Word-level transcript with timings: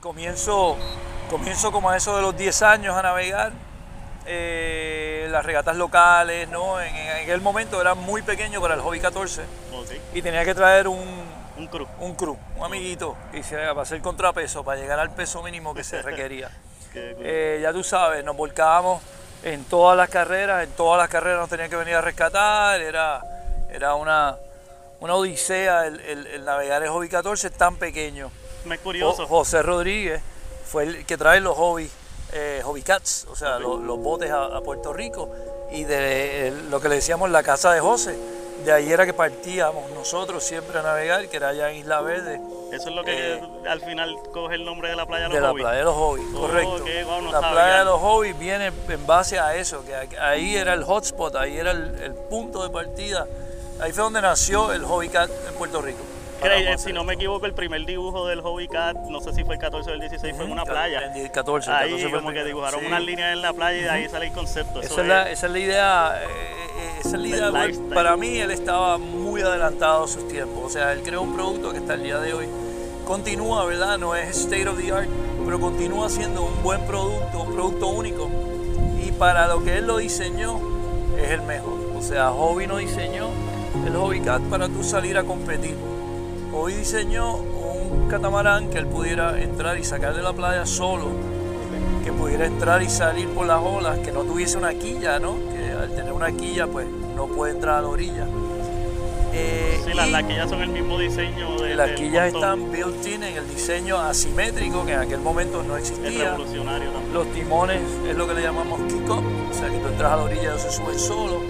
comienzo, 0.00 0.76
comienzo 1.30 1.72
como 1.72 1.90
a 1.90 1.96
eso 1.96 2.14
de 2.16 2.22
los 2.22 2.36
10 2.36 2.62
años 2.62 2.96
a 2.96 3.02
navegar. 3.02 3.52
eh, 4.30 5.26
las 5.30 5.42
regatas 5.44 5.74
locales, 5.76 6.48
¿no? 6.50 6.80
En, 6.82 6.94
en 6.94 7.22
aquel 7.22 7.40
momento 7.40 7.80
era 7.80 7.94
muy 7.94 8.20
pequeño 8.22 8.60
para 8.60 8.74
el 8.74 8.80
Hobby 8.82 9.00
14 9.00 9.42
Ok. 9.72 9.90
y 10.14 10.20
tenía 10.22 10.44
que 10.44 10.54
traer 10.54 10.86
un, 10.88 11.24
Un 11.56 11.66
crew. 11.66 11.86
un 12.00 12.14
crew, 12.14 12.36
un 12.56 12.64
amiguito 12.64 13.16
que 13.32 13.38
hiciera 13.38 13.68
para 13.70 13.82
hacer 13.82 14.02
contrapeso, 14.02 14.62
para 14.64 14.78
llegar 14.80 14.98
al 14.98 15.10
peso 15.14 15.42
mínimo 15.42 15.72
que 15.74 15.82
se 15.82 16.02
requería. 16.02 16.50
Eh, 16.94 17.60
ya 17.62 17.72
tú 17.72 17.82
sabes, 17.82 18.22
nos 18.24 18.36
volcábamos 18.36 19.02
en 19.44 19.64
todas 19.64 19.96
las 19.96 20.10
carreras, 20.10 20.62
en 20.64 20.70
todas 20.72 20.98
las 20.98 21.08
carreras 21.08 21.38
nos 21.40 21.48
tenían 21.48 21.70
que 21.70 21.76
venir 21.76 21.94
a 21.94 22.00
rescatar, 22.02 22.80
era, 22.82 23.22
era 23.70 23.94
una, 23.94 24.36
una 25.00 25.14
odisea 25.14 25.86
el, 25.86 26.00
el- 26.00 26.26
el 26.26 26.44
navegar 26.44 26.82
el 26.82 26.88
Hobby 26.90 27.08
14 27.08 27.48
tan 27.50 27.76
pequeño. 27.76 28.30
Me 28.68 28.74
es 28.76 28.80
Jo- 28.80 28.84
curioso. 28.84 29.26
José 29.26 29.62
Rodríguez 29.62 30.20
fue 30.66 30.84
el 30.84 31.06
que 31.06 31.16
trae 31.16 31.40
los 31.40 31.56
hobby, 31.56 31.90
eh, 32.32 32.60
hobby 32.64 32.82
cats, 32.82 33.26
o 33.30 33.34
sea, 33.36 33.58
lo- 33.58 33.78
los, 33.78 33.98
botes 33.98 34.30
a, 34.30 34.44
a 34.56 34.60
Puerto 34.60 34.92
Rico 34.92 35.30
y 35.72 35.84
de 35.84 36.48
eh, 36.48 36.50
lo 36.70 36.80
que 36.80 36.88
le 36.88 36.96
decíamos 36.96 37.30
la 37.30 37.42
casa 37.42 37.72
de 37.72 37.80
José. 37.80 38.16
De 38.64 38.72
ahí 38.72 38.90
era 38.92 39.06
que 39.06 39.12
partíamos 39.14 39.88
nosotros 39.92 40.42
siempre 40.42 40.78
a 40.80 40.82
navegar, 40.82 41.28
que 41.28 41.36
era 41.36 41.50
allá 41.50 41.70
en 41.70 41.76
Isla 41.76 42.00
Verde, 42.00 42.40
Eso 42.72 42.88
es 42.88 42.94
lo 42.96 43.04
que 43.04 43.34
eh, 43.34 43.40
al 43.68 43.80
final 43.80 44.16
coge 44.32 44.56
el 44.56 44.64
nombre 44.64 44.90
de 44.90 44.96
la 44.96 45.06
playa 45.06 45.28
de 45.28 45.34
Los 45.34 45.42
la 45.42 45.50
Hobbies. 45.50 45.62
playa 45.64 45.78
de 45.78 45.84
los 45.84 45.94
hobbies, 45.94 46.26
Oh, 46.34 46.40
correcto. 46.40 46.74
ok, 46.74 46.88
wow, 47.06 47.22
no 47.22 47.32
la 47.32 47.50
playa 47.52 47.78
de 47.78 47.84
los 47.84 48.00
hobbies 48.00 48.36
viene 48.38 48.72
en 48.88 49.06
base 49.06 49.38
a 49.38 49.54
eso, 49.54 49.84
que 49.84 49.94
ahí 50.18 50.56
era 50.56 50.74
el 50.74 50.82
hotspot, 50.82 51.36
ahí 51.36 51.56
era 51.56 51.70
el, 51.70 52.00
el 52.02 52.14
punto 52.14 52.64
de 52.64 52.70
partida. 52.70 53.28
Ahí 53.80 53.92
fue 53.92 54.02
donde 54.02 54.20
nació 54.20 54.72
el 54.72 54.84
hobby 54.84 55.08
cat 55.08 55.30
en 55.48 55.54
Puerto 55.54 55.80
Rico. 55.80 56.00
Hacer 56.40 56.78
si 56.78 56.92
no 56.92 57.04
me 57.04 57.14
equivoco, 57.14 57.46
el 57.46 57.54
primer 57.54 57.84
dibujo 57.84 58.26
del 58.26 58.40
Hobby 58.42 58.68
Cat, 58.68 58.96
no 59.08 59.20
sé 59.20 59.32
si 59.32 59.44
fue 59.44 59.54
el 59.56 59.60
14 59.60 59.90
o 59.90 59.94
el 59.94 60.00
16, 60.00 60.34
fue 60.36 60.44
en 60.44 60.52
una 60.52 60.64
playa. 60.64 61.12
el 61.14 61.30
14, 61.30 61.70
el 61.70 61.76
Ahí 61.76 61.90
14 61.90 62.08
fue 62.08 62.18
el 62.18 62.24
como 62.24 62.34
que 62.34 62.44
dibujaron 62.44 62.80
sí. 62.80 62.86
unas 62.86 63.02
líneas 63.02 63.32
en 63.32 63.42
la 63.42 63.52
playa 63.52 63.78
y 63.78 63.82
de 63.82 63.90
ahí 63.90 64.08
sale 64.08 64.26
el 64.26 64.32
concepto. 64.32 64.80
Eso 64.80 64.92
Esa 64.94 65.02
es, 65.02 65.08
la, 65.08 65.30
esa 65.30 65.46
es 65.46 65.52
la 65.52 65.58
idea, 65.58 66.22
eh, 66.22 66.26
eh, 66.26 66.90
esa 67.00 67.08
es 67.08 67.12
la 67.14 67.18
Del 67.18 67.28
idea, 67.28 67.50
bueno, 67.50 67.66
lifestyle. 67.66 67.94
para 67.94 68.16
mí 68.16 68.38
él 68.38 68.50
estaba 68.50 68.98
muy 68.98 69.40
adelantado 69.42 70.04
a 70.04 70.08
sus 70.08 70.28
tiempos, 70.28 70.64
o 70.64 70.70
sea, 70.70 70.92
él 70.92 71.02
creó 71.02 71.22
un 71.22 71.34
producto 71.34 71.72
que 71.72 71.78
hasta 71.78 71.94
el 71.94 72.02
día 72.04 72.18
de 72.20 72.32
hoy 72.34 72.46
continúa, 73.06 73.64
¿verdad? 73.64 73.98
No 73.98 74.14
es 74.14 74.36
state 74.36 74.68
of 74.68 74.78
the 74.78 74.92
art, 74.92 75.08
pero 75.44 75.58
continúa 75.58 76.08
siendo 76.10 76.42
un 76.42 76.62
buen 76.62 76.80
producto, 76.86 77.42
un 77.42 77.54
producto 77.54 77.86
único. 77.88 78.28
Y 79.04 79.12
para 79.12 79.46
lo 79.48 79.64
que 79.64 79.78
él 79.78 79.86
lo 79.86 79.96
diseñó, 79.96 80.60
es 81.18 81.30
el 81.30 81.42
mejor. 81.42 81.78
O 81.96 82.02
sea, 82.02 82.30
Hobby 82.30 82.66
no 82.66 82.76
diseñó 82.76 83.28
el 83.86 83.96
Hobby 83.96 84.20
Cat 84.20 84.42
para 84.50 84.68
tú 84.68 84.84
salir 84.84 85.16
a 85.16 85.24
competir. 85.24 85.74
Hobby 86.52 86.74
diseñó 86.74 87.36
un 87.36 88.08
catamarán 88.08 88.70
que 88.70 88.78
él 88.78 88.86
pudiera 88.86 89.40
entrar 89.40 89.78
y 89.78 89.84
sacar 89.84 90.14
de 90.14 90.22
la 90.22 90.32
playa 90.32 90.64
solo 90.66 91.06
que 92.04 92.12
pudiera 92.12 92.46
entrar 92.46 92.82
y 92.82 92.88
salir 92.88 93.28
por 93.28 93.46
las 93.46 93.60
olas, 93.62 93.98
que 93.98 94.12
no 94.12 94.22
tuviese 94.22 94.56
una 94.56 94.72
quilla, 94.72 95.18
¿no? 95.18 95.36
Que 95.52 95.72
al 95.72 95.94
tener 95.94 96.12
una 96.12 96.32
quilla, 96.32 96.66
pues 96.66 96.86
no 97.14 97.26
puede 97.26 97.52
entrar 97.52 97.78
a 97.78 97.82
la 97.82 97.88
orilla. 97.88 98.26
Eh, 99.34 99.80
Sí, 99.84 99.92
las 99.94 100.08
y 100.08 100.10
laquillas 100.10 100.48
son 100.50 100.62
el 100.62 100.68
mismo 100.70 100.98
diseño 100.98 101.60
de 101.60 101.74
las 101.74 101.90
quillas 101.92 102.32
están 102.32 102.70
built-in 102.72 103.22
en 103.22 103.36
el 103.36 103.48
diseño 103.48 103.98
asimétrico, 103.98 104.84
que 104.86 104.92
en 104.94 105.00
aquel 105.00 105.20
momento 105.20 105.62
no 105.62 105.76
Es 105.76 105.90
existía. 105.90 106.30
revolucionario 106.32 106.90
también. 106.90 107.14
Los 107.14 107.32
timones 107.32 107.80
es 108.08 108.16
lo 108.16 108.26
que 108.26 108.34
le 108.34 108.42
llamamos 108.42 108.80
kick-up, 108.88 109.22
o 109.50 109.54
sea 109.54 109.68
que 109.68 109.78
tú 109.78 109.88
entras 109.88 110.12
a 110.12 110.16
la 110.16 110.22
orilla 110.22 110.42
y 110.42 110.46
ellos 110.46 110.62
se 110.62 110.72
suben 110.72 110.98
solo. 110.98 111.40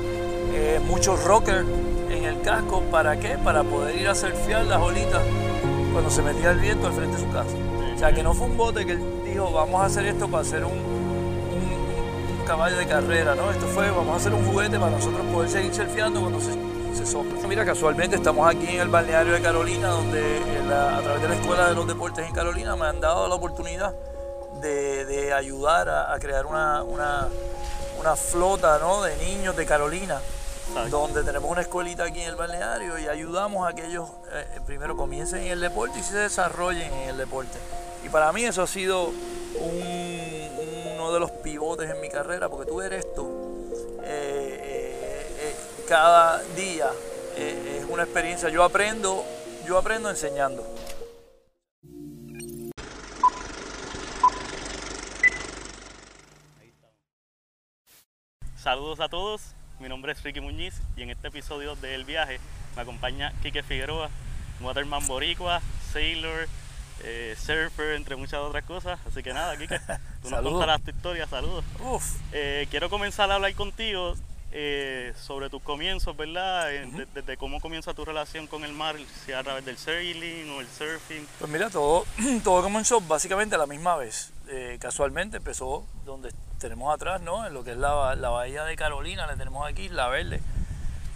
Eh, 0.55 0.80
muchos 0.86 1.22
rockers 1.24 1.66
en 2.11 2.25
el 2.25 2.41
casco, 2.42 2.83
¿para 2.91 3.19
qué? 3.19 3.39
Para 3.39 3.62
poder 3.62 3.97
ir 3.97 4.09
a 4.09 4.14
surfear 4.14 4.64
las 4.67 4.81
olitas 4.81 5.23
cuando 5.92 6.11
se 6.11 6.23
metía 6.23 6.51
el 6.51 6.59
viento 6.59 6.87
al 6.87 6.92
frente 6.92 7.17
de 7.17 7.23
su 7.23 7.31
casa. 7.31 7.56
O 7.95 7.98
sea 7.98 8.12
que 8.12 8.23
no 8.23 8.34
fue 8.34 8.47
un 8.47 8.56
bote 8.56 8.87
que 8.87 8.92
él 8.92 9.03
dijo, 9.25 9.51
vamos 9.51 9.83
a 9.83 9.87
hacer 9.87 10.06
esto 10.06 10.29
para 10.29 10.42
hacer 10.42 10.64
un, 10.64 10.98
caballo 12.47 12.79
de 12.79 12.86
carrera, 12.86 13.34
¿no? 13.34 13.51
Esto 13.51 13.67
fue, 13.67 13.91
vamos 13.91 14.14
a 14.14 14.17
hacer 14.17 14.33
un 14.33 14.42
juguete 14.47 14.79
para 14.79 14.91
nosotros 14.91 15.20
poder 15.27 15.51
seguir 15.51 15.75
surfeando 15.75 16.20
cuando 16.20 16.41
se, 16.41 16.52
se 16.97 17.05
sopla. 17.05 17.47
Mira, 17.47 17.63
casualmente 17.63 18.17
estamos 18.17 18.48
aquí 18.48 18.68
en 18.68 18.80
el 18.80 18.89
balneario 18.89 19.35
de 19.35 19.42
Carolina, 19.42 19.89
donde 19.89 20.41
a 20.73 21.01
través 21.02 21.20
de 21.20 21.29
la 21.29 21.35
Escuela 21.35 21.68
de 21.68 21.74
los 21.74 21.86
Deportes 21.86 22.27
en 22.27 22.33
Carolina 22.33 22.74
me 22.74 22.86
han 22.86 23.01
dado 23.01 23.29
la 23.29 23.35
oportunidad 23.35 23.95
de, 24.63 25.33
ayudar 25.35 25.89
a, 25.89 26.18
crear 26.18 26.47
una, 26.47 26.83
una, 26.83 27.29
una 28.01 28.17
flota 28.17 28.79
¿no? 28.79 29.02
de 29.02 29.17
niños 29.17 29.55
de 29.57 29.67
Carolina, 29.67 30.20
donde 30.90 31.23
tenemos 31.24 31.51
una 31.51 31.61
escuelita 31.62 32.05
aquí 32.05 32.20
en 32.20 32.29
el 32.30 32.36
balneario 32.36 32.98
y 32.98 33.08
ayudamos 33.08 33.68
a 33.68 33.73
que 33.74 33.86
ellos 33.86 34.08
eh, 34.33 34.61
primero 34.67 34.96
comiencen 34.96 35.42
en 35.42 35.52
el 35.52 35.61
deporte 35.61 35.98
y 35.98 36.02
se 36.02 36.17
desarrollen 36.17 36.92
en 36.92 37.08
el 37.11 37.17
deporte. 37.17 37.58
Y 38.05 38.08
para 38.08 38.33
mí 38.33 38.45
eso 38.45 38.62
ha 38.62 38.67
sido 38.67 39.08
un- 39.08 40.48
uno 40.95 41.12
de 41.12 41.20
los 41.20 41.30
pivotes 41.30 41.90
en 41.90 42.01
mi 42.01 42.08
carrera, 42.08 42.48
porque 42.48 42.70
tú 42.70 42.80
eres 42.80 43.05
esto 43.05 43.24
eh, 44.02 44.61
eh, 44.62 45.36
eh, 45.40 45.56
cada 45.89 46.42
día 46.56 46.90
eh, 47.36 47.80
es 47.83 47.90
una 47.90 48.02
experiencia. 48.05 48.48
Yo 48.48 48.62
aprendo, 48.64 49.24
yo 49.67 49.79
aprendo 49.79 50.11
enseñando. 50.11 50.64
Saludos 58.56 59.00
a 59.00 59.08
todos, 59.08 59.55
mi 59.80 59.89
nombre 59.89 60.12
es 60.12 60.22
Ricky 60.22 60.40
Muñiz 60.40 60.74
y 60.96 61.02
en 61.02 61.11
este 61.11 61.28
episodio 61.28 61.77
de 61.77 61.94
El 61.94 62.05
Viaje 62.05 62.40
me 62.77 62.83
acompaña 62.83 63.33
Quique 63.42 63.62
Figueroa, 63.62 64.11
Waterman 64.61 65.06
Boricua, 65.06 65.61
Sailor, 65.92 66.48
eh, 67.05 67.36
Surfer, 67.39 67.94
entre 67.94 68.17
muchas 68.17 68.40
otras 68.40 68.64
cosas. 68.64 68.98
Así 69.06 69.22
que 69.22 69.33
nada, 69.33 69.56
Quique, 69.56 69.78
tú 70.22 70.30
nos 70.30 70.42
contarás 70.42 70.83
tu 70.83 70.90
historia, 70.90 71.27
saludos. 71.28 71.64
Uf, 71.80 72.05
Eh, 72.33 72.67
quiero 72.70 72.90
comenzar 72.90 73.30
a 73.30 73.36
hablar 73.36 73.55
contigo 73.55 74.14
eh, 74.50 75.12
sobre 75.17 75.48
tus 75.50 75.62
comienzos, 75.62 76.17
¿verdad? 76.17 76.72
Eh, 76.74 76.86
de- 76.86 77.06
Desde 77.14 77.36
cómo 77.36 77.61
comienza 77.61 77.94
tu 77.94 78.05
relación 78.05 78.46
con 78.48 78.64
el 78.64 78.72
mar, 78.72 78.96
si 79.24 79.33
a 79.33 79.42
través 79.44 79.64
del 79.64 79.77
sailing 79.78 80.50
o 80.50 80.61
el 80.61 80.67
surfing. 80.67 81.27
Pues 81.38 81.50
mira, 81.50 81.70
todo, 81.70 82.05
todo 82.42 82.62
comenzó 82.62 83.00
básicamente 83.00 83.55
a 83.55 83.58
la 83.58 83.67
misma 83.67 83.96
vez. 83.96 84.33
Eh, 84.48 84.78
casualmente 84.80 85.36
empezó 85.36 85.86
donde 86.05 86.30
tenemos 86.58 86.92
atrás, 86.95 87.20
¿no? 87.20 87.46
En 87.46 87.55
lo 87.55 87.64
que 87.64 87.73
es 87.73 87.77
la, 87.77 88.14
la 88.17 88.29
bahía 88.30 88.64
de 88.64 88.77
Carolina, 88.77 89.27
le 89.27 89.36
tenemos 89.36 89.67
aquí, 89.69 89.89
La 89.89 90.08
Verde. 90.08 90.41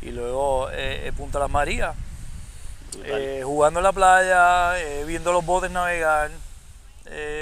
Y 0.01 0.11
luego 0.11 0.69
eh, 0.71 1.07
eh, 1.09 1.13
Punta 1.17 1.39
Las 1.39 1.51
Marías, 1.51 1.95
eh, 3.05 3.43
jugando 3.45 3.81
en 3.81 3.85
la 3.85 3.93
playa, 3.93 4.79
eh, 4.81 5.05
viendo 5.07 5.33
los 5.33 5.45
botes 5.45 5.71
navegar. 5.71 6.31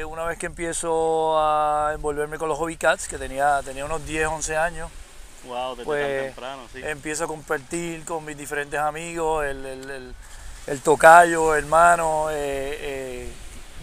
Una 0.09 0.25
vez 0.25 0.39
que 0.39 0.47
empiezo 0.47 1.39
a 1.39 1.93
envolverme 1.94 2.39
con 2.39 2.49
los 2.49 2.59
hobby 2.59 2.77
cats, 2.77 3.06
que 3.06 3.19
tenía, 3.19 3.60
tenía 3.65 3.84
unos 3.84 4.05
10, 4.05 4.27
11 4.27 4.56
años, 4.56 4.91
wow, 5.47 5.71
desde 5.71 5.84
pues, 5.84 6.16
tan 6.16 6.25
temprano, 6.27 6.62
sí. 6.72 6.81
empiezo 6.84 7.25
a 7.25 7.27
compartir 7.28 8.05
con 8.05 8.25
mis 8.25 8.37
diferentes 8.37 8.81
amigos, 8.81 9.44
el, 9.44 9.65
el- 9.65 9.91
el- 9.91 10.15
el 10.66 10.81
tocayo, 10.81 11.55
hermano, 11.55 12.27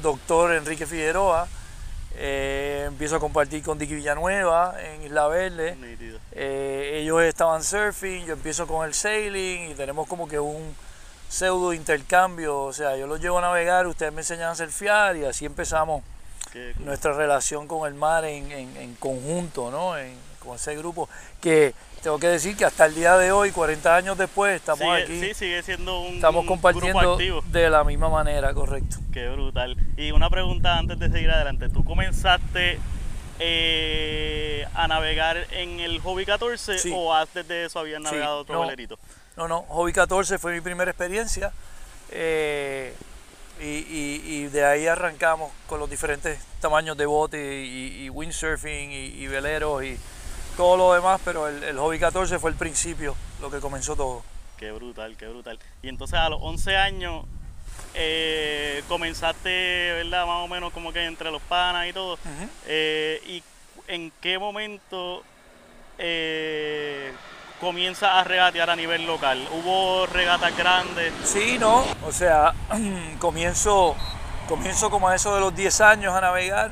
doctor 0.01 0.53
Enrique 0.53 0.85
Figueroa. 0.85 1.47
Eh, 2.19 2.85
empiezo 2.87 3.15
a 3.17 3.19
compartir 3.19 3.61
con 3.63 3.77
Dicky 3.77 3.93
Villanueva 3.95 4.75
en 4.81 5.03
Isla 5.03 5.27
Verde. 5.27 5.75
Eh, 6.31 6.99
ellos 7.03 7.21
estaban 7.21 7.63
surfing, 7.63 8.25
yo 8.25 8.33
empiezo 8.33 8.65
con 8.65 8.87
el 8.87 8.93
sailing 8.95 9.71
y 9.71 9.73
tenemos 9.75 10.07
como 10.07 10.27
que 10.27 10.39
un 10.39 10.75
pseudo 11.29 11.73
intercambio. 11.73 12.59
O 12.61 12.73
sea, 12.73 12.97
yo 12.97 13.05
los 13.05 13.19
llevo 13.21 13.37
a 13.37 13.41
navegar, 13.41 13.85
ustedes 13.85 14.11
me 14.13 14.21
enseñan 14.21 14.49
a 14.51 14.55
surfear 14.55 15.15
y 15.15 15.25
así 15.25 15.45
empezamos 15.45 16.01
Qué 16.51 16.73
nuestra 16.79 17.13
relación 17.13 17.67
con 17.67 17.87
el 17.87 17.93
mar 17.93 18.25
en, 18.25 18.51
en- 18.51 18.77
en 18.77 18.95
conjunto, 18.95 19.69
¿no? 19.69 19.97
En- 19.97 20.17
con 20.39 20.55
ese 20.55 20.75
grupo. 20.75 21.07
Que 21.41 21.73
tengo 22.01 22.19
que 22.19 22.27
decir 22.27 22.55
que 22.55 22.65
hasta 22.65 22.85
el 22.85 22.95
día 22.95 23.17
de 23.17 23.31
hoy, 23.31 23.51
40 23.51 23.95
años 23.95 24.17
después, 24.17 24.55
estamos 24.55 24.79
Sigue- 24.81 25.03
aquí, 25.03 25.19
Sí, 25.19 25.33
sigue 25.33 25.63
siendo 25.63 26.01
un, 26.01 26.15
estamos 26.15 26.41
un 26.41 26.45
grupo 26.47 26.61
compartiendo 26.61 27.13
activo. 27.13 27.41
de 27.47 27.69
la 27.69 27.83
misma 27.83 28.09
manera, 28.09 28.53
correcto. 28.53 28.97
Qué 29.11 29.27
brutal. 29.29 29.75
Y 29.97 30.11
una 30.11 30.29
pregunta 30.29 30.77
antes 30.77 30.99
de 30.99 31.09
seguir 31.09 31.31
adelante. 31.31 31.69
¿Tú 31.69 31.83
comenzaste 31.83 32.79
eh, 33.39 34.65
a 34.73 34.87
navegar 34.87 35.45
en 35.51 35.79
el 35.79 35.99
Hobby 36.01 36.25
14 36.25 36.79
Sí. 36.79 36.91
o 36.95 37.13
antes 37.13 37.47
de 37.47 37.65
eso 37.65 37.79
habías 37.79 37.99
Sí, 37.99 38.03
navegado 38.05 38.39
otro 38.39 38.55
no. 38.55 38.61
velerito? 38.61 38.97
No, 39.35 39.47
no, 39.47 39.61
Hobby 39.69 39.93
14 39.93 40.37
fue 40.39 40.53
mi 40.53 40.61
primera 40.61 40.89
experiencia 40.89 41.51
eh, 42.11 42.93
y, 43.59 43.65
y- 43.65 44.21
y 44.25 44.47
de 44.47 44.65
ahí 44.65 44.87
arrancamos 44.87 45.51
con 45.67 45.79
los 45.79 45.89
diferentes 45.89 46.39
tamaños 46.61 46.97
de 46.97 47.05
bote 47.05 47.61
y, 47.63 48.05
y 48.05 48.09
windsurfing 48.09 48.91
y 48.91 49.27
veleros 49.27 49.83
y 49.83 49.97
todo 50.57 50.75
lo 50.75 50.93
demás, 50.93 51.21
pero 51.23 51.47
el, 51.47 51.63
el 51.63 51.77
Hobby 51.77 51.99
14 51.99 52.39
fue 52.39 52.49
el 52.49 52.57
principio, 52.57 53.15
lo 53.39 53.49
que 53.49 53.59
comenzó 53.59 53.95
todo. 53.95 54.23
Qué 54.57 54.71
brutal, 54.71 55.15
qué 55.15 55.27
brutal. 55.27 55.59
Y 55.83 55.87
entonces 55.87 56.17
a 56.17 56.27
los 56.29 56.39
11 56.41 56.75
años 56.75 57.25
eh, 57.93 58.83
comenzaste, 58.87 59.93
¿verdad? 59.93 60.25
Más 60.25 60.43
o 60.43 60.47
menos 60.47 60.73
como 60.73 60.91
que 60.91 61.05
entre 61.05 61.31
los 61.31 61.41
panas 61.43 61.87
y 61.87 61.93
todo. 61.93 62.17
Eh, 62.65 63.21
¿Y 63.27 63.43
en 63.87 64.11
qué 64.19 64.39
momento 64.39 65.23
eh, 65.99 67.13
comienza 67.61 68.19
a 68.19 68.23
regatear 68.23 68.71
a 68.71 68.75
nivel 68.75 69.05
local? 69.05 69.47
¿Hubo 69.51 70.07
regatas 70.07 70.57
grandes? 70.57 71.13
Sí, 71.23 71.57
no, 71.59 71.85
o 72.05 72.11
sea, 72.11 72.53
comienzo 73.19 73.95
comienzo 74.47 74.89
como 74.89 75.09
a 75.09 75.15
eso 75.15 75.35
de 75.35 75.41
los 75.41 75.55
10 75.55 75.81
años 75.81 76.13
a 76.13 76.21
navegar. 76.21 76.71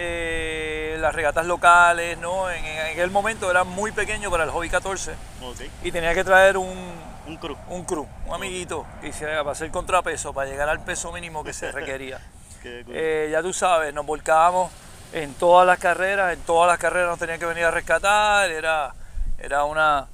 Eh, 0.00 0.96
las 1.00 1.14
regatas 1.14 1.44
locales, 1.46 2.16
¿no? 2.18 2.50
En, 2.50 2.64
en 2.64 2.86
aquel 2.92 3.10
momento 3.10 3.50
era 3.50 3.64
muy 3.64 3.90
pequeño 3.92 4.30
para 4.30 4.44
el 4.44 4.50
Hobby 4.50 4.70
14 4.70 5.12
Ok. 5.42 5.60
y 5.82 5.90
tenía 5.92 6.14
que 6.14 6.22
traer 6.24 6.56
un, 6.56 6.92
Un 7.26 7.36
crew. 7.36 7.56
un 7.68 7.84
crew, 7.84 8.06
un 8.26 8.34
amiguito 8.34 8.86
que 9.00 9.08
hiciera 9.08 9.38
para 9.40 9.52
hacer 9.52 9.70
contrapeso, 9.70 10.32
para 10.32 10.48
llegar 10.48 10.68
al 10.68 10.80
peso 10.84 11.12
mínimo 11.12 11.42
que 11.44 11.52
se 11.52 11.70
requería. 11.72 12.20
Eh, 12.64 13.28
ya 13.32 13.42
tú 13.42 13.52
sabes, 13.52 13.92
nos 13.92 14.06
volcábamos 14.06 14.70
en 15.12 15.34
todas 15.34 15.66
las 15.66 15.78
carreras, 15.78 16.32
en 16.32 16.40
todas 16.42 16.68
las 16.68 16.78
carreras 16.78 17.08
nos 17.10 17.18
tenían 17.18 17.38
que 17.40 17.46
venir 17.46 17.64
a 17.64 17.70
rescatar, 17.70 18.50
era, 18.50 18.94
era 19.38 19.64
una, 19.64 20.06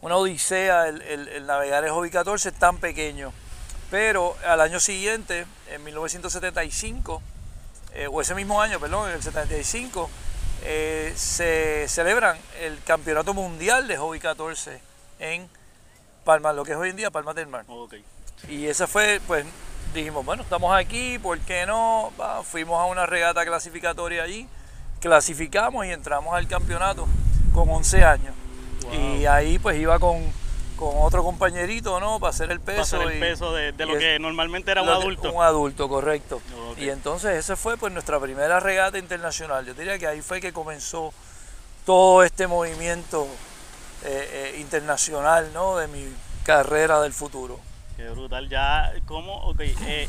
una 0.00 0.16
odisea 0.16 0.88
el, 0.88 1.02
el- 1.02 1.28
el 1.28 1.46
navegar 1.46 1.84
el 1.84 1.90
Hobby 1.90 2.10
14 2.10 2.52
tan 2.52 2.78
pequeño. 2.78 3.32
Pero 3.90 4.36
al 4.46 4.60
año 4.60 4.78
siguiente, 4.80 5.46
en 5.68 5.82
1975, 5.84 7.20
eh, 7.94 8.06
o 8.10 8.20
ese 8.20 8.34
mismo 8.34 8.60
año, 8.60 8.78
perdón, 8.78 9.08
en 9.08 9.16
el 9.16 9.22
75, 9.22 10.10
eh, 10.62 11.12
se 11.16 11.86
celebran 11.88 12.38
el 12.60 12.82
Campeonato 12.84 13.34
Mundial 13.34 13.88
de 13.88 13.96
Hobby 13.96 14.20
14 14.20 14.80
en 15.18 15.48
Palma, 16.24 16.52
lo 16.52 16.64
que 16.64 16.72
es 16.72 16.78
hoy 16.78 16.90
en 16.90 16.96
día 16.96 17.10
Palma 17.10 17.34
del 17.34 17.46
Mar. 17.46 17.64
Y 18.48 18.66
esa 18.66 18.86
fue, 18.86 19.20
pues 19.26 19.44
dijimos, 19.94 20.24
bueno, 20.24 20.42
estamos 20.42 20.74
aquí, 20.74 21.18
¿por 21.18 21.38
qué 21.40 21.66
no? 21.66 22.12
Va, 22.20 22.42
fuimos 22.42 22.80
a 22.80 22.84
una 22.84 23.06
regata 23.06 23.44
clasificatoria 23.44 24.22
allí, 24.22 24.46
clasificamos 25.00 25.86
y 25.86 25.90
entramos 25.90 26.34
al 26.34 26.46
campeonato 26.46 27.06
con 27.52 27.68
11 27.68 28.04
años. 28.04 28.34
Wow. 28.82 28.94
Y 28.94 29.26
ahí 29.26 29.58
pues 29.58 29.78
iba 29.78 29.98
con, 29.98 30.32
con 30.80 30.94
otro 31.02 31.22
compañerito, 31.22 32.00
¿no? 32.00 32.18
Para 32.18 32.30
hacer 32.30 32.50
el 32.50 32.58
peso. 32.58 32.96
Pasar 32.96 33.02
el 33.02 33.18
y- 33.18 33.20
peso 33.20 33.52
de, 33.52 33.72
lo 33.72 33.92
es- 33.92 33.98
que 34.00 34.18
normalmente 34.18 34.72
era 34.72 34.82
un 34.82 34.88
adulto. 34.88 35.30
Un 35.32 35.42
adulto, 35.42 35.88
correcto. 35.88 36.40
Y 36.78 36.88
entonces 36.88 37.36
esa 37.36 37.54
fue 37.54 37.76
pues 37.76 37.92
nuestra 37.92 38.18
primera 38.18 38.58
regata 38.58 38.98
internacional. 38.98 39.64
Yo 39.66 39.74
diría 39.74 39.98
que 39.98 40.06
ahí 40.08 40.22
fue 40.22 40.40
que 40.40 40.52
comenzó 40.52 41.12
todo 41.86 42.24
este 42.24 42.46
movimiento 42.46 43.28
eh, 44.04 44.52
eh, 44.54 44.58
internacional, 44.60 45.50
¿no? 45.52 45.76
De 45.76 45.86
mi 45.86 46.06
carrera 46.44 47.00
del 47.02 47.12
futuro. 47.12 47.60
Qué 47.96 48.08
brutal. 48.08 48.48
Ya, 48.48 48.90
¿cómo? 49.06 49.36
Ok. 49.50 49.60
eh, 49.60 50.08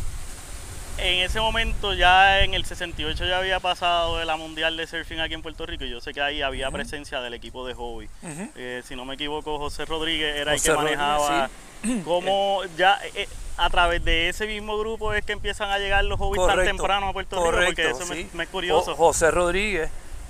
en 0.97 1.19
ese 1.23 1.39
momento, 1.39 1.93
ya 1.93 2.41
en 2.41 2.53
el 2.53 2.65
68, 2.65 3.25
ya 3.25 3.38
había 3.39 3.59
pasado 3.59 4.17
de 4.17 4.25
la 4.25 4.35
Mundial 4.38 4.77
de 4.77 4.85
Surfing 4.88 5.19
aquí 5.19 5.33
en 5.33 5.41
Puerto 5.41 5.65
Rico. 5.65 5.83
y 5.83 5.89
Yo 5.89 5.99
sé 6.01 6.13
que 6.13 6.21
ahí 6.21 6.41
había 6.41 6.69
presencia 6.71 7.21
del 7.21 7.33
equipo 7.33 7.65
de 7.65 7.73
hobby. 7.73 8.07
Eh, 8.55 8.83
si 8.88 8.95
no 8.95 9.05
me 9.05 9.15
equivoco, 9.15 9.57
José 9.57 9.85
Rodríguez 9.85 10.35
era 10.38 10.51
José 10.53 10.71
el 10.71 10.77
que 10.77 10.83
manejaba. 10.83 11.49
¿Cómo 12.05 12.61
ya 12.77 12.99
eh, 13.15 13.27
a 13.57 13.69
través 13.69 14.03
de 14.05 14.29
ese 14.29 14.45
mismo 14.45 14.77
grupo 14.77 15.13
es 15.13 15.25
que 15.25 15.31
empiezan 15.33 15.71
a 15.71 15.79
llegar 15.79 16.03
los 16.05 16.19
hobbies 16.19 16.45
tan 16.45 16.63
temprano 16.65 17.07
a 17.09 17.13
Puerto 17.13 17.51
Rico? 17.51 17.65
Porque 17.65 17.89
eso 17.89 18.05
me- 18.05 18.15
sí. 18.15 18.29
me, 18.33 18.43
es 18.43 18.49
curioso. 18.49 18.91
Jo- 18.95 19.05
José 19.07 19.31
Rodríguez 19.31 19.89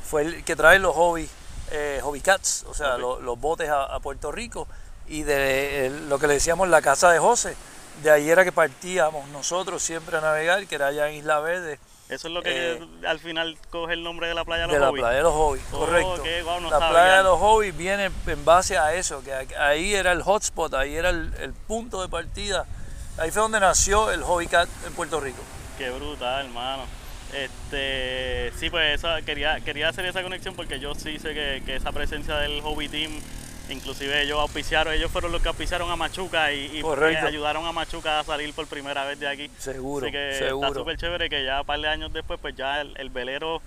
fue 0.09 0.21
el 0.21 0.43
que 0.45 0.55
trae 0.55 0.79
los 0.79 0.95
hobby, 0.95 1.27
eh, 1.71 1.99
hobby 2.03 2.21
cats, 2.21 2.65
o 2.69 2.73
sea, 2.73 2.97
los 2.97 3.39
botes 3.39 3.69
a, 3.69 3.83
a 3.83 3.99
Puerto 3.99 4.31
Rico 4.31 4.67
y 5.07 5.23
de 5.23 5.91
lo 6.07 6.19
que 6.19 6.27
le 6.27 6.35
decíamos 6.35 6.69
la 6.69 6.81
casa 6.81 7.11
de 7.11 7.19
José. 7.19 7.55
De 8.03 8.09
ahí 8.12 8.30
era 8.30 8.44
que 8.44 8.51
partíamos 8.51 9.27
nosotros 9.30 9.81
siempre 9.81 10.18
a 10.18 10.21
navegar, 10.21 10.65
que 10.68 10.75
era 10.75 10.88
allá 10.88 11.09
en 11.09 11.15
Isla 11.15 11.39
Verde, 11.39 11.80
Eso 12.09 12.27
es 12.27 12.33
lo 12.33 12.42
que 12.42 12.74
eh, 12.74 12.88
al 13.07 13.19
final 13.19 13.57
coge 13.69 13.94
el 13.94 14.03
nombre 14.03 14.27
de 14.27 14.33
la 14.33 14.44
playa 14.44 14.63
de 14.63 14.68
los 14.68 14.74
de 14.75 14.80
la 14.80 14.88
hobbies. 14.88 15.01
playa 15.03 15.18
de 15.18 15.24
los 15.24 15.33
hobby, 15.33 15.59
Oh, 15.71 15.77
correcto. 15.80 16.24
no 16.62 16.69
la 16.69 16.89
playa 16.89 17.18
de 17.18 17.24
los 17.24 17.39
hobby 17.39 17.71
viene 17.71 18.09
en 18.27 18.45
base 18.45 18.77
a 18.77 18.94
eso, 18.95 19.24
que 19.24 19.33
ahí 19.57 19.94
era 19.94 20.12
el 20.12 20.21
hotspot, 20.24 20.74
ahí 20.74 20.95
era 20.95 21.09
el, 21.09 21.31
el 21.39 21.53
punto 21.53 22.01
de 22.01 22.09
partida. 22.09 22.65
Ahí 23.18 23.30
fue 23.30 23.42
donde 23.44 23.59
nació 23.59 24.12
el 24.12 24.24
hobby 24.24 24.47
cat 24.47 24.68
en 24.88 24.94
Puerto 24.94 25.19
Rico. 25.19 25.42
Qué 25.77 25.89
brutal, 25.92 26.45
hermano. 26.47 26.83
Este, 27.33 28.51
sí, 28.59 28.69
pues 28.69 28.95
esa, 29.00 29.21
quería, 29.21 29.59
quería 29.62 29.89
hacer 29.89 30.06
esa 30.06 30.21
conexión 30.24 30.56
porque 30.56 30.80
yo 30.80 30.95
sí 30.95 31.18
sé 31.19 31.33
que, 31.33 31.62
que 31.65 31.75
esa 31.75 31.92
presencia 31.92 32.36
del 32.38 32.62
Hobby 32.62 32.89
Team, 32.89 33.12
inclusive 33.69 34.21
ellos 34.21 34.39
auspiciaron, 34.39 34.93
ellos 34.93 35.09
fueron 35.11 35.31
los 35.31 35.41
que 35.41 35.47
auspiciaron 35.47 35.89
a 35.91 35.95
Machuca 35.95 36.51
y, 36.51 36.79
eh, 36.79 37.17
ayudaron 37.25 37.65
a 37.65 37.71
Machuca 37.71 38.19
a 38.19 38.23
salir 38.23 38.53
por 38.53 38.67
primera 38.67 39.05
vez 39.05 39.19
de 39.19 39.27
aquí. 39.27 39.49
Seguro, 39.59 40.05
Así 40.05 40.11
que 40.11 40.35
seguro. 40.37 40.67
está 40.67 40.79
súper 40.79 40.97
chévere 40.97 41.29
que 41.29 41.43
ya 41.45 41.61
un 41.61 41.65
par 41.67 41.79
de 41.79 41.87
años 41.87 42.11
después, 42.13 42.39
pues 42.41 42.55
ya 42.55 42.81
el, 42.81 42.93
el 42.97 43.09
velero, 43.09 43.61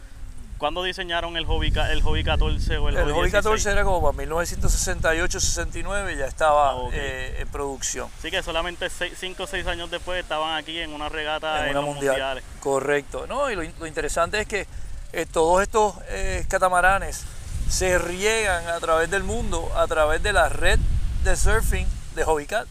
¿cuándo 0.58 0.82
diseñaron 0.82 1.36
el 1.36 1.46
Hobby, 1.46 1.72
el 1.90 2.02
hobby 2.02 2.22
14 2.24 2.76
o 2.78 2.88
el, 2.88 2.96
El 2.96 3.12
Hobby 3.12 3.30
14 3.30 3.48
16? 3.50 3.66
era 3.66 3.84
como 3.84 4.02
para 4.12 4.24
1968-69, 4.26 6.16
ya 6.16 6.26
estaba 6.26 6.70
Ah, 6.72 6.88
eh, 6.92 7.36
en 7.40 7.48
producción. 7.48 8.08
Así 8.18 8.30
que 8.30 8.42
solamente 8.42 8.88
5 8.90 9.42
o 9.42 9.46
6 9.46 9.66
años 9.66 9.90
después 9.90 10.20
estaban 10.22 10.56
aquí 10.56 10.78
en 10.78 10.92
una 10.92 11.08
regata 11.08 11.58
en, 11.60 11.64
en 11.64 11.70
una 11.70 11.80
los 11.80 11.86
mundial. 11.94 12.12
mundiales. 12.12 12.44
Correcto. 12.60 13.26
No, 13.26 13.50
y 13.50 13.56
lo, 13.56 13.62
in- 13.62 13.74
lo 13.78 13.86
interesante 13.86 14.40
es 14.40 14.46
que 14.46 14.66
eh, 15.12 15.26
todos 15.26 15.62
estos 15.62 15.94
eh, 16.08 16.44
catamaranes 16.48 17.24
se 17.68 17.98
riegan 17.98 18.66
a 18.68 18.78
través 18.80 19.10
del 19.10 19.22
mundo, 19.22 19.70
a 19.76 19.86
través 19.86 20.22
de 20.22 20.32
la 20.32 20.48
red 20.48 20.78
de 21.24 21.36
surfing 21.36 21.86
de 22.14 22.24
Hobbycat. 22.24 22.66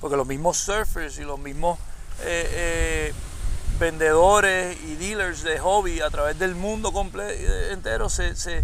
Porque 0.00 0.16
los 0.16 0.26
mismos 0.26 0.56
surfers 0.56 1.18
y 1.18 1.22
los 1.22 1.38
mismos 1.38 1.78
eh, 2.22 2.48
eh, 2.52 3.14
vendedores 3.78 4.76
y 4.82 4.96
dealers 4.96 5.42
de 5.42 5.58
hobby 5.58 6.00
a 6.00 6.10
través 6.10 6.38
del 6.38 6.54
mundo 6.54 6.92
eh, 7.18 7.68
entero 7.72 8.10
se, 8.10 8.36
se, 8.36 8.62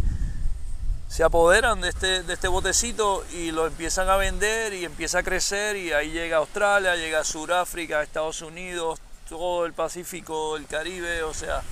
se 1.08 1.24
apoderan 1.24 1.80
de 1.80 1.88
este, 1.88 2.22
de 2.22 2.34
este 2.34 2.48
botecito 2.48 3.24
y 3.32 3.50
lo 3.50 3.66
empiezan 3.66 4.10
a 4.10 4.16
vender 4.16 4.74
y 4.74 4.84
empieza 4.84 5.20
a 5.20 5.22
crecer 5.22 5.76
y 5.76 5.92
ahí 5.92 6.10
llega 6.10 6.36
Australia, 6.36 6.96
llega 6.96 7.24
Sudáfrica, 7.24 8.02
Estados 8.02 8.42
Unidos, 8.42 9.00
todo 9.26 9.64
el 9.64 9.72
Pacífico, 9.72 10.56
el 10.56 10.66
Caribe, 10.66 11.22
o 11.22 11.32
sea, 11.32 11.62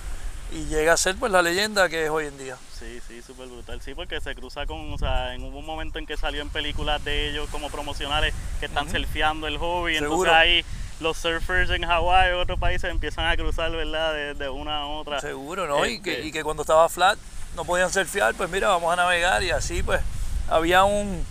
y 0.52 0.64
llega 0.67 0.93
a 0.93 0.96
ser 0.96 1.17
pues 1.17 1.32
la 1.32 1.43
leyenda 1.43 1.88
que 1.88 2.05
es 2.05 2.11
hoy 2.11 2.26
en 2.26 2.38
día. 2.38 2.56
Sí, 2.79 3.00
sí, 3.08 3.23
súper 3.23 3.49
brutal. 3.49 3.81
Sí, 3.81 3.94
porque 3.94 4.20
se 4.20 4.35
cruza 4.35 4.67
con, 4.67 4.93
o 4.93 4.99
sea, 4.99 5.35
en 5.35 5.43
hubo 5.43 5.58
un 5.58 5.67
momento 5.67 5.99
en 5.99 6.06
que 6.06 6.17
salió 6.17 6.43
en 6.43 6.50
películas 6.50 7.02
de 7.05 7.31
ellos 7.31 7.49
como 7.50 7.70
promocionales 7.70 8.35
que 8.61 8.67
están 8.67 8.91
surfeando 8.91 9.46
el 9.46 9.58
hobby. 9.58 9.94
Seguro. 9.99 10.31
Entonces 10.31 10.35
ahí 10.35 10.64
los 11.00 11.17
surfers 11.17 11.70
en 11.70 11.85
Hawái 11.87 12.32
o 12.32 12.41
otros 12.41 12.58
países 12.58 12.91
empiezan 12.91 13.26
a 13.26 13.37
cruzar, 13.37 13.70
¿verdad? 13.73 14.12
De, 14.12 14.35
de 14.35 14.49
una 14.49 14.82
a 14.82 14.87
otra. 14.87 15.20
Seguro, 15.20 15.67
¿no? 15.67 15.85
Y, 15.87 16.00
que, 16.00 16.12
Este- 16.14 16.26
y 16.26 16.32
que 16.32 16.44
cuando 16.44 16.62
estaba 16.62 16.88
flat 16.88 17.19
no 17.56 17.64
podían 17.64 17.91
surfear, 17.93 18.35
pues 18.35 18.49
mira, 18.50 18.69
vamos 18.69 18.93
a 18.93 18.96
navegar 18.96 19.43
y 19.43 19.50
así 19.50 19.82
pues 19.82 20.00
había 20.49 20.85
un, 20.85 21.25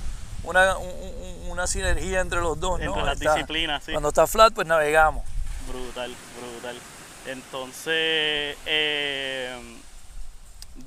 una, 0.43 0.77
un- 0.77 0.87
un- 0.89 1.51
una 1.51 1.67
sinergia 1.67 2.19
entre 2.19 2.41
los 2.41 2.59
dos, 2.59 2.79
¿no? 2.79 2.85
Entre 2.87 3.03
las 3.03 3.13
Está- 3.21 3.35
disciplinas, 3.35 3.83
sí. 3.83 3.91
Cuando 3.91 4.09
está 4.09 4.25
flat, 4.27 4.53
pues 4.53 4.65
navegamos. 4.67 5.23
Brutal, 5.67 6.13
brutal. 6.41 6.77
Entonces, 7.25 8.57
eh, 8.65 9.55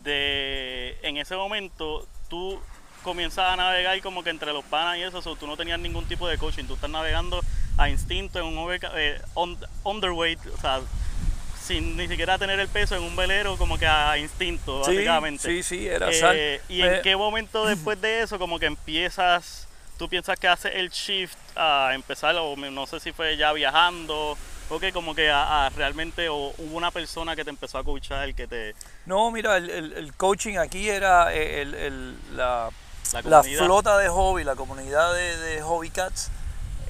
de, 0.02 0.96
en 1.02 1.16
ese 1.16 1.36
momento, 1.36 2.06
tú 2.28 2.60
comienzas 3.02 3.52
a 3.52 3.56
navegar 3.56 4.00
como 4.02 4.22
que 4.24 4.30
entre 4.30 4.52
los 4.52 4.64
panas 4.64 4.98
y 4.98 5.02
eso, 5.02 5.22
so, 5.22 5.36
tú 5.36 5.46
no 5.46 5.56
tenías 5.56 5.78
ningún 5.78 6.06
tipo 6.06 6.26
de 6.28 6.38
coaching, 6.38 6.64
tú 6.64 6.74
estás 6.74 6.90
navegando 6.90 7.40
a 7.78 7.88
instinto 7.88 8.38
en 8.38 8.46
un 8.46 8.58
over- 8.58 8.80
eh, 8.96 9.20
on- 9.34 9.58
underweight, 9.84 10.40
o 10.46 10.60
sea, 10.60 10.80
sin 11.62 11.96
ni 11.96 12.08
siquiera 12.08 12.38
tener 12.38 12.58
el 12.60 12.68
peso 12.68 12.96
en 12.96 13.02
un 13.02 13.14
velero, 13.16 13.56
como 13.56 13.78
que 13.78 13.86
a 13.86 14.16
instinto, 14.18 14.84
Sí, 14.84 14.94
básicamente. 14.96 15.48
sí, 15.48 15.62
sí, 15.62 15.86
era 15.86 16.08
Eh, 16.10 16.20
sal. 16.20 16.36
¿Y 16.68 16.82
Eh, 16.82 16.96
en 16.96 17.02
qué 17.02 17.16
momento 17.16 17.64
después 17.66 18.00
de 18.00 18.22
eso 18.22 18.38
como 18.38 18.58
que 18.58 18.66
empiezas, 18.66 19.68
tú 19.98 20.08
piensas 20.08 20.38
que 20.38 20.48
haces 20.48 20.72
el 20.74 20.90
shift 20.90 21.36
a 21.56 21.90
empezar, 21.94 22.34
o 22.36 22.56
no 22.56 22.86
sé 22.86 22.98
si 23.00 23.12
fue 23.12 23.36
ya 23.36 23.52
viajando, 23.52 24.36
o 24.68 24.78
que 24.80 24.92
como 24.92 25.14
que 25.14 25.30
a, 25.30 25.66
a 25.66 25.68
realmente, 25.70 26.28
o 26.28 26.52
hubo 26.58 26.76
una 26.76 26.90
persona 26.90 27.36
que 27.36 27.44
te 27.44 27.50
empezó 27.50 27.78
a 27.78 27.84
coachar, 27.84 28.34
que 28.34 28.46
te... 28.46 28.74
No, 29.06 29.30
mira, 29.30 29.56
el, 29.56 29.70
el- 29.70 29.92
el 29.92 30.14
coaching 30.14 30.56
aquí 30.58 30.88
era 30.88 31.32
eh, 31.34 31.62
el- 31.62 32.18
la, 32.36 32.70
La 33.12 33.22
la 33.22 33.38
comunidad. 33.40 33.64
flota 33.64 33.98
de 33.98 34.08
hobby, 34.08 34.44
la 34.44 34.56
comunidad 34.56 35.14
de, 35.14 35.36
de 35.38 35.62
hobby 35.62 35.90
cats 35.90 36.30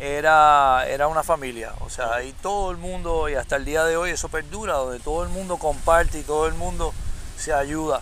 era, 0.00 0.86
era 0.88 1.08
una 1.08 1.22
familia. 1.22 1.72
O 1.80 1.90
sea, 1.90 2.14
ahí 2.14 2.32
todo 2.42 2.70
el 2.70 2.76
mundo, 2.76 3.28
y 3.28 3.34
hasta 3.34 3.56
el 3.56 3.64
día 3.64 3.84
de 3.84 3.96
hoy 3.96 4.10
eso 4.10 4.28
perdura, 4.28 4.74
donde 4.74 5.00
todo 5.00 5.22
el 5.22 5.28
mundo 5.30 5.56
comparte 5.58 6.18
y 6.18 6.22
todo 6.22 6.46
el 6.46 6.54
mundo 6.54 6.92
se 7.36 7.52
ayuda. 7.52 8.00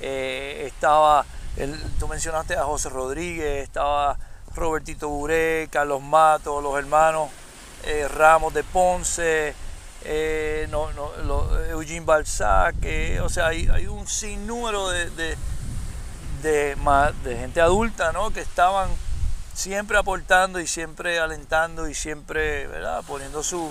Eh, 0.00 0.64
estaba, 0.66 1.24
el- 1.56 1.78
tú 1.98 2.08
mencionaste 2.08 2.56
a 2.56 2.64
José 2.64 2.88
Rodríguez, 2.88 3.62
estaba 3.64 4.16
Robertito 4.54 5.08
Buré, 5.08 5.68
Carlos 5.70 6.02
Mato, 6.02 6.60
los 6.60 6.76
hermanos 6.78 7.28
eh, 7.84 8.08
Ramos 8.08 8.52
de 8.54 8.62
Ponce, 8.64 9.54
eh, 10.04 10.66
no, 10.70 10.92
no, 10.92 11.10
lo- 11.24 11.64
Eugene 11.66 12.04
Balzac, 12.06 12.74
eh, 12.82 13.20
o 13.20 13.28
sea, 13.28 13.48
hay, 13.48 13.68
hay 13.72 13.86
un 13.86 14.06
sinnúmero 14.06 14.88
de, 14.90 15.10
de, 15.10 15.36
de, 16.42 16.76
de 17.24 17.36
gente 17.36 17.60
adulta 17.60 18.12
¿no? 18.12 18.30
que 18.30 18.40
estaban 18.40 18.88
siempre 19.54 19.98
aportando 19.98 20.58
y 20.60 20.66
siempre 20.66 21.18
alentando 21.18 21.88
y 21.88 21.94
siempre 21.94 22.66
¿verdad? 22.66 23.02
poniendo 23.06 23.42
su, 23.42 23.70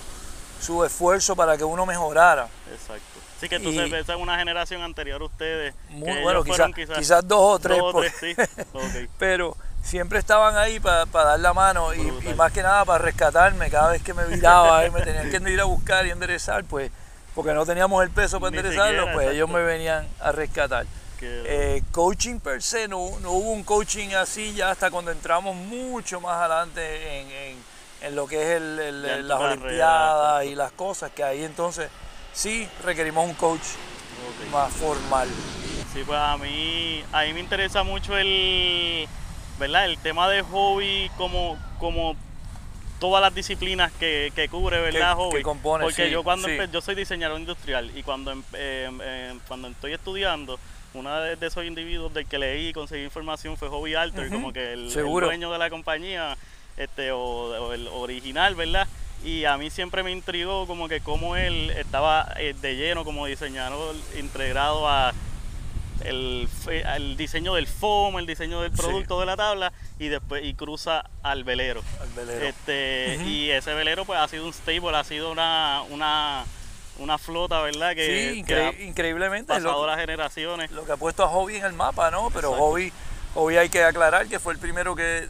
su 0.61 0.83
esfuerzo 0.85 1.35
para 1.35 1.57
que 1.57 1.63
uno 1.63 1.85
mejorara. 1.85 2.47
Exacto. 2.71 3.03
Así 3.37 3.47
que 3.47 3.55
entonces 3.55 3.87
Y- 3.89 3.95
esa 3.95 4.13
es 4.15 4.19
una 4.19 4.37
generación 4.37 4.81
anterior 4.83 5.21
a 5.21 5.25
ustedes. 5.25 5.73
Muy 5.89 6.13
que 6.13 6.21
bueno, 6.21 6.43
quizás 6.43 6.69
quizás, 6.75 6.97
quizás 6.97 7.27
dos 7.27 7.55
o 7.55 7.59
tres, 7.59 7.77
dos 7.77 7.89
o 7.89 7.91
porque- 7.93 8.11
tres, 8.19 8.35
sí. 8.55 8.61
Ok. 8.73 9.09
pero 9.17 9.55
siempre 9.83 10.19
estaban 10.19 10.57
ahí 10.57 10.79
para 10.79 11.05
dar 11.05 11.39
la 11.39 11.53
mano 11.53 11.93
y, 11.93 12.01
más 12.35 12.51
que 12.51 12.61
nada 12.61 12.85
para 12.85 12.99
rescatarme 13.03 13.69
cada 13.69 13.91
vez 13.91 14.01
que 14.03 14.13
me 14.13 14.25
viraba 14.25 14.85
y 14.85 14.91
me 14.91 15.01
tenían 15.01 15.29
que 15.29 15.51
ir 15.51 15.59
a 15.61 15.65
buscar 15.65 16.05
y 16.05 16.11
enderezar, 16.11 16.63
pues 16.65 16.91
porque 17.35 17.53
no 17.53 17.65
teníamos 17.65 18.03
el 18.03 18.09
peso 18.09 18.39
para 18.39 18.51
Ni 18.51 18.57
enderezarlo, 18.57 18.99
siquiera, 19.01 19.13
pues 19.13 19.29
ellos 19.29 19.49
me 19.49 19.61
venían 19.63 20.07
a 20.19 20.31
rescatar. 20.31 20.85
Eh, 21.21 21.83
coaching 21.91 22.39
per 22.39 22.61
se, 22.61 22.87
no, 22.87 23.19
no 23.21 23.31
hubo 23.31 23.51
un 23.51 23.63
coaching 23.63 24.09
así 24.15 24.53
ya 24.53 24.71
hasta 24.71 24.89
cuando 24.89 25.11
entramos 25.11 25.53
mucho 25.55 26.21
más 26.21 26.35
adelante 26.37 27.19
en, 27.21 27.31
en- 27.31 27.63
en 28.01 28.15
lo 28.15 28.25
que 28.27 28.41
es 28.41 28.49
el- 28.61 29.27
las 29.27 29.39
olimpiadas 29.39 30.45
y 30.45 30.55
las 30.55 30.71
cosas, 30.71 31.11
que 31.11 31.21
ahí 31.23 31.43
entonces 31.43 31.89
sí 32.33 32.69
requerimos 32.85 33.25
un 33.27 33.33
coach 33.35 33.59
más 34.51 34.71
formal. 34.73 35.27
Sí, 35.93 36.03
pues 36.05 36.17
a 36.17 36.37
mí, 36.37 37.03
a 37.11 37.23
mí 37.23 37.33
me 37.33 37.39
interesa 37.41 37.83
mucho 37.83 38.15
el, 38.17 39.07
¿verdad? 39.59 39.85
El 39.85 39.97
tema 39.97 40.29
de 40.29 40.41
hobby 40.41 41.11
como, 41.17 41.57
como 41.77 42.15
todas 42.99 43.21
las 43.21 43.35
disciplinas 43.35 43.91
que, 43.93 44.31
que 44.35 44.49
cubre, 44.49 44.79
¿verdad? 44.79 45.09
Que- 45.15 45.21
hobby. 45.21 45.37
que 45.37 45.43
compone, 45.43 45.83
Porque 45.83 46.05
sí, 46.05 46.11
yo 46.11 46.23
cuando 46.23 46.47
sí. 46.47 46.57
yo 46.71 46.81
soy 46.81 46.95
diseñador 46.95 47.39
industrial 47.39 47.91
y 47.95 48.03
cuando 48.03 48.31
em, 48.31 49.39
cuando 49.47 49.67
estoy 49.67 49.93
estudiando, 49.93 50.59
uno 50.93 51.19
de, 51.21 51.37
esos 51.45 51.65
individuos 51.65 52.13
del 52.13 52.25
que 52.25 52.39
leí 52.39 52.69
y 52.69 52.73
conseguí 52.73 53.03
información 53.03 53.57
fue 53.57 53.69
Hobby 53.69 53.93
Alter, 53.93 54.25
Ujú, 54.25 54.33
como 54.33 54.53
que 54.53 54.73
el, 54.73 54.91
dueño 54.91 55.51
de 55.51 55.57
la 55.57 55.69
compañía, 55.69 56.35
este, 56.77 57.11
o, 57.11 57.19
o 57.19 57.73
el 57.73 57.87
original, 57.89 58.55
¿verdad? 58.55 58.87
Y 59.23 59.43
a 59.45 59.57
mí 59.57 59.69
siempre 59.69 60.01
me 60.01 60.11
intrigó 60.11 60.65
como 60.65 60.87
que 60.87 61.01
cómo 61.01 61.35
él 61.35 61.71
estaba 61.71 62.33
eh, 62.37 62.55
de 62.61 62.75
lleno 62.75 63.03
como 63.03 63.25
diseñador 63.25 63.95
integrado 64.17 64.87
a 64.87 65.13
el, 66.05 66.47
al 66.85 67.17
diseño 67.17 67.53
del 67.55 67.67
foam, 67.67 68.17
el 68.19 68.25
diseño 68.25 68.61
del 68.61 68.71
Sí. 68.71 68.77
producto 68.77 69.19
de 69.19 69.25
la 69.25 69.35
tabla 69.37 69.71
y 69.99 70.07
después 70.07 70.43
y 70.43 70.53
cruza 70.53 71.03
al 71.23 71.43
velero. 71.43 71.81
Al 72.01 72.09
velero. 72.09 72.45
Este. 72.45 73.19
Y 73.25 73.49
ese 73.51 73.73
velero 73.73 74.05
pues 74.05 74.19
ha 74.19 74.27
sido 74.27 74.45
un 74.45 74.53
stable, 74.53 74.95
ha 74.95 75.03
sido 75.03 75.31
una, 75.31 75.81
una, 75.89 76.45
una 76.99 77.17
flota, 77.17 77.61
¿verdad? 77.61 77.95
Que, 77.95 78.31
sí, 78.33 78.43
que 78.43 78.55
incre- 78.55 78.77
ha 78.79 78.83
increíblemente 78.83 79.53
pasado 79.53 79.81
lo, 79.81 79.87
las 79.87 79.99
generaciones. 79.99 80.71
lo 80.71 80.85
que 80.85 80.91
ha 80.91 80.97
puesto 80.97 81.23
a 81.23 81.27
Hobby 81.27 81.55
en 81.57 81.65
el 81.65 81.73
mapa, 81.73 82.11
¿no? 82.11 82.29
Pero 82.29 82.49
Exacto. 82.49 82.65
Hobby, 82.65 82.93
Hobby 83.35 83.57
hay 83.57 83.69
que 83.69 83.83
aclarar 83.83 84.27
que 84.27 84.39
fue 84.39 84.53
el 84.53 84.59
primero 84.59 84.95
que 84.95 85.27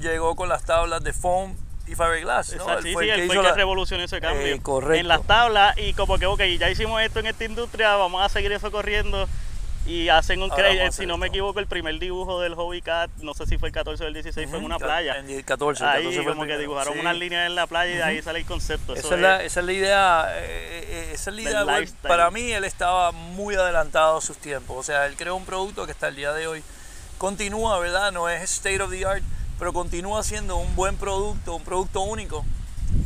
llegó 0.00 0.36
con 0.36 0.48
las 0.48 0.64
tablas 0.64 1.02
de 1.02 1.12
foam 1.12 1.54
y 1.86 1.94
fiberglass, 1.94 2.54
¿no? 2.56 2.62
Exacto, 2.62 2.82
sí, 2.82 2.92
fue 2.92 3.04
sí, 3.04 3.10
el 3.10 3.16
que 3.20 3.24
hizo 3.26 3.34
el 3.34 3.40
que 3.40 3.48
la- 3.48 3.54
revolucionó 3.54 4.02
ese 4.04 4.20
cambio. 4.20 4.46
Eh, 4.46 4.60
correcto. 4.60 4.94
En 5.00 5.08
las 5.08 5.22
tablas 5.22 5.76
y 5.78 5.94
como 5.94 6.18
que, 6.18 6.26
ok, 6.26 6.40
ya 6.58 6.68
hicimos 6.70 7.00
esto 7.02 7.20
en 7.20 7.26
esta 7.26 7.44
industria, 7.44 7.94
vamos 7.96 8.24
a 8.24 8.28
seguir 8.28 8.52
eso 8.52 8.70
corriendo. 8.72 9.28
Y 9.86 10.08
hacen 10.08 10.42
un 10.42 10.50
hacer 10.50 10.92
si 10.92 11.06
no 11.06 11.16
me 11.16 11.28
equivoco, 11.28 11.60
el 11.60 11.68
primer 11.68 11.98
dibujo 12.00 12.40
del 12.40 12.54
Hobby 12.54 12.82
Cat, 12.82 13.08
no 13.22 13.34
sé 13.34 13.46
si 13.46 13.56
fue 13.56 13.68
el 13.68 13.74
14 13.74 14.02
o 14.02 14.06
el 14.08 14.14
16, 14.14 14.50
fue 14.50 14.58
en 14.58 14.64
una 14.64 14.78
playa. 14.78 15.16
En 15.18 15.30
el 15.30 15.44
14, 15.44 15.84
el 15.84 15.88
Ahí 15.88 16.04
14 16.04 16.22
fue 16.22 16.32
el 16.32 16.36
como 16.36 16.42
que 16.42 16.46
primero, 16.46 16.60
dibujaron 16.60 16.94
sí. 16.94 17.00
unas 17.00 17.16
líneas 17.16 17.46
en 17.46 17.54
la 17.54 17.66
playa 17.68 17.94
y 17.94 17.96
de 17.96 18.02
ahí 18.02 18.22
sale 18.22 18.40
el 18.40 18.46
concepto. 18.46 18.94
Eso 18.94 19.06
Esa 19.06 19.14
es, 19.14 19.20
la, 19.20 19.44
esa 19.44 19.60
es 19.60 19.66
la 19.66 19.72
idea, 19.72 20.26
eh, 20.38 20.86
eh, 20.88 21.10
esa 21.14 21.30
es 21.30 21.36
la 21.36 21.42
idea, 21.42 21.64
para 22.02 22.30
mí 22.32 22.50
él 22.50 22.64
estaba 22.64 23.12
muy 23.12 23.54
adelantado 23.54 24.16
a 24.18 24.20
sus 24.20 24.38
tiempos, 24.38 24.76
o 24.76 24.82
sea, 24.82 25.06
él 25.06 25.14
creó 25.16 25.36
un 25.36 25.44
producto 25.44 25.86
que 25.86 25.92
hasta 25.92 26.08
el 26.08 26.16
día 26.16 26.32
de 26.32 26.48
hoy 26.48 26.64
continúa, 27.18 27.78
¿verdad? 27.78 28.10
No 28.10 28.28
es 28.28 28.42
state 28.42 28.82
of 28.82 28.90
the 28.90 29.06
art, 29.06 29.22
pero 29.58 29.72
continúa 29.72 30.24
siendo 30.24 30.56
un 30.56 30.74
buen 30.74 30.96
producto, 30.96 31.54
un 31.54 31.64
producto 31.64 32.00
único, 32.00 32.44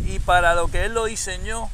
y 0.06 0.18
para 0.18 0.54
lo 0.54 0.68
que 0.68 0.86
él 0.86 0.94
lo 0.94 1.04
diseñó, 1.04 1.68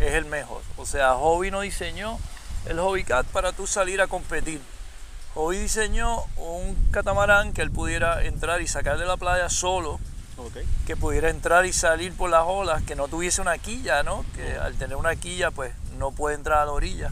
es 0.00 0.14
el 0.14 0.24
mejor, 0.24 0.62
o 0.78 0.86
sea, 0.86 1.12
Hobby 1.14 1.50
no 1.50 1.60
diseñó 1.60 2.18
el 2.68 2.78
Hobby 2.80 3.04
Cat 3.04 3.26
para 3.26 3.52
tú 3.52 3.66
salir 3.66 4.00
a 4.00 4.06
competir, 4.06 4.60
Hobby 5.34 5.58
diseñó 5.58 6.24
un 6.36 6.74
catamarán 6.92 7.52
que 7.52 7.62
él 7.62 7.70
pudiera 7.70 8.24
entrar 8.24 8.62
y 8.62 8.68
sacar 8.68 8.98
de 8.98 9.04
la 9.06 9.16
playa 9.16 9.48
solo, 9.50 10.00
Ok. 10.38 10.58
que 10.86 10.96
pudiera 10.96 11.30
entrar 11.30 11.66
y 11.66 11.72
salir 11.72 12.12
por 12.14 12.30
las 12.30 12.44
olas, 12.46 12.82
que 12.82 12.94
no 12.96 13.08
tuviese 13.08 13.40
una 13.40 13.58
quilla, 13.58 14.02
¿no? 14.02 14.24
Que 14.34 14.56
al 14.56 14.74
tener 14.76 14.96
una 14.96 15.14
quilla, 15.16 15.50
pues 15.50 15.72
no 15.98 16.10
puede 16.12 16.36
entrar 16.36 16.58
a 16.58 16.64
la 16.66 16.72
orilla. 16.72 17.10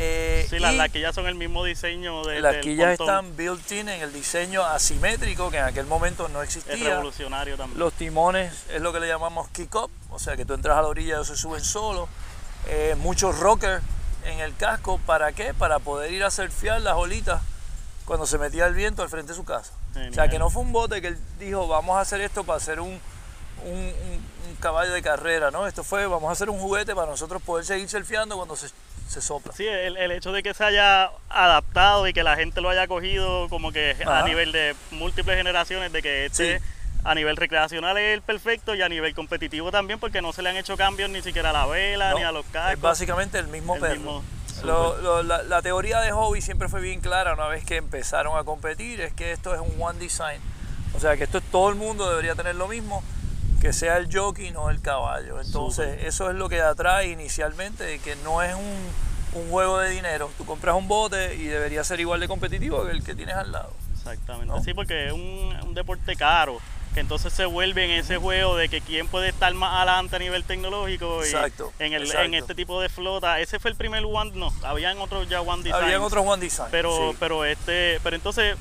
Eh, 0.00 0.46
Sí, 0.48 0.60
las, 0.60 0.74
y 0.74 0.76
las 0.76 0.90
quillas 0.90 1.12
son 1.12 1.26
el 1.26 1.34
mismo 1.34 1.64
diseño 1.64 2.22
de, 2.24 2.40
las 2.40 2.58
quillas 2.58 2.92
están 3.00 3.36
built-in 3.36 3.88
en 3.88 4.00
el 4.00 4.12
diseño 4.12 4.64
asimétrico, 4.64 5.50
que 5.50 5.58
en 5.58 5.64
aquel 5.64 5.86
momento 5.86 6.28
no 6.28 6.40
Es 6.40 6.56
existía. 6.56 6.90
revolucionario 6.90 7.56
también. 7.56 7.80
Los 7.80 7.92
timones 7.94 8.52
es 8.72 8.80
lo 8.80 8.92
que 8.92 9.00
le 9.00 9.08
llamamos 9.08 9.48
kick-up, 9.48 9.90
o 10.10 10.20
sea 10.20 10.36
que 10.36 10.44
tú 10.44 10.54
entras 10.54 10.76
a 10.78 10.82
la 10.82 10.88
orilla 10.88 11.08
y 11.08 11.12
ellos 11.14 11.26
se 11.26 11.36
suben 11.36 11.64
solo. 11.64 12.08
Eh, 12.68 12.94
muchos 13.00 13.40
rockers 13.40 13.82
en 14.28 14.40
el 14.40 14.54
casco, 14.56 14.98
¿para 15.06 15.32
qué? 15.32 15.54
Para 15.54 15.78
poder 15.78 16.12
ir 16.12 16.24
a 16.24 16.30
surfear 16.30 16.80
las 16.80 16.94
olitas 16.94 17.40
cuando 18.04 18.26
se 18.26 18.38
metía 18.38 18.66
el 18.66 18.74
viento 18.74 19.02
al 19.02 19.08
frente 19.08 19.32
de 19.32 19.36
su 19.36 19.44
casa. 19.44 19.72
O 20.10 20.12
sea 20.14 20.28
que 20.28 20.38
no 20.38 20.48
fue 20.50 20.62
un 20.62 20.72
bote 20.72 21.00
que 21.02 21.08
él 21.08 21.18
dijo, 21.38 21.66
vamos 21.66 21.96
a 21.96 22.00
hacer 22.00 22.20
esto 22.20 22.44
para 22.44 22.58
hacer 22.58 22.80
un, 22.80 23.00
un- 23.64 23.72
un- 23.72 24.28
un 24.48 24.56
caballo 24.60 24.92
de 24.92 25.02
carrera, 25.02 25.50
¿no? 25.50 25.66
Esto 25.66 25.82
fue, 25.82 26.06
vamos 26.06 26.28
a 26.28 26.32
hacer 26.32 26.48
un 26.50 26.58
juguete 26.58 26.94
para 26.94 27.10
nosotros 27.10 27.42
poder 27.42 27.64
seguir 27.64 27.88
surfeando 27.88 28.36
cuando 28.36 28.54
se, 28.56 28.68
se 29.08 29.20
sopla. 29.20 29.52
Sí, 29.52 29.66
el, 29.66 29.96
el 29.96 30.12
hecho 30.12 30.30
de 30.32 30.42
que 30.42 30.54
se 30.54 30.62
haya 30.64 31.10
adaptado 31.28 32.06
y 32.06 32.12
que 32.12 32.22
la 32.22 32.36
gente 32.36 32.60
lo 32.60 32.70
haya 32.70 32.86
cogido 32.86 33.48
como 33.48 33.72
que 33.72 33.96
Ajá. 34.00 34.20
a 34.20 34.22
nivel 34.22 34.52
de 34.52 34.74
múltiples 34.92 35.36
generaciones, 35.36 35.92
de 35.92 36.02
que 36.02 36.26
este 36.26 36.58
Sí. 36.58 36.64
A 37.04 37.14
nivel 37.14 37.36
recreacional 37.36 37.96
es 37.98 38.14
el 38.14 38.22
perfecto 38.22 38.74
y 38.74 38.82
a 38.82 38.88
nivel 38.88 39.14
competitivo 39.14 39.70
también, 39.70 39.98
porque 39.98 40.20
no 40.20 40.32
se 40.32 40.42
le 40.42 40.50
han 40.50 40.56
hecho 40.56 40.76
cambios 40.76 41.08
ni 41.10 41.22
siquiera 41.22 41.50
a 41.50 41.52
la 41.52 41.66
vela, 41.66 42.10
No, 42.10 42.18
ni 42.18 42.24
a 42.24 42.32
los 42.32 42.44
es 42.46 42.52
cascos. 42.52 42.80
básicamente 42.80 43.38
el 43.38 43.48
mismo 43.48 43.76
El 43.76 43.80
perro. 43.80 43.94
mismo, 43.94 44.24
Lo- 44.64 44.88
súper. 44.90 45.02
lo- 45.04 45.22
la, 45.22 45.42
la 45.44 45.62
teoría 45.62 46.00
de 46.00 46.10
hobby 46.12 46.40
siempre 46.42 46.68
fue 46.68 46.80
bien 46.80 47.00
clara 47.00 47.34
una 47.34 47.46
vez 47.46 47.64
que 47.64 47.76
empezaron 47.76 48.36
a 48.36 48.44
competir, 48.44 49.00
es 49.00 49.12
que 49.12 49.32
esto 49.32 49.54
es 49.54 49.60
un 49.60 49.72
one 49.80 49.98
design. 49.98 50.40
O 50.94 51.00
sea 51.00 51.16
que 51.16 51.24
esto 51.24 51.38
es 51.38 51.44
todo 51.44 51.68
el 51.68 51.76
mundo 51.76 52.08
debería 52.10 52.34
tener 52.34 52.56
lo 52.56 52.66
mismo, 52.66 53.02
que 53.60 53.72
sea 53.72 53.96
el 53.98 54.08
jockey, 54.12 54.50
no 54.50 54.70
el 54.70 54.80
caballo. 54.82 55.40
Entonces 55.40 56.04
eso 56.04 56.28
es 56.30 56.36
lo 56.36 56.48
que 56.48 56.60
atrae 56.62 57.08
inicialmente, 57.08 57.84
de 57.84 57.98
que 58.00 58.16
no 58.16 58.42
es 58.42 58.54
un, 58.54 59.40
un 59.40 59.50
juego 59.50 59.78
de 59.78 59.90
dinero. 59.90 60.30
Tú 60.38 60.44
compras 60.46 60.74
un 60.74 60.88
bote 60.88 61.34
y 61.36 61.44
debería 61.44 61.84
ser 61.84 62.00
igual 62.00 62.20
de 62.20 62.28
competitivo 62.28 62.84
que 62.84 62.90
el 62.92 63.04
que 63.04 63.14
tienes 63.14 63.36
al 63.36 63.52
lado. 63.52 63.72
Exactamente. 63.94 64.46
¿no? 64.46 64.62
Sí, 64.62 64.74
porque 64.74 65.06
es 65.08 65.12
un, 65.12 65.56
un 65.62 65.74
deporte 65.74 66.16
caro, 66.16 66.58
entonces 66.98 67.32
se 67.32 67.46
vuelve 67.46 67.84
en 67.84 67.90
ese 67.92 68.16
juego 68.16 68.56
de 68.56 68.68
que 68.68 68.80
quién 68.80 69.08
puede 69.08 69.28
estar 69.28 69.52
más 69.54 69.74
adelante 69.74 70.16
a 70.16 70.18
nivel 70.18 70.44
tecnológico. 70.44 71.20
Y 71.24 71.26
Exacto, 71.26 71.72
En, 71.78 71.92
el, 71.92 72.02
exacto. 72.02 72.24
en 72.24 72.34
este 72.34 72.54
tipo 72.54 72.80
de 72.80 72.88
flota. 72.88 73.40
Ese 73.40 73.58
fue 73.58 73.70
el 73.70 73.76
primer 73.76 74.04
One, 74.04 74.32
no, 74.34 74.52
habían 74.62 74.98
otros 74.98 75.28
ya 75.28 75.40
One 75.40 75.62
Design. 75.62 75.84
Habían 75.84 76.02
otros 76.02 76.26
one 76.26 76.40
design. 76.42 76.68
Pero, 76.70 77.10
sí. 77.10 77.16
pero 77.18 77.44
este, 77.44 78.00
pero 78.02 78.16
entonces, 78.16 78.56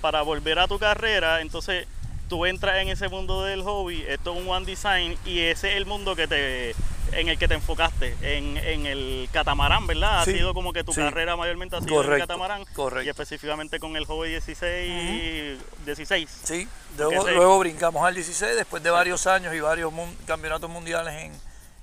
para 0.00 0.22
volver 0.22 0.58
a 0.58 0.68
tu 0.68 0.78
carrera, 0.78 1.40
entonces 1.40 1.86
tú 2.28 2.46
entras 2.46 2.78
en 2.78 2.88
ese 2.88 3.08
mundo 3.08 3.44
del 3.44 3.62
hobby, 3.62 4.02
esto 4.08 4.34
es 4.34 4.40
un 4.40 4.48
one 4.48 4.66
design 4.66 5.16
y 5.24 5.40
ese 5.40 5.70
es 5.70 5.76
el 5.76 5.86
mundo 5.86 6.16
que 6.16 6.26
te 6.26 6.74
en 7.12 7.28
el 7.28 7.38
que 7.38 7.46
te 7.48 7.54
enfocaste, 7.54 8.16
en, 8.22 8.56
en 8.56 8.86
el 8.86 9.28
catamarán, 9.32 9.86
¿verdad? 9.86 10.20
Ha 10.20 10.24
Sí, 10.24 10.32
sido 10.32 10.52
como 10.54 10.72
que 10.72 10.82
tu 10.84 10.92
sí. 10.92 11.00
carrera 11.00 11.36
mayormente 11.36 11.76
ha 11.76 11.80
sido 11.80 12.02
en 12.04 12.12
el 12.12 12.18
catamarán 12.20 12.64
correcto. 12.74 13.06
y 13.06 13.08
específicamente 13.08 13.78
con 13.78 13.96
el 13.96 14.04
hobby 14.06 14.30
16, 14.30 15.58
16. 15.84 16.30
Sí, 16.44 16.68
luego, 16.98 17.28
luego 17.30 17.58
brincamos 17.58 18.04
al 18.04 18.14
16 18.14 18.56
después 18.56 18.82
de 18.82 18.90
varios 18.90 19.26
años 19.26 19.54
y 19.54 19.60
varios 19.60 19.92
mun- 19.92 20.16
campeonatos 20.26 20.68
mundiales 20.70 21.14
en, 21.14 21.32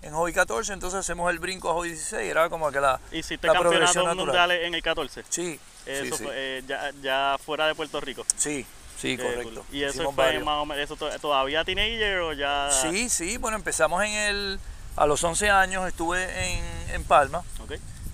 en 0.01 0.13
Hobby 0.13 0.33
14, 0.33 0.73
entonces 0.73 0.99
hacemos 0.99 1.29
el 1.31 1.39
brinco 1.39 1.69
a 1.69 1.73
Hobby 1.73 1.89
16, 1.89 2.29
era 2.29 2.49
como 2.49 2.71
que 2.71 2.79
la, 2.81 2.99
Hiciste 3.11 3.47
la 3.47 3.53
campeonatos 3.53 4.15
mundiales 4.15 4.65
en 4.65 4.73
el 4.75 4.81
14. 4.81 5.23
Sí, 5.29 5.59
Eso 5.85 6.17
sí, 6.17 6.23
fue 6.23 6.33
eh, 6.35 6.63
ya, 6.67 6.91
ya 7.01 7.37
fuera 7.43 7.67
de 7.67 7.75
Puerto 7.75 8.01
Rico. 8.01 8.25
sí, 8.35 8.65
sí, 8.99 9.17
correcto. 9.17 9.65
Y 9.71 9.83
eso 9.83 10.11
fue 10.11 10.39
más 10.39 10.57
o 10.61 10.65
menos, 10.65 10.83
eso 10.83 10.95
to- 10.95 11.19
todavía 11.19 11.63
teenager 11.63 12.19
o 12.19 12.33
ya. 12.33 12.69
Sí, 12.71 13.09
sí, 13.09 13.37
bueno, 13.37 13.57
empezamos 13.57 14.03
en 14.03 14.11
el, 14.11 14.59
a 14.97 15.05
los 15.05 15.23
11 15.23 15.49
años 15.49 15.87
estuve 15.87 16.23
en, 16.57 16.63
en 16.93 17.03
Palma, 17.03 17.43
Ok. 17.63 17.73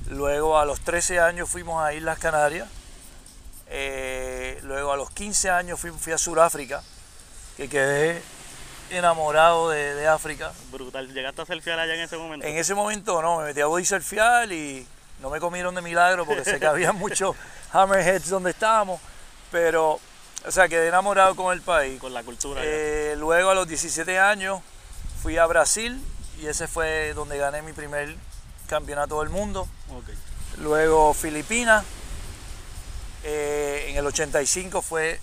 luego 0.10 0.58
a 0.60 0.66
los 0.66 0.80
13 0.82 1.20
años 1.20 1.50
fuimos 1.50 1.84
a 1.84 1.94
Islas 1.94 2.20
Canarias, 2.20 2.68
eh, 3.70 4.60
luego 4.64 4.94
a 4.94 4.98
los 4.98 5.10
15 5.12 5.50
años 5.50 5.80
fui, 5.80 5.92
fui 5.92 6.14
a 6.14 6.18
Sudáfrica, 6.18 6.82
que 7.58 7.68
quedé 7.68 8.22
enamorado 8.92 9.70
de, 9.70 9.96
de 9.96 10.08
África. 10.08 10.54
Brutal. 10.72 11.14
Llegaste 11.14 11.42
a 11.42 11.46
surfear 11.46 11.80
allá 11.80 11.96
en 11.96 12.02
ese 12.02 12.18
momento. 12.18 12.46
En 12.46 12.56
ese 12.58 12.74
momento 12.74 13.22
no, 13.22 13.40
me 13.40 13.46
metí 13.46 13.60
a 13.60 13.66
body 13.66 13.84
surfear 13.84 14.50
y 14.52 14.88
no 15.22 15.30
me 15.30 15.40
comieron 15.40 15.76
de 15.76 15.82
milagro 15.82 16.26
porque 16.26 16.46
sé 16.46 16.60
que 16.60 16.66
había 16.68 16.92
muchos 16.94 17.36
hammerheads 17.74 18.30
donde 18.30 18.52
estábamos, 18.52 19.02
pero, 19.52 20.00
o 20.46 20.52
sea, 20.52 20.70
quedé 20.70 20.88
enamorado 20.88 21.36
con 21.36 21.52
el 21.54 21.62
país. 21.62 22.00
con 22.00 22.14
la 22.14 22.24
cultura. 22.24 22.62
Eh, 22.64 23.16
luego 23.18 23.50
a 23.50 23.56
los 23.56 23.68
17 23.68 24.18
años 24.20 24.62
fui 25.22 25.38
a 25.38 25.46
Brasil 25.48 26.02
y 26.40 26.48
ese 26.48 26.68
fue 26.68 27.14
donde 27.14 27.38
gané 27.38 27.62
mi 27.62 27.74
primer 27.74 28.16
campeonato 28.68 29.20
del 29.22 29.30
mundo. 29.30 29.68
Luego 30.58 31.14
Filipinas, 31.14 31.86
eh, 33.24 33.88
en 33.90 33.98
el 33.98 34.06
85 34.06 34.82
fue 34.82 35.20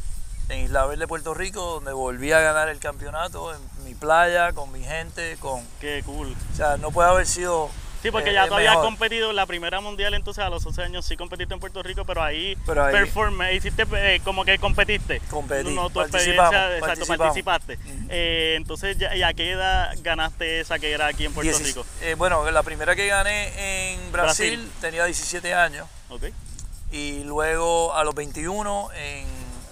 en 0.49 0.61
Isla 0.61 0.87
Verde, 0.87 1.07
Puerto 1.07 1.35
Rico, 1.35 1.61
donde 1.75 1.93
volví 1.93 2.33
a 2.33 2.41
ganar 2.41 2.69
el 2.69 2.79
campeonato 2.79 3.55
en 3.55 3.61
mi 3.85 3.95
playa, 3.95 4.53
con 4.53 4.71
mi 4.73 4.83
gente, 4.83 5.37
con... 5.41 5.63
Qué 5.81 6.03
cool. 6.05 6.37
O 6.53 6.57
sea, 6.57 6.77
no 6.77 6.91
puede 6.91 7.09
haber 7.09 7.27
sido 7.27 7.71
Sí, 8.05 8.11
porque 8.11 8.29
es- 8.29 8.35
ya 8.35 8.43
es 8.43 8.49
tú 8.51 8.55
habías 8.57 8.73
mejor. 8.73 8.85
competido 8.85 9.31
en 9.31 9.37
la 9.37 9.47
primera 9.47 9.81
mundial, 9.81 10.13
entonces 10.13 10.45
a 10.45 10.51
los 10.51 10.65
11 10.67 10.83
años 10.83 11.07
sí 11.07 11.17
competiste 11.17 11.55
en 11.55 11.59
Puerto 11.61 11.83
Rico, 11.83 12.05
pero 12.05 12.23
ahí, 12.23 12.55
Pero 12.67 12.85
ahí- 12.85 12.93
performe, 12.93 13.55
hiciste 13.55 13.87
eh, 13.97 14.21
como 14.23 14.45
que 14.45 14.59
competiste. 14.59 15.21
Competí, 15.31 15.71
No, 15.75 15.89
tu 15.89 16.03
experiencia, 16.03 16.77
exacto, 16.77 17.07
participaste. 17.07 17.79
Eh, 18.11 18.55
entonces, 18.59 18.99
ya, 18.99 19.17
¿y 19.17 19.23
a 19.23 19.33
qué 19.33 19.53
edad 19.53 19.95
ganaste 20.03 20.61
esa 20.61 20.79
que 20.79 20.93
era 20.93 21.07
aquí 21.07 21.25
en 21.25 21.33
Puerto 21.33 21.51
Diecis- 21.51 21.65
Rico? 21.69 21.87
eh, 22.03 22.15
bueno, 22.15 22.51
la 22.51 22.63
primera 22.63 22.95
que 22.95 23.07
gané 23.07 23.95
en 23.95 24.13
Brasil, 24.13 24.57
Brasil. 24.59 24.73
tenía 24.83 25.07
17 25.07 25.55
años 25.55 25.89
Ok. 26.11 26.25
y 26.93 27.25
luego 27.25 27.95
a 27.95 28.05
los 28.05 28.15
21 28.15 28.91
en, 28.95 29.27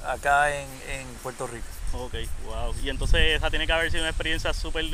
acá 0.08 0.54
en, 0.56 0.66
en 0.88 1.06
Puerto 1.22 1.46
Rico. 1.46 1.66
Ok, 1.92 2.14
wow. 2.46 2.74
Y 2.82 2.88
entonces 2.88 3.36
esa 3.36 3.50
tiene 3.50 3.66
que 3.66 3.72
haber 3.74 3.90
sido 3.90 4.02
una 4.04 4.08
experiencia 4.08 4.54
súper, 4.54 4.86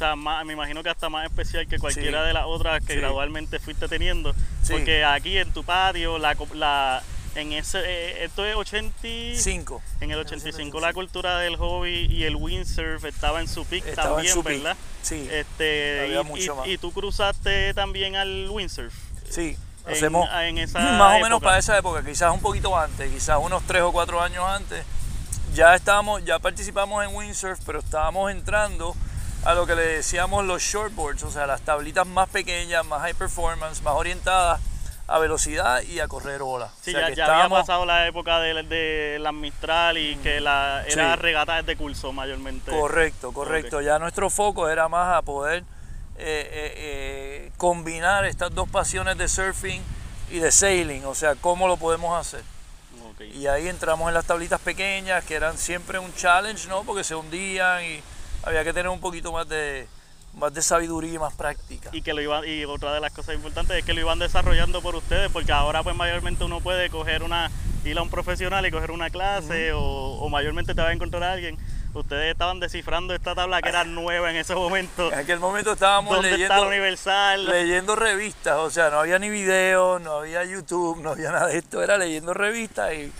sea, 0.00 0.16
más- 0.16 0.44
me 0.44 0.52
imagino 0.54 0.82
que 0.82 0.88
hasta 0.90 1.08
más 1.08 1.24
especial 1.26 1.66
que 1.68 1.78
cualquiera 1.78 2.20
Sí. 2.22 2.26
de 2.26 2.32
las 2.32 2.44
otras 2.46 2.84
que 2.84 2.94
Sí. 2.94 2.98
gradualmente 2.98 3.58
fuiste 3.60 3.86
teniendo. 3.88 4.32
Sí. 4.62 4.72
Porque 4.72 5.04
aquí 5.04 5.38
en 5.38 5.52
tu 5.52 5.62
patio, 5.64 6.18
la, 6.18 6.34
co- 6.34 6.48
la 6.54 7.02
en 7.36 7.52
ese, 7.52 7.78
eh, 7.84 8.24
esto 8.24 8.44
es 8.44 8.56
80, 8.56 8.92
5. 9.36 9.80
en 10.00 10.10
el 10.10 10.18
85 10.18 10.80
la 10.80 10.92
cultura 10.92 11.38
del 11.38 11.54
hobby 11.56 12.06
y 12.10 12.24
el 12.24 12.34
windsurf 12.34 13.04
estaba 13.04 13.40
en 13.40 13.46
su 13.46 13.64
peak 13.64 13.86
Estaba 13.86 14.08
en 14.08 14.14
también, 14.16 14.34
su 14.34 14.42
peak, 14.42 14.56
¿verdad? 14.58 14.76
sí. 15.02 15.28
Este, 15.30 16.00
Había 16.06 16.20
y, 16.22 16.24
mucho 16.24 16.54
y- 16.54 16.56
más. 16.56 16.66
y 16.66 16.78
tú 16.78 16.90
cruzaste 16.92 17.72
también 17.74 18.16
al 18.16 18.48
windsurf. 18.50 18.92
Sí, 19.28 19.56
En- 19.86 19.92
hacemos 19.92 20.28
en 20.42 20.58
esa 20.58 20.80
más 20.98 21.20
o 21.20 21.22
menos 21.22 21.40
para 21.40 21.58
esa 21.58 21.78
época, 21.78 22.04
quizás 22.04 22.32
un 22.34 22.40
poquito 22.40 22.76
antes, 22.76 23.08
quizás 23.12 23.38
unos 23.40 23.62
3 23.64 23.82
o 23.82 23.92
4 23.92 24.20
años 24.20 24.44
antes. 24.44 24.84
Ya 25.54 25.74
estábamos, 25.76 26.24
ya 26.24 26.38
participamos 26.40 27.04
en 27.04 27.14
windsurf, 27.14 27.60
pero 27.64 27.78
estábamos 27.78 28.30
entrando 28.32 28.94
a 29.44 29.54
lo 29.54 29.66
que 29.66 29.74
le 29.74 29.82
decíamos 29.82 30.44
los 30.44 30.62
shortboards, 30.62 31.22
o 31.22 31.30
sea, 31.30 31.46
las 31.46 31.62
tablitas 31.62 32.06
más 32.06 32.28
pequeñas, 32.28 32.84
más 32.86 33.00
high 33.00 33.14
performance, 33.14 33.82
más 33.82 33.94
orientadas 33.94 34.60
a 35.06 35.18
velocidad 35.18 35.82
y 35.82 35.98
a 35.98 36.06
correr 36.06 36.40
olas. 36.40 36.70
Sí, 36.82 36.94
o 36.94 36.98
sea, 36.98 37.10
ya, 37.10 37.26
había 37.26 37.48
pasado 37.48 37.84
la 37.84 38.06
época 38.06 38.38
de, 38.38 38.62
de 38.62 39.18
las 39.18 39.34
Mistral 39.34 39.98
y 39.98 40.14
que 40.16 40.40
la, 40.40 40.84
era 40.86 41.16
Sí. 41.16 41.22
regatas 41.22 41.66
de 41.66 41.76
curso 41.76 42.12
mayormente. 42.12 42.70
Correcto, 42.70 43.32
correcto. 43.32 43.80
Ya 43.80 43.98
nuestro 43.98 44.30
foco 44.30 44.68
era 44.68 44.88
más 44.88 45.16
a 45.16 45.22
poder 45.22 45.64
eh, 46.16 46.48
eh, 46.52 46.74
eh, 46.76 47.52
combinar 47.56 48.24
estas 48.24 48.54
dos 48.54 48.68
pasiones 48.68 49.18
de 49.18 49.26
surfing 49.26 49.82
y 50.30 50.38
de 50.38 50.52
sailing, 50.52 51.04
o 51.06 51.14
sea, 51.14 51.34
cómo 51.34 51.66
lo 51.66 51.76
podemos 51.76 52.16
hacer. 52.18 52.44
Y 53.34 53.48
ahí 53.48 53.68
entramos 53.68 54.08
en 54.08 54.14
las 54.14 54.24
tablitas 54.24 54.60
pequeñas, 54.60 55.24
que 55.24 55.34
eran 55.34 55.58
siempre 55.58 55.98
un 55.98 56.14
challenge, 56.14 56.68
¿no? 56.68 56.84
Porque 56.84 57.04
se 57.04 57.14
hundían 57.14 57.84
y 57.84 58.00
había 58.42 58.64
que 58.64 58.72
tener 58.72 58.88
un 58.88 59.00
poquito 59.00 59.32
más 59.32 59.48
de, 59.48 59.86
más 60.34 60.52
de 60.54 60.62
sabiduría 60.62 61.14
y 61.14 61.18
más 61.18 61.34
práctica. 61.34 61.90
Y 61.92 62.02
que 62.02 62.14
lo 62.14 62.20
iban, 62.20 62.44
y 62.46 62.64
otra 62.64 62.92
de 62.92 63.00
las 63.00 63.12
cosas 63.12 63.34
importantes 63.34 63.76
es 63.76 63.84
que 63.84 63.94
lo 63.94 64.00
iban 64.00 64.18
desarrollando 64.18 64.80
por 64.82 64.94
ustedes, 64.94 65.30
porque 65.30 65.52
ahora 65.52 65.82
pues 65.82 65.96
mayormente 65.96 66.44
uno 66.44 66.60
puede 66.60 66.90
coger 66.90 67.22
una, 67.22 67.50
ir 67.84 67.98
a 67.98 68.02
un 68.02 68.10
profesional 68.10 68.64
y 68.66 68.70
coger 68.70 68.90
una 68.90 69.10
clase, 69.10 69.72
o, 69.72 69.80
o 69.82 70.28
mayormente 70.28 70.74
te 70.74 70.82
va 70.82 70.88
a 70.88 70.92
encontrar 70.92 71.22
a 71.24 71.32
alguien. 71.32 71.58
Ustedes 71.92 72.30
estaban 72.30 72.60
descifrando 72.60 73.14
esta 73.14 73.34
tabla 73.34 73.60
que 73.60 73.68
era 73.68 73.82
nueva 73.84 74.30
en 74.30 74.36
ese 74.36 74.54
momento. 74.54 75.12
En 75.12 75.18
aquel 75.18 75.40
momento 75.40 75.72
estábamos 75.72 76.14
¿Dónde 76.14 76.30
está 76.30 76.38
la 76.38 76.54
leyendo, 76.54 76.68
Universal? 76.68 77.46
leyendo 77.46 77.96
revistas, 77.96 78.58
o 78.58 78.70
sea, 78.70 78.90
no 78.90 79.00
había 79.00 79.18
ni 79.18 79.28
videos, 79.28 80.00
no 80.00 80.18
había 80.18 80.44
YouTube, 80.44 81.00
no 81.02 81.10
había 81.10 81.32
nada 81.32 81.48
de 81.48 81.58
esto, 81.58 81.82
era 81.82 81.98
leyendo 81.98 82.32
revistas 82.32 82.94
y 82.94 83.12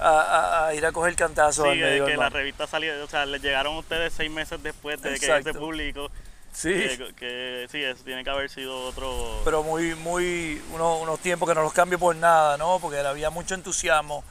a, 0.00 0.74
ir 0.74 0.84
a 0.86 0.92
coger 0.92 1.14
cantazos 1.16 1.64
Sí, 1.64 1.70
al 1.70 1.78
medio 1.78 2.06
que 2.06 2.16
la 2.16 2.28
revista 2.30 2.66
salió, 2.66 3.04
o 3.04 3.06
sea, 3.08 3.26
les 3.26 3.42
llegaron 3.42 3.76
a 3.76 3.78
ustedes 3.80 4.12
seis 4.16 4.30
meses 4.30 4.62
después 4.62 5.00
de 5.02 5.18
que 5.18 5.42
se 5.42 5.54
publicó. 5.54 6.10
Sí. 6.52 6.72
Que, 6.72 7.14
que 7.16 7.66
sí, 7.70 7.82
eso 7.82 8.02
tiene 8.04 8.24
que 8.24 8.30
haber 8.30 8.50
sido 8.50 8.86
otro. 8.86 9.40
pero 9.44 9.62
muy, 9.62 9.94
muy, 9.94 10.60
unos, 10.72 11.00
unos 11.00 11.20
tiempos 11.20 11.48
que 11.48 11.54
no 11.54 11.62
los 11.62 11.72
cambio 11.72 11.98
por 11.98 12.16
nada, 12.16 12.56
¿no? 12.56 12.78
Porque 12.80 12.98
había 12.98 13.30
mucho 13.30 13.54
entusiasmo, 13.54 14.24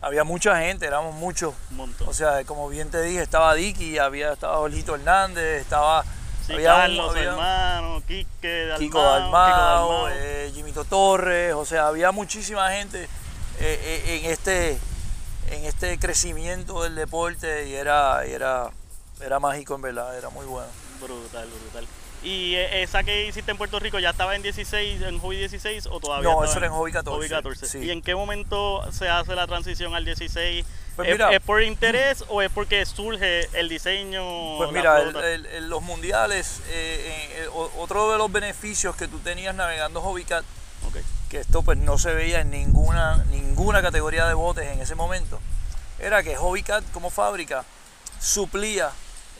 había 0.00 0.24
mucha 0.24 0.56
gente, 0.58 0.86
éramos 0.86 1.14
muchos. 1.14 1.52
un 1.70 1.76
montón. 1.76 2.08
O 2.08 2.14
sea, 2.14 2.42
como 2.44 2.68
bien 2.70 2.90
te 2.90 3.02
dije, 3.02 3.20
estaba 3.20 3.54
Dicky, 3.54 3.98
había, 3.98 4.32
estaba 4.32 4.58
Olito 4.60 4.94
Hernández, 4.94 5.60
estaba 5.60 6.02
sí, 6.46 6.54
había 6.54 6.74
un- 6.76 6.80
Carlos, 6.80 7.10
había 7.10 7.22
hermano, 7.30 8.02
Quique, 8.06 8.66
Dalmau, 8.66 8.78
Kiko 8.78 9.02
Dalmao, 9.02 9.88
Dalmau. 10.02 10.08
eh, 10.14 10.50
Jimito 10.54 10.84
Torres, 10.86 11.52
o 11.52 11.66
sea, 11.66 11.88
había 11.88 12.10
muchísima 12.10 12.70
gente 12.70 13.04
eh, 13.04 13.08
eh, 14.06 14.20
en 14.24 14.30
este 14.30 14.78
en 15.50 15.64
este 15.64 15.98
crecimiento 15.98 16.82
del 16.82 16.94
deporte 16.94 17.68
y 17.68 17.74
era, 17.74 18.26
y 18.26 18.32
era, 18.32 18.70
era 19.20 19.38
mágico 19.40 19.74
en 19.74 19.82
verdad, 19.82 20.16
era 20.16 20.28
muy 20.30 20.46
bueno. 20.46 20.68
Brutal, 21.00 21.48
brutal. 21.48 21.86
¿Y 22.22 22.54
eh, 22.54 22.82
esa 22.82 23.04
que 23.04 23.26
hiciste 23.26 23.50
en 23.50 23.58
Puerto 23.58 23.78
Rico 23.78 23.98
ya 23.98 24.10
estaba 24.10 24.34
en 24.34 24.42
16, 24.42 25.02
en 25.02 25.18
Hobby 25.20 25.36
16 25.36 25.86
o 25.86 26.00
todavía 26.00 26.28
No, 26.30 26.42
eso 26.42 26.56
era 26.56 26.66
en 26.66 26.72
Hobby 26.72 26.90
14, 26.90 27.16
Hobby 27.16 27.28
14. 27.28 27.66
sí. 27.66 27.78
¿Y 27.78 27.90
en 27.90 28.02
qué 28.02 28.14
momento 28.16 28.90
se 28.90 29.08
hace 29.08 29.34
la 29.36 29.46
transición 29.46 29.94
al 29.94 30.04
16? 30.04 30.64
Pues 30.96 31.08
¿Es, 31.08 31.14
mira- 31.14 31.30
es 31.32 31.40
por 31.42 31.62
interés 31.62 32.24
o 32.28 32.40
es 32.42 32.50
porque 32.50 32.84
surge 32.86 33.46
el 33.52 33.68
diseño? 33.68 34.56
Pues 34.56 34.72
mira, 34.72 35.00
el- 35.02 35.14
el- 35.14 35.46
el- 35.46 35.68
los 35.68 35.82
mundiales, 35.82 36.60
eh, 36.70 37.44
eh, 37.44 37.48
otro 37.78 38.10
de 38.10 38.18
los 38.18 38.32
beneficios 38.32 38.96
que 38.96 39.06
tú 39.06 39.18
tenías 39.18 39.54
navegando 39.54 40.00
Hobbycat. 40.00 40.44
Que 41.36 41.42
esto 41.42 41.60
pues 41.60 41.76
no 41.76 41.98
se 41.98 42.14
veía 42.14 42.40
en 42.40 42.50
ninguna, 42.50 43.22
ninguna 43.30 43.82
categoría 43.82 44.26
de 44.26 44.32
botes 44.32 44.72
en 44.72 44.80
ese 44.80 44.94
momento, 44.94 45.38
era 45.98 46.22
que 46.22 46.34
Hobbycat 46.34 46.82
como 46.92 47.10
fábrica 47.10 47.62
suplía 48.18 48.90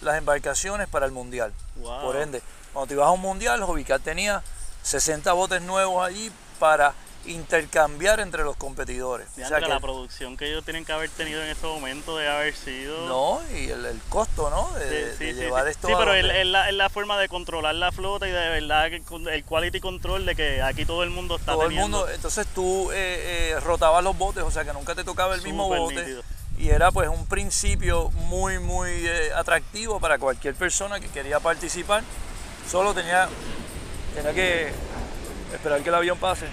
las 0.02 0.18
embarcaciones 0.18 0.88
para 0.88 1.06
el 1.06 1.12
mundial. 1.12 1.54
Wow. 1.76 2.02
Por 2.02 2.16
ende, 2.16 2.42
cuando 2.74 2.88
te 2.88 2.94
ibas 2.94 3.06
a 3.06 3.12
un 3.12 3.22
mundial, 3.22 3.62
Hobbycat 3.62 4.02
tenía 4.02 4.42
60 4.82 5.32
botes 5.32 5.62
nuevos 5.62 6.06
allí 6.06 6.30
para 6.58 6.92
intercambiar 7.26 8.20
entre 8.20 8.42
los 8.44 8.56
competidores. 8.56 9.26
O 9.42 9.46
sea 9.48 9.60
que- 9.60 9.68
la 9.68 9.80
producción 9.80 10.36
que 10.36 10.48
ellos 10.48 10.64
tienen 10.64 10.84
que 10.84 10.92
haber 10.92 11.10
tenido 11.10 11.42
en 11.42 11.48
ese 11.48 11.66
momento 11.66 12.16
debe 12.16 12.30
haber 12.30 12.54
sido... 12.54 13.06
no, 13.08 13.40
y 13.56 13.68
el, 13.70 13.84
el 13.84 14.00
costo, 14.08 14.50
¿no? 14.50 14.72
De, 14.78 14.86
Sí, 14.88 14.94
de 14.94 15.12
sí, 15.12 15.16
sí, 15.18 15.32
llevar 15.34 15.64
sí. 15.64 15.70
esto 15.72 15.88
Sí, 15.88 15.92
a 15.94 15.98
pero 15.98 16.12
donde- 16.14 16.40
es 16.40 16.46
la, 16.46 16.68
es 16.68 16.74
la 16.74 16.88
forma 16.90 17.18
de 17.18 17.28
controlar 17.28 17.74
la 17.74 17.92
flota 17.92 18.26
y 18.28 18.30
de 18.30 18.48
verdad 18.60 18.86
el 18.86 19.44
quality 19.44 19.80
control 19.80 20.26
de 20.26 20.34
que 20.36 20.62
aquí 20.62 20.84
todo 20.84 21.02
el 21.02 21.10
mundo 21.10 21.36
está 21.36 21.52
todo 21.52 21.62
el 21.64 21.68
teniendo. 21.70 21.98
mundo, 21.98 22.12
entonces 22.12 22.46
tú 22.54 22.90
eh, 22.92 23.52
eh, 23.54 23.60
rotabas 23.60 24.02
los 24.04 24.16
botes, 24.16 24.42
o 24.42 24.50
sea 24.50 24.64
que 24.64 24.72
nunca 24.72 24.94
te 24.94 25.04
tocaba 25.04 25.34
el 25.34 25.42
mismo 25.42 25.68
bote. 25.68 25.94
nítido. 25.96 26.22
Y 26.58 26.70
era 26.70 26.90
pues 26.90 27.08
un 27.10 27.26
principio 27.26 28.08
muy, 28.10 28.58
muy 28.58 28.90
eh, 28.90 29.30
atractivo 29.34 30.00
para 30.00 30.18
cualquier 30.18 30.54
persona 30.54 31.00
que 31.00 31.08
quería 31.08 31.38
participar. 31.38 32.02
Solo 32.70 32.94
tenía, 32.94 33.28
tenía 34.14 34.32
que 34.32 34.72
esperar 35.52 35.82
que 35.82 35.88
el 35.88 35.94
avión 35.94 36.18
pase. 36.18 36.46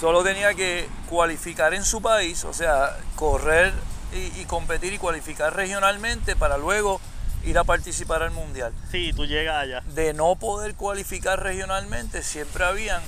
Solo 0.00 0.22
tenía 0.22 0.54
que 0.54 0.88
cualificar 1.08 1.74
en 1.74 1.84
su 1.84 2.00
país, 2.00 2.44
o 2.44 2.54
sea, 2.54 2.96
correr 3.16 3.72
y, 4.14 4.40
y 4.40 4.44
competir 4.46 4.92
y 4.94 4.98
cualificar 4.98 5.54
regionalmente 5.54 6.36
para 6.36 6.56
luego 6.56 7.00
ir 7.44 7.58
a 7.58 7.64
participar 7.64 8.22
al 8.22 8.32
mundial 8.32 8.72
Sí, 8.90 9.12
tú 9.14 9.24
llegas 9.24 9.62
allá. 9.62 9.82
de 9.94 10.12
no 10.12 10.36
poder 10.36 10.74
cualificar 10.74 11.42
regionalmente, 11.42 12.22
siempre 12.22 12.64
habían 12.64 13.02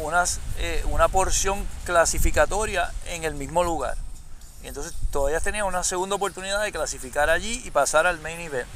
unas, 0.00 0.40
eh, 0.58 0.84
una 0.90 1.08
porción 1.08 1.66
clasificatoria 1.84 2.90
en 3.06 3.24
el 3.24 3.34
mismo 3.34 3.62
lugar. 3.64 3.96
Y 4.64 4.68
entonces 4.68 4.94
todavía 5.10 5.40
tenían 5.40 5.66
una 5.66 5.82
segunda 5.84 6.16
oportunidad 6.16 6.62
de 6.62 6.70
clasificar 6.72 7.28
allí 7.30 7.60
y 7.64 7.70
pasar 7.70 8.06
al 8.06 8.20
main 8.20 8.40
event. 8.40 8.68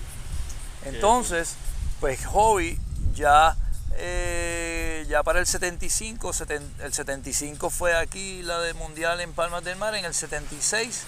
Entonces, 0.85 1.55
pues 2.01 2.27
Hobby 2.27 2.79
ya, 3.15 3.57
eh, 3.99 5.07
ya 5.09 5.23
para 5.23 5.41
el 5.41 5.47
75, 5.47 6.33
seten- 6.33 6.69
el 6.81 6.93
75 6.93 7.71
fue 7.71 7.97
aquí 7.97 8.43
la 8.43 8.61
de 8.61 8.75
Mundial 8.75 9.21
en 9.21 9.33
Palmas 9.33 9.65
del 9.65 9.77
Mar, 9.77 9.95
en 9.95 10.05
el 10.05 10.15
76 10.15 11.05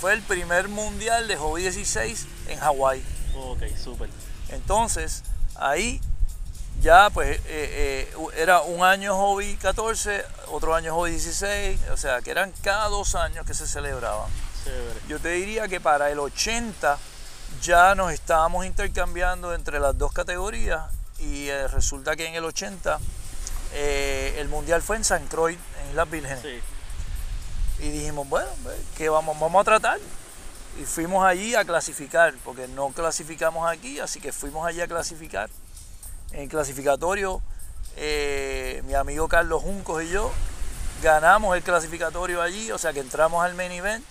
fue 0.00 0.12
el 0.14 0.22
primer 0.22 0.68
Mundial 0.68 1.28
de 1.28 1.36
Hobby 1.36 1.62
16 1.62 2.26
en 2.48 2.58
Hawái. 2.60 3.02
Ok, 3.36 3.62
súper. 3.82 4.08
Entonces, 4.50 5.22
ahí 5.56 6.00
ya 6.80 7.10
pues 7.10 7.38
eh, 7.38 7.42
eh, 7.46 8.14
era 8.36 8.62
un 8.62 8.82
año 8.84 9.16
hobby 9.16 9.56
14, 9.56 10.24
otro 10.48 10.74
año 10.74 10.94
hobby 10.94 11.10
16, 11.12 11.78
o 11.92 11.96
sea 11.96 12.20
que 12.22 12.30
eran 12.30 12.52
cada 12.62 12.88
dos 12.88 13.14
años 13.14 13.46
que 13.46 13.54
se 13.54 13.66
celebraban. 13.66 14.30
Chévere. 14.64 15.00
Yo 15.08 15.18
te 15.20 15.30
diría 15.30 15.68
que 15.68 15.80
para 15.80 16.10
el 16.10 16.18
80 16.18 16.98
ya 17.62 17.94
nos 17.94 18.12
estábamos 18.12 18.64
intercambiando 18.66 19.54
entre 19.54 19.78
las 19.80 19.96
dos 19.98 20.12
categorías 20.12 20.82
y 21.22 21.48
eh, 21.48 21.68
resulta 21.68 22.16
que 22.16 22.26
en 22.26 22.34
el 22.34 22.44
80 22.44 22.98
eh, 23.74 24.36
el 24.38 24.48
mundial 24.48 24.82
fue 24.82 24.96
en 24.96 25.04
San 25.04 25.26
Croix, 25.28 25.56
en 25.82 25.90
Islas 25.90 26.10
Vírgenes. 26.10 26.42
Sí. 26.42 26.60
Y 27.84 27.90
dijimos, 27.90 28.28
bueno, 28.28 28.48
¿qué 28.96 29.08
vamos, 29.08 29.38
vamos 29.38 29.60
a 29.62 29.64
tratar? 29.64 29.98
Y 30.80 30.84
fuimos 30.84 31.24
allí 31.24 31.54
a 31.54 31.64
clasificar, 31.64 32.34
porque 32.44 32.68
no 32.68 32.88
clasificamos 32.90 33.70
aquí, 33.70 34.00
así 34.00 34.20
que 34.20 34.32
fuimos 34.32 34.66
allí 34.66 34.80
a 34.80 34.86
clasificar. 34.86 35.50
En 36.32 36.42
el 36.42 36.48
clasificatorio, 36.48 37.42
eh, 37.96 38.82
mi 38.86 38.94
amigo 38.94 39.28
Carlos 39.28 39.62
Juncos 39.62 40.02
y 40.02 40.08
yo 40.08 40.32
ganamos 41.02 41.56
el 41.56 41.62
clasificatorio 41.62 42.40
allí, 42.40 42.70
o 42.70 42.78
sea 42.78 42.92
que 42.92 43.00
entramos 43.00 43.44
al 43.44 43.54
main 43.54 43.72
event 43.72 44.04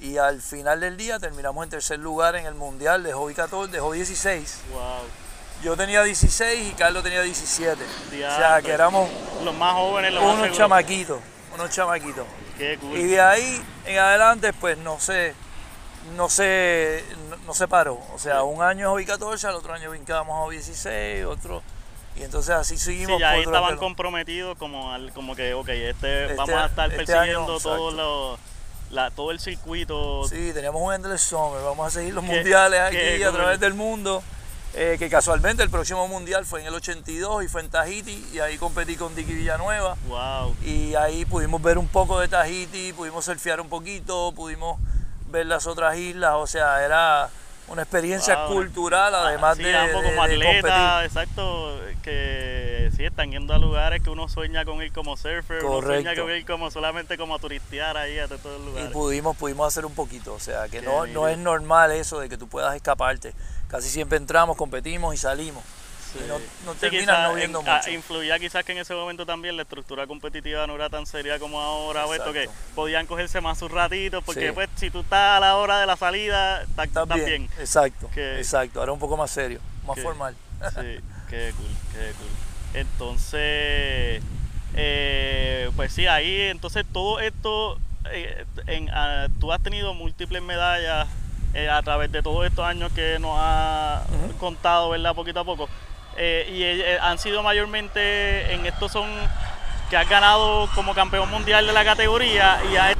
y 0.00 0.16
al 0.16 0.40
final 0.40 0.80
del 0.80 0.96
día 0.96 1.18
terminamos 1.18 1.62
en 1.64 1.70
tercer 1.70 1.98
lugar 1.98 2.36
en 2.36 2.46
el 2.46 2.54
mundial 2.54 3.02
de 3.02 3.12
Hobby 3.12 3.34
14, 3.34 3.70
de 3.70 3.80
Hobby 3.80 3.98
16. 3.98 4.58
Wow. 4.72 5.25
Yo 5.62 5.76
tenía 5.76 6.02
16 6.02 6.68
y 6.70 6.72
Carlos 6.74 7.02
tenía 7.02 7.22
17. 7.22 7.82
o 7.82 8.36
sea, 8.36 8.60
que 8.62 8.70
éramos 8.70 9.08
Los 9.44 9.54
más 9.54 9.74
jóvenes, 9.74 10.12
los 10.12 10.22
unos 10.22 10.56
chamaquitos, 10.56 11.18
unos 11.54 11.70
chamaquitos. 11.70 12.24
Qué 12.58 12.78
cool. 12.78 12.96
Y 12.98 13.04
de 13.04 13.20
ahí 13.20 13.62
en 13.86 13.98
adelante, 13.98 14.52
pues 14.52 14.78
no 14.78 15.00
sé, 15.00 15.34
no 16.14 16.28
sé, 16.28 17.04
no, 17.30 17.36
no 17.38 17.54
se 17.54 17.66
paró. 17.68 17.98
O 18.14 18.18
sea, 18.18 18.42
un 18.42 18.62
año 18.62 18.90
hobby 18.90 19.04
14, 19.06 19.46
al 19.48 19.54
otro 19.56 19.72
año 19.74 19.90
brincábamos 19.90 20.34
a 20.34 20.38
hobby 20.44 20.56
16, 20.56 21.24
otro. 21.26 21.62
Y 22.16 22.22
entonces 22.22 22.54
así 22.54 22.78
seguimos. 22.78 23.16
Sí, 23.16 23.20
ya 23.20 23.30
ahí 23.30 23.42
estaban 23.42 23.70
pelo. 23.70 23.80
comprometidos 23.80 24.56
como, 24.56 24.92
al- 24.92 25.12
como 25.12 25.34
que, 25.36 25.52
ok, 25.54 25.68
este, 25.68 26.22
Este 26.24 26.34
vamos 26.36 26.54
a 26.56 26.66
estar 26.66 26.90
este 26.92 27.04
persiguiendo 27.04 27.46
todo, 27.46 27.56
exacto. 27.56 27.90
lo, 27.90 28.38
la, 28.90 29.10
todo 29.10 29.30
el 29.32 29.40
circuito. 29.40 30.26
Sí, 30.28 30.52
teníamos 30.54 30.80
un 30.80 30.94
Endless 30.94 31.22
Summer. 31.22 31.62
Vamos 31.62 31.86
a 31.86 31.90
seguir 31.90 32.14
los 32.14 32.24
Qué- 32.24 32.30
mundiales 32.30 32.80
aquí 32.80 32.96
qué 32.96 33.24
a 33.24 33.32
través 33.32 33.58
del 33.60 33.74
mundo. 33.74 34.22
Eh, 34.74 34.96
que 34.98 35.08
casualmente 35.08 35.62
el 35.62 35.70
próximo 35.70 36.06
mundial 36.08 36.44
fue 36.44 36.60
en 36.60 36.66
el 36.66 36.74
82 36.74 37.44
y 37.44 37.48
fue 37.48 37.62
en 37.62 37.70
Tahiti. 37.70 38.26
Y 38.32 38.40
ahí 38.40 38.58
competí 38.58 38.96
con 38.96 39.14
Dicky 39.14 39.32
Villanueva. 39.34 39.96
Wow. 40.08 40.54
Y 40.62 40.94
ahí 40.96 41.24
pudimos 41.24 41.62
ver 41.62 41.78
un 41.78 41.88
poco 41.88 42.20
de 42.20 42.28
Tahiti, 42.28 42.92
pudimos 42.92 43.24
surfear 43.24 43.60
un 43.60 43.68
poquito, 43.68 44.32
pudimos 44.32 44.78
ver 45.30 45.46
las 45.46 45.66
otras 45.66 45.96
islas. 45.96 46.32
O 46.34 46.46
sea, 46.46 46.84
era 46.84 47.30
una 47.68 47.82
experiencia 47.82 48.44
Wow. 48.44 48.52
cultural, 48.54 49.14
además 49.14 49.56
Sí, 49.56 49.62
de, 49.64 49.76
ambos 49.76 50.02
de- 50.02 50.10
como 50.10 50.28
de 50.28 50.34
competir. 50.34 51.04
exacto, 51.04 51.80
que 52.02 52.90
sí 52.96 53.04
están 53.04 53.30
yendo 53.32 53.54
a 53.54 53.58
lugares 53.58 54.02
que 54.02 54.10
uno 54.10 54.28
sueña 54.28 54.64
con 54.64 54.80
ir 54.82 54.92
como 54.92 55.16
surfer, 55.16 55.64
uno 55.64 55.80
sueña 55.82 56.10
Correcto. 56.10 56.22
con 56.22 56.30
ir 56.32 56.46
como 56.46 56.70
solamente 56.70 57.18
como 57.18 57.34
a 57.34 57.38
turistear 57.40 57.96
ahí 57.96 58.18
a 58.20 58.28
todos 58.28 58.44
los 58.44 58.60
Y 58.60 58.64
lugares. 58.66 58.90
pudimos, 58.92 59.36
pudimos 59.36 59.66
hacer 59.66 59.84
un 59.84 59.94
poquito. 59.94 60.34
O 60.34 60.38
sea, 60.38 60.64
que 60.68 60.78
Qué 60.80 60.82
no, 60.86 61.06
no 61.06 61.26
es 61.28 61.38
normal 61.38 61.90
eso 61.92 62.20
de 62.20 62.28
que 62.28 62.36
tú 62.38 62.46
puedas 62.46 62.76
escaparte. 62.76 63.34
Casi 63.68 63.88
siempre 63.88 64.16
entramos, 64.18 64.56
competimos 64.56 65.14
y 65.14 65.18
salimos. 65.18 65.62
Sí. 66.12 66.20
Y 66.24 66.28
no, 66.28 66.38
no 66.38 66.74
Sí, 66.74 66.86
no 67.06 67.34
viendo 67.34 67.58
en- 67.60 67.66
mucho. 67.66 67.90
influía 67.90 68.38
quizás 68.38 68.64
que 68.64 68.72
en 68.72 68.78
ese 68.78 68.94
momento 68.94 69.26
también 69.26 69.56
la 69.56 69.62
estructura 69.62 70.06
competitiva 70.06 70.66
no 70.66 70.76
era 70.76 70.88
tan 70.88 71.04
seria 71.04 71.38
como 71.40 71.60
ahora, 71.60 72.04
puesto 72.06 72.32
que 72.32 72.48
podían 72.74 73.06
cogerse 73.06 73.40
más 73.40 73.58
sus 73.58 73.70
ratitos, 73.70 74.22
porque 74.24 74.48
Sí. 74.48 74.52
pues 74.54 74.68
si 74.76 74.90
tú 74.90 75.00
estás 75.00 75.36
a 75.36 75.40
la 75.40 75.56
hora 75.56 75.80
de 75.80 75.86
la 75.86 75.96
salida, 75.96 76.62
Estás 76.62 77.08
bien. 77.08 77.24
bien. 77.26 77.50
Exacto, 77.58 78.08
Que- 78.14 78.38
exacto. 78.38 78.78
Ahora 78.80 78.92
un 78.92 79.00
poco 79.00 79.16
más 79.16 79.30
serio, 79.30 79.60
más 79.84 79.96
que- 79.96 80.02
formal. 80.02 80.36
Sí, 80.60 81.00
qué 81.28 81.52
cool, 81.56 81.66
qué 81.92 82.12
cool. 82.12 82.30
Entonces, 82.74 84.22
eh, 84.74 85.70
pues 85.76 85.92
sí, 85.92 86.06
ahí, 86.06 86.42
entonces 86.42 86.84
todo 86.92 87.18
esto, 87.20 87.78
eh, 88.12 88.44
en, 88.68 88.88
ah, 88.90 89.26
tú 89.40 89.52
has 89.52 89.60
tenido 89.62 89.92
múltiples 89.94 90.40
medallas 90.42 91.08
eh, 91.54 91.68
a 91.68 91.82
través 91.82 92.10
de 92.12 92.22
todos 92.22 92.46
estos 92.46 92.64
años 92.64 92.92
que 92.92 93.18
nos 93.18 93.38
Ujú. 94.10 94.36
contado, 94.38 94.90
¿verdad? 94.90 95.14
Poquito 95.14 95.40
a 95.40 95.44
poco. 95.44 95.68
Eh, 96.16 96.48
y 96.50 96.62
eh, 96.62 96.98
han 97.00 97.18
sido 97.18 97.42
mayormente, 97.42 98.52
en 98.54 98.64
estos 98.66 98.92
son 98.92 99.08
que 99.90 99.96
has 99.96 100.08
ganado 100.08 100.68
como 100.74 100.94
campeón 100.94 101.30
mundial 101.30 101.66
de 101.66 101.72
la 101.72 101.84
categoría 101.84 102.58
y 102.72 102.76
has, 102.76 102.96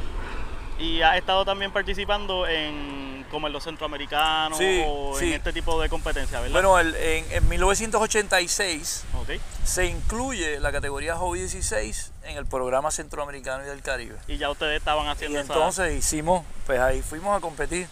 y 0.79 1.01
has 1.01 1.17
estado 1.17 1.43
también 1.43 1.71
participando 1.71 2.47
en 2.47 3.05
como 3.29 3.47
en 3.47 3.51
los 3.53 3.65
centroamericanos 3.65 4.57
Sí, 4.57 4.83
o 4.87 5.13
sí. 5.19 5.25
en 5.27 5.33
este 5.33 5.51
tipo 5.51 5.81
de 5.81 5.89
competencias, 5.89 6.39
¿verdad? 6.41 6.53
Bueno, 6.53 6.79
el- 6.79 6.95
en, 6.95 7.25
en 7.29 7.49
1986 7.49 9.03
Ok. 9.19 9.31
se 9.65 9.85
incluye 9.87 10.61
la 10.61 10.71
categoría 10.71 11.15
Hobby 11.17 11.39
16 11.39 12.13
en 12.23 12.37
el 12.37 12.45
programa 12.45 12.89
centroamericano 12.91 13.63
y 13.65 13.67
del 13.67 13.81
Caribe. 13.81 14.15
Y 14.27 14.37
ya 14.37 14.49
ustedes 14.49 14.77
estaban 14.77 15.07
Y 15.07 15.09
haciendo 15.09 15.39
esa- 15.39 15.53
entonces 15.53 15.93
hicimos, 15.97 16.45
pues 16.65 16.79
ahí 16.79 17.01
fuimos 17.01 17.35
a 17.35 17.41
competir. 17.41 17.87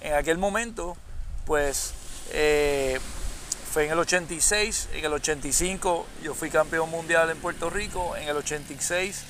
En 0.00 0.14
aquel 0.14 0.38
momento, 0.38 0.96
pues 1.46 1.92
eh, 2.32 2.98
fue 3.72 3.86
en 3.86 3.92
el 3.92 3.98
86, 3.98 4.88
en 4.94 5.04
el 5.04 5.12
85 5.12 6.06
yo 6.22 6.34
fui 6.34 6.50
campeón 6.50 6.90
mundial 6.90 7.30
en 7.30 7.38
Puerto 7.38 7.70
Rico, 7.70 8.16
en 8.16 8.28
el 8.28 8.36
86 8.36 9.24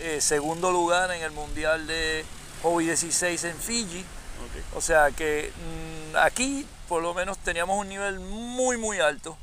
eh, 0.00 0.20
segundo 0.20 0.70
lugar 0.70 1.10
en 1.10 1.22
el 1.22 1.32
mundial 1.32 1.88
de 1.88 2.24
Hobby 2.62 2.84
16 2.84 3.44
en 3.44 3.56
Fiji. 3.58 4.04
O 4.76 4.80
sea 4.80 5.10
que 5.10 5.52
mm, 6.12 6.16
aquí 6.16 6.66
por 6.88 7.02
lo 7.02 7.14
menos 7.14 7.36
teníamos 7.38 7.78
un 7.78 7.88
nivel 7.88 8.20
muy 8.20 8.76
muy 8.76 9.00
alto. 9.00 9.36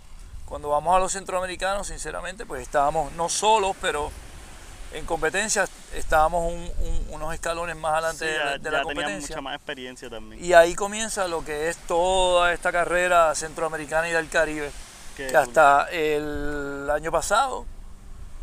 Cuando 0.45 0.69
vamos 0.69 0.95
a 0.95 0.99
los 0.99 1.11
centroamericanos, 1.11 1.87
sinceramente, 1.87 2.45
pues 2.45 2.61
estábamos 2.61 3.11
no 3.13 3.27
solos, 3.29 3.75
pero 3.81 4.11
en 4.97 5.05
competencias 5.05 5.69
estábamos 5.93 6.51
un- 6.51 6.71
un- 6.79 7.07
unos 7.11 7.33
escalones 7.33 7.75
más 7.75 7.93
adelante 7.93 8.25
Sí, 8.25 8.31
de, 8.31 8.37
la, 8.39 8.57
de 8.57 8.71
ya 8.71 8.83
competencia. 8.83 9.35
mucha 9.35 9.41
más 9.41 9.55
experiencia 9.55 10.09
también. 10.09 10.43
Y 10.43 10.53
ahí 10.53 10.73
comienza 10.75 11.27
lo 11.27 11.43
que 11.43 11.69
es 11.69 11.77
toda 11.87 12.53
esta 12.53 12.71
carrera 12.71 13.33
centroamericana 13.35 14.07
y 14.09 14.11
del 14.11 14.29
Caribe, 14.29 14.71
Qué 15.17 15.27
que 15.27 15.33
cool. 15.33 15.41
hasta 15.41 15.87
el 15.91 16.89
año 16.93 17.11
pasado, 17.11 17.65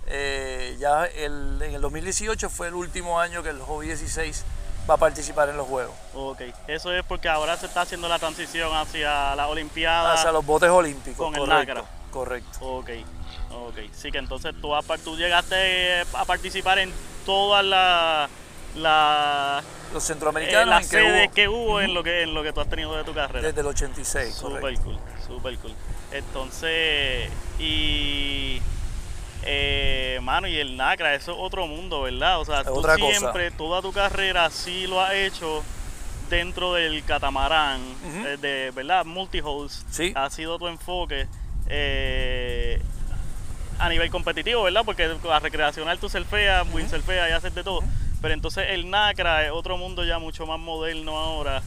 eh, 0.07 0.77
ya 0.79 1.05
el- 1.07 1.61
en 1.63 1.75
el 1.75 1.81
2018 1.81 2.51
fue 2.51 2.69
el 2.69 2.75
último 2.75 3.21
año 3.21 3.43
que 3.43 3.51
el 3.51 3.61
Hobby 3.61 3.87
16 3.87 4.45
va 4.91 4.95
a 4.95 4.97
participar 4.97 5.49
en 5.49 5.57
los 5.57 5.67
Juegos. 5.69 5.95
Ok, 6.15 6.41
eso 6.67 6.93
es 6.93 7.05
porque 7.05 7.29
ahora 7.29 7.57
se 7.57 7.67
está 7.67 7.83
haciendo 7.83 8.09
la 8.09 8.19
transición 8.19 8.75
hacia 8.77 9.35
las 9.37 9.49
Olimpiadas. 9.49 10.19
Hacia 10.19 10.33
los 10.33 10.45
botes 10.45 10.71
olímpicos. 10.71 11.25
con 11.25 11.35
el 11.35 11.41
correcto, 11.41 11.75
NACRA. 11.75 11.85
Correcto. 12.11 12.59
Ok, 12.61 12.91
ok. 13.53 13.79
Sí, 13.93 14.11
que 14.11 14.19
entonces 14.19 14.55
tú, 14.61 14.73
tú 15.05 15.17
llegaste 15.17 16.01
a 16.15 16.25
participar 16.25 16.79
en 16.79 16.93
todas 17.25 17.65
las 17.65 18.31
la, 18.77 19.63
Los 19.93 20.03
eh, 20.03 20.07
centroamericanos 20.07 20.67
las 20.69 20.85
en 20.85 20.89
sedes 20.91 21.27
hubo 21.29 21.35
que 21.35 21.49
hubo 21.49 21.81
en 21.83 21.93
lo 21.95 22.03
que, 22.03 22.23
en 22.23 22.33
lo 22.35 22.43
que 22.43 22.53
tú 22.53 22.61
has 22.61 22.69
tenido 22.71 22.97
de 22.97 23.05
tu 23.05 23.13
carrera. 23.13 23.47
desde 23.47 23.61
el 23.61 23.67
86, 23.67 24.35
Super 24.35 24.61
correcto. 24.61 24.85
cool, 24.85 24.99
super 25.27 25.57
cool. 25.59 25.75
Entonces, 26.13 27.31
y. 27.59 28.61
Eh, 29.45 30.21
mano, 30.23 30.47
y 30.47 30.57
el 30.57 30.77
NACRA, 30.77 31.15
eso 31.17 31.33
es 31.33 31.39
otro 31.41 31.67
mundo, 31.67 32.03
¿verdad? 32.03 32.41
O 32.41 32.45
sea, 32.45 32.61
Es 32.61 32.67
tú 32.67 32.75
otra 32.75 32.97
cosa. 32.97 33.19
siempre, 33.19 33.51
toda 33.51 33.83
tu 33.83 33.93
carrera, 33.93 34.49
sí 34.51 34.87
lo 34.87 35.01
has 35.01 35.15
hecho 35.15 35.63
dentro 36.31 36.75
del 36.75 37.05
catamarán, 37.05 37.81
eh, 38.25 38.37
de, 38.41 38.71
¿verdad? 38.71 39.05
Multiholes. 39.05 39.85
Sí. 39.91 40.13
Ha 40.15 40.31
sido 40.31 40.59
tu 40.59 40.69
enfoque. 40.69 41.27
eh, 41.67 42.81
a 43.83 43.89
nivel 43.89 44.11
competitivo, 44.11 44.63
¿verdad? 44.63 44.83
Porque 44.85 45.11
a 45.31 45.39
recreacional 45.41 45.99
tú 45.99 46.09
surfeas, 46.09 46.67
windsurfeas 46.73 47.29
y 47.29 47.33
haces 47.33 47.53
de 47.55 47.65
todo. 47.65 47.81
Pero 48.21 48.33
entonces 48.33 48.67
el 48.71 48.89
NACRA 48.89 49.45
es 49.45 49.51
otro 49.51 49.77
mundo 49.77 50.05
ya 50.05 50.21
mucho 50.21 50.47
más 50.47 50.59
moderno 50.61 51.19
ahora, 51.19 51.63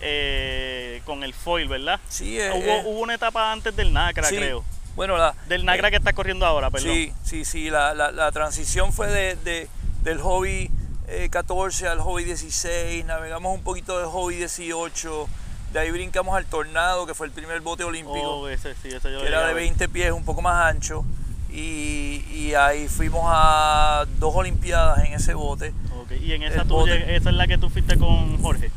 eh, 0.00 1.00
con 1.04 1.22
el 1.22 1.32
foil, 1.32 1.68
¿verdad? 1.68 2.00
Sí, 2.08 2.40
eh, 2.40 2.50
hubo, 2.50 2.64
eh, 2.64 2.82
hubo 2.86 3.00
una 3.00 3.14
etapa 3.14 3.52
antes 3.52 3.74
del 3.76 3.92
NACRA, 3.92 4.24
sí. 4.28 4.36
creo. 4.36 4.64
Bueno, 4.96 5.16
la, 5.16 5.34
Del 5.46 5.64
NACRA 5.64 5.88
eh, 5.88 5.90
que 5.92 5.96
está 5.98 6.12
corriendo 6.12 6.44
ahora, 6.44 6.70
perdón. 6.70 6.90
Sí, 6.92 7.12
sí, 7.22 7.44
sí. 7.44 7.70
La, 7.70 7.94
la- 7.94 8.10
la 8.10 8.32
transición 8.32 8.92
fue 8.92 9.06
de, 9.06 9.36
de- 9.36 9.68
del 10.02 10.18
hobby 10.20 10.68
eh, 11.06 11.28
14 11.30 11.86
al 11.86 12.00
hobby 12.00 12.24
16. 12.24 13.04
Navegamos 13.04 13.54
un 13.54 13.62
poquito 13.62 13.96
de 14.00 14.06
hobby 14.06 14.34
18. 14.36 15.28
De 15.72 15.78
ahí 15.78 15.92
brincamos 15.92 16.36
al 16.36 16.46
Tornado, 16.46 17.06
que 17.06 17.14
fue 17.14 17.26
el 17.28 17.32
primer 17.32 17.60
bote 17.60 17.84
olímpico, 17.84 18.40
Oh, 18.40 18.48
ese, 18.48 18.74
sí, 18.74 18.88
ese 18.88 19.12
yo 19.12 19.20
que 19.20 19.28
era 19.28 19.40
de 19.46 19.54
ver. 19.54 19.62
20 19.62 19.88
pies, 19.88 20.10
un 20.10 20.24
poco 20.24 20.42
más 20.42 20.66
ancho. 20.66 21.04
Y, 21.52 22.24
y 22.32 22.54
ahí 22.54 22.88
fuimos 22.88 23.22
a 23.26 24.04
dos 24.18 24.34
Olimpiadas 24.34 25.04
en 25.04 25.12
ese 25.14 25.34
bote. 25.34 25.72
Ok, 26.00 26.12
Y 26.20 26.32
en 26.32 26.42
esa, 26.42 26.64
lleg- 26.64 27.08
esa 27.08 27.30
es 27.30 27.36
la 27.36 27.46
que 27.46 27.58
tú 27.58 27.68
fuiste 27.70 27.98
con 27.98 28.40
Jorge. 28.42 28.70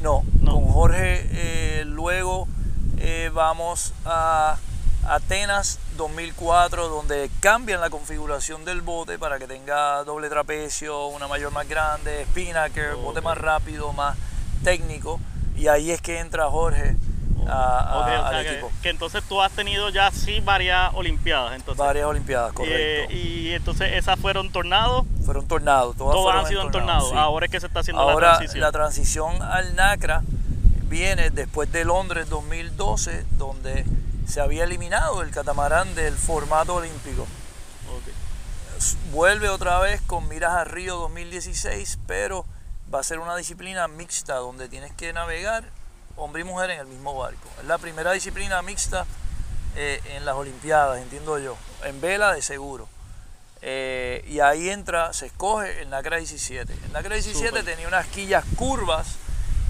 No, 0.00 0.22
No. 0.42 0.52
con 0.54 0.64
Jorge 0.66 1.26
eh, 1.32 1.84
luego 1.86 2.46
eh, 2.98 3.30
vamos 3.32 3.92
a 4.04 4.56
Atenas 5.06 5.78
2004, 5.96 6.88
donde 6.88 7.30
cambian 7.40 7.80
la 7.80 7.88
configuración 7.90 8.64
del 8.64 8.82
bote 8.82 9.18
para 9.18 9.38
que 9.38 9.46
tenga 9.46 10.04
doble 10.04 10.28
trapecio, 10.28 11.06
una 11.06 11.28
mayor 11.28 11.50
más 11.52 11.66
grande, 11.68 12.24
spinnaker, 12.30 12.92
Ok. 12.92 13.02
bote 13.02 13.20
más 13.22 13.38
rápido, 13.38 13.92
más 13.92 14.16
técnico. 14.64 15.18
Y 15.56 15.68
ahí 15.68 15.90
es 15.90 16.00
que 16.02 16.18
entra 16.20 16.48
Jorge 16.50 16.96
a- 17.48 17.78
a- 18.24 18.28
al 18.28 18.44
que, 18.44 18.50
equipo. 18.52 18.70
que 18.82 18.88
entonces 18.90 19.22
tú 19.28 19.40
has 19.42 19.50
tenido 19.52 19.88
ya 19.90 20.10
sí 20.10 20.40
varias 20.40 20.92
Olimpiadas. 20.94 21.54
Entonces. 21.54 21.78
Varias 21.78 22.06
Olimpiadas, 22.06 22.50
Eh, 22.50 22.54
correcto. 22.54 23.14
y 23.14 23.52
entonces 23.54 23.92
esas 23.94 24.18
fueron 24.18 24.50
tornados. 24.52 25.04
fueron 25.24 25.46
tornados, 25.48 25.96
todas, 25.96 26.14
Todas 26.14 26.24
fueron 26.24 26.40
han 26.44 26.48
sido 26.48 26.62
en 26.62 26.70
tornados, 26.70 27.10
sí. 27.10 27.16
Ahora 27.16 27.46
es 27.46 27.52
que 27.52 27.60
se 27.60 27.66
está 27.66 27.80
haciendo 27.80 28.02
Ahora 28.02 28.28
la 28.32 28.36
transición. 28.38 28.60
la 28.62 28.72
transición 28.72 29.42
al 29.42 29.74
NACRA 29.76 30.22
viene 30.84 31.30
después 31.30 31.70
de 31.70 31.84
Londres 31.84 32.28
2012, 32.30 33.24
donde 33.32 33.84
se 34.26 34.40
había 34.40 34.64
eliminado 34.64 35.22
el 35.22 35.30
catamarán 35.30 35.94
del 35.94 36.14
formato 36.16 36.74
olímpico. 36.76 37.26
Vuelve 39.12 39.48
otra 39.48 39.78
vez 39.80 40.00
con 40.02 40.28
miras 40.28 40.52
a 40.52 40.64
Río 40.64 40.96
2016, 40.96 41.98
pero 42.06 42.44
va 42.94 43.00
a 43.00 43.02
ser 43.02 43.18
una 43.18 43.34
disciplina 43.36 43.88
mixta 43.88 44.34
donde 44.36 44.68
tienes 44.68 44.92
que 44.92 45.12
navegar 45.12 45.64
hombre 46.18 46.42
y 46.42 46.44
mujer 46.44 46.70
en 46.70 46.80
el 46.80 46.86
mismo 46.86 47.16
barco. 47.16 47.48
Es 47.60 47.66
la 47.66 47.78
primera 47.78 48.12
disciplina 48.12 48.60
mixta 48.62 49.06
eh, 49.76 50.00
en 50.16 50.24
las 50.24 50.34
Olimpiadas, 50.34 50.98
entiendo 51.00 51.38
yo. 51.38 51.56
En 51.84 52.00
vela 52.00 52.32
de 52.32 52.42
seguro. 52.42 52.88
Eh, 53.60 54.24
y 54.28 54.40
ahí 54.40 54.70
entra, 54.70 55.12
se 55.12 55.26
escoge 55.26 55.82
el 55.82 55.90
NACRA 55.90 56.18
17. 56.18 56.72
El 56.72 56.92
NACRA 56.92 57.14
17 57.14 57.48
Súper. 57.48 57.64
tenía 57.64 57.88
unas 57.88 58.06
quillas 58.06 58.44
curvas, 58.56 59.16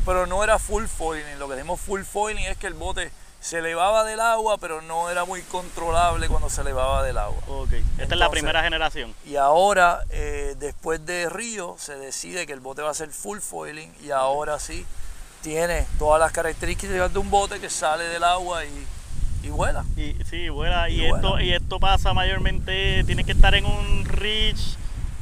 pero 0.05 0.27
no 0.27 0.43
era 0.45 0.59
full 0.59 0.85
foiling. 0.87 1.39
Lo 1.39 1.49
que 1.49 1.55
decimos 1.55 1.81
full 1.81 2.03
foiling 2.03 2.45
es 2.45 2.57
que 2.57 2.67
el 2.67 2.75
bote 2.75 3.11
se 3.41 3.59
elevaba 3.59 4.05
del 4.05 4.21
agua, 4.21 4.59
pero 4.59 4.83
no 4.83 5.11
era 5.11 5.25
muy 5.25 5.43
controlable 5.43 6.29
cuando 6.29 6.51
se 6.51 6.61
elevaba 6.61 7.03
del 7.03 7.19
agua. 7.19 7.39
Ok, 7.49 7.73
esta 7.99 8.15
es 8.15 8.19
la 8.19 8.31
primera 8.31 8.63
generación. 8.63 9.15
Y 9.25 9.37
ahora, 9.37 10.03
eh, 10.11 10.57
después 10.59 11.05
de 11.07 11.29
Río, 11.29 11.77
se 11.79 11.97
decide 11.97 12.47
que 12.47 12.53
el 12.53 12.61
bote 12.61 12.83
va 12.83 12.91
a 12.91 12.95
ser 12.95 13.11
full 13.11 13.39
foiling 13.39 13.95
y 14.03 14.11
ahora 14.11 14.59
sí 14.59 14.85
tiene 15.43 15.87
todas 15.99 16.21
las 16.21 16.33
características 16.33 17.13
de 17.13 17.19
un 17.19 17.31
bote 17.31 17.61
que 17.61 17.71
sale 17.71 18.05
del 18.05 18.25
agua 18.25 18.65
y, 18.65 18.87
y 19.47 19.51
vuela. 19.51 19.85
Y, 19.97 20.15
sí, 20.29 20.49
vuela. 20.49 20.89
Y, 20.89 21.01
Y 21.03 21.05
esto, 21.07 21.31
vuela. 21.31 21.43
y 21.45 21.53
esto 21.53 21.79
pasa 21.81 22.13
mayormente, 22.15 23.05
tiene 23.05 23.25
que 23.25 23.33
estar 23.33 23.55
en 23.55 23.67
un 23.67 24.05
reach 24.05 24.77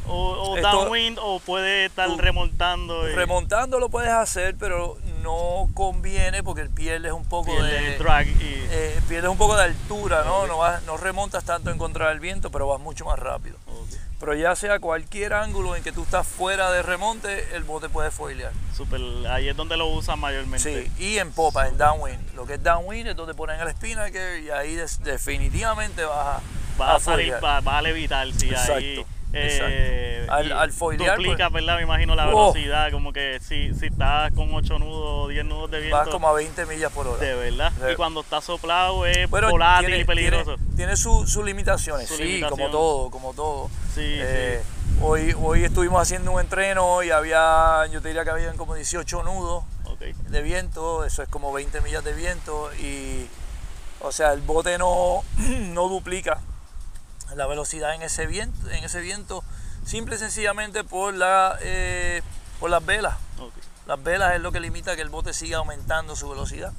o, 0.09 0.31
o 0.31 0.57
Esto- 0.57 0.71
downwind 0.71 1.19
o 1.21 1.41
puede 1.41 1.87
estar 1.87 2.07
Tú- 2.09 2.17
remontando. 2.19 3.09
y 3.09 3.13
Remontando 3.15 3.81
lo 3.81 3.89
puedes 3.89 4.11
hacer, 4.11 4.55
pero 4.59 4.97
no 5.23 5.69
conviene 5.75 6.45
porque 6.45 6.67
pierdes 6.67 7.11
un 7.13 7.25
poco 7.25 7.61
de... 7.61 7.99
drag. 7.99 8.29
Y, 8.29 8.35
eh, 8.71 9.01
pierdes 9.09 9.29
un 9.31 9.37
poco 9.37 9.57
de 9.57 9.65
altura, 9.65 10.23
¿no? 10.25 10.47
No, 10.47 10.59
vas- 10.59 10.83
no 10.85 10.97
remontas 10.97 11.45
tanto 11.45 11.71
en 11.71 11.79
contra 11.79 12.09
del 12.11 12.21
viento, 12.21 12.51
pero 12.53 12.69
vas 12.69 12.81
mucho 12.81 13.05
más 13.05 13.19
rápido. 13.19 13.57
Pero 14.19 14.35
ya 14.35 14.57
sea 14.57 14.79
cualquier 14.79 15.35
ángulo 15.35 15.77
en 15.77 15.83
que 15.83 15.93
tú 15.93 16.03
estás 16.05 16.27
fuera 16.27 16.71
de 16.71 16.83
remonte, 16.83 17.55
el 17.55 17.65
bote 17.65 17.89
puede 17.91 18.11
foilear. 18.11 18.53
super, 18.75 19.01
ahí 19.31 19.49
es 19.49 19.57
donde 19.57 19.77
lo 19.77 19.89
usan 19.89 20.19
mayormente. 20.19 20.85
Sí, 20.87 20.91
y 21.03 21.19
en 21.19 21.33
popa, 21.33 21.69
en 21.69 21.77
downwind. 21.77 22.35
Lo 22.35 22.47
que 22.47 22.55
es 22.55 22.63
downwind 22.63 23.09
es 23.09 23.17
donde 23.17 23.35
ponen 23.35 23.61
el 23.61 23.69
spinnaker 23.73 24.41
y 24.43 24.51
ahí 24.51 24.75
definitivamente 25.05 26.05
vas 26.05 26.39
a, 26.39 26.41
Va 26.81 26.93
a, 26.93 26.97
a 26.97 27.01
salir, 27.01 27.33
foilear. 27.33 27.45
va, 27.45 27.61
va 27.61 27.79
a 27.79 27.83
levitar, 27.83 28.27
sí, 28.33 28.51
ahí. 28.55 29.05
Eh. 29.39 30.27
Al- 30.29 30.51
al 30.53 30.73
foilear, 30.73 31.17
Duplica, 31.17 31.51
pues- 31.51 31.63
¿verdad? 31.65 31.77
Me 31.77 31.83
imagino 31.85 32.15
la 32.17 32.25
Oh. 32.29 32.53
velocidad, 32.53 32.91
como 32.91 33.13
que 33.13 33.39
si, 33.41 33.73
si 33.75 33.87
estás 33.87 34.33
con 34.33 34.53
8 34.53 34.79
nudos 34.79 35.25
o 35.27 35.29
10 35.29 35.45
nudos 35.45 35.71
de 35.71 35.79
viento. 35.79 35.97
Vas 35.97 36.09
como 36.09 36.29
a 36.29 36.33
20 36.33 36.67
millas 36.67 36.91
por 36.93 37.07
hora. 37.07 37.21
De 37.25 37.35
verdad. 37.35 37.73
Sí. 37.77 37.93
Y 37.93 37.95
cuando 37.97 38.21
está 38.23 38.41
soplado 38.41 39.07
es 39.07 39.31
Bueno, 39.31 39.51
volátil 39.51 39.87
tiene, 39.87 40.01
y 40.03 40.05
peligroso. 40.05 40.57
tiene- 40.57 40.75
tiene 40.77 40.97
su- 40.97 41.27
sus 41.27 41.45
limitaciones, 41.45 42.09
Su 42.09 42.17
sí, 42.17 42.25
limitación. 42.25 42.51
como 42.59 42.71
todo, 42.71 43.11
como 43.11 43.35
todo. 43.35 43.71
Sí, 43.95 44.03
Eh, 44.05 44.63
Hoy, 44.99 45.35
hoy 45.39 45.63
estuvimos 45.63 46.01
haciendo 46.01 46.33
un 46.33 46.41
entreno 46.41 47.03
y 47.03 47.11
había, 47.11 47.85
yo 47.93 48.01
te 48.01 48.09
diría 48.09 48.25
que 48.25 48.31
habían 48.31 48.57
como 48.57 48.75
18 48.75 49.23
nudos 49.23 49.63
de 50.31 50.43
viento, 50.43 51.05
eso 51.05 51.23
es 51.23 51.29
como 51.29 51.53
20 51.53 51.83
millas 51.83 52.03
de 52.03 52.15
viento 52.15 52.71
y, 52.81 53.27
o 54.01 54.11
sea, 54.11 54.33
el 54.33 54.41
bote 54.41 54.79
no, 54.79 55.23
no 55.37 55.89
duplica 55.89 56.39
la 57.35 57.47
velocidad 57.47 57.95
en 57.95 58.03
ese 58.03 58.27
viento, 58.27 58.71
en 58.71 58.85
ese 58.85 59.01
viento 59.01 59.43
simple 59.85 60.17
y 60.17 60.19
sencillamente 60.19 60.85
por, 60.85 61.15
la, 61.15 61.57
eh, 61.61 62.23
por 62.61 62.71
las 62.71 62.85
velas. 62.85 63.17
Las 63.87 64.03
velas 64.03 64.35
es 64.35 64.41
lo 64.41 64.51
que 64.53 64.61
limita 64.61 64.97
que 64.97 65.03
el 65.03 65.09
bote 65.11 65.33
siga 65.33 65.59
aumentando 65.59 66.17
su 66.17 66.29
velocidad. 66.29 66.73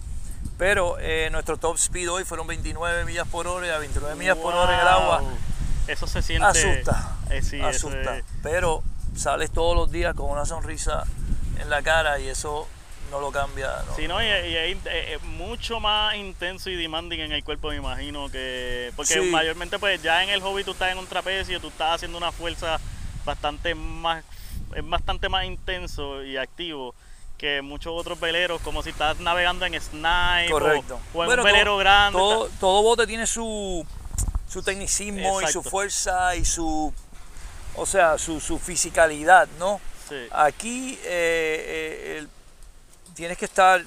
Pero 0.58 0.98
eh, 1.00 1.30
nuestro 1.32 1.58
top 1.58 1.76
speed 1.78 2.12
hoy 2.12 2.24
fueron 2.26 2.48
29 2.48 3.06
millas 3.06 3.28
por 3.28 3.48
hora 3.48 3.68
y 3.68 3.70
a 3.70 3.78
29 3.78 4.16
millas 4.16 4.38
por 4.38 4.54
hora 4.54 4.74
en 4.76 4.80
el 4.82 4.88
agua. 4.88 5.24
Eso 5.88 6.08
se 6.08 6.22
siente. 6.22 6.46
asusta. 6.48 7.16
Eh, 7.30 7.42
sí, 7.42 7.62
asusta. 7.62 8.18
es- 8.18 8.26
Pero 8.44 8.84
sales 9.16 9.52
todos 9.52 9.76
los 9.76 9.92
días 9.92 10.16
con 10.16 10.30
una 10.30 10.46
sonrisa 10.46 11.04
en 11.60 11.70
la 11.70 11.82
cara 11.82 12.20
y 12.20 12.28
eso 12.28 12.68
no 13.12 13.20
lo 13.22 13.32
cambia. 13.32 13.72
¿no? 13.88 13.96
Sí, 13.96 14.08
no, 14.08 14.22
y, 14.22 14.26
y 14.26 14.56
es, 14.56 14.78
es- 14.86 15.10
es 15.16 15.24
mucho 15.24 15.80
más 15.80 16.16
intenso 16.16 16.70
y 16.70 16.76
demanding 16.76 17.20
en 17.22 17.32
el 17.32 17.44
cuerpo, 17.44 17.70
me 17.70 17.76
imagino 17.78 18.30
que. 18.30 18.92
Porque 18.96 19.14
Sí. 19.16 19.20
mayormente, 19.22 19.80
pues 19.80 20.02
ya 20.02 20.24
en 20.24 20.30
el 20.30 20.42
hobby 20.42 20.64
tú 20.64 20.72
estás 20.72 20.92
en 20.92 20.98
un 20.98 21.08
trapecio, 21.08 21.60
tú 21.60 21.68
estás 21.70 21.96
haciendo 21.96 22.18
una 22.18 22.32
fuerza 22.32 22.80
bastante 23.26 23.76
más. 23.76 24.24
Es 24.76 24.88
bastante 24.88 25.30
más 25.30 25.46
intenso 25.46 26.24
y 26.24 26.38
activo 26.38 26.94
que 27.38 27.62
muchos 27.62 27.94
otros 27.96 28.20
veleros, 28.20 28.60
como 28.62 28.82
si 28.84 28.90
estás 28.90 29.20
navegando 29.20 29.66
en 29.66 29.80
snipe 29.80 30.48
o- 30.52 30.60
Correcto. 30.60 31.00
o, 31.14 31.22
en 31.22 31.28
Bueno, 31.28 31.44
un 31.44 31.46
velero 31.46 31.72
todo- 31.72 31.78
grande. 31.78 32.18
Todo, 32.20 32.50
todo 32.60 32.82
bote 32.82 33.06
tiene 33.08 33.28
su, 33.28 33.86
su 34.50 34.64
tecnicismo 34.64 35.42
y 35.42 35.48
su 35.48 35.62
fuerza 35.64 36.36
y 36.36 36.44
su, 36.44 36.92
o 37.76 37.86
sea, 37.86 38.18
su, 38.18 38.40
su 38.42 38.58
fisicalidad, 38.58 39.48
¿no? 39.60 39.80
Sí. 40.10 40.16
Aquí 40.32 40.98
eh, 41.04 41.06
eh, 41.06 42.18
el- 42.20 42.30
tienes 43.18 43.38
que 43.38 43.46
estar, 43.46 43.82
eh, 43.82 43.86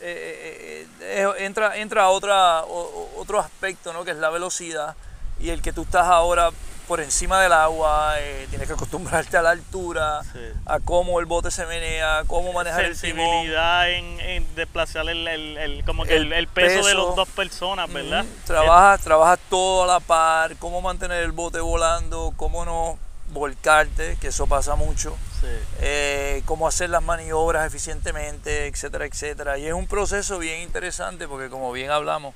eh, 0.00 0.86
eh, 1.00 1.28
entra, 1.44 1.76
entra 1.76 2.08
otra, 2.08 2.62
o- 2.62 2.68
o- 3.16 3.20
otro 3.20 3.38
aspecto, 3.40 3.92
¿no? 3.92 4.04
Que 4.04 4.12
es 4.12 4.16
la 4.16 4.30
velocidad 4.30 4.94
y 5.40 5.50
el 5.50 5.60
que 5.60 5.72
tú 5.72 5.82
estás 5.82 6.06
ahora 6.06 6.50
por 6.88 7.00
encima 7.00 7.40
del 7.40 7.52
agua, 7.52 8.14
eh, 8.18 8.46
tienes 8.50 8.66
que 8.68 8.74
acostumbrarte 8.74 9.36
a 9.36 9.42
la 9.42 9.50
altura, 9.50 10.20
Sí. 10.32 10.38
a 10.66 10.78
cómo 10.80 11.20
el 11.20 11.26
bote 11.26 11.50
se 11.50 11.64
menea, 11.66 12.22
cómo 12.26 12.52
manejar 12.52 12.84
el 12.84 12.98
timón. 13.00 13.18
sensibilidad 13.26 13.90
en, 13.90 14.20
en 14.20 14.54
desplazar 14.56 15.08
el, 15.08 15.26
el- 15.26 15.56
el- 15.58 15.84
como 15.84 16.04
que 16.04 16.16
el, 16.16 16.26
El 16.26 16.32
el 16.32 16.48
peso, 16.48 16.86
de 16.86 16.94
las 16.94 17.16
dos 17.16 17.28
personas, 17.28 17.90
¿verdad? 17.92 18.22
Ujú, 18.24 18.32
Trabajas, 18.46 19.00
trabajas 19.00 19.38
todo 19.48 19.84
a 19.84 19.86
la 19.86 20.00
par, 20.00 20.56
cómo 20.56 20.80
mantener 20.82 21.22
el 21.22 21.32
bote 21.32 21.60
volando, 21.60 22.32
cómo 22.36 22.64
no 22.64 22.98
volcarte, 23.30 24.16
que 24.20 24.28
eso 24.28 24.46
pasa 24.46 24.74
mucho, 24.74 25.16
Sí. 25.42 25.48
eh, 25.80 26.42
cómo 26.46 26.66
hacer 26.66 26.88
las 26.88 27.02
maniobras 27.02 27.66
eficientemente, 27.66 28.66
etcétera, 28.68 29.04
etcétera. 29.06 29.58
Y 29.58 29.66
es 29.66 29.74
un 29.74 29.86
proceso 29.86 30.38
bien 30.38 30.60
interesante 30.62 31.28
porque 31.28 31.50
como 31.50 31.70
bien 31.72 31.90
hablamos, 31.90 32.34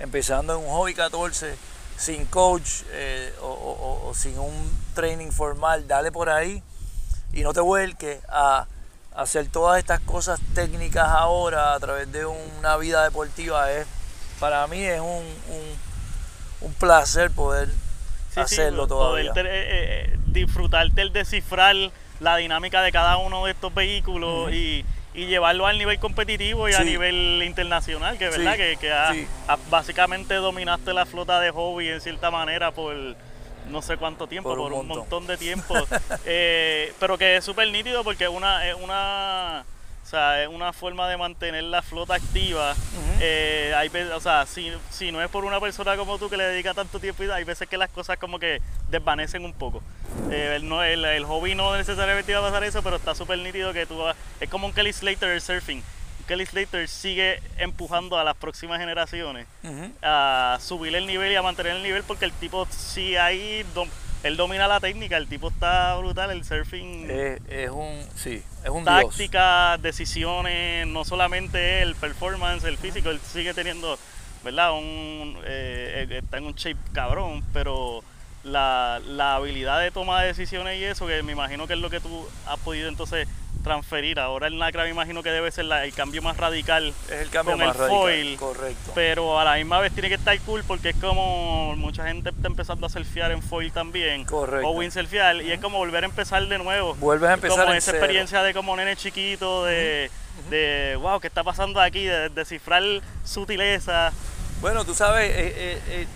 empezando 0.00 0.54
en 0.58 0.64
un 0.64 0.70
hobby 0.70 0.94
14, 0.94 1.54
sin 1.96 2.24
coach 2.26 2.82
eh, 2.90 3.32
o, 3.40 3.46
o- 3.46 3.72
o- 3.72 4.08
o 4.08 4.14
sin 4.14 4.38
un 4.38 4.70
training 4.94 5.30
formal, 5.30 5.86
dale 5.86 6.10
por 6.10 6.30
ahí 6.30 6.62
y 7.32 7.42
no 7.42 7.52
te 7.52 7.60
vuelques 7.60 8.20
a 8.28 8.66
hacer 9.14 9.48
todas 9.48 9.78
estas 9.78 10.00
cosas 10.00 10.40
técnicas 10.54 11.08
ahora 11.08 11.74
a 11.74 11.80
través 11.80 12.10
de 12.12 12.24
una 12.24 12.76
vida 12.76 13.04
deportiva. 13.04 13.70
Es, 13.72 13.86
para 14.40 14.66
mí 14.68 14.80
es 14.82 15.00
un, 15.00 15.06
un- 15.06 15.78
un 16.60 16.72
placer 16.74 17.30
poder 17.32 17.68
Sí, 18.32 18.40
hacerlo 18.40 18.86
todavía. 18.86 19.32
eh, 19.36 20.16
disfrutarte 20.26 21.02
el 21.02 21.12
descifrar 21.12 21.74
la 22.20 22.36
dinámica 22.36 22.82
de 22.82 22.92
cada 22.92 23.16
uno 23.18 23.44
de 23.44 23.52
estos 23.52 23.72
vehículos 23.74 24.52
y, 24.52 24.84
y 25.14 25.26
llevarlo 25.26 25.66
al 25.66 25.78
nivel 25.78 25.98
competitivo 25.98 26.68
y 26.68 26.74
a 26.74 26.82
nivel 26.84 27.42
internacional, 27.44 28.18
que 28.18 28.30
Sí, 28.32 28.38
verdad 28.38 28.56
que, 28.56 28.76
que 28.76 28.92
sí. 29.12 29.26
básicamente 29.70 30.34
dominaste 30.34 30.92
la 30.92 31.06
flota 31.06 31.40
de 31.40 31.50
hobby 31.50 31.88
en 31.88 32.00
cierta 32.00 32.30
manera 32.30 32.70
por 32.72 32.94
no 33.68 33.82
sé 33.82 33.96
cuánto 33.98 34.26
tiempo, 34.26 34.48
Por 34.48 34.58
por 34.58 34.72
un 34.72 34.80
un, 34.80 34.86
montón. 34.88 35.26
de 35.26 35.36
tiempo, 35.36 35.74
Eh, 36.24 36.92
pero 36.98 37.18
que 37.18 37.36
es 37.36 37.44
súper 37.44 37.68
nítido 37.70 38.02
porque 38.02 38.26
una, 38.28 38.66
es 38.68 38.74
una, 38.74 39.64
o 40.08 40.10
sea, 40.10 40.42
es 40.42 40.48
una 40.48 40.72
forma 40.72 41.06
de 41.06 41.18
mantener 41.18 41.64
la 41.64 41.82
flota 41.82 42.14
activa. 42.14 42.74
Eh, 43.20 43.74
hay 43.76 43.90
veces, 43.90 44.10
o 44.14 44.20
sea, 44.20 44.46
si, 44.46 44.72
si 44.88 45.12
no 45.12 45.20
es 45.22 45.28
por 45.28 45.44
una 45.44 45.60
persona 45.60 45.98
como 45.98 46.16
tú 46.18 46.30
que 46.30 46.38
le 46.38 46.44
dedica 46.44 46.72
tanto 46.72 46.98
tiempo, 46.98 47.24
y 47.24 47.30
hay 47.30 47.44
veces 47.44 47.68
que 47.68 47.76
las 47.76 47.90
cosas 47.90 48.16
como 48.16 48.38
que 48.38 48.62
desvanecen 48.88 49.44
un 49.44 49.52
poco. 49.52 49.82
Eh, 50.30 50.54
el, 50.56 50.66
no, 50.66 50.82
el, 50.82 51.04
el 51.04 51.26
hobby 51.26 51.54
no 51.54 51.76
necesariamente 51.76 52.32
iba 52.32 52.40
a 52.40 52.44
pasar 52.44 52.64
eso, 52.64 52.82
pero 52.82 52.96
está 52.96 53.14
súper 53.14 53.38
nítido 53.38 53.74
que 53.74 53.84
tú 53.84 53.98
vas- 53.98 54.16
es 54.40 54.48
como 54.48 54.66
un 54.66 54.72
Kelly 54.72 54.94
Slater 54.94 55.28
del 55.28 55.42
surfing. 55.42 55.82
Kelly 56.26 56.46
Slater 56.46 56.88
sigue 56.88 57.42
empujando 57.58 58.18
a 58.18 58.24
las 58.24 58.34
próximas 58.36 58.78
generaciones 58.78 59.46
a 60.02 60.56
subir 60.60 60.94
el 60.96 61.06
nivel 61.06 61.32
y 61.32 61.36
a 61.36 61.42
mantener 61.42 61.76
el 61.76 61.82
nivel 61.82 62.02
porque 62.02 62.24
el 62.24 62.32
tipo 62.32 62.66
sí 62.70 63.14
ahí 63.16 63.62
dom- 63.74 63.90
él 64.22 64.36
domina 64.36 64.66
la 64.66 64.80
técnica, 64.80 65.16
el 65.16 65.28
tipo 65.28 65.48
está 65.48 65.96
brutal, 65.96 66.30
el 66.30 66.44
surfing 66.44 67.10
Es, 67.10 67.40
es 67.48 67.70
un, 67.70 68.00
sí, 68.16 68.42
es 68.64 68.70
un 68.70 68.84
tácticas, 68.84 69.80
decisiones, 69.80 70.86
no 70.86 71.04
solamente 71.04 71.82
el 71.82 71.94
performance, 71.94 72.64
el 72.64 72.78
físico, 72.78 73.10
él 73.10 73.20
sigue 73.20 73.54
teniendo, 73.54 73.98
¿verdad? 74.44 74.72
Un, 74.72 75.36
eh, 75.44 76.06
eh, 76.10 76.18
está 76.18 76.38
en 76.38 76.46
un 76.46 76.54
shape 76.54 76.80
cabrón, 76.92 77.44
pero 77.52 78.02
la, 78.42 79.00
la 79.06 79.36
habilidad 79.36 79.80
de 79.80 79.90
toma 79.90 80.22
de 80.22 80.28
decisiones 80.28 80.80
y 80.80 80.84
eso, 80.84 81.06
que 81.06 81.22
me 81.22 81.32
imagino 81.32 81.66
que 81.66 81.74
es 81.74 81.78
lo 81.78 81.90
que 81.90 82.00
tú 82.00 82.26
has 82.46 82.58
podido 82.58 82.88
entonces 82.88 83.28
transferir. 83.68 84.18
Ahora 84.18 84.46
el 84.48 84.58
NACRA 84.58 84.84
me 84.84 84.90
imagino 84.90 85.22
que 85.22 85.30
debe 85.30 85.50
ser 85.52 85.66
la- 85.66 85.84
el 85.84 85.92
cambio 85.92 86.22
más 86.22 86.36
radical 86.36 86.92
Es 87.06 87.12
el 87.20 87.30
cambio 87.30 87.56
con 87.56 87.64
más 87.66 87.74
el 87.76 87.80
radical. 87.80 87.98
foil, 88.00 88.36
Correcto. 88.38 88.92
pero 88.94 89.38
a 89.38 89.44
la 89.44 89.54
misma 89.56 89.78
vez 89.80 89.92
tiene 89.92 90.08
que 90.08 90.14
estar 90.16 90.38
cool 90.40 90.64
porque 90.66 90.88
es 90.90 90.96
como 90.96 91.76
mucha 91.76 92.06
gente 92.08 92.30
está 92.30 92.48
empezando 92.48 92.86
a 92.86 92.90
surfear 92.90 93.30
en 93.30 93.42
foil 93.42 93.70
también. 93.72 94.24
Correcto. 94.24 94.66
O 94.68 94.72
windsurfear 94.72 95.36
y 95.42 95.52
es 95.52 95.60
como 95.60 95.78
volver 95.78 96.02
a 96.04 96.06
empezar 96.06 96.44
de 96.46 96.58
nuevo. 96.58 96.94
Vuelves 96.96 97.30
a 97.30 97.34
empezar 97.34 97.58
como 97.60 97.70
en 97.72 97.78
esa 97.78 97.92
cero. 97.92 97.98
experiencia 97.98 98.42
de 98.42 98.54
como 98.54 98.74
nene 98.74 98.96
chiquito, 98.96 99.64
de, 99.66 100.10
de 100.50 100.96
wow, 101.00 101.20
¿qué 101.20 101.26
está 101.28 101.44
pasando 101.44 101.80
aquí? 101.80 102.04
De 102.04 102.30
descifrar 102.30 102.82
sutileza. 103.24 104.12
Bueno, 104.60 104.84
tú 104.84 104.94
sabes, 104.94 105.30
eh, 105.30 105.52
eh, 105.56 105.82
eh, 105.88 106.06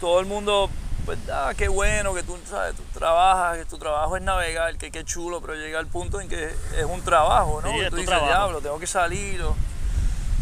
todo 0.00 0.20
el 0.20 0.26
mundo, 0.26 0.70
pues, 1.08 1.18
ah, 1.32 1.54
qué 1.56 1.68
bueno 1.68 2.12
que 2.12 2.22
tú, 2.22 2.36
sabes, 2.50 2.76
tú 2.76 2.82
trabajas, 2.92 3.56
que 3.56 3.64
tu 3.64 3.78
trabajo 3.78 4.14
es 4.18 4.22
navegar, 4.22 4.76
que 4.76 4.90
qué 4.90 5.04
chulo, 5.04 5.40
pero 5.40 5.54
llega 5.54 5.80
el 5.80 5.86
punto 5.86 6.20
en 6.20 6.28
que 6.28 6.48
es 6.76 6.84
un 6.84 7.00
trabajo, 7.00 7.62
¿no? 7.62 7.70
Sí, 7.70 7.78
Que 7.78 7.88
tú 7.88 7.96
dices, 7.96 8.10
trabajo. 8.10 8.26
diablo, 8.28 8.60
tengo 8.60 8.78
que 8.78 8.86
salir, 8.86 9.40
o, 9.40 9.56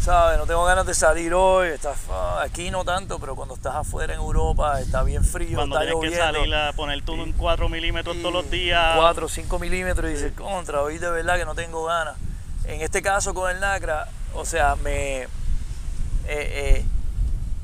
¿sabes? 0.01 0.37
No 0.37 0.45
tengo 0.45 0.65
ganas 0.65 0.85
de 0.85 0.93
salir 0.93 1.33
hoy, 1.33 1.69
estás, 1.69 1.97
ah, 2.11 2.41
aquí 2.43 2.69
no 2.69 2.83
tanto, 2.83 3.17
pero 3.17 3.33
cuando 3.37 3.53
estás 3.55 3.75
afuera 3.75 4.13
en 4.13 4.19
Europa, 4.19 4.81
está 4.81 5.03
bien 5.03 5.23
frío, 5.23 5.55
Cuando 5.55 5.79
está 5.79 5.89
tienes 5.89 6.01
que 6.11 6.17
lloviendo. 6.17 6.39
salir 6.39 6.53
a 6.55 6.73
poner 6.73 7.01
tú 7.05 7.13
en 7.13 7.31
4 7.31 7.69
milímetros 7.69 8.17
todos 8.21 8.33
los 8.33 8.51
días. 8.51 8.97
4 8.97 9.25
o 9.25 9.29
5 9.29 9.59
milímetros 9.59 10.09
y 10.11 10.15
dices, 10.15 10.33
contra, 10.33 10.81
hoy 10.81 10.97
de 10.97 11.09
verdad 11.09 11.37
que 11.37 11.45
no 11.45 11.55
tengo 11.55 11.85
ganas. 11.85 12.17
En 12.65 12.81
este 12.81 13.01
caso 13.01 13.33
con 13.33 13.49
el 13.49 13.61
NACRA, 13.61 14.09
o 14.33 14.43
sea, 14.43 14.75
me 14.75 15.21
eh, 15.23 15.27
eh, 16.27 16.85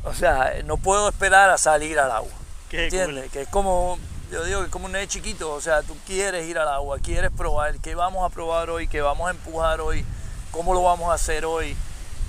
o 0.06 0.14
sea, 0.14 0.54
no 0.64 0.78
puedo 0.78 1.10
esperar 1.10 1.50
a 1.50 1.58
salir 1.58 2.00
al 2.00 2.10
agua. 2.10 2.32
¿Entiendes? 2.78 3.32
Que 3.32 3.42
es 3.44 3.48
como, 3.50 4.00
yo 4.32 4.44
digo 4.46 4.60
que 4.62 4.66
es 4.66 4.72
como 4.72 4.86
un 4.86 4.92
nene 4.94 5.08
chiquito, 5.08 5.52
o 5.54 5.62
sea, 5.62 5.82
tú 5.84 5.96
quieres 6.06 6.46
ir 6.48 6.58
al 6.58 6.68
agua, 6.68 6.98
quieres 7.00 7.32
probar, 7.32 7.78
qué 7.80 7.96
vamos 7.96 8.26
a 8.26 8.34
probar 8.34 8.70
hoy, 8.70 8.88
qué 8.88 9.02
vamos 9.02 9.28
a 9.28 9.32
empujar 9.32 9.80
hoy, 9.82 10.04
cómo 10.52 10.74
lo 10.74 10.82
vamos 10.84 11.10
a 11.10 11.14
hacer 11.14 11.46
hoy. 11.46 11.76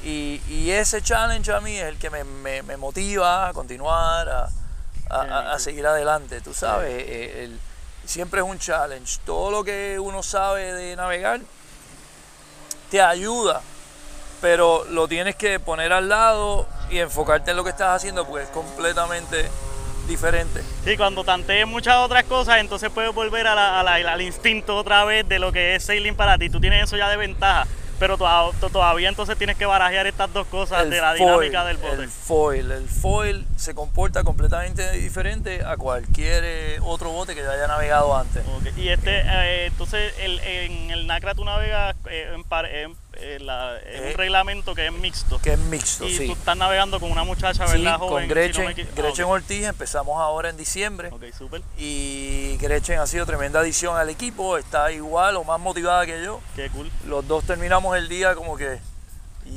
Y, 0.05 0.43
y 0.49 0.71
ese 0.71 1.01
challenge 1.01 1.51
a 1.51 1.61
mí 1.61 1.77
es 1.79 1.85
el 1.87 1.97
que 1.99 2.11
me, 2.11 2.25
me- 2.25 2.63
me 2.63 2.77
motiva 2.77 3.49
a 3.49 3.53
continuar, 3.55 4.29
a, 4.29 4.49
a- 5.09 5.21
a- 5.23 5.53
a 5.55 5.59
seguir 5.59 5.87
adelante, 5.87 6.41
tú 6.43 6.53
sabes. 6.53 6.91
eh, 7.07 7.45
el- 7.45 7.59
siempre 8.05 8.41
es 8.41 8.47
un 8.47 8.59
challenge. 8.59 9.19
Todo 9.25 9.51
lo 9.51 9.65
que 9.65 9.99
uno 9.99 10.23
sabe 10.23 10.75
de 10.75 10.95
navegar 10.95 11.41
te 12.91 13.01
ayuda, 13.01 13.63
pero 14.43 14.85
lo 14.91 15.09
tienes 15.09 15.37
que 15.37 15.59
poner 15.59 15.91
al 15.93 16.09
lado 16.11 16.67
y 16.91 16.99
enfocarte 16.99 17.53
en 17.53 17.57
lo 17.57 17.65
que 17.65 17.71
estás 17.71 17.97
haciendo, 17.97 18.27
porque 18.27 18.45
es 18.45 18.51
completamente 18.51 19.49
diferente. 20.07 20.61
Sí, 20.85 20.97
cuando 20.97 21.25
tantees 21.25 21.67
muchas 21.67 21.97
otras 21.97 22.25
cosas, 22.25 22.59
entonces 22.59 22.91
puedes 22.91 23.15
volver 23.15 23.47
a 23.47 23.55
la- 23.55 23.81
a 23.81 23.83
la- 23.83 23.95
al 24.13 24.21
instinto 24.23 24.77
otra 24.77 25.05
vez 25.05 25.29
de 25.29 25.39
lo 25.39 25.53
que 25.53 25.75
es 25.75 25.85
sailing 25.85 26.15
para 26.15 26.39
ti. 26.39 26.49
Tú 26.51 26.61
tienes 26.61 26.85
eso 26.85 26.97
ya 26.97 27.09
de 27.09 27.17
ventaja, 27.17 27.67
pero 27.99 28.19
todavía 28.19 29.09
entonces 29.09 29.37
tienes 29.39 29.57
que 29.57 29.67
barajear 29.67 30.07
estas 30.07 30.33
dos 30.33 30.47
cosas 30.49 30.83
El 30.83 30.91
de 30.91 31.01
la 31.01 31.15
foil, 31.15 31.19
dinámica 31.51 31.65
del 31.65 31.77
bote. 31.79 32.03
El 32.03 32.09
foil, 32.11 32.71
el 32.73 32.89
foil 32.89 33.47
se 33.57 33.75
comporta 33.75 34.25
completamente 34.25 34.91
diferente 34.93 35.63
a 35.65 35.77
cualquier 35.77 36.43
eh, 36.45 36.79
otro 36.83 37.11
bote 37.11 37.35
que 37.35 37.43
yo 37.43 37.51
haya 37.51 37.67
navegado 37.69 38.17
antes. 38.17 38.43
Y 38.77 38.89
este, 38.89 39.21
eh, 39.25 39.67
entonces 39.67 40.13
el- 40.21 40.41
en 40.41 40.91
el 40.91 41.07
NACRA 41.07 41.35
tú 41.35 41.45
navegas 41.45 41.95
eh, 42.11 42.33
en, 42.35 42.45
par- 42.45 42.67
en- 42.67 42.95
en 43.21 43.47
la- 43.47 43.79
en 43.81 44.05
Eh, 44.05 44.09
un 44.13 44.15
reglamento 44.19 44.75
que 44.75 44.87
es 44.87 44.93
mixto. 44.93 45.41
Que 45.41 45.53
es 45.55 45.59
mixto, 45.59 46.05
y 46.07 46.17
sí. 46.17 46.27
tú 46.27 46.33
estás 46.33 46.57
navegando 46.57 47.01
con 47.01 47.11
una 47.11 47.25
muchacha, 47.25 47.67
Sí, 47.67 47.79
¿verdad? 47.79 47.99
con 47.99 48.09
joven, 48.09 48.25
si 48.25 48.29
no 48.29 48.35
Gretchen, 48.35 48.65
me 48.67 48.71
ah, 48.83 48.87
Gretchen. 48.97 49.25
Ortiz 49.27 49.65
empezamos 49.65 50.21
ahora 50.21 50.51
en 50.51 50.57
diciembre. 50.57 51.09
Ok, 51.13 51.25
súper. 51.37 51.63
Y 51.79 52.57
Gretchen 52.61 52.99
ha 52.99 53.07
sido 53.07 53.27
tremenda 53.27 53.61
adición 53.61 53.97
al 53.97 54.09
equipo, 54.11 54.57
está 54.59 54.91
igual 54.93 55.37
o 55.37 55.45
más 55.45 55.61
motivada 55.61 56.05
que 56.07 56.23
yo. 56.25 56.41
Qué 56.57 56.69
cool. 56.71 56.91
Los 57.07 57.27
dos 57.29 57.45
terminamos 57.45 57.97
el 57.97 58.09
día 58.09 58.35
como 58.35 58.57
que, 58.57 58.79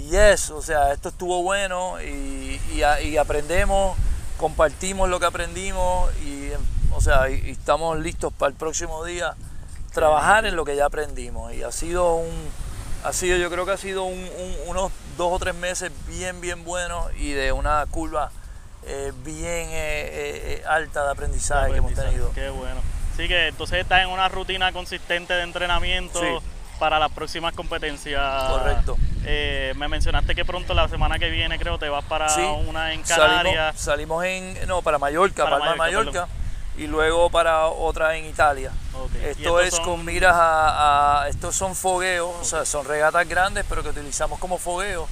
yes, 0.10 0.50
o 0.52 0.62
sea, 0.62 0.92
esto 0.94 1.10
estuvo 1.10 1.42
bueno 1.44 2.02
y, 2.02 2.60
y 2.74 2.82
y 3.04 3.18
aprendemos, 3.18 3.98
compartimos 4.38 5.10
lo 5.10 5.20
que 5.20 5.26
aprendimos 5.26 6.12
y, 6.20 6.52
o 6.94 7.02
sea, 7.02 7.30
y, 7.30 7.42
y 7.46 7.52
estamos 7.52 7.98
listos 8.00 8.32
para 8.34 8.50
el 8.50 8.56
próximo 8.56 9.04
día 9.06 9.36
trabajar 9.94 10.46
en 10.46 10.56
lo 10.56 10.64
que 10.66 10.76
ya 10.76 10.86
aprendimos. 10.86 11.54
Y 11.54 11.64
ha 11.64 11.72
sido 11.72 12.16
un, 12.16 12.50
ha 13.04 13.14
sido, 13.14 13.38
yo 13.38 13.50
creo 13.50 13.66
que 13.66 13.72
ha 13.72 13.78
sido 13.78 14.04
un- 14.04 14.18
un- 14.38 14.56
unos 14.68 14.92
dos 15.18 15.32
o 15.34 15.40
tres 15.40 15.56
meses 15.56 15.92
bien, 16.08 16.42
bien 16.42 16.64
buenos 16.64 17.06
y 17.18 17.32
de 17.32 17.52
una 17.52 17.86
curva 17.90 18.32
eh, 18.90 19.12
bien 19.24 19.68
eh, 19.70 20.62
eh, 20.62 20.64
alta 20.68 21.04
de 21.06 21.12
aprendizaje, 21.12 21.72
que 21.72 21.78
hemos 21.78 21.94
tenido. 21.94 22.32
Qué 22.34 22.50
bueno. 22.50 22.80
Así 23.14 23.28
que 23.28 23.48
entonces 23.48 23.80
estás 23.80 24.02
en 24.04 24.10
una 24.10 24.30
rutina 24.30 24.72
consistente 24.72 25.34
de 25.34 25.42
entrenamiento 25.42 26.20
Sí. 26.22 26.28
para 26.80 26.98
las 27.00 27.12
próximas 27.12 27.54
competencias. 27.54 28.44
Correcto. 28.50 28.96
Eh, 29.26 29.74
me 29.76 29.88
mencionaste 29.90 30.36
que 30.36 30.46
pronto 30.46 30.74
la 30.74 30.88
semana 30.88 31.20
que 31.20 31.30
viene 31.30 31.60
creo 31.60 31.78
te 31.78 31.90
vas 31.90 32.06
para 32.06 32.30
Sí, 32.30 32.40
una 32.42 32.94
en 32.94 33.02
Canarias. 33.02 33.76
Salimos, 33.78 34.22
salimos 34.22 34.26
en, 34.26 34.68
no, 34.68 34.82
para 34.82 34.98
Mallorca, 35.00 35.44
Para 35.44 35.58
Palma 35.58 35.72
de 35.74 35.78
Mallorca, 35.78 36.12
Mallorca, 36.22 36.28
y 36.78 36.88
luego 36.88 37.30
para 37.30 37.68
otra 37.68 38.16
en 38.18 38.26
Italia. 38.26 38.72
Esto 39.24 39.60
es 39.60 39.74
son- 39.76 39.86
con 39.86 40.06
miras 40.06 40.36
a, 40.36 41.24
a- 41.24 41.30
estos 41.30 41.56
son 41.56 41.76
fogueos, 41.76 42.34
o 42.40 42.44
sea, 42.46 42.66
son 42.66 42.86
regatas 42.86 43.28
grandes, 43.28 43.66
pero 43.68 43.84
que 43.84 43.90
utilizamos 43.90 44.40
como 44.40 44.58
fogueo 44.58 45.08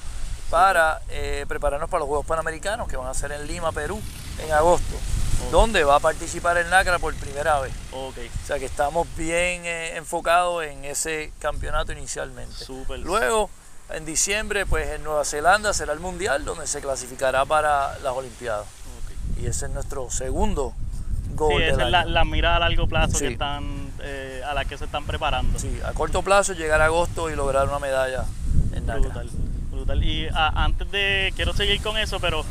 para 0.50 1.00
eh, 1.08 1.44
prepararnos 1.48 1.90
para 1.90 2.00
los 2.00 2.08
Juegos 2.08 2.26
Panamericanos 2.26 2.86
que 2.88 2.96
van 2.96 3.08
a 3.08 3.14
ser 3.14 3.32
en 3.32 3.46
Lima, 3.46 3.72
Perú, 3.72 4.00
en 4.44 4.52
agosto, 4.52 4.94
donde 5.50 5.82
va 5.84 5.96
a 5.96 6.00
participar 6.00 6.56
el 6.56 6.70
NACRA 6.70 6.98
por 7.00 7.14
primera 7.16 7.58
vez. 7.60 7.72
O 8.44 8.46
sea 8.46 8.58
que 8.58 8.64
estamos 8.66 9.06
bien 9.16 9.62
eh, 9.66 9.96
enfocados 9.96 10.64
en 10.64 10.84
ese 10.84 11.32
campeonato 11.40 11.90
inicialmente. 11.92 12.64
Luego, 13.04 13.50
en 13.90 14.04
diciembre, 14.04 14.66
pues 14.66 14.88
en 14.90 15.02
Nueva 15.04 15.24
Zelanda 15.24 15.72
será 15.74 15.92
el 15.92 16.00
Mundial, 16.00 16.44
donde 16.44 16.66
se 16.68 16.80
clasificará 16.80 17.44
para 17.44 17.98
las 18.00 18.12
Olimpiadas. 18.14 18.66
Y 19.40 19.46
ese 19.46 19.66
es 19.66 19.72
nuestro 19.72 20.10
segundo 20.10 20.72
Sí, 21.38 21.62
esa 21.62 21.84
es 21.84 22.08
la, 22.08 22.24
mirada 22.24 22.56
a 22.56 22.60
largo 22.60 22.86
plazo 22.86 23.18
que 23.18 23.28
están, 23.28 23.90
eh, 24.00 24.42
a 24.46 24.54
la 24.54 24.64
que 24.64 24.78
se 24.78 24.84
están 24.84 25.04
preparando. 25.04 25.58
Sí, 25.58 25.78
a 25.84 25.92
corto 25.92 26.22
plazo 26.22 26.52
llegar 26.52 26.80
a 26.80 26.86
agosto 26.86 27.30
y 27.30 27.36
lograr 27.36 27.68
una 27.68 27.78
medalla 27.78 28.24
en 28.74 28.86
NACRA. 28.86 29.00
Brutal, 29.00 29.30
brutal. 29.70 30.04
Y 30.04 30.28
antes 30.32 30.90
de, 30.90 31.32
quiero 31.36 31.52
seguir 31.52 31.82
con 31.82 31.96
eso, 31.98 32.20
pero 32.20 32.44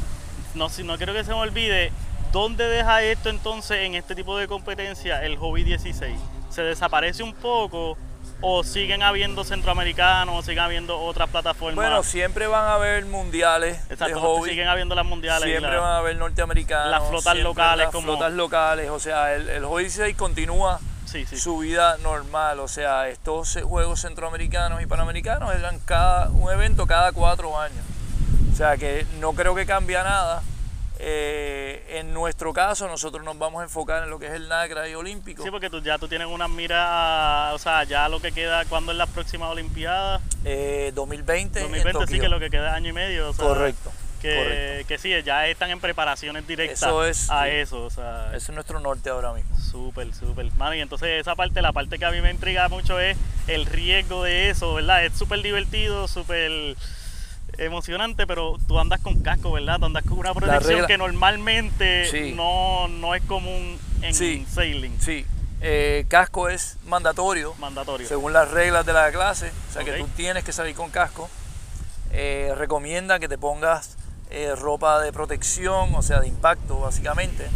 no, 0.54 0.70
si 0.70 0.84
no 0.84 0.98
quiero 0.98 1.14
que 1.14 1.24
se 1.24 1.32
me 1.32 1.38
olvide, 1.38 1.92
¿dónde 2.32 2.66
deja 2.66 3.02
esto 3.04 3.30
entonces 3.30 3.78
en 3.80 3.96
este 3.96 4.16
tipo 4.16 4.38
de 4.38 4.48
competencia 4.48 5.24
el 5.24 5.38
hobby 5.38 5.64
16? 5.64 6.18
¿Se 6.50 6.62
desaparece 6.62 7.24
un 7.24 7.34
poco 7.34 7.98
o 8.42 8.64
siguen 8.64 9.02
habiendo 9.04 9.44
centroamericanos 9.44 10.36
o 10.38 10.42
siguen 10.42 10.60
habiendo 10.60 11.00
otras 11.00 11.30
plataformas? 11.30 11.76
Bueno, 11.76 12.04
siempre 12.04 12.48
van 12.48 12.66
a 12.66 12.74
haber 12.76 13.06
mundiales 13.06 13.80
Exacto, 13.90 14.16
de 14.16 14.22
hobby. 14.22 14.50
siguen 14.50 14.68
habiendo 14.68 14.94
las 14.96 15.06
mundiales. 15.06 15.48
y 15.48 15.52
Siempre 15.52 15.72
la- 15.74 15.80
van 15.80 15.92
a 15.94 15.98
haber 15.98 16.16
norteamericanos. 16.18 16.92
las 16.92 17.08
flotas 17.10 17.38
locales 17.38 17.86
Las 17.86 17.94
como- 17.94 18.08
flotas 18.08 18.34
locales. 18.34 18.90
O 18.90 19.00
sea, 19.00 19.34
el, 19.34 19.50
el 19.50 19.66
hobby 19.66 19.84
16 19.84 20.16
continúa 20.16 20.80
Sí, 21.06 21.26
sí. 21.26 21.38
su 21.38 21.58
vida 21.60 21.98
normal. 22.04 22.60
O 22.60 22.68
sea, 22.68 23.08
estos 23.10 23.58
juegos 23.64 24.02
centroamericanos 24.02 24.82
y 24.82 24.86
panamericanos 24.86 25.54
eran 25.56 25.80
cada, 25.80 26.30
un 26.30 26.52
evento 26.52 26.86
cada 26.88 27.12
cuatro 27.14 27.60
años. 27.60 27.84
O 28.52 28.56
sea 28.56 28.78
que 28.78 29.06
no 29.20 29.34
creo 29.34 29.56
que 29.56 29.66
cambie 29.66 29.98
nada. 29.98 30.42
Eh, 31.08 32.00
en 32.00 32.14
nuestro 32.16 32.52
caso, 32.52 32.88
nosotros 32.88 33.24
nos 33.24 33.38
vamos 33.38 33.62
a 33.62 33.66
enfocar 33.66 34.04
en 34.06 34.10
lo 34.10 34.18
que 34.18 34.26
es 34.26 34.34
el 34.34 34.50
NACRA 34.50 34.90
y 34.90 34.96
Olímpico. 34.96 35.44
Sí, 35.44 35.52
porque 35.52 35.70
tú, 35.70 35.80
ya 35.84 36.00
tú 36.00 36.08
tienes 36.08 36.28
unas 36.28 36.50
miras, 36.50 37.54
o 37.54 37.60
sea, 37.60 37.84
ya 37.84 38.10
lo 38.10 38.20
que 38.20 38.32
queda, 38.32 38.66
cuando 38.66 38.92
es 38.92 38.98
la 38.98 39.06
próxima 39.06 39.48
Olimpiada? 39.50 40.20
Eh, 40.44 40.92
2020, 40.96 41.60
en 41.60 41.66
2020, 41.66 41.92
sí, 41.92 42.06
Tokio. 42.06 42.22
que 42.24 42.30
lo 42.30 42.40
que 42.40 42.50
queda 42.50 42.70
es 42.70 42.74
año 42.74 42.90
y 42.90 42.94
medio. 42.94 43.30
o 43.30 43.34
sea, 43.34 43.46
Correcto. 43.46 43.92
Que, 44.20 44.36
correcto. 44.36 44.88
que 44.88 44.98
sí, 44.98 45.12
ya 45.24 45.46
están 45.48 45.70
en 45.70 45.80
preparaciones 45.80 46.48
directas 46.48 46.82
Eso 46.82 47.06
es, 47.06 47.30
a 47.30 47.44
sí. 47.44 47.50
eso, 47.52 47.84
o 47.84 47.90
sea, 47.92 48.30
Ese 48.30 48.38
es 48.38 48.50
nuestro 48.56 48.80
norte 48.80 49.12
ahora 49.12 49.32
mismo. 49.34 49.56
súper, 49.60 50.12
súper. 50.16 50.52
Mano, 50.54 50.74
y 50.74 50.82
entonces 50.82 51.22
esa 51.22 51.36
parte, 51.36 51.62
la 51.62 51.72
parte 51.72 52.00
que 52.00 52.06
a 52.06 52.10
mí 52.10 52.20
me 52.22 52.32
intriga 52.32 52.68
mucho 52.68 53.00
es 53.00 53.16
el 53.46 53.68
riesgo 53.68 54.24
de 54.24 54.50
eso, 54.50 54.74
¿verdad? 54.74 55.06
Es 55.06 55.14
súper 55.14 55.44
divertido, 55.44 56.08
súper 56.08 56.76
emocionante, 57.58 58.28
pero 58.28 58.58
tú 58.68 58.80
andas 58.80 59.00
con 59.02 59.22
casco, 59.22 59.52
¿verdad? 59.54 59.80
Tú 59.80 59.86
andas 59.86 60.04
con 60.04 60.18
una 60.20 60.34
protección 60.34 60.86
que 60.88 60.98
normalmente 60.98 62.10
Sí. 62.12 62.34
no, 62.36 62.88
no 62.88 63.16
es 63.16 63.24
común 63.24 63.80
en 64.02 64.14
Sí. 64.14 64.46
sailing, 64.54 65.00
Sí, 65.02 65.26
eh, 65.62 66.06
casco 66.10 66.50
es 66.50 66.78
mandatorio 66.86 67.54
mandatorio. 67.60 68.08
según 68.08 68.34
las 68.34 68.52
reglas 68.52 68.86
de 68.86 68.94
la 68.94 69.12
clase, 69.12 69.52
o 69.70 69.74
sea 69.74 69.84
que 69.84 69.94
tú 69.94 70.08
tienes 70.16 70.44
que 70.44 70.52
salir 70.52 70.76
con 70.76 70.90
casco. 70.92 71.30
Eh, 72.12 72.54
recomienda 72.58 73.20
que 73.20 73.28
te 73.28 73.38
pongas 73.38 73.98
eh, 74.32 74.54
ropa 74.56 75.00
de 75.02 75.14
protección, 75.14 75.94
o 75.96 76.02
sea, 76.02 76.20
de 76.20 76.28
impacto 76.28 76.80
básicamente. 76.80 77.48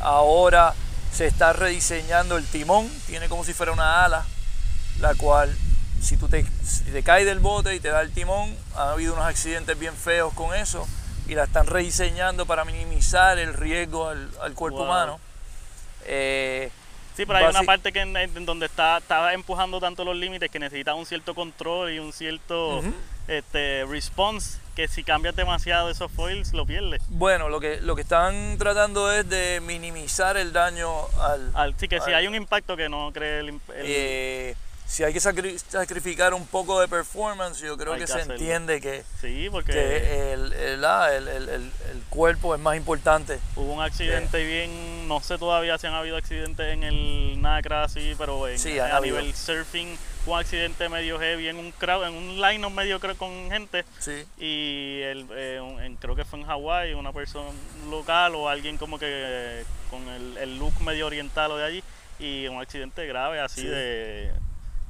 Ahora 0.00 0.74
se 1.12 1.26
está 1.26 1.52
rediseñando 1.54 2.36
el 2.36 2.44
timón, 2.46 2.88
tiene 3.06 3.28
como 3.28 3.44
si 3.44 3.54
fuera 3.54 3.72
una 3.72 4.04
ala, 4.04 4.24
la 5.00 5.14
cual 5.14 5.56
si 6.06 6.16
tú 6.16 6.28
te, 6.28 6.44
si 6.64 6.84
te 6.84 7.02
caes 7.02 7.26
del 7.26 7.40
bote 7.40 7.74
y 7.74 7.80
te 7.80 7.88
da 7.88 8.00
el 8.00 8.12
timón, 8.12 8.54
ha 8.74 8.92
habido 8.92 9.12
unos 9.14 9.26
accidentes 9.26 9.78
bien 9.78 9.94
feos 9.94 10.32
con 10.34 10.54
eso 10.54 10.86
y 11.26 11.34
la 11.34 11.44
están 11.44 11.66
rediseñando 11.66 12.46
para 12.46 12.64
minimizar 12.64 13.38
el 13.38 13.52
riesgo 13.54 14.08
al, 14.08 14.30
al 14.40 14.54
cuerpo 14.54 14.78
Wow. 14.78 14.86
humano. 14.86 15.20
Eh, 16.06 16.70
Sí, 17.16 17.24
pero 17.24 17.38
hay 17.38 17.46
una 17.46 17.62
parte 17.62 17.92
que 17.92 18.00
en, 18.02 18.14
en 18.14 18.44
donde 18.44 18.66
está, 18.66 18.98
está 18.98 19.32
empujando 19.32 19.80
tanto 19.80 20.04
los 20.04 20.14
límites 20.14 20.50
que 20.50 20.58
necesita 20.58 20.92
un 20.94 21.06
cierto 21.06 21.34
control 21.34 21.90
y 21.90 21.98
un 21.98 22.12
cierto 22.12 22.80
Ujú. 22.80 22.92
este, 23.26 23.86
response 23.86 24.58
que 24.74 24.86
si 24.86 25.02
cambias 25.02 25.34
demasiado 25.34 25.88
esos 25.88 26.12
foils 26.12 26.52
lo 26.52 26.66
pierdes. 26.66 27.00
Bueno, 27.08 27.48
lo 27.48 27.58
que, 27.58 27.80
lo 27.80 27.96
que 27.96 28.02
están 28.02 28.58
tratando 28.58 29.10
es 29.10 29.26
de 29.30 29.62
minimizar 29.62 30.36
el 30.36 30.52
daño 30.52 30.90
al... 31.22 31.50
Al- 31.54 31.74
sí, 31.80 31.88
que 31.88 32.02
si 32.02 32.12
hay 32.12 32.26
un 32.26 32.34
impacto 32.34 32.76
que 32.76 32.90
no 32.90 33.10
cree 33.14 33.40
el, 33.40 33.48
el- 33.48 33.60
eh, 33.72 34.54
si 34.86 35.02
hay 35.04 35.12
que 35.12 35.18
sacri- 35.18 35.58
sacrificar 35.58 36.32
un 36.32 36.46
poco 36.46 36.80
de 36.80 36.88
performance, 36.88 37.60
yo 37.60 37.76
creo 37.76 37.94
que, 37.94 38.00
que 38.00 38.06
se 38.06 38.14
hacerlo. 38.14 38.34
entiende 38.34 38.80
que, 38.80 39.02
sí, 39.20 39.48
porque 39.50 39.72
que 39.72 40.32
el, 40.32 40.52
el- 40.52 40.84
ah, 40.84 41.08
el- 41.14 41.28
el- 41.28 41.48
el- 41.48 41.70
cuerpo 42.08 42.54
es 42.54 42.60
más 42.60 42.76
importante. 42.76 43.38
hubo 43.56 43.72
un 43.74 43.82
accidente 43.82 44.42
bien, 44.44 45.06
no 45.08 45.20
sé 45.20 45.36
todavía 45.38 45.76
si 45.76 45.86
han 45.86 45.94
habido 45.94 46.16
accidentes 46.16 46.72
en 46.72 46.82
el 46.82 47.40
NACRA 47.42 47.84
así, 47.84 48.14
pero 48.16 48.48
en- 48.48 48.58
Sí, 48.58 48.78
a 48.78 48.98
nivel 49.00 49.34
surfing 49.34 49.98
un 50.26 50.38
accidente 50.38 50.88
medio 50.88 51.18
heavy 51.20 51.48
en 51.48 51.58
un 51.58 51.72
crowd, 51.72 52.06
en 52.08 52.14
un 52.14 52.40
line 52.40 52.68
medio 52.70 52.98
creo 53.00 53.16
con 53.16 53.50
gente 53.50 53.84
Sí, 53.98 54.24
y 54.38 55.02
el, 55.02 55.26
eh, 55.36 55.60
un- 55.60 55.80
en- 55.82 55.96
creo 55.96 56.16
que 56.16 56.24
fue 56.24 56.38
en 56.40 56.46
Hawái 56.46 56.94
una 56.94 57.12
persona 57.12 57.50
local 57.90 58.34
o 58.34 58.48
alguien 58.48 58.76
como 58.78 58.98
que 58.98 59.06
eh, 59.08 59.64
con 59.90 60.08
el, 60.08 60.36
el 60.38 60.58
look 60.58 60.80
medio 60.80 61.06
oriental 61.06 61.50
o 61.52 61.56
de 61.56 61.64
allí 61.64 61.84
y 62.18 62.46
un 62.48 62.60
accidente 62.60 63.06
grave 63.06 63.40
así 63.40 63.60
Sí. 63.62 63.66
de 63.68 64.32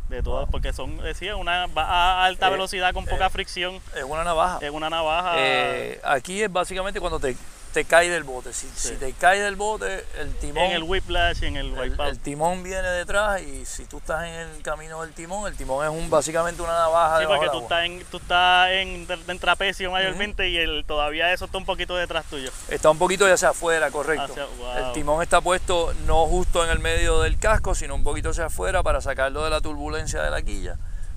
de 0.08 0.22
todas, 0.22 0.48
porque 0.50 0.72
son, 0.72 0.98
decía, 0.98 1.36
una 1.36 1.66
va 1.66 1.84
a 1.84 2.24
alta 2.24 2.48
Eh, 2.48 2.50
velocidad 2.50 2.92
con 2.94 3.04
poca 3.06 3.26
eh, 3.26 3.30
fricción, 3.30 3.80
Es 3.96 4.04
una 4.04 4.24
navaja. 4.24 4.58
es 4.62 4.70
una 4.70 4.88
navaja. 4.88 5.34
Eh, 5.36 6.00
aquí 6.04 6.42
es 6.42 6.52
básicamente 6.52 7.00
cuando 7.00 7.18
te, 7.18 7.36
te 7.76 7.84
cae 7.84 8.08
del 8.08 8.24
bote. 8.24 8.54
Si, 8.54 8.66
Sí. 8.74 8.88
si 8.88 8.94
te 8.96 9.12
cae 9.12 9.38
del 9.38 9.54
bote, 9.54 10.06
el 10.18 10.34
timón, 10.36 10.64
en 10.64 10.72
el 10.72 10.82
whiplash 10.82 11.42
y 11.42 11.46
en 11.46 11.56
el 11.56 11.66
el, 11.66 11.78
wipeout. 11.90 12.08
el 12.08 12.18
timón 12.20 12.62
viene 12.62 12.88
detrás 12.88 13.42
y 13.42 13.66
si 13.66 13.84
tú 13.84 13.98
estás 13.98 14.24
en 14.24 14.32
el 14.32 14.62
camino 14.62 15.02
del 15.02 15.12
timón, 15.12 15.46
el 15.46 15.54
timón 15.58 15.84
es 15.84 15.90
un 15.90 16.08
básicamente 16.08 16.62
una 16.62 16.72
navaja 16.72 17.20
Sí, 17.20 17.26
porque 17.26 17.50
tú 17.50 17.58
estás 17.60 17.84
en, 17.84 18.02
tú 18.10 18.16
estás 18.16 18.70
en, 18.70 19.06
en 19.28 19.38
trapecio 19.38 19.90
mayormente 19.90 20.48
y 20.48 20.56
el, 20.56 20.84
todavía 20.86 21.30
eso 21.34 21.44
está 21.44 21.58
un 21.58 21.66
poquito 21.66 21.94
detrás 21.96 22.24
tuyo. 22.30 22.50
Está 22.68 22.88
un 22.88 22.96
poquito 22.96 23.30
hacia 23.30 23.50
afuera, 23.50 23.90
correcto. 23.90 24.32
Hacia- 24.32 24.46
wow. 24.56 24.86
El 24.86 24.92
timón 24.94 25.22
está 25.22 25.42
puesto 25.42 25.92
no 26.06 26.24
justo 26.26 26.64
en 26.64 26.70
el 26.70 26.78
medio 26.78 27.20
del 27.20 27.38
casco, 27.38 27.74
sino 27.74 27.94
un 27.94 28.04
poquito 28.04 28.30
hacia 28.30 28.46
afuera 28.46 28.82
para 28.82 29.02
sacarlo 29.02 29.44
de 29.44 29.50
la 29.50 29.60
turbulencia 29.60 30.22
de 30.22 30.30
la 30.30 30.40
quilla. 30.40 30.76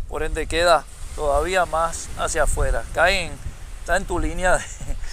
Por 0.09 0.23
ende 0.23 0.45
queda 0.45 0.83
todavía 1.15 1.65
más 1.65 2.09
hacia 2.17 2.43
afuera. 2.43 2.83
Cae 2.93 3.27
en, 3.27 3.31
está 3.79 3.95
en 3.95 4.03
tu 4.03 4.19
línea 4.19 4.57
de, 4.57 4.63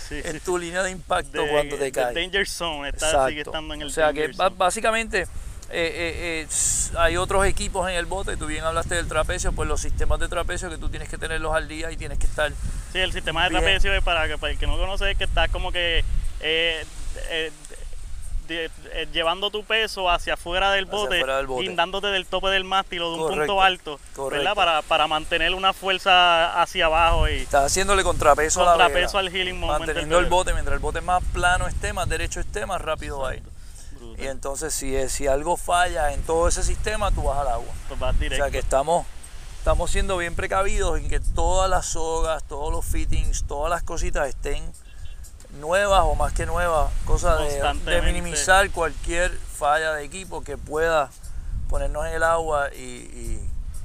Sí, 0.08 0.20
en 0.24 0.40
tu 0.40 0.56
línea 0.58 0.82
de 0.82 0.90
impacto 0.90 1.42
De- 1.42 1.48
cuando 1.50 1.76
te 1.76 1.84
de 1.84 1.92
cae. 1.92 2.14
danger 2.14 2.46
zone, 2.46 2.88
está, 2.90 3.26
sigue 3.28 3.40
estando 3.42 3.74
en 3.74 3.82
el 3.82 3.88
o 3.88 3.90
sea 3.90 4.12
que 4.12 4.20
danger 4.20 4.36
ba- 4.36 4.44
zone. 4.46 4.56
básicamente 4.58 5.22
eh, 5.22 5.26
eh, 5.70 6.46
eh, 6.46 6.48
hay 6.96 7.16
otros 7.16 7.44
equipos 7.44 7.88
en 7.90 7.96
el 7.96 8.06
bote. 8.06 8.36
Tú 8.36 8.46
bien 8.46 8.62
hablaste 8.62 8.94
del 8.94 9.08
trapecio, 9.08 9.52
pues 9.52 9.68
los 9.68 9.80
sistemas 9.80 10.20
de 10.20 10.28
trapecio 10.28 10.70
que 10.70 10.78
tú 10.78 10.88
tienes 10.88 11.08
que 11.08 11.18
tenerlos 11.18 11.54
al 11.56 11.66
día 11.66 11.90
y 11.90 11.96
tienes 11.96 12.18
que 12.18 12.26
estar 12.26 12.52
Sí, 12.92 12.98
el 13.00 13.12
sistema 13.12 13.42
de 13.44 13.50
Bien. 13.50 13.62
trapecio 13.62 13.92
es 13.92 14.02
para, 14.04 14.36
para 14.38 14.52
el 14.52 14.58
que 14.58 14.66
no 14.68 14.76
conoce 14.78 15.10
es 15.10 15.18
que 15.18 15.24
estás 15.24 15.50
como 15.50 15.72
que 15.72 16.04
de- 18.46 18.70
eh, 18.92 19.08
llevando 19.12 19.50
tu 19.50 19.64
peso 19.64 20.10
hacia 20.10 20.34
afuera 20.34 20.70
del 20.72 20.84
Hacia 20.84 20.96
bote, 20.96 21.16
afuera 21.16 21.36
del 21.38 21.46
bote. 21.46 21.62
guindándote 21.64 22.06
del 22.08 22.26
tope 22.26 22.48
del 22.48 22.64
mástil 22.64 23.02
o 23.02 23.08
de 23.10 23.14
un 23.16 23.20
Correcto, 23.22 23.40
punto 23.46 23.62
alto, 23.62 24.00
correcto. 24.14 24.38
¿verdad? 24.38 24.54
Para, 24.54 24.82
para 24.82 25.06
mantener 25.06 25.54
una 25.54 25.72
fuerza 25.72 26.60
hacia 26.62 26.86
abajo 26.86 27.28
y 27.28 27.34
Estás 27.38 27.64
haciéndole 27.66 28.02
contrapeso, 28.02 28.62
a 28.68 28.76
la 28.76 28.88
vela, 28.88 29.08
al 29.14 29.28
healing 29.28 29.58
moment. 29.58 29.78
manteniendo 29.80 30.18
el 30.18 30.26
bote, 30.26 30.52
mientras 30.52 30.74
el 30.74 30.80
bote 30.80 31.00
más 31.00 31.22
plano 31.32 31.66
esté, 31.66 31.92
más 31.92 32.08
derecho 32.08 32.40
esté, 32.40 32.66
más 32.66 32.80
rápido 32.80 33.20
va 33.20 33.30
a 33.30 33.34
ir. 33.36 33.42
Brutal. 33.98 34.24
Y 34.24 34.28
entonces 34.28 34.74
si, 34.74 35.08
si 35.08 35.26
algo 35.26 35.56
falla 35.56 36.12
en 36.12 36.22
todo 36.22 36.48
ese 36.48 36.62
sistema, 36.62 37.10
tú 37.10 37.22
vas 37.24 37.38
al 37.38 37.48
agua. 37.48 37.72
Pues 37.88 37.98
vas 38.00 38.14
O 38.14 38.34
sea 38.34 38.50
que 38.50 38.58
estamos, 38.58 39.06
estamos 39.58 39.90
siendo 39.90 40.16
bien 40.18 40.34
precavidos 40.34 40.98
en 40.98 41.08
que 41.08 41.18
todas 41.20 41.68
las 41.70 41.86
sogas, 41.86 42.44
todos 42.44 42.70
los 42.72 42.84
fittings, 42.84 43.44
todas 43.46 43.70
las 43.70 43.82
cositas 43.82 44.28
estén 44.28 44.70
nuevas 45.60 46.02
o 46.04 46.14
más 46.14 46.32
que 46.32 46.46
nuevas, 46.46 46.92
cosa 47.04 47.36
de, 47.36 48.02
minimizar 48.02 48.70
cualquier 48.70 49.30
falla 49.30 49.94
de 49.94 50.04
equipo 50.04 50.42
que 50.42 50.56
pueda 50.56 51.10
ponernos 51.68 52.06
en 52.06 52.12
el 52.14 52.22
agua 52.22 52.70
y, 52.74 52.80
y 52.82 53.40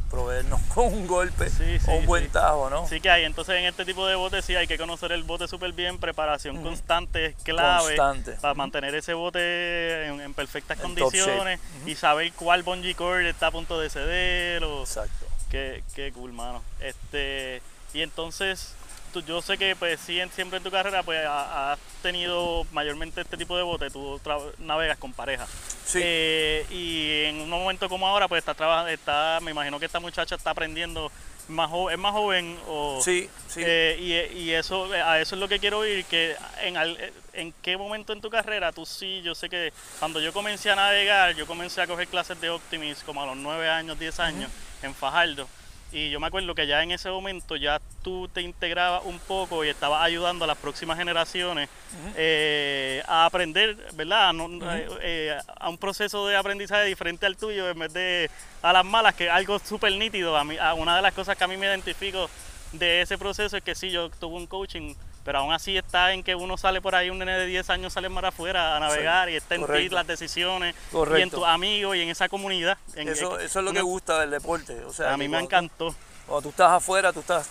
proveernos 0.10 0.60
con 0.76 0.86
un 0.88 1.08
golpe 1.08 1.50
Sí, 1.50 1.80
sí, 1.80 1.86
o 1.90 1.96
un 1.96 2.06
buen 2.06 2.26
sí. 2.26 2.30
tajo, 2.32 2.70
¿no? 2.70 2.88
Sí 2.88 3.00
que 3.00 3.10
hay, 3.10 3.24
entonces 3.24 3.56
en 3.56 3.66
este 3.66 3.86
tipo 3.86 4.06
de 4.06 4.16
botes 4.16 4.44
sí 4.46 4.56
hay 4.56 4.68
que 4.68 4.78
conocer 4.78 5.12
el 5.14 5.24
bote 5.24 5.48
súper 5.48 5.72
bien, 5.74 5.98
preparación 5.98 6.62
constante 6.62 7.28
es 7.28 7.36
clave 7.44 7.96
Constante. 7.96 8.34
para 8.42 8.54
mantener 8.54 8.94
ese 8.94 9.14
bote 9.14 10.08
en, 10.08 10.20
en 10.22 10.34
perfectas 10.34 10.78
condiciones 10.80 11.60
y 11.86 11.96
saber 11.96 12.32
cuál 12.34 12.64
bungee 12.64 12.94
cord 12.96 13.22
está 13.26 13.48
a 13.48 13.52
punto 13.52 13.80
de 13.80 13.90
ceder 13.90 14.64
o 14.66 14.82
Exacto. 14.82 15.26
qué, 15.50 15.84
qué 15.96 16.12
cool, 16.12 16.34
mano. 16.34 16.62
Este, 16.82 17.62
y 17.94 18.02
entonces 18.02 18.76
tú- 19.12 19.22
yo 19.24 19.42
sé 19.42 19.58
que 19.58 19.76
pues 19.76 20.00
sí, 20.00 20.20
en- 20.20 20.32
siempre 20.32 20.58
en 20.58 20.64
tu 20.64 20.72
carrera 20.72 21.04
pues 21.04 21.26
ha- 21.26 21.74
has 21.74 21.80
tenido 22.02 22.66
mayormente 22.72 23.22
este 23.22 23.38
tipo 23.38 23.56
de 23.58 23.64
bote, 23.64 23.90
tú 23.90 24.20
navegas 24.60 24.98
con 24.98 25.14
pareja. 25.14 25.46
Sí. 25.86 26.00
Eh, 26.02 26.66
y 26.72 27.26
en 27.30 27.42
un 27.42 27.50
momento 27.50 27.88
como 27.90 28.08
ahora, 28.08 28.28
pues 28.28 28.40
está 28.40 28.54
trabajando, 28.54 28.90
está, 28.90 29.40
me 29.42 29.52
imagino 29.52 29.80
que 29.80 29.86
esta 29.86 30.00
muchacha 30.00 30.36
está 30.36 30.52
aprendiendo 30.52 31.12
más 31.48 31.70
jo- 31.70 31.90
es 31.90 31.98
más 31.98 32.14
joven 32.14 32.58
o 32.68 33.02
Sí, 33.04 33.30
sí. 33.50 33.62
eh, 33.66 34.30
y, 34.34 34.40
y 34.40 34.52
eso 34.54 34.86
a 34.94 35.20
eso 35.20 35.36
es 35.36 35.40
lo 35.42 35.50
que 35.50 35.60
quiero 35.60 35.86
ir 35.86 36.06
que 36.06 36.36
en, 36.62 36.78
al- 36.78 36.98
en 37.34 37.52
qué 37.62 37.76
momento 37.78 38.14
en 38.14 38.22
tu 38.22 38.30
carrera 38.30 38.72
tú 38.72 38.86
sí 38.86 39.22
yo 39.24 39.36
sé 39.36 39.50
que 39.50 39.74
cuando 40.00 40.22
yo 40.22 40.32
comencé 40.32 40.70
a 40.72 40.76
navegar 40.76 41.36
yo 41.36 41.46
comencé 41.48 41.82
a 41.82 41.88
coger 41.88 42.08
clases 42.08 42.40
de 42.40 42.50
Optimis 42.50 43.00
como 43.04 43.24
a 43.24 43.26
los 43.26 43.36
9 43.36 43.68
años 43.70 44.00
10 44.00 44.18
años 44.22 44.50
en 44.82 44.94
Fajardo 44.96 45.48
y 45.92 46.10
yo 46.10 46.20
me 46.20 46.28
acuerdo 46.28 46.56
que 46.56 46.68
ya 46.68 46.82
en 46.84 46.92
ese 46.92 47.10
momento 47.10 47.56
ya 47.56 47.82
tú 48.02 48.30
te 48.30 48.42
integrabas 48.42 49.04
un 49.06 49.20
poco 49.20 49.66
y 49.66 49.70
estabas 49.70 50.02
ayudando 50.02 50.46
a 50.46 50.48
las 50.48 50.58
próximas 50.58 50.98
generaciones 50.98 51.70
eh, 52.16 53.04
a 53.08 53.26
aprender, 53.26 53.76
¿verdad? 53.94 54.34
Eh, 54.74 54.88
eh, 55.02 55.38
a 55.58 55.70
un 55.70 55.78
proceso 55.78 56.28
de 56.28 56.38
aprendizaje 56.38 56.86
diferente 56.86 57.26
al 57.26 57.36
tuyo 57.36 57.70
en 57.70 57.80
vez 57.80 57.94
de 57.94 58.30
a 58.62 58.72
las 58.72 58.86
malas, 58.86 59.16
que 59.16 59.26
es 59.26 59.32
algo 59.32 59.60
súper 59.60 59.92
nítido. 59.94 60.38
A 60.38 60.44
mí, 60.44 60.58
a 60.58 60.74
una 60.74 60.96
de 60.96 61.02
las 61.02 61.14
cosas 61.14 61.38
que 61.38 61.44
a 61.44 61.48
mí 61.48 61.58
me 61.58 61.66
identifico 61.66 62.30
de 62.72 63.02
ese 63.02 63.18
proceso 63.18 63.58
es 63.58 63.64
que 63.64 63.76
sí, 63.76 63.92
yo 63.92 64.10
tuve 64.10 64.38
un 64.38 64.48
coaching, 64.48 64.94
pero 65.24 65.40
aún 65.40 65.54
así 65.54 65.78
está 65.78 66.14
en 66.14 66.24
que 66.24 66.36
uno 66.36 66.58
sale 66.58 66.82
por 66.82 66.96
ahí, 66.96 67.10
un 67.10 67.20
nene 67.20 67.34
de 67.38 67.46
10 67.46 67.70
años 67.70 67.94
sale 67.94 68.10
mar 68.10 68.26
afuera 68.26 68.76
a 68.76 68.80
navegar 68.80 69.30
y 69.30 69.36
está 69.36 69.56
en 69.56 69.62
ti 69.62 69.68
correcto. 69.68 69.96
las 69.96 70.08
decisiones 70.08 70.76
y 70.76 70.78
en 70.78 70.92
Correcto. 70.92 71.38
tus 71.38 71.48
amigos 71.48 71.96
y 71.96 72.02
en 72.02 72.10
esa 72.10 72.28
comunidad. 72.30 72.78
En- 72.96 73.08
Eso, 73.10 73.40
eso 73.40 73.60
es 73.60 73.66
lo 73.66 73.72
que 73.74 73.82
gusta 73.82 74.20
del 74.20 74.32
deporte. 74.32 74.84
O 74.86 74.94
sea, 74.94 75.14
A 75.14 75.18
mí 75.18 75.26
que 75.26 75.30
me 75.30 75.40
encantó. 75.40 75.94
Cuando 76.26 76.42
tú 76.44 76.50
estás 76.50 76.72
afuera, 76.72 77.12
tú 77.14 77.20
estás, 77.22 77.48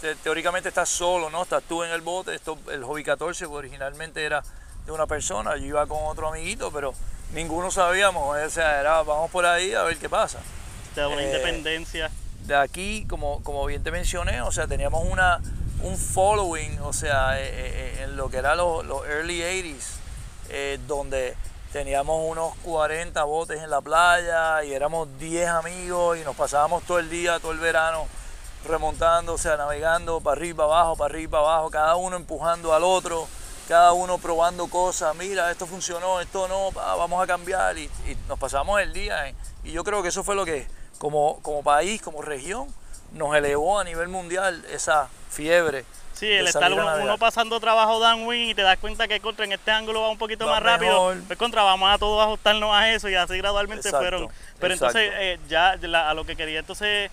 te- 0.00 0.14
teóricamente 0.16 0.68
estás 0.68 0.88
solo, 0.88 1.30
¿no? 1.30 1.42
Estás 1.42 1.62
tú 1.64 1.82
en 1.82 1.90
el 1.90 2.00
bote. 2.02 2.34
Esto, 2.34 2.58
el 2.70 2.84
Hobby 2.84 3.02
14 3.04 3.46
pues, 3.46 3.58
originalmente 3.58 4.24
era 4.24 4.42
de 4.84 4.92
una 4.92 5.06
persona, 5.06 5.56
yo 5.56 5.64
iba 5.66 5.86
con 5.86 5.98
otro 6.04 6.28
amiguito, 6.28 6.70
pero 6.70 6.94
ninguno 7.32 7.70
sabíamos. 7.70 8.36
O 8.36 8.50
sea, 8.50 8.80
era 8.80 9.02
vamos 9.02 9.30
por 9.30 9.46
ahí 9.46 9.72
a 9.74 9.82
ver 9.84 9.96
qué 9.98 10.08
pasa. 10.08 10.38
Da 10.94 11.08
una 11.08 11.22
Eh, 11.22 11.26
independencia. 11.26 12.10
De 12.44 12.54
aquí, 12.54 13.04
como, 13.08 13.42
como 13.42 13.66
bien 13.66 13.82
te 13.82 13.90
mencioné, 13.90 14.40
o 14.42 14.52
sea, 14.52 14.66
teníamos 14.68 15.04
una, 15.04 15.40
un 15.82 15.96
following, 15.96 16.78
o 16.80 16.92
sea, 16.92 17.38
eh, 17.40 17.48
eh, 17.48 18.04
en 18.04 18.16
lo 18.16 18.28
que 18.28 18.38
era 18.38 18.54
los, 18.54 18.84
early 19.06 19.40
80s, 19.40 19.84
eh, 20.48 20.78
donde 20.86 21.36
teníamos 21.72 22.22
unos 22.30 22.54
40 22.62 23.22
botes 23.24 23.62
en 23.62 23.70
la 23.70 23.80
playa 23.80 24.64
y 24.64 24.72
éramos 24.72 25.08
10 25.18 25.48
amigos 25.48 26.18
y 26.18 26.24
nos 26.24 26.34
pasábamos 26.36 26.84
todo 26.84 26.98
el 26.98 27.10
día, 27.10 27.38
todo 27.38 27.52
el 27.52 27.58
verano 27.58 28.06
remontando, 28.66 29.34
o 29.34 29.38
sea, 29.38 29.56
navegando 29.56 30.20
para 30.20 30.36
arriba, 30.36 30.64
abajo, 30.64 30.96
para 30.96 31.14
arriba, 31.14 31.38
abajo, 31.38 31.70
cada 31.70 31.96
uno 31.96 32.16
empujando 32.16 32.74
al 32.74 32.82
otro, 32.82 33.28
cada 33.68 33.92
uno 33.92 34.18
probando 34.18 34.68
cosas, 34.68 35.14
mira, 35.14 35.50
esto 35.50 35.66
funcionó, 35.66 36.20
esto 36.20 36.48
no, 36.48 36.72
vamos 36.72 37.22
a 37.22 37.26
cambiar 37.26 37.78
y, 37.78 37.90
nos 38.28 38.38
pasamos 38.38 38.80
el 38.80 38.92
día. 38.92 39.34
y 39.62 39.72
yo 39.72 39.84
creo 39.84 40.02
que 40.02 40.08
eso 40.08 40.24
fue 40.24 40.34
lo 40.34 40.44
que, 40.44 40.66
como, 40.98 41.40
como 41.42 41.62
país, 41.62 42.02
como 42.02 42.22
región, 42.22 42.66
nos 43.16 43.34
elevó 43.34 43.80
a 43.80 43.84
nivel 43.84 44.08
mundial 44.08 44.64
esa 44.70 45.08
fiebre. 45.30 45.84
Sí, 46.12 46.30
el 46.30 46.46
estar 46.46 46.72
uno, 46.72 47.18
pasando 47.18 47.60
trabajo 47.60 48.00
downwind 48.00 48.50
y 48.50 48.54
te 48.54 48.62
das 48.62 48.78
cuenta 48.78 49.06
que 49.06 49.20
contra 49.20 49.44
en 49.44 49.52
este 49.52 49.70
ángulo 49.70 50.00
va 50.00 50.08
un 50.08 50.16
poquito 50.16 50.46
Va 50.46 50.52
más 50.52 50.62
rápido, 50.62 51.14
pues 51.26 51.38
contra 51.38 51.62
vamos 51.62 51.90
a 51.92 51.98
todos 51.98 52.22
ajustarnos 52.24 52.74
a 52.74 52.90
eso 52.90 53.08
y 53.10 53.14
así 53.14 53.36
gradualmente 53.36 53.88
Exacto, 53.88 53.98
fueron. 54.02 54.28
Pero 54.58 54.74
exacto. 54.74 54.98
entonces 54.98 55.20
eh, 55.20 55.38
ya 55.46 55.76
la- 55.82 56.08
a 56.08 56.14
lo 56.14 56.24
que 56.24 56.34
quería 56.34 56.60
entonces 56.60 57.10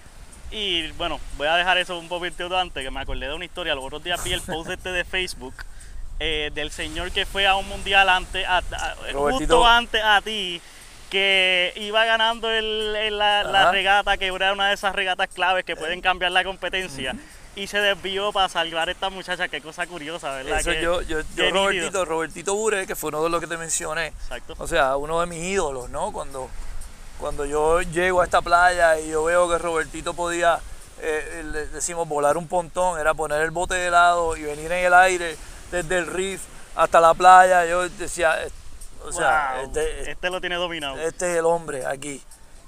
y 0.51 0.89
bueno, 0.93 1.20
voy 1.36 1.47
a 1.47 1.56
dejar 1.56 1.78
eso 1.80 1.97
un 1.99 2.08
poquito 2.08 2.58
antes 2.58 2.82
que 2.82 2.91
me 2.91 3.01
acordé 3.01 3.28
de 3.28 3.34
una 3.34 3.43
historia, 3.43 3.76
los 3.76 3.84
otros 3.84 4.04
días 4.06 4.24
vi 4.24 4.32
el 4.32 4.41
post 4.41 4.70
este 4.70 4.93
de 4.93 5.04
Facebook 5.04 5.54
eh, 6.22 6.51
del 6.54 6.72
señor 6.72 7.12
que 7.12 7.26
fue 7.26 7.45
a 7.45 7.56
un 7.56 7.68
mundial 7.68 8.08
antes 8.08 8.47
a- 8.47 8.60
a- 8.60 8.95
justo 9.12 9.66
antes 9.68 10.01
a 10.01 10.22
ti 10.22 10.62
que 11.14 11.72
iba 11.76 12.03
ganando 12.05 12.49
el, 12.49 12.95
el- 12.95 13.18
la, 13.20 13.72
regata, 13.72 14.18
que 14.18 14.26
era 14.28 14.51
una 14.51 14.70
de 14.70 14.74
esas 14.74 14.95
regatas 14.95 15.30
claves 15.30 15.64
que 15.64 15.76
pueden 15.76 16.01
cambiar 16.01 16.32
la 16.32 16.43
competencia. 16.43 17.16
Y 17.55 17.68
se 17.68 17.78
desvió 17.78 18.32
para 18.34 18.49
salvar 18.49 18.89
a 18.89 18.91
esta 18.91 19.11
muchacha, 19.11 19.47
qué 19.47 19.61
cosa 19.61 19.86
curiosa, 19.86 20.32
¿verdad? 20.32 20.59
Eso 20.59 20.72
Que- 20.72 20.82
yo, 20.82 21.01
yo, 21.03 21.20
yo 21.36 21.43
nítido. 21.45 21.51
Robertito, 21.53 22.05
Robertito 22.05 22.55
Bure, 22.55 22.88
que 22.88 22.95
fue 22.95 23.09
uno 23.09 23.24
de 23.24 23.30
los 23.30 23.39
que 23.39 23.45
te 23.45 23.57
mencioné, 23.57 24.07
Exacto. 24.07 24.55
o 24.57 24.68
sea, 24.68 24.97
uno 24.97 25.22
de 25.22 25.28
mis 25.28 25.43
ídolos, 25.43 25.88
¿no? 25.91 26.11
Cuando, 26.11 26.49
cuando 27.20 27.45
yo 27.45 27.82
llego 27.84 28.22
a 28.22 28.24
esta 28.26 28.41
playa 28.41 28.99
y 28.99 29.11
yo 29.11 29.24
veo 29.26 29.47
que 29.47 29.59
Robertito 29.59 30.16
podía, 30.16 30.59
eh, 30.99 31.43
le 31.51 31.68
decimos, 31.68 32.07
volar 32.07 32.38
un 32.38 32.47
pontón, 32.47 32.99
era 32.99 33.14
poner 33.14 33.43
el 33.43 33.51
bote 33.51 33.76
de 33.76 33.91
lado 33.91 34.36
y 34.36 34.41
venir 34.41 34.72
en 34.72 34.86
el 34.86 34.93
aire 34.95 35.38
desde 35.70 35.99
el 35.99 36.07
reef 36.07 36.41
hasta 36.76 36.99
la 36.99 37.14
playa, 37.14 37.68
yo 37.68 37.88
decía, 37.88 38.36
o 39.06 39.12
sea, 39.12 39.62
este, 39.64 40.12
este 40.12 40.30
lo 40.30 40.39
tiene 40.41 40.56
dominado. 40.56 40.97
este 40.97 41.32
es 41.32 41.38
el 41.39 41.45
hombre 41.45 41.86
aquí. 41.86 42.22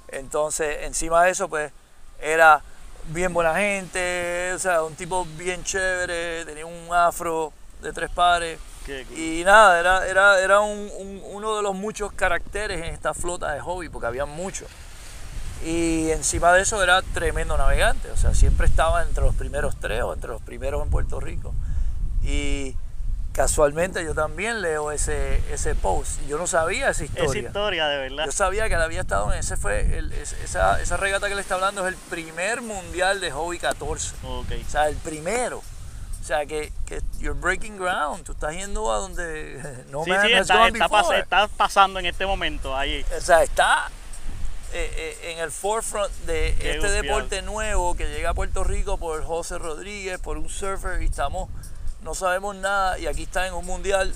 Entonces, 0.10 0.78
encima 0.84 1.24
de 1.24 1.32
eso, 1.32 1.48
pues, 1.50 1.72
era 2.22 2.62
bien 3.10 3.34
buena 3.34 3.56
gente, 3.56 4.52
o 4.54 4.60
sea, 4.60 4.84
un 4.84 4.96
tipo 4.96 5.26
bien 5.38 5.64
chévere, 5.64 6.46
tenía 6.46 6.66
un 6.66 6.88
afro 6.94 7.52
de 7.82 7.92
tres 7.94 8.10
pares. 8.10 8.60
Qué 8.86 9.04
cool. 9.08 9.18
Y 9.18 9.44
nada, 9.44 9.80
era, 9.80 10.08
era, 10.08 10.40
era 10.40 10.60
un- 10.60 10.92
un- 10.98 11.22
uno 11.32 11.56
de 11.56 11.64
los 11.64 11.74
muchos 11.76 12.12
caracteres 12.14 12.78
en 12.80 12.94
esta 12.94 13.14
flota 13.14 13.52
de 13.52 13.60
hobby, 13.60 13.90
porque 13.90 14.08
había 14.08 14.26
muchos. 14.26 14.68
Y 15.64 16.12
encima 16.12 16.54
de 16.54 16.62
eso 16.62 16.84
era 16.84 17.02
tremendo 17.02 17.58
navegante, 17.58 18.12
o 18.12 18.18
sea, 18.18 18.36
siempre 18.36 18.68
estaba 18.68 19.02
entre 19.04 19.24
los 19.24 19.34
primeros 19.36 19.76
tres 19.80 20.04
o 20.04 20.14
entre 20.14 20.30
los 20.30 20.42
primeros 20.42 20.84
en 20.84 20.90
Puerto 20.92 21.20
Rico. 21.20 21.54
Y 22.24 22.76
casualmente 23.36 24.04
yo 24.04 24.14
también 24.16 24.62
leo 24.62 24.92
ese, 24.92 25.38
ese 25.52 25.76
post. 25.76 26.22
Yo 26.28 26.38
no 26.38 26.48
sabía 26.48 26.90
esa 26.90 27.04
historia. 27.04 27.30
Esa 27.30 27.48
historia, 27.48 27.88
de 27.88 27.98
verdad. 27.98 28.26
Yo 28.26 28.32
sabía 28.32 28.68
que 28.70 28.76
él 28.76 28.82
había 28.82 29.02
estado 29.02 29.32
en 29.34 29.40
ese 29.40 29.58
fue 29.58 29.98
el- 29.98 30.12
es- 30.14 30.34
esa, 30.34 30.82
esa 30.82 30.98
regata 30.98 31.28
que 31.28 31.36
le 31.36 31.42
está 31.42 31.56
hablando 31.56 31.86
es 31.88 31.94
el 31.94 32.00
primer 32.10 32.62
mundial 32.62 33.20
de 33.20 33.32
hobby 33.32 33.60
14. 33.60 34.16
Ok. 34.24 34.52
O 34.66 34.70
sea, 34.70 34.88
el 34.88 34.96
primero. 34.96 35.58
O 36.22 36.28
sea, 36.28 36.46
que, 36.48 36.72
que 36.88 37.02
you're 37.20 37.40
breaking 37.40 37.78
ground. 37.78 38.24
Tú 38.24 38.32
estás 38.32 38.56
yendo 38.56 38.92
a 38.92 38.98
donde 38.98 39.62
no 39.92 40.04
Sí, 40.06 40.10
man 40.10 40.26
sí, 40.26 40.34
está, 40.34 40.68
está, 40.70 40.90
pas- 40.90 41.20
está 41.20 41.48
pasando 41.50 42.00
en 42.00 42.06
este 42.08 42.26
momento 42.26 42.76
ahí. 42.76 43.06
O 43.18 43.22
sea, 43.22 43.44
está 43.44 43.90
eh, 44.74 44.92
eh, 45.22 45.32
en 45.34 45.40
el 45.40 45.52
forefront 45.52 46.12
de 46.26 46.56
Qué 46.60 46.72
este 46.72 46.78
gufiado. 46.80 47.02
deporte 47.04 47.42
nuevo 47.44 47.96
que 47.96 48.08
llega 48.08 48.32
a 48.32 48.34
Puerto 48.34 48.64
Rico 48.64 48.98
por 48.98 49.24
José 49.24 49.58
Rodríguez, 49.60 50.20
por 50.20 50.38
un 50.38 50.50
surfer 50.50 51.02
y 51.02 51.06
estamos, 51.06 51.48
no 52.06 52.14
sabemos 52.14 52.56
nada 52.56 52.98
y 53.00 53.08
aquí 53.08 53.24
está 53.24 53.48
en 53.48 53.54
un 53.56 53.66
mundial 53.66 54.16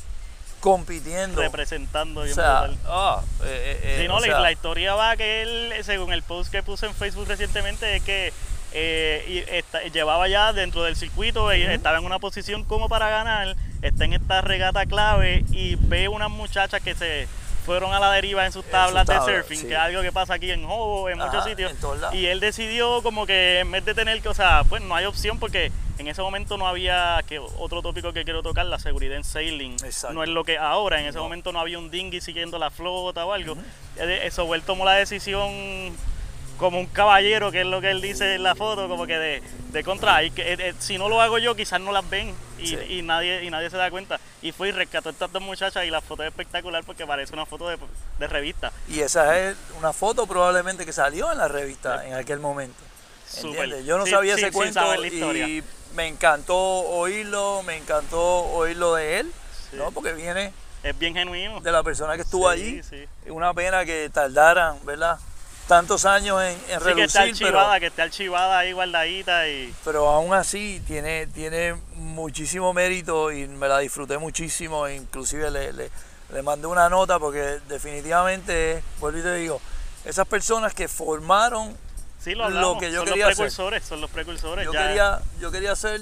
compitiendo. 0.61 1.41
representando 1.41 2.21
O 2.21 2.27
sea, 2.27 2.69
ah, 2.85 3.21
eh, 3.43 3.79
eh, 3.83 3.97
Sí, 4.01 4.07
no, 4.07 4.17
o 4.17 4.19
la, 4.19 4.25
sea, 4.27 4.39
la 4.39 4.51
historia 4.51 4.93
va 4.93 5.17
que 5.17 5.41
él, 5.41 5.73
según 5.83 6.13
el 6.13 6.21
post 6.21 6.51
que 6.51 6.61
puse 6.61 6.85
en 6.85 6.93
Facebook 6.93 7.27
recientemente, 7.27 7.95
es 7.95 8.03
que 8.03 8.31
eh, 8.71 9.63
y 9.85 9.89
llevaba 9.89 10.27
ya 10.27 10.53
dentro 10.53 10.83
del 10.83 10.95
circuito, 10.95 11.53
y 11.55 11.63
estaba 11.63 11.97
en 11.97 12.05
una 12.05 12.19
posición 12.19 12.63
como 12.63 12.87
para 12.87 13.09
ganar, 13.09 13.55
está 13.81 14.05
en 14.05 14.13
esta 14.13 14.41
regata 14.41 14.85
clave 14.85 15.43
y 15.51 15.75
ve 15.75 16.07
unas 16.07 16.29
muchachas 16.29 16.81
que 16.83 16.93
se 16.93 17.27
fueron 17.65 17.93
a 17.93 17.99
la 17.99 18.11
deriva 18.11 18.45
en 18.45 18.51
sus 18.51 18.65
tablas 18.65 19.07
de 19.07 19.15
tablas, 19.15 19.35
surfing, 19.35 19.61
sí. 19.61 19.67
que 19.67 19.73
es 19.73 19.79
algo 19.79 20.03
que 20.03 20.11
pasa 20.11 20.35
aquí 20.35 20.51
en 20.51 20.63
Hobo, 20.65 21.09
en 21.09 21.19
Ajá, 21.19 21.31
muchos 21.31 21.45
sitios. 21.45 21.71
en. 21.71 22.13
Y 22.13 22.27
él 22.27 22.39
decidió 22.39 23.01
como 23.01 23.25
que 23.25 23.59
en 23.59 23.71
vez 23.71 23.83
de 23.85 23.95
tener 23.95 24.21
que, 24.21 24.29
o 24.29 24.33
sea, 24.35 24.63
pues 24.69 24.83
no 24.83 24.95
hay 24.95 25.05
opción 25.05 25.39
porque 25.39 25.71
en 25.99 26.07
ese 26.07 26.21
momento 26.21 26.57
no 26.57 26.67
había, 26.67 27.21
que 27.27 27.39
otro 27.39 27.81
tópico 27.81 28.13
que 28.13 28.23
quiero 28.23 28.41
tocar, 28.41 28.65
la 28.65 28.79
seguridad 28.79 29.17
en 29.17 29.23
sailing. 29.23 29.73
Exacto. 29.83 30.13
No 30.13 30.23
es 30.23 30.29
lo 30.29 30.43
que 30.43 30.57
ahora, 30.57 30.99
en 30.99 31.05
ese 31.07 31.17
No. 31.17 31.23
momento 31.25 31.51
no 31.51 31.59
había 31.59 31.77
un 31.77 31.91
dinghy 31.91 32.21
siguiendo 32.21 32.57
la 32.57 32.69
flota 32.71 33.25
o 33.25 33.33
algo. 33.33 33.55
Eh, 33.97 34.21
Eso, 34.23 34.53
él 34.55 34.61
tomó 34.63 34.85
la 34.85 34.93
decisión 34.93 35.95
como 36.57 36.77
un 36.79 36.87
caballero, 36.87 37.51
que 37.51 37.61
es 37.61 37.65
lo 37.67 37.79
que 37.79 37.89
él 37.89 38.01
dice 38.01 38.35
en 38.35 38.43
la 38.43 38.53
foto, 38.55 38.87
como 38.89 39.05
que 39.07 39.17
de, 39.17 39.43
de 39.71 39.83
contra. 39.83 40.23
Y 40.23 40.31
que, 40.31 40.41
eh, 40.53 40.57
eh, 40.59 40.73
si 40.79 40.97
no 40.97 41.07
lo 41.07 41.21
hago 41.21 41.37
yo, 41.37 41.55
quizás 41.55 41.79
no 41.79 41.91
las 41.93 42.09
ven 42.09 42.33
y, 42.57 42.67
Sí. 42.67 42.77
y 42.89 43.01
nadie 43.01 43.43
y 43.45 43.49
nadie 43.49 43.69
se 43.69 43.77
da 43.77 43.89
cuenta. 43.89 44.19
Y 44.41 44.51
fue 44.51 44.69
y 44.69 44.71
rescató 44.71 45.07
a 45.09 45.11
estas 45.13 45.31
dos 45.31 45.41
muchachas 45.41 45.85
y 45.85 45.89
la 45.89 46.01
foto 46.01 46.23
es 46.23 46.27
espectacular 46.29 46.83
porque 46.83 47.05
parece 47.05 47.33
una 47.33 47.45
foto 47.45 47.69
de, 47.69 47.77
de 48.19 48.27
revista. 48.27 48.71
Y 48.89 48.99
esa 48.99 49.37
es 49.39 49.55
una 49.77 49.93
foto 49.93 50.27
probablemente 50.27 50.85
que 50.85 50.91
salió 50.93 51.31
en 51.31 51.37
la 51.37 51.47
revista 51.47 52.05
en 52.05 52.13
aquel 52.15 52.39
momento. 52.39 52.79
¿Entiendes? 53.43 53.85
Yo 53.85 53.97
no 53.97 54.05
Sí, 54.05 54.11
sabía 54.11 54.33
ese 54.35 54.51
cuento 54.51 54.73
saber 54.81 54.99
la 54.99 55.07
historia. 55.07 55.47
y 55.47 55.63
me 55.93 56.07
encantó 56.07 56.55
oírlo, 56.57 57.63
me 57.63 57.77
encantó 57.77 58.19
oírlo 58.51 58.95
de 58.95 59.19
él, 59.19 59.33
Sí. 59.69 59.75
¿no? 59.77 59.91
Porque 59.91 60.13
viene 60.13 60.51
Es 60.83 60.97
bien 60.97 61.13
genuino. 61.13 61.59
de 61.61 61.71
la 61.71 61.83
persona 61.83 62.15
que 62.15 62.21
estuvo 62.23 62.47
allí. 62.49 62.81
sí. 62.83 63.05
Una 63.27 63.53
pena 63.53 63.85
que 63.85 64.09
tardaran, 64.11 64.83
¿verdad? 64.85 65.17
Tantos 65.67 66.05
años 66.05 66.41
en, 66.41 66.57
en 66.71 66.79
Sí, 66.81 66.93
que 66.95 67.03
esté 67.03 67.19
archivada, 67.19 67.67
pero, 67.73 67.79
que 67.79 67.85
esté 67.87 68.01
archivada 68.01 68.57
ahí 68.57 68.71
guardadita 68.71 69.47
y 69.47 69.71
pero 69.85 70.09
aún 70.09 70.33
así 70.33 70.81
tiene, 70.87 71.27
tiene 71.27 71.75
muchísimo 71.93 72.73
mérito 72.73 73.31
y 73.31 73.47
me 73.47 73.67
la 73.67 73.77
disfruté 73.77 74.17
muchísimo. 74.17 74.89
Inclusive 74.89 75.51
le, 75.51 75.71
le, 75.73 75.91
le 76.33 76.41
mandé 76.41 76.65
una 76.65 76.89
nota 76.89 77.19
porque 77.19 77.59
definitivamente, 77.67 78.81
vuelvo 78.99 79.19
y 79.19 79.21
te 79.21 79.35
digo, 79.35 79.61
esas 80.05 80.27
personas 80.27 80.73
que 80.73 80.87
formaron 80.87 81.77
sí 82.19 82.31
lo 82.31 82.37
Lo 82.37 82.45
hablamos. 82.45 82.79
que 82.79 82.91
yo 82.91 82.97
son 82.99 83.05
quería 83.07 83.25
los 83.25 83.33
hacer. 83.33 83.45
precursores, 83.45 83.83
son 83.83 84.01
los 84.01 84.09
precursores. 84.09 84.65
Yo 84.65 84.73
ya. 84.73 84.87
quería, 84.87 85.19
yo 85.39 85.51
quería 85.51 85.75
ser 85.75 86.01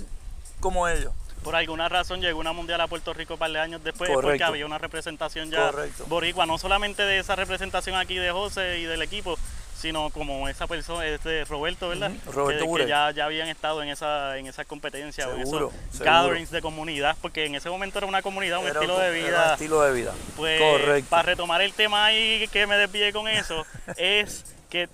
como 0.60 0.88
ellos. 0.88 1.12
Por 1.44 1.56
alguna 1.56 1.88
razón 1.88 2.20
llegó 2.20 2.40
una 2.40 2.52
mundial 2.52 2.82
a 2.82 2.88
Puerto 2.88 3.14
Rico 3.14 3.36
un 3.36 3.40
par 3.40 3.52
de 3.52 3.60
años 3.60 3.82
después 3.84 4.10
porque 4.12 4.44
había 4.44 4.66
una 4.66 4.80
representación 4.80 5.50
ya 5.50 5.72
Correcto. 5.72 6.06
boricua, 6.08 6.46
no 6.46 6.58
solamente 6.58 7.04
de 7.04 7.20
esa 7.20 7.36
representación 7.36 7.96
aquí 7.96 8.16
de 8.16 8.32
José 8.32 8.80
y 8.80 8.84
del 8.84 9.02
equipo, 9.02 9.38
sino 9.80 10.10
como 10.10 10.50
esa 10.50 10.66
persona, 10.68 11.06
este 11.06 11.46
Roberto, 11.46 11.88
¿verdad? 11.90 12.12
Ujú, 12.26 12.32
Roberto 12.32 12.66
que, 12.74 12.82
que 12.84 12.88
ya, 12.90 13.12
ya 13.12 13.26
habían 13.26 13.48
estado 13.48 13.82
en 13.84 13.90
esa 13.90 14.36
en 14.38 14.48
esas 14.48 14.66
competencias 14.66 15.28
o 15.28 15.36
en 15.36 15.46
Seguro, 15.46 15.68
esos 15.72 15.98
seguro. 16.00 16.12
gatherings 16.12 16.50
de 16.52 16.62
comunidad, 16.62 17.16
porque 17.22 17.46
en 17.46 17.54
ese 17.56 17.70
momento 17.70 18.00
era 18.00 18.08
una 18.08 18.24
comunidad, 18.24 18.58
un 18.58 18.66
Era 18.66 18.74
estilo 18.74 18.96
un- 18.96 19.02
de 19.02 19.08
era 19.08 19.18
un 19.20 19.26
vida. 19.30 19.54
estilo 19.54 19.82
de 19.84 19.94
vida. 19.94 20.14
Pues 20.36 20.60
Correcto. 20.60 21.10
para 21.12 21.24
retomar 21.24 21.62
el 21.62 21.72
tema 21.74 22.06
ahí 22.08 22.48
que 22.52 22.66
me 22.66 22.76
desvié 22.76 23.14
con 23.14 23.28
eso, 23.30 23.64
es 23.98 24.44
que 24.70 24.90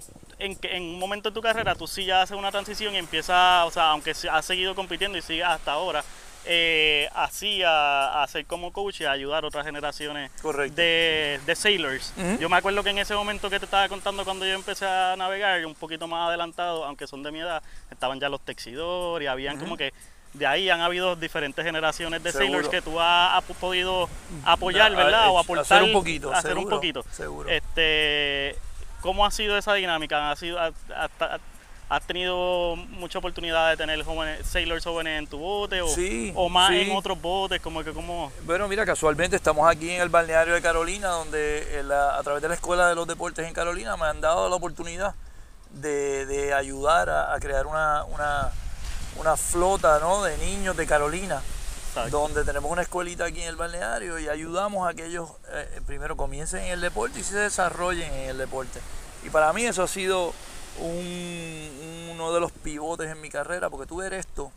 en, 0.46 0.56
que 0.56 0.76
en 0.76 0.84
un 0.84 1.00
momento 1.00 1.30
de 1.30 1.34
tu 1.34 1.42
carrera 1.42 1.76
tú 1.76 1.88
sí 1.88 2.06
ya 2.06 2.22
haces 2.22 2.38
una 2.38 2.52
transición 2.52 2.94
y 2.96 2.98
empiezas, 2.98 3.66
o 3.66 3.72
sea, 3.72 3.92
aunque 3.92 4.14
se- 4.14 4.30
has 4.30 4.46
seguido 4.46 4.76
compitiendo 4.76 5.18
y 5.18 5.22
sigues 5.22 5.46
hasta 5.46 5.72
ahora, 5.74 6.04
eh, 6.46 7.08
así 7.16 7.64
a, 7.64 8.22
a 8.22 8.28
ser 8.28 8.46
como 8.46 8.74
coach 8.74 9.00
y 9.02 9.06
a 9.06 9.12
ayudar 9.12 9.46
a 9.46 9.48
otras 9.48 9.66
generaciones 9.66 10.30
Correcto. 10.42 10.76
de, 10.76 11.40
de 11.46 11.56
sailors. 11.56 12.14
Yo 12.40 12.50
me 12.50 12.58
acuerdo 12.58 12.84
que 12.84 12.90
en 12.90 12.98
ese 12.98 13.16
momento 13.16 13.50
que 13.50 13.60
te 13.60 13.66
estaba 13.66 13.88
contando 13.88 14.26
cuando 14.26 14.46
yo 14.46 14.54
empecé 14.54 14.86
a 14.86 15.16
navegar, 15.18 15.66
un 15.66 15.74
poquito 15.76 16.06
más 16.08 16.28
adelantado, 16.28 16.84
aunque 16.84 17.08
son 17.08 17.24
de 17.24 17.32
mi 17.32 17.40
edad, 17.40 17.64
estaban 17.90 18.20
ya 18.20 18.28
los 18.28 18.42
texidores 18.42 19.26
y 19.26 19.28
habían 19.28 19.58
como 19.58 19.78
que 19.78 19.94
de 20.34 20.48
ahí 20.48 20.70
han 20.70 20.82
habido 20.82 21.16
diferentes 21.16 21.64
generaciones 21.64 22.22
de 22.24 22.32
Seguro. 22.32 22.48
sailors 22.48 22.70
que 22.70 22.82
tú 22.82 23.00
has, 23.00 23.36
has 23.38 23.44
podido 23.58 24.10
apoyar, 24.44 24.92
A- 24.92 24.96
¿verdad? 24.98 25.30
O 25.30 25.38
a- 25.38 25.42
aportar. 25.44 25.64
hacer 25.78 25.84
un 25.84 25.94
poquito, 25.94 26.34
hacer 26.34 26.52
un 26.54 26.58
seguro, 26.58 26.76
poquito. 26.76 27.06
seguro. 27.12 27.50
Este, 27.50 28.56
¿Cómo 29.04 29.26
ha 29.26 29.30
sido 29.32 29.56
esa 29.58 29.74
dinámica? 29.76 30.32
¿Ha 30.32 30.36
sido, 30.36 30.60
ha- 30.60 30.72
ha- 30.96 31.40
¿Has 31.90 32.02
tenido 32.08 32.76
mucha 32.78 33.20
oportunidad 33.20 33.70
de 33.70 33.78
tener 33.78 34.02
jóvenes, 34.04 34.48
sailors 34.48 34.84
jóvenes 34.84 35.20
en 35.20 35.28
tu 35.28 35.38
bote 35.38 35.82
o, 35.82 35.88
Sí, 35.90 36.32
o 36.36 36.50
más 36.50 36.70
sí. 36.70 36.80
en 36.90 36.96
otros 36.96 37.22
botes? 37.22 37.62
Como 37.62 37.84
que 37.84 37.92
como... 37.92 38.32
Bueno, 38.46 38.68
mira, 38.68 38.84
casualmente 38.86 39.36
estamos 39.36 39.70
aquí 39.70 39.92
en 39.92 40.02
el 40.02 40.10
balneario 40.10 40.54
de 40.56 40.62
Carolina, 40.62 41.10
donde 41.10 41.82
la- 41.86 42.18
a 42.18 42.24
través 42.24 42.42
de 42.42 42.48
la 42.48 42.56
Escuela 42.56 42.88
de 42.88 42.96
los 42.96 43.06
Deportes 43.06 43.46
en 43.46 43.54
Carolina 43.54 43.96
me 43.98 44.06
han 44.08 44.22
dado 44.22 44.50
la 44.50 44.56
oportunidad 44.56 45.14
de, 45.70 46.26
de 46.26 46.54
ayudar 46.54 47.10
a, 47.10 47.34
a 47.36 47.40
crear 47.40 47.68
una, 47.68 48.06
una, 48.06 48.50
una 49.18 49.36
flota 49.38 50.00
¿no? 50.00 50.24
de 50.24 50.36
niños 50.38 50.76
de 50.78 50.88
Carolina, 50.88 51.42
donde 52.10 52.44
tenemos 52.44 52.72
una 52.72 52.82
escuelita 52.82 53.26
aquí 53.26 53.42
en 53.42 53.48
el 53.50 53.56
balneario 53.56 54.18
y 54.20 54.28
ayudamos 54.30 54.88
a 54.90 54.94
que 54.94 55.06
ellos 55.06 55.30
eh, 55.52 55.82
primero 55.86 56.16
comiencen 56.18 56.64
en 56.64 56.72
el 56.74 56.82
deporte 56.82 57.20
y 57.20 57.24
se 57.24 57.36
desarrollen 57.38 58.12
en 58.14 58.30
el 58.32 58.38
deporte. 58.38 58.80
Y 59.24 59.30
para 59.30 59.54
mí 59.54 59.66
eso 59.66 59.84
ha 59.84 59.88
sido 59.88 60.34
un- 60.80 62.10
uno 62.12 62.34
de 62.34 62.40
los 62.40 62.52
pivotes 62.52 63.10
en 63.12 63.22
mi 63.22 63.30
carrera, 63.30 63.70
porque 63.70 63.88
tú 63.88 63.98
ver 63.98 64.14
esto 64.14 64.52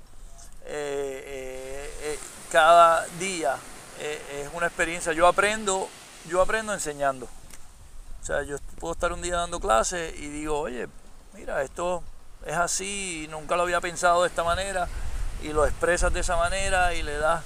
eh, 0.64 1.90
eh, 2.02 2.18
cada 2.50 3.04
día 3.18 3.56
es 4.00 4.48
una 4.52 4.66
experiencia. 4.66 5.12
Yo 5.12 5.26
aprendo, 5.26 5.88
yo 6.28 6.40
aprendo 6.42 6.72
enseñando. 6.74 7.26
O 8.22 8.26
sea, 8.26 8.42
yo 8.42 8.56
puedo 8.80 8.92
estar 8.94 9.12
un 9.12 9.22
día 9.22 9.36
dando 9.36 9.60
clases 9.60 10.14
y 10.18 10.28
digo, 10.28 10.58
oye, 10.58 10.88
mira, 11.34 11.62
esto 11.62 12.02
es 12.44 12.54
así, 12.56 13.26
nunca 13.30 13.56
lo 13.56 13.62
había 13.62 13.80
pensado 13.80 14.22
de 14.22 14.28
esta 14.28 14.42
manera, 14.42 14.88
y 15.48 15.52
lo 15.52 15.66
expresas 15.66 16.12
de 16.12 16.20
esa 16.20 16.36
manera 16.36 16.94
y 16.94 17.02
le 17.02 17.16
das 17.16 17.42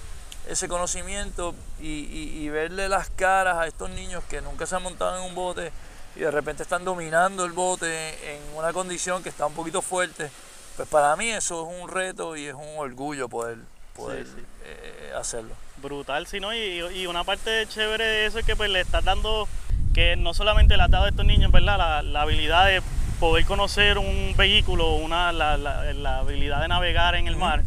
ese 0.48 0.68
conocimiento 0.68 1.54
y, 1.80 1.86
y- 1.86 2.38
y 2.44 2.48
verle 2.48 2.88
las 2.88 3.10
caras 3.10 3.58
a 3.58 3.66
estos 3.66 3.90
niños 3.90 4.24
que 4.28 4.40
nunca 4.40 4.66
se 4.66 4.74
han 4.76 4.82
montado 4.82 5.16
en 5.18 5.24
un 5.24 5.34
bote 5.34 5.70
y 6.16 6.20
de 6.20 6.30
repente 6.30 6.62
están 6.62 6.84
dominando 6.84 7.44
el 7.44 7.52
bote 7.52 8.34
en 8.34 8.42
una 8.56 8.72
condición 8.72 9.22
que 9.22 9.28
está 9.28 9.46
un 9.46 9.54
poquito 9.54 9.80
fuerte, 9.82 10.30
pues 10.76 10.88
para 10.88 11.14
mí 11.16 11.30
eso 11.30 11.68
es 11.70 11.80
un 11.82 11.88
reto 11.88 12.36
y 12.36 12.46
es 12.46 12.54
un 12.54 12.78
orgullo 12.78 13.28
poder, 13.28 13.58
poder 13.94 14.24
Sí, 14.26 14.32
sí. 14.36 14.44
eh, 14.64 15.12
hacerlo. 15.16 15.54
Brutal, 15.76 16.26
sí, 16.26 16.40
¿no? 16.40 16.52
Y, 16.54 16.80
y 16.94 17.06
una 17.06 17.22
parte 17.24 17.66
chévere 17.68 18.04
de 18.04 18.26
eso 18.26 18.38
es 18.38 18.44
que 18.46 18.56
pues 18.56 18.70
le 18.70 18.80
estás 18.80 19.04
dando, 19.04 19.46
que 19.94 20.16
no 20.16 20.34
solamente 20.34 20.76
le 20.76 20.82
has 20.82 20.90
dado 20.90 21.04
a 21.04 21.08
estos 21.10 21.24
niños, 21.26 21.52
¿verdad? 21.52 21.78
La, 21.78 22.02
la 22.02 22.22
habilidad 22.22 22.66
de 22.66 22.82
poder 23.20 23.44
conocer 23.44 23.98
un 23.98 24.34
vehículo, 24.36 24.94
una, 24.94 25.32
la, 25.32 25.56
la- 25.58 25.92
la 25.92 26.18
habilidad 26.18 26.60
de 26.62 26.68
navegar 26.68 27.14
en 27.14 27.28
el 27.28 27.36
mar, 27.36 27.62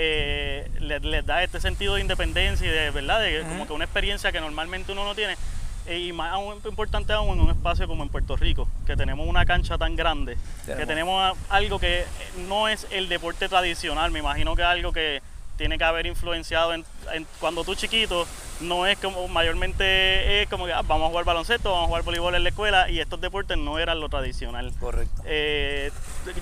eh, 0.00 0.70
les, 0.78 1.02
les 1.02 1.26
da 1.26 1.42
este 1.42 1.60
sentido 1.60 1.96
de 1.96 2.00
independencia 2.02 2.64
y 2.66 2.70
de, 2.70 2.90
¿verdad? 2.92 3.20
De 3.20 3.42
como 3.42 3.66
que 3.66 3.72
una 3.72 3.84
experiencia 3.84 4.30
que 4.30 4.40
normalmente 4.40 4.92
uno 4.92 5.04
no 5.04 5.14
tiene. 5.16 5.34
Eh, 5.86 5.98
Y 5.98 6.12
más 6.12 6.32
aún, 6.32 6.60
importante 6.64 7.12
aún 7.12 7.34
en 7.38 7.40
un 7.40 7.50
espacio 7.50 7.88
como 7.88 8.02
en 8.04 8.08
Puerto 8.10 8.36
Rico, 8.36 8.68
que 8.86 8.94
tenemos 8.94 9.26
una 9.26 9.44
cancha 9.44 9.76
tan 9.76 9.96
grande, 9.96 10.36
que 10.66 10.86
Tenemos. 10.86 11.36
algo 11.48 11.78
que 11.80 12.04
no 12.48 12.68
es 12.68 12.86
el 12.90 13.08
deporte 13.08 13.48
tradicional, 13.48 14.10
me 14.12 14.20
imagino 14.20 14.54
que 14.54 14.62
algo 14.62 14.92
que 14.92 15.20
tiene 15.56 15.76
que 15.78 15.82
haber 15.84 16.06
influenciado 16.06 16.72
en, 16.74 16.84
en- 17.12 17.26
cuando 17.40 17.64
tú 17.64 17.74
chiquito, 17.74 18.24
no 18.60 18.86
es 18.86 18.96
como 18.98 19.26
mayormente 19.28 20.42
es 20.42 20.48
como 20.48 20.66
que 20.66 20.72
ah, 20.72 20.82
vamos 20.82 21.06
a 21.06 21.08
jugar 21.08 21.24
baloncesto, 21.24 21.70
vamos 21.72 21.86
a 21.86 21.88
jugar 21.88 22.02
voleibol 22.04 22.34
en 22.36 22.44
la 22.44 22.50
escuela 22.50 22.88
y 22.90 23.00
estos 23.00 23.20
deportes 23.20 23.56
no 23.58 23.78
eran 23.80 23.98
lo 23.98 24.08
tradicional. 24.08 24.72
Correcto. 24.78 25.22
Eh, 25.24 25.90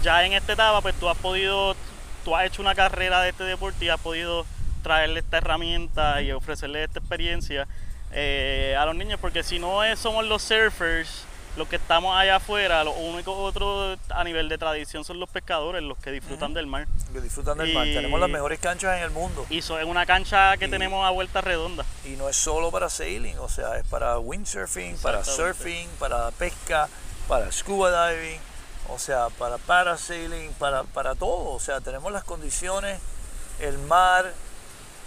ya 0.03 0.23
en 0.27 0.35
esta 0.35 0.53
etapa 0.53 0.83
pues 0.83 0.95
tú 0.97 1.09
has 1.09 1.17
podido, 1.17 1.75
tú 2.27 2.35
has 2.35 2.45
hecho 2.45 2.61
una 2.61 2.75
carrera 2.75 3.23
de 3.23 3.29
este 3.29 3.45
deporte 3.45 3.85
y 3.85 3.89
has 3.89 4.01
podido 4.01 4.45
traerle 4.83 5.21
esta 5.21 5.37
herramienta 5.39 6.21
y 6.23 6.33
ofrecerle 6.33 6.83
esta 6.83 6.99
experiencia 6.99 7.69
eh, 8.11 8.77
a 8.77 8.85
los 8.85 8.97
niños 8.97 9.21
porque 9.21 9.45
si 9.45 9.61
no 9.61 9.85
es- 9.85 10.01
somos 10.01 10.25
los 10.27 10.43
surfers 10.43 11.23
los 11.57 11.69
que 11.69 11.77
estamos 11.77 12.15
allá 12.19 12.37
afuera, 12.37 12.83
los 12.85 12.95
únicos 12.99 13.35
otros 13.39 13.97
a 14.11 14.25
nivel 14.25 14.49
de 14.49 14.59
tradición 14.59 15.05
son 15.05 15.19
los 15.21 15.29
pescadores, 15.31 15.83
los 15.85 15.97
que 15.99 16.11
disfrutan 16.11 16.53
del 16.53 16.67
mar. 16.67 16.87
Que 17.15 17.21
disfrutan 17.23 17.57
del 17.57 17.73
mar. 17.73 17.85
Tenemos 17.85 18.21
las 18.21 18.29
mejores 18.29 18.59
canchas 18.59 18.99
en 18.99 19.05
el 19.05 19.11
mundo. 19.11 19.47
Y 19.49 19.59
eso 19.59 19.79
es 19.79 19.87
una 19.87 20.05
cancha 20.05 20.55
que 20.59 20.67
Y- 20.67 20.71
tenemos 20.71 21.07
a 21.07 21.11
vuelta 21.11 21.41
redonda. 21.41 21.87
Y 22.05 22.11
no 22.11 22.29
es 22.29 22.37
solo 22.37 22.71
para 22.71 22.91
sailing, 22.91 23.39
o 23.39 23.49
sea, 23.49 23.79
es 23.79 23.87
para 23.87 24.19
windsurfing, 24.19 24.99
para 24.99 25.25
surfing, 25.25 25.89
para 25.99 26.31
pesca, 26.33 26.89
para 27.27 27.51
scuba 27.51 28.11
diving, 28.11 28.39
o 28.91 28.99
sea, 28.99 29.29
para 29.31 29.59
parasailing, 29.59 30.53
para, 30.55 30.85
para 30.85 31.15
todo. 31.15 31.51
O 31.51 31.61
sea, 31.61 31.81
tenemos 31.81 32.13
las 32.13 32.25
condiciones, 32.25 33.01
el 33.61 33.79
mar, 33.79 34.33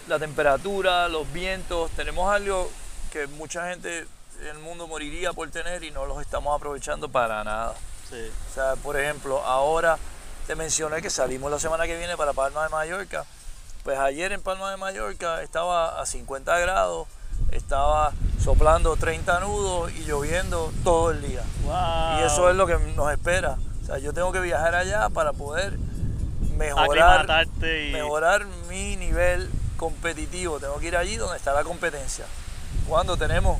la 0.08 0.20
temperatura, 0.20 1.08
los 1.08 1.32
vientos. 1.32 1.92
Tenemos 1.92 2.34
algo 2.34 2.70
que 3.12 3.28
mucha 3.28 3.70
gente 3.70 4.08
en 4.42 4.48
el 4.48 4.60
mundo 4.60 4.88
moriría 4.88 5.34
por 5.34 5.50
tener 5.52 5.84
y 5.84 5.92
no 5.92 6.06
los 6.06 6.22
estamos 6.22 6.56
aprovechando 6.56 7.10
para 7.10 7.44
nada. 7.44 7.74
Sí. 8.10 8.32
O 8.50 8.54
sea, 8.54 8.76
por 8.76 9.00
ejemplo, 9.00 9.44
ahora 9.44 9.98
te 10.48 10.56
mencioné 10.56 11.02
que 11.02 11.10
salimos 11.10 11.52
la 11.52 11.60
semana 11.60 11.86
que 11.86 11.98
viene 11.98 12.18
para 12.18 12.34
Palma 12.34 12.64
de 12.64 12.70
Mallorca. 12.70 13.26
Pues 13.84 13.98
ayer 14.00 14.32
en 14.32 14.42
Palma 14.42 14.72
de 14.72 14.78
Mallorca 14.78 15.42
estaba 15.42 16.02
a 16.02 16.06
50 16.06 16.58
grados, 16.60 17.08
estaba 17.52 18.12
soplando 18.44 18.96
30 18.96 19.40
nudos 19.42 19.92
y 19.94 20.06
lloviendo 20.06 20.72
todo 20.84 21.12
el 21.12 21.22
día. 21.22 21.44
Wow. 21.64 22.20
Y 22.20 22.24
eso 22.24 22.50
es 22.50 22.56
lo 22.56 22.66
que 22.68 22.78
nos 22.96 23.12
espera. 23.12 23.58
Sea, 23.90 23.98
yo 24.00 24.14
tengo 24.14 24.32
que 24.32 24.40
viajar 24.40 24.76
allá 24.76 25.10
para 25.10 25.34
poder 25.34 25.78
mejorar, 26.58 27.48
y... 27.62 27.92
mejorar 27.92 28.46
mi 28.70 28.96
nivel 28.98 29.50
competitivo. 29.78 30.60
Tengo 30.60 30.78
que 30.80 30.88
ir 30.88 30.98
allí 30.98 31.16
donde 31.16 31.38
está 31.38 31.54
la 31.54 31.64
competencia. 31.64 32.26
Cuando 32.88 33.18
tenemos 33.18 33.60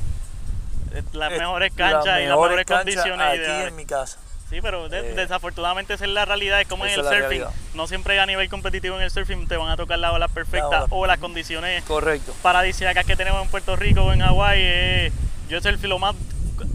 las 1.12 1.32
eh, 1.32 1.38
mejores 1.38 1.72
canchas 1.74 2.04
y 2.20 2.26
las 2.26 2.30
mejores 2.30 2.66
condiciones 2.66 3.26
aquí 3.26 3.38
ideales. 3.38 3.68
en 3.68 3.76
mi 3.76 3.84
casa. 3.86 4.18
Sí, 4.50 4.60
pero 4.60 4.88
de- 4.88 4.98
Eh, 5.10 5.14
desafortunadamente 5.14 5.94
esa 5.94 6.04
es 6.04 6.10
la 6.10 6.24
realidad, 6.24 6.60
es 6.60 6.66
como 6.66 6.84
en 6.84 6.90
el 6.90 6.96
surfing. 6.96 7.18
realidad. 7.20 7.50
No 7.74 7.86
siempre 7.86 8.18
a 8.18 8.26
nivel 8.26 8.48
competitivo 8.48 8.96
en 8.96 9.02
el 9.02 9.10
surfing 9.10 9.46
te 9.46 9.56
van 9.56 9.68
a 9.70 9.76
tocar 9.76 9.98
las 10.00 10.12
olas 10.12 10.30
perfectas 10.32 10.84
ola. 10.84 10.86
o 10.90 11.06
las 11.06 11.18
condiciones 11.18 11.84
Correcto. 11.84 12.34
paradisíacas 12.42 13.04
que 13.06 13.14
tenemos 13.16 13.42
en 13.42 13.48
Puerto 13.48 13.76
Rico 13.76 14.02
o 14.02 14.12
en 14.12 14.20
Hawái. 14.20 14.58
eh, 14.60 15.12
yo 15.48 15.60
surfé 15.60 15.86
lo 15.88 15.98
más, 16.00 16.16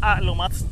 ah, 0.02 0.20
lo 0.22 0.36
más 0.36 0.64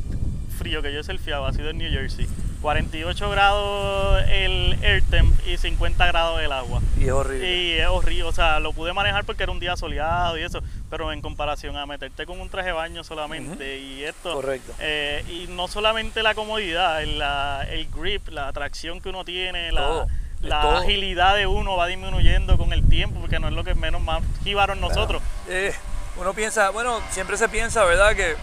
frío 0.58 0.80
que 0.82 0.92
yo 0.94 1.00
he 1.00 1.04
surfeado 1.04 1.46
ha 1.46 1.52
sido 1.52 1.68
en 1.70 1.78
New 1.78 1.90
Jersey. 1.90 2.26
48 2.64 3.28
grados 3.28 4.22
el 4.26 4.78
air 4.82 5.02
temp 5.10 5.38
y 5.46 5.58
50 5.58 6.06
grados 6.06 6.40
el 6.40 6.50
agua. 6.50 6.80
Y 6.98 7.04
es 7.04 7.10
horrible. 7.12 7.54
Y 7.54 7.72
es 7.72 7.86
horrible, 7.88 8.22
o 8.24 8.32
sea, 8.32 8.58
lo 8.58 8.72
pude 8.72 8.94
manejar 8.94 9.24
porque 9.26 9.42
era 9.42 9.52
un 9.52 9.60
día 9.60 9.76
soleado 9.76 10.38
y 10.38 10.42
eso, 10.44 10.62
pero 10.88 11.12
en 11.12 11.20
comparación 11.20 11.76
a 11.76 11.84
meterte 11.84 12.24
con 12.24 12.40
un 12.40 12.48
traje 12.48 12.68
de 12.68 12.72
baño 12.72 13.04
solamente 13.04 13.78
y 13.80 14.02
esto, 14.04 14.32
Correcto. 14.32 14.72
eh, 14.80 15.22
y 15.28 15.46
no 15.52 15.68
solamente 15.68 16.22
la 16.22 16.34
comodidad, 16.34 17.02
el, 17.02 17.18
la- 17.18 17.66
el 17.68 17.86
grip, 17.90 18.28
la 18.28 18.48
atracción 18.48 18.98
que 19.02 19.10
uno 19.10 19.26
tiene, 19.26 19.70
la, 19.70 19.82
Todo, 19.82 20.06
la 20.40 20.60
todo. 20.62 20.76
agilidad 20.78 21.36
de 21.36 21.46
uno 21.46 21.76
va 21.76 21.86
disminuyendo 21.86 22.56
con 22.56 22.72
el 22.72 22.88
tiempo, 22.88 23.20
porque 23.20 23.40
no 23.40 23.48
es 23.48 23.52
lo 23.52 23.62
que 23.62 23.74
menos 23.74 24.00
más 24.00 24.22
jibaron 24.42 24.80
nosotros. 24.80 25.20
Eh, 25.50 25.74
uno 26.16 26.32
piensa, 26.32 26.70
bueno, 26.70 26.98
siempre 27.10 27.36
se 27.36 27.46
piensa, 27.50 27.84
¿verdad? 27.84 28.16
Que, 28.16 28.36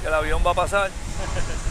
que 0.00 0.08
el 0.08 0.14
avión 0.14 0.42
va 0.46 0.52
a 0.52 0.54
pasar. 0.54 0.90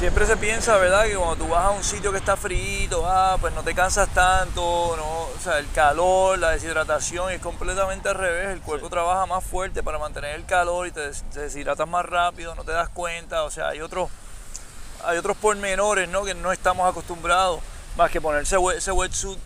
Siempre 0.00 0.24
se 0.24 0.38
piensa, 0.38 0.78
¿verdad? 0.78 1.04
Que 1.04 1.14
cuando 1.14 1.36
tú 1.44 1.48
vas 1.50 1.66
a 1.66 1.70
un 1.72 1.84
sitio 1.84 2.10
que 2.10 2.16
está 2.16 2.34
frío, 2.34 3.02
ah, 3.04 3.36
pues 3.38 3.52
no 3.52 3.62
te 3.62 3.74
cansas 3.74 4.08
tanto, 4.14 4.94
¿no? 4.96 5.04
O 5.04 5.38
sea, 5.44 5.58
el 5.58 5.70
calor, 5.72 6.38
la 6.38 6.52
deshidratación 6.52 7.30
es 7.30 7.40
completamente 7.42 8.08
al 8.08 8.14
revés. 8.14 8.48
El 8.48 8.62
cuerpo 8.62 8.88
trabaja 8.88 9.26
más 9.26 9.44
fuerte 9.44 9.82
para 9.82 9.98
mantener 9.98 10.36
el 10.36 10.46
calor 10.46 10.86
y 10.86 10.90
te, 10.90 11.00
des- 11.00 11.22
te 11.30 11.40
deshidratas 11.40 11.86
más 11.86 12.06
rápido, 12.06 12.54
no 12.54 12.64
te 12.64 12.72
das 12.72 12.88
cuenta. 12.88 13.44
O 13.44 13.50
sea, 13.50 13.68
hay 13.68 13.82
otros, 13.82 14.08
hay 15.04 15.18
otros 15.18 15.36
pormenores, 15.36 16.08
¿no? 16.08 16.24
Que 16.24 16.32
no 16.32 16.50
estamos 16.50 16.88
acostumbrados, 16.88 17.60
más 17.98 18.10
que 18.10 18.22
ponerse 18.22 18.56
ese 18.74 18.92
wetsuit 18.92 19.38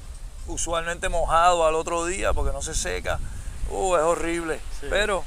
usualmente 0.47 1.09
mojado 1.09 1.67
al 1.67 1.75
otro 1.75 2.05
día 2.07 2.33
porque 2.33 2.53
no 2.53 2.63
se 2.63 2.75
seca. 2.75 3.19
Uh, 3.71 3.97
es 3.97 4.03
horrible. 4.03 4.61
Sí. 4.81 4.87
Pero 4.89 5.25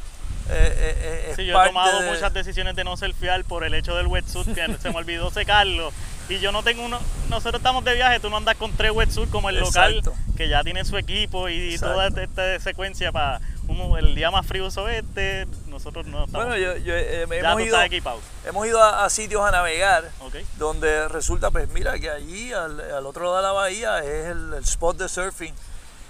eh, 0.50 0.76
eh, 0.78 0.98
eh, 1.00 1.28
es 1.32 1.36
Sí, 1.36 1.46
yo 1.46 1.62
he 1.62 1.68
tomado 1.68 2.02
de- 2.02 2.10
muchas 2.12 2.34
decisiones 2.34 2.76
de 2.76 2.84
no 2.84 2.98
surfear 2.98 3.44
por 3.44 3.64
el 3.64 3.74
hecho 3.74 3.96
del 3.96 4.08
wetsuit, 4.08 4.54
que 4.54 4.78
se 4.82 4.90
me 4.90 4.96
olvidó 4.98 5.30
secarlo. 5.32 5.92
Y 6.30 6.40
yo 6.40 6.52
no 6.52 6.62
tengo 6.62 6.84
uno, 6.84 7.00
nosotros 7.30 7.60
estamos 7.62 7.86
de 7.86 7.94
viaje, 7.96 8.20
tú 8.20 8.30
no 8.30 8.36
andas 8.38 8.56
con 8.58 8.72
tres 8.74 8.92
wetsuits 8.92 9.32
como 9.32 9.50
el 9.50 9.60
local, 9.60 10.02
que 10.36 10.50
ya 10.50 10.62
tiene 10.64 10.84
su 10.84 10.98
equipo 10.98 11.48
y 11.48 11.74
Exacto. 11.76 11.94
toda 11.94 12.08
esta, 12.08 12.24
esta 12.24 12.60
secuencia 12.60 13.14
para 13.14 13.40
uno, 13.70 13.98
el 13.98 14.14
día 14.14 14.30
más 14.30 14.46
frío 14.46 14.68
este, 14.68 15.48
nosotros 15.68 16.06
no 16.06 16.26
estamos. 16.26 16.48
Bueno, 16.48 16.58
yo, 16.58 16.76
yo, 16.78 16.94
eh, 16.96 17.22
hemos, 17.24 17.62
ido, 17.62 17.78
hemos 18.46 18.68
ido 18.68 18.84
a, 18.84 19.06
a 19.06 19.10
sitios 19.10 19.42
a 19.42 19.52
navegar 19.52 20.10
donde 20.58 21.08
resulta, 21.08 21.50
pues 21.50 21.70
mira, 21.70 21.98
que 21.98 22.10
allí 22.10 22.52
al, 22.52 22.80
al 22.80 23.06
otro 23.06 23.24
lado 23.24 23.38
de 23.38 23.44
la 23.44 23.52
bahía 23.54 24.00
es 24.00 24.26
el, 24.28 24.54
el 24.54 24.64
spot 24.64 24.98
de 24.98 25.08
surfing. 25.08 25.54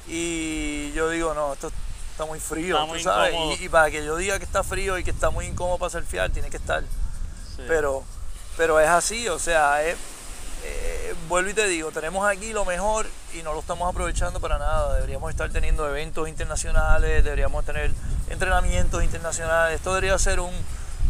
Y 0.07 0.91
yo 0.93 1.09
digo, 1.09 1.33
no, 1.33 1.53
esto 1.53 1.71
está 2.17 2.25
muy 2.25 2.39
frío, 2.39 2.75
Está 2.75 2.85
tú 2.87 2.93
muy 2.93 3.03
sabes. 3.03 3.31
incómodo. 3.33 3.55
Y, 3.59 3.65
y 3.65 3.69
para 3.69 3.91
que 3.91 4.03
yo 4.03 4.15
diga 4.15 4.39
que 4.39 4.45
está 4.45 4.63
frío 4.63 4.97
y 4.97 5.03
que 5.03 5.11
está 5.11 5.29
muy 5.29 5.45
incómodo 5.45 5.77
para 5.77 5.91
surfear, 5.91 6.31
tiene 6.31 6.49
que 6.49 6.57
estar. 6.57 6.81
Sí. 7.55 7.61
Pero, 7.67 8.03
pero 8.57 8.79
es 8.79 8.87
así, 8.89 9.27
o 9.29 9.37
sea, 9.37 9.83
es- 9.83 9.97
eh, 10.63 11.13
vuelvo 11.29 11.51
y 11.51 11.53
te 11.53 11.67
digo, 11.67 11.91
tenemos 11.91 12.27
aquí 12.27 12.51
lo 12.53 12.65
mejor 12.65 13.05
y 13.35 13.43
no 13.43 13.53
lo 13.53 13.59
estamos 13.59 13.87
aprovechando 13.87 14.39
para 14.39 14.57
nada. 14.57 14.95
Deberíamos 14.95 15.29
estar 15.29 15.51
teniendo 15.51 15.87
eventos 15.87 16.27
internacionales, 16.27 17.23
deberíamos 17.23 17.63
tener 17.63 17.91
entrenamientos 18.31 19.03
internacionales. 19.03 19.75
Esto 19.75 19.93
debería 19.93 20.17
ser 20.17 20.39
un, 20.39 20.51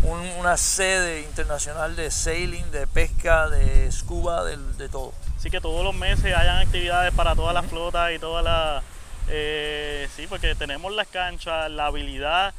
un- 0.03 0.29
una 0.39 0.57
sede 0.57 1.21
internacional 1.21 1.95
de 1.95 2.11
sailing, 2.11 2.69
de 2.71 2.85
pesca, 2.85 3.47
de 3.47 3.89
scuba, 3.93 4.43
de, 4.43 4.57
de 4.57 4.89
todo. 4.89 5.13
Así 5.37 5.49
que 5.49 5.61
todos 5.61 5.85
los 5.85 5.95
meses 5.95 6.35
hayan 6.35 6.57
actividades 6.57 7.13
para 7.13 7.33
todas 7.33 7.53
las 7.53 7.65
flotas 7.67 8.11
y 8.13 8.19
todas 8.19 8.43
las... 8.43 8.83
eh, 9.29 10.07
sí, 10.15 10.25
porque 10.27 10.55
tenemos 10.55 10.93
las 10.93 11.07
canchas, 11.07 11.69
la 11.71 11.87
habilidad, 11.87 12.53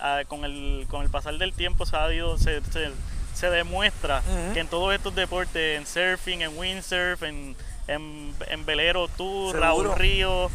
ah, 0.00 0.22
con, 0.28 0.44
el, 0.44 0.86
con 0.88 1.02
el 1.02 1.10
pasar 1.10 1.36
del 1.38 1.52
tiempo 1.52 1.86
se, 1.86 1.96
ha 1.96 2.12
ido, 2.12 2.38
se, 2.38 2.60
se- 2.72 2.90
se 3.34 3.50
demuestra 3.50 4.22
que 4.54 4.60
en 4.60 4.68
todos 4.68 4.94
estos 4.94 5.14
deportes, 5.14 5.78
en 5.78 5.86
surfing, 5.86 6.42
en 6.42 6.56
windsurf, 6.56 7.22
en, 7.24 7.56
en, 7.88 8.32
en 8.48 8.64
velero 8.64 9.08
tour, 9.08 9.50
Seguro. 9.52 9.60
Raúl 9.60 9.94
Río, 9.96 10.50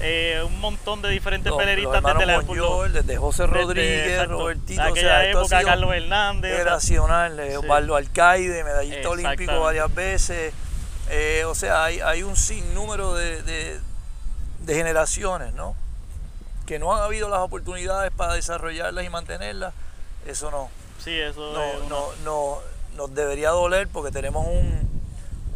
eh, 0.00 0.42
un 0.44 0.58
montón 0.58 1.02
de 1.02 1.10
diferentes 1.10 1.52
peleristas 1.52 1.96
hermanos 1.96 2.18
desde 2.26 2.32
la 2.32 2.40
Monjol, 2.40 2.92
desde 2.94 3.16
José 3.18 3.42
desde- 3.42 3.54
Rodríguez, 3.60 4.08
exacto, 4.12 4.32
Robertito, 4.38 4.80
o 4.82 4.84
aquella 4.86 5.00
sea, 5.00 5.24
esto 5.26 5.38
ha 5.38 5.42
época, 5.42 5.62
Carlos 5.62 5.94
Hernández. 5.94 6.50
o 6.50 6.54
sea, 6.54 6.58
Generacional, 6.64 7.38
eh, 7.40 7.50
Sí. 7.50 7.56
Osvaldo 7.58 7.96
Alcaide, 7.96 8.64
medallista 8.64 9.08
olímpico 9.10 9.60
varias 9.60 9.94
veces. 9.94 10.54
Eh, 11.10 11.44
o 11.46 11.54
sea, 11.54 11.84
hay, 11.84 12.00
hay 12.00 12.22
un 12.22 12.34
sinnúmero 12.36 13.12
de, 13.14 13.42
de- 13.42 13.80
de 14.64 14.74
generaciones, 14.74 15.54
¿no? 15.54 15.74
Que 16.66 16.78
no 16.78 16.94
han 16.94 17.02
habido 17.02 17.28
las 17.28 17.40
oportunidades 17.40 18.10
para 18.12 18.34
desarrollarlas 18.34 19.04
y 19.04 19.08
mantenerlas. 19.08 19.74
Eso 20.26 20.50
no, 20.50 20.70
sí, 21.02 21.18
eso 21.18 21.52
no, 21.52 21.70
una- 21.80 21.88
no, 21.88 22.06
no 22.24 22.58
nos 22.96 23.14
debería 23.14 23.50
doler 23.50 23.88
porque 23.88 24.12
tenemos 24.12 24.46
un, 24.46 25.02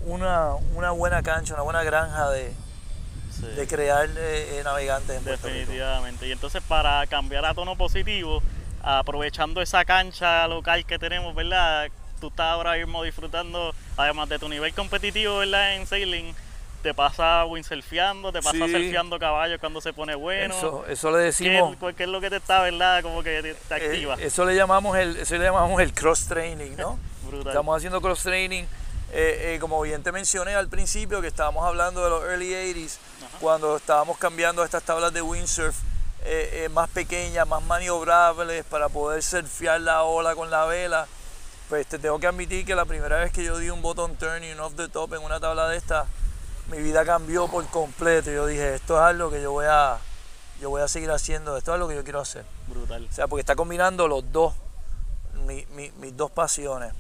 una, 0.06 0.54
una 0.74 0.90
buena 0.90 1.22
cancha, 1.22 1.54
una 1.54 1.62
buena 1.62 1.82
granja 1.84 2.30
de, 2.30 2.52
sí. 3.32 3.46
de 3.46 3.66
crear 3.68 4.08
eh, 4.16 4.58
eh, 4.58 4.62
navegantes 4.64 5.16
en 5.16 5.22
Puerto 5.22 5.46
Rico. 5.46 5.58
Definitivamente. 5.60 6.26
Y 6.26 6.32
entonces 6.32 6.62
para 6.66 7.06
cambiar 7.06 7.44
a 7.44 7.54
tono 7.54 7.76
positivo, 7.76 8.42
aprovechando 8.82 9.60
esa 9.62 9.84
cancha 9.84 10.46
local 10.48 10.84
que 10.84 10.98
tenemos, 10.98 11.34
¿verdad? 11.34 11.88
Tú 12.20 12.28
estás 12.28 12.46
ahora 12.52 12.74
mismo 12.74 13.02
disfrutando, 13.02 13.74
además 13.96 14.28
de 14.28 14.38
tu 14.38 14.48
nivel 14.48 14.72
competitivo, 14.74 15.38
¿verdad? 15.38 15.74
En 15.76 15.86
sailing, 15.86 16.34
te 16.86 16.94
pasa 16.94 17.44
windsurfeando, 17.46 18.30
te 18.30 18.40
pasa 18.40 18.52
Sí. 18.64 18.72
surfeando 18.72 19.18
caballos 19.18 19.58
cuando 19.58 19.80
se 19.80 19.92
pone 19.92 20.14
bueno. 20.14 20.56
Eso, 20.56 20.84
eso 20.86 21.10
le 21.10 21.18
¿Qué, 21.18 21.24
decimos. 21.24 21.76
qué 21.96 22.04
es 22.04 22.08
lo 22.08 22.20
que 22.20 22.30
te 22.30 22.36
está, 22.36 22.60
verdad? 22.62 23.02
Como 23.02 23.24
que 23.24 23.42
te, 23.42 23.54
te 23.54 23.74
Eh, 23.74 23.86
activa. 23.88 24.14
eso 24.20 24.44
le 24.44 24.54
llamamos 24.54 24.96
el, 24.96 25.16
eso 25.16 25.34
le 25.36 25.42
llamamos 25.44 25.80
el 25.82 25.92
cross 25.92 26.26
training, 26.28 26.76
¿no? 26.76 26.96
Brutal. 27.26 27.48
Estamos 27.48 27.76
haciendo 27.76 28.00
cross 28.00 28.22
training. 28.22 28.62
eh, 29.12 29.54
eh, 29.54 29.58
como 29.60 29.80
bien 29.82 30.02
te 30.04 30.12
mencioné 30.12 30.54
al 30.54 30.68
principio, 30.68 31.20
que 31.20 31.26
estábamos 31.28 31.64
hablando 31.64 32.02
de 32.04 32.10
los 32.10 32.22
early 32.24 32.52
80s, 32.54 32.98
Ajá. 33.26 33.38
cuando 33.40 33.76
estábamos 33.76 34.16
cambiando 34.18 34.62
estas 34.64 34.82
tablas 34.84 35.12
de 35.12 35.22
windsurf 35.22 35.76
eh, 36.24 36.64
eh, 36.64 36.68
más 36.68 36.88
pequeñas, 36.90 37.46
más 37.48 37.62
maniobrables, 37.64 38.64
para 38.64 38.88
poder 38.88 39.22
surfear 39.24 39.80
la 39.80 40.02
ola 40.04 40.34
con 40.36 40.50
la 40.50 40.66
vela. 40.66 41.06
Pues 41.68 41.86
te 41.88 41.98
tengo 41.98 42.18
que 42.20 42.26
admitir 42.28 42.64
que 42.64 42.74
la 42.76 42.84
primera 42.84 43.16
vez 43.18 43.32
que 43.32 43.42
yo 43.44 43.58
di 43.58 43.70
un 43.70 43.80
bottom 43.82 44.14
turn 44.16 44.42
y 44.44 44.52
un 44.52 44.60
off 44.60 44.74
the 44.76 44.88
top 44.88 45.14
en 45.14 45.22
una 45.22 45.40
tabla 45.40 45.68
de 45.68 45.76
esta, 45.76 46.06
mi 46.70 46.78
vida 46.78 47.04
cambió 47.04 47.48
por 47.48 47.64
completo. 47.66 48.30
Yo 48.30 48.46
dije, 48.46 48.74
esto 48.74 48.96
es 48.96 49.02
algo 49.02 49.30
que 49.30 49.40
yo 49.42 49.52
voy 49.52 49.66
a, 49.68 49.98
yo 50.60 50.70
voy 50.70 50.82
a 50.82 50.88
seguir 50.88 51.10
haciendo, 51.10 51.56
esto 51.56 51.70
es 51.72 51.74
algo 51.74 51.88
que 51.88 51.94
yo 51.96 52.04
quiero 52.04 52.20
hacer. 52.20 52.44
Brutal. 52.68 53.06
O 53.10 53.14
sea, 53.14 53.26
porque 53.28 53.40
está 53.40 53.54
combinando 53.56 54.08
los 54.08 54.30
dos, 54.32 54.54
mi- 55.46 55.66
mi- 55.70 55.92
mis 55.98 56.16
dos 56.16 56.30
pasiones. 56.30 56.92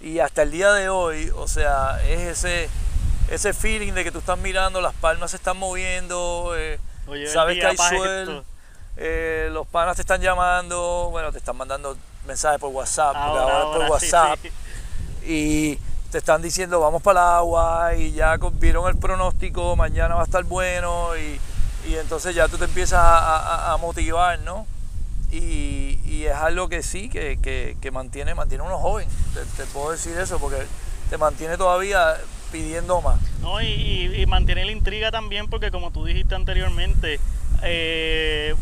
Y 0.00 0.18
hasta 0.18 0.42
el 0.42 0.50
día 0.50 0.72
de 0.72 0.88
hoy, 0.90 1.30
o 1.34 1.48
sea, 1.48 2.00
es 2.06 2.20
ese, 2.44 2.68
ese 3.30 3.52
feeling 3.54 3.92
de 3.94 4.04
que 4.04 4.12
tú 4.12 4.18
estás 4.18 4.38
mirando, 4.38 4.80
las 4.80 4.94
palmas 4.94 5.30
se 5.30 5.38
están 5.38 5.56
moviendo, 5.56 6.52
eh, 6.54 6.78
Oye, 7.06 7.26
sabes 7.28 7.58
que 7.58 7.66
hay 7.66 7.76
pa' 7.76 7.88
suel, 7.88 8.20
esto. 8.28 8.44
eh, 8.98 9.48
los 9.52 9.66
panas 9.66 9.96
te 9.96 10.02
están 10.02 10.20
llamando, 10.20 11.08
bueno, 11.10 11.32
te 11.32 11.38
están 11.38 11.56
mandando 11.56 11.96
mensajes 12.26 12.60
por 12.60 12.70
WhatsApp, 12.72 13.12
porque 13.14 13.38
Ahora, 13.38 13.42
ahora, 13.42 13.58
es 13.58 13.64
por 13.64 13.74
ahora, 13.84 14.00
sí, 14.00 14.06
WhatsApp. 14.06 14.38
sí. 14.42 14.50
Y 15.28 15.78
te 16.16 16.20
están 16.20 16.40
diciendo 16.40 16.80
vamos 16.80 17.02
para 17.02 17.20
el 17.20 17.26
agua 17.26 17.94
y 17.94 18.12
ya 18.12 18.38
vieron 18.54 18.88
el 18.88 18.96
pronóstico, 18.96 19.76
mañana 19.76 20.14
va 20.14 20.22
a 20.22 20.24
estar 20.24 20.44
bueno 20.44 21.10
y, 21.14 21.38
y 21.90 21.94
entonces 21.96 22.34
ya 22.34 22.48
tú 22.48 22.56
te 22.56 22.64
empiezas 22.64 23.00
a, 23.00 23.72
a- 23.74 23.76
motivar, 23.76 24.38
¿no? 24.38 24.66
Y, 25.30 26.00
y 26.06 26.24
es 26.24 26.34
algo 26.34 26.70
que 26.70 26.82
sí, 26.82 27.10
que, 27.10 27.38
que- 27.42 27.76
que 27.82 27.90
mantiene, 27.90 28.34
mantiene 28.34 28.64
uno 28.64 28.78
joven, 28.78 29.06
te, 29.34 29.40
te 29.62 29.68
puedo 29.70 29.90
decir 29.90 30.16
eso, 30.16 30.38
porque 30.38 30.66
te 31.10 31.18
mantiene 31.18 31.58
todavía 31.58 32.14
pidiendo 32.50 33.02
más. 33.02 33.20
No, 33.42 33.60
y- 33.60 34.14
y 34.16 34.24
mantiene 34.24 34.64
la 34.64 34.72
intriga 34.72 35.10
también 35.10 35.48
porque 35.50 35.70
como 35.70 35.90
tú 35.90 36.06
dijiste 36.06 36.34
anteriormente, 36.34 37.20
eh, 37.62 38.54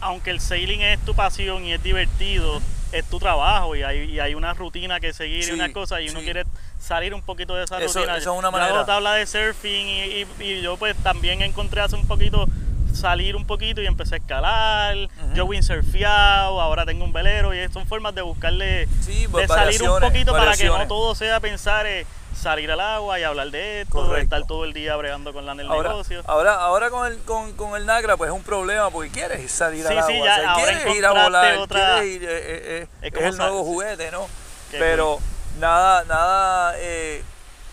aunque 0.00 0.30
el 0.30 0.40
sailing 0.40 0.82
es 0.82 0.98
tu 1.04 1.14
pasión 1.14 1.64
y 1.64 1.72
es 1.72 1.82
divertido, 1.82 2.60
es 2.92 3.04
tu 3.06 3.18
trabajo 3.18 3.74
y 3.76 3.82
hay, 3.82 4.10
y 4.10 4.20
hay 4.20 4.34
una 4.34 4.54
rutina 4.54 5.00
que 5.00 5.12
seguir 5.12 5.44
Sí, 5.44 5.50
y 5.50 5.54
una 5.54 5.72
cosa 5.72 6.00
y 6.00 6.08
uno 6.08 6.20
sí. 6.20 6.24
quiere 6.24 6.44
salir 6.80 7.14
un 7.14 7.22
poquito 7.22 7.54
de 7.56 7.64
esa 7.64 7.78
Eso- 7.80 7.98
rutina. 8.00 8.16
eso 8.16 8.32
es 8.32 8.38
una 8.38 8.50
Yo 8.50 8.56
hago 8.74 8.84
tabla 8.84 9.14
de 9.14 9.26
surfing 9.26 9.86
y, 9.88 10.02
y- 10.02 10.26
y 10.40 10.62
yo 10.62 10.76
pues 10.76 10.96
también 10.98 11.42
encontré 11.42 11.80
hace 11.80 11.96
un 11.96 12.06
poquito 12.06 12.46
salir 12.94 13.36
un 13.36 13.44
poquito 13.44 13.82
y 13.82 13.86
empecé 13.86 14.14
a 14.14 14.18
escalar, 14.18 14.96
yo 15.34 15.44
windsurfeado, 15.44 16.60
ahora 16.62 16.86
tengo 16.86 17.04
un 17.04 17.12
velero 17.12 17.52
y 17.54 17.70
son 17.70 17.86
formas 17.86 18.14
de 18.14 18.22
buscarle, 18.22 18.88
Sí, 19.02 19.26
va- 19.26 19.40
de 19.42 19.48
salir 19.48 19.82
un 19.82 20.00
poquito 20.00 20.32
para 20.32 20.56
que 20.56 20.64
no 20.66 20.86
todo 20.86 21.14
sea 21.14 21.38
pensar 21.40 21.86
eh, 21.86 22.06
salir 22.36 22.70
al 22.70 22.80
agua 22.80 23.18
y 23.18 23.22
hablar 23.24 23.50
de 23.50 23.80
esto, 23.82 23.92
Correcto. 23.94 24.22
estar 24.36 24.46
todo 24.46 24.64
el 24.64 24.72
día 24.72 24.94
bregando 24.96 25.32
con 25.32 25.46
la 25.46 25.54
del 25.54 25.66
Ahora, 25.68 25.90
negocio. 25.90 26.22
ahora, 26.26 26.54
ahora 26.54 26.90
con, 26.90 27.06
el, 27.06 27.18
con, 27.22 27.52
con 27.54 27.74
el 27.76 27.86
Nagra 27.86 28.16
pues 28.16 28.28
es 28.30 28.36
un 28.36 28.42
problema 28.42 28.90
porque 28.90 29.10
quieres 29.10 29.50
salir 29.50 29.82
Sí, 29.86 29.92
al 29.92 29.98
agua, 29.98 30.10
sí, 30.12 30.20
o 30.20 30.24
ya 30.24 30.34
sea, 30.36 30.50
ahora 30.52 30.64
quieres 30.72 30.96
ir 30.96 31.06
a 31.06 31.10
volar, 31.12 31.56
otra- 31.58 31.94
quieres 32.00 32.14
ir, 32.16 32.24
eh, 32.24 32.28
eh, 32.30 32.88
eh, 33.02 33.08
Es 33.08 33.12
es, 33.14 33.20
el 33.22 33.36
nuevo 33.38 33.64
juguete, 33.64 34.10
¿no? 34.10 34.28
Qué 34.70 34.78
Pero 34.78 35.18
nada, 35.58 36.04
nada, 36.04 36.74
eh, 36.78 37.22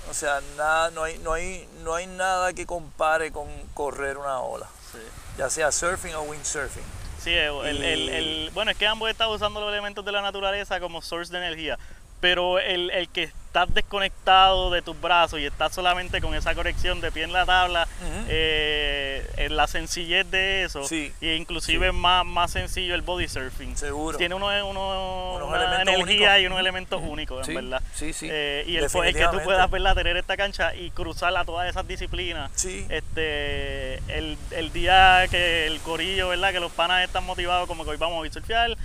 o 0.09 0.13
sea, 0.13 0.39
nada, 0.57 0.91
no 0.91 1.03
hay, 1.03 1.17
no 1.19 1.33
hay, 1.33 1.67
no 1.83 1.93
hay 1.95 2.07
nada 2.07 2.53
que 2.53 2.65
compare 2.65 3.31
con 3.31 3.47
correr 3.73 4.17
una 4.17 4.39
ola, 4.39 4.67
Sí. 4.91 4.99
ya 5.37 5.49
sea 5.49 5.71
surfing 5.71 6.13
o 6.15 6.21
windsurfing. 6.21 6.83
Sí, 7.21 7.33
el, 7.33 7.83
el- 7.83 8.09
el- 8.09 8.51
bueno, 8.53 8.71
es 8.71 8.77
que 8.77 8.85
ambos 8.87 9.09
están 9.09 9.29
usando 9.29 9.61
los 9.61 9.69
elementos 9.71 10.03
de 10.03 10.11
la 10.11 10.21
naturaleza 10.21 10.79
como 10.81 11.01
source 11.01 11.31
de 11.31 11.37
energía, 11.39 11.77
pero 12.23 12.57
el, 12.57 12.89
el 12.91 13.09
que 13.09 13.23
estás 13.23 13.71
desconectado 13.73 14.71
de 14.71 14.81
tus 14.81 14.99
brazos 14.99 15.41
y 15.41 15.45
estás 15.45 15.75
solamente 15.75 16.21
con 16.21 16.33
esa 16.35 16.55
corrección 16.55 17.01
de 17.01 17.11
pie 17.11 17.23
en 17.23 17.33
la 17.33 17.45
tabla, 17.45 17.85
eh, 18.29 19.29
en 19.35 19.57
la 19.57 19.67
sencillez 19.67 20.31
de 20.31 20.63
eso, 20.63 20.85
Sí, 20.87 21.11
y 21.19 21.31
inclusive 21.33 21.87
sí. 21.89 21.93
más, 21.93 22.25
más 22.25 22.51
sencillo 22.51 22.95
el 22.95 23.01
body 23.01 23.27
surfing. 23.27 23.75
Seguro. 23.75 24.17
Tiene 24.17 24.35
uno, 24.35 24.47
uno- 24.65 25.33
Unos 25.35 25.49
una 25.49 25.81
energía 25.81 26.01
únicos. 26.29 26.39
y 26.39 26.45
unos 26.45 26.59
elementos 26.61 27.01
únicos, 27.03 27.45
Sí, 27.45 27.51
en 27.51 27.55
verdad. 27.69 27.81
sí, 27.93 28.13
sí, 28.13 28.29
Eh, 28.31 28.63
y 28.67 28.77
el, 28.77 28.83
que 29.13 29.27
tú 29.29 29.41
puedas 29.43 29.69
¿verdad? 29.69 29.95
tener 29.95 30.15
esta 30.15 30.37
cancha 30.37 30.73
y 30.73 30.91
cruzar 30.91 31.35
a 31.35 31.43
todas 31.43 31.69
esas 31.69 31.85
disciplinas. 31.85 32.51
Sí. 32.55 32.85
Este, 32.87 33.95
el, 34.17 34.37
el 34.51 34.71
día 34.71 35.25
que 35.29 35.67
el 35.67 35.81
corillo, 35.81 36.29
¿verdad? 36.29 36.53
Que 36.53 36.61
los 36.61 36.71
panas 36.71 37.03
están 37.03 37.25
motivados, 37.25 37.67
como 37.67 37.83
que 37.83 37.89
hoy 37.89 37.97
vamos 37.97 38.23
a 38.23 38.27
ir 38.27 38.31
surfear. 38.31 38.77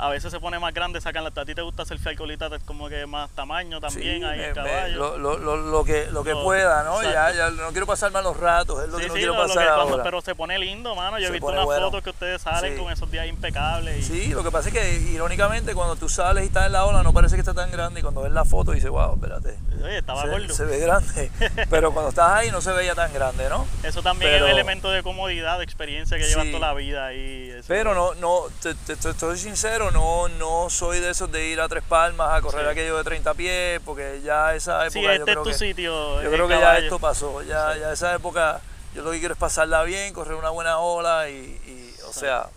A 0.00 0.08
veces 0.10 0.30
se 0.30 0.38
pone 0.38 0.58
más 0.60 0.72
grande, 0.72 1.00
sacan 1.00 1.24
la. 1.24 1.30
¿A 1.34 1.44
ti 1.44 1.54
te 1.54 1.62
gusta 1.62 1.84
surfear 1.84 2.14
colita 2.16 2.48
como 2.64 2.88
que 2.88 3.04
más 3.06 3.30
tamaño 3.30 3.80
también? 3.80 4.18
Sí, 4.20 4.24
ahí 4.24 4.38
me- 4.38 4.44
el 4.44 4.50
me- 4.50 4.54
caballo. 4.54 4.96
lo, 4.96 5.18
lo- 5.18 5.38
lo- 5.38 5.56
lo 5.56 5.84
que, 5.84 6.06
lo 6.12 6.22
que 6.22 6.34
pueda, 6.34 6.84
¿no? 6.84 7.02
Ya, 7.02 7.32
ya 7.32 7.50
no 7.50 7.70
quiero 7.72 7.86
pasar 7.86 8.12
malos 8.12 8.36
ratos, 8.36 8.82
es 8.84 8.90
lo 8.90 8.98
Sí, 8.98 9.02
que 9.02 9.08
no 9.08 9.14
sí, 9.14 9.18
quiero 9.20 9.36
pasar 9.36 9.58
que 9.66 9.72
cuando- 9.74 9.92
ahora. 9.94 10.04
pero 10.04 10.20
se 10.20 10.34
pone 10.36 10.58
lindo, 10.58 10.94
mano. 10.94 11.18
Yo 11.18 11.26
he 11.28 11.30
visto 11.32 11.46
unas 11.48 11.64
bueno. 11.64 11.86
fotos 11.86 12.02
que 12.04 12.10
ustedes 12.10 12.40
salen 12.42 12.78
con 12.78 12.92
esos 12.92 13.10
días 13.10 13.26
impecables. 13.26 13.98
Y, 13.98 14.02
Sí, 14.02 14.28
lo 14.28 14.44
que 14.44 14.50
pasa 14.52 14.68
es 14.68 14.74
que 14.74 14.94
irónicamente 15.12 15.74
cuando 15.74 15.96
tú 15.96 16.08
sales 16.08 16.44
y 16.44 16.46
estás 16.46 16.66
en 16.66 16.72
la 16.72 16.84
ola 16.84 17.02
no 17.02 17.12
parece 17.12 17.34
que 17.34 17.40
está 17.40 17.54
tan 17.54 17.70
grande 17.72 18.00
y 18.00 18.02
cuando 18.02 18.22
ves 18.22 18.32
la 18.32 18.44
foto 18.44 18.72
dices, 18.72 18.90
wow, 18.90 19.14
espérate, 19.14 19.58
Oye, 19.82 19.98
estaba 19.98 20.22
se, 20.22 20.28
gordo. 20.28 20.54
se 20.54 20.64
ve 20.64 20.78
grande. 20.78 21.30
Pero 21.70 21.92
cuando 21.92 22.10
estás 22.10 22.30
ahí 22.30 22.50
no 22.52 22.60
se 22.60 22.70
veía 22.72 22.94
tan 22.94 23.12
grande, 23.12 23.48
¿no? 23.48 23.66
Eso 23.82 24.02
también 24.02 24.30
Pero- 24.30 24.46
es 24.46 24.52
un 24.52 24.58
elemento 24.58 24.90
de 24.90 25.02
comodidad, 25.02 25.58
de 25.58 25.64
experiencia 25.64 26.16
que 26.18 26.24
llevas 26.24 26.46
toda 26.46 26.60
la 26.68 26.74
vida 26.74 27.06
ahí. 27.06 27.50
eso- 27.50 27.64
Pero 27.68 27.94
no, 27.94 28.14
no, 28.14 28.42
te, 28.62 28.74
te- 28.74 28.96
te 28.96 29.10
estoy 29.10 29.36
sincero, 29.38 29.87
no, 29.90 30.28
no 30.28 30.70
soy 30.70 31.00
de 31.00 31.10
esos 31.10 31.30
de 31.30 31.46
ir 31.48 31.60
a 31.60 31.68
Tres 31.68 31.82
Palmas 31.88 32.32
a 32.36 32.40
correr 32.42 32.64
Sí. 32.66 32.70
aquello 32.70 32.96
de 32.98 33.04
30 33.04 33.34
pies, 33.34 33.80
porque 33.84 34.20
ya 34.22 34.54
esa 34.54 34.86
época 34.86 34.90
Sí, 34.90 35.02
yo 35.02 35.10
este 35.10 35.22
es 35.22 35.24
creo 35.36 35.42
tu 35.44 35.50
que, 35.50 35.56
sitio. 35.56 36.22
yo 36.22 36.30
creo 36.30 36.48
que 36.48 36.58
ya 36.58 36.78
esto 36.78 36.98
pasó, 36.98 37.42
ya, 37.42 37.74
Sí. 37.74 37.80
ya 37.80 37.92
esa 37.92 38.14
época 38.14 38.60
yo 38.94 39.02
lo 39.02 39.10
que 39.10 39.18
quiero 39.18 39.34
es 39.34 39.40
pasarla 39.40 39.82
bien, 39.84 40.12
correr 40.14 40.34
una 40.34 40.50
buena 40.50 40.78
ola 40.78 41.28
y, 41.28 41.34
y, 41.34 41.94
o 42.08 42.12
sea, 42.12 42.48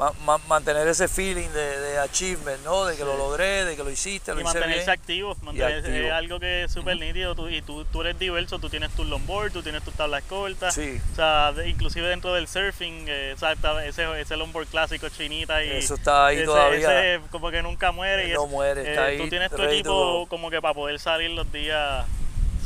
ma- 0.00 0.12
ma- 0.24 0.38
mantener 0.48 0.88
ese 0.88 1.06
feeling 1.08 1.48
de, 1.50 1.78
de 1.78 1.98
achievement, 1.98 2.58
¿no? 2.64 2.86
De 2.86 2.96
que 2.96 3.04
lo 3.04 3.16
logré, 3.18 3.66
de 3.66 3.76
que 3.76 3.84
lo 3.84 3.90
hiciste, 3.90 4.32
lo 4.32 4.40
y 4.40 4.42
hice 4.42 4.54
mantenerse 4.54 4.78
bien. 4.86 4.90
activo, 4.90 5.36
mantenerse 5.42 5.88
activo. 5.88 6.06
es 6.06 6.12
algo 6.12 6.40
que 6.40 6.64
es 6.64 6.72
súper 6.72 6.96
nítido 6.98 7.34
tú, 7.34 7.48
y 7.50 7.60
tú, 7.60 7.84
tú 7.84 8.00
eres 8.00 8.18
diverso, 8.18 8.58
tú 8.58 8.70
tienes 8.70 8.90
tus 8.92 9.06
longboard, 9.06 9.52
tú 9.52 9.62
tienes 9.62 9.82
tus 9.84 9.92
tablas 9.92 10.22
cortas, 10.24 10.74
Sí. 10.74 10.98
o 11.12 11.16
sea, 11.16 11.52
de- 11.52 11.68
inclusive 11.68 12.08
dentro 12.08 12.32
del 12.32 12.48
surfing, 12.48 13.04
eh, 13.08 13.34
o 13.36 13.38
sea, 13.38 13.52
ese, 13.84 14.20
ese 14.20 14.36
longboard 14.38 14.68
clásico 14.68 15.08
chinita 15.10 15.62
y 15.62 15.70
Eso 15.72 15.94
está 15.94 16.26
ahí 16.28 16.36
ese, 16.38 16.46
todavía. 16.46 17.14
ese 17.16 17.22
como 17.30 17.50
que 17.50 17.60
nunca 17.62 17.92
muere 17.92 18.28
y 18.28 18.32
No 18.32 18.44
es- 18.46 18.50
muere, 18.50 18.88
está 18.90 19.04
ahí, 19.04 19.18
tú 19.18 19.28
tienes 19.28 19.50
tu 19.50 19.62
equipo 19.62 20.26
como 20.28 20.50
que 20.50 20.62
para 20.62 20.72
poder 20.72 20.98
salir 20.98 21.30
los 21.32 21.52
días 21.52 22.06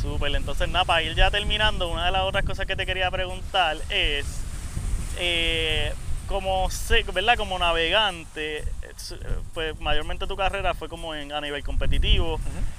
súper, 0.01 0.33
entonces 0.37 0.69
nada, 0.69 0.85
para 0.85 1.03
ir 1.03 1.15
ya 1.17 1.31
terminando, 1.33 1.89
una 1.89 2.07
de 2.07 2.13
las 2.13 2.23
otras 2.23 2.45
cosas 2.45 2.67
que 2.67 2.77
te 2.77 2.87
quería 2.87 3.11
preguntar 3.11 3.77
es 3.91 4.25
eh, 5.19 5.93
como 6.27 6.69
¿verdad? 7.13 7.37
como 7.37 7.59
navegante, 7.59 8.59
es- 8.59 9.15
pues 9.53 9.79
mayormente 9.81 10.27
tu 10.27 10.37
carrera 10.37 10.75
fue 10.75 10.89
como 10.89 11.15
en, 11.15 11.33
a 11.33 11.41
nivel 11.41 11.63
competitivo 11.65 12.39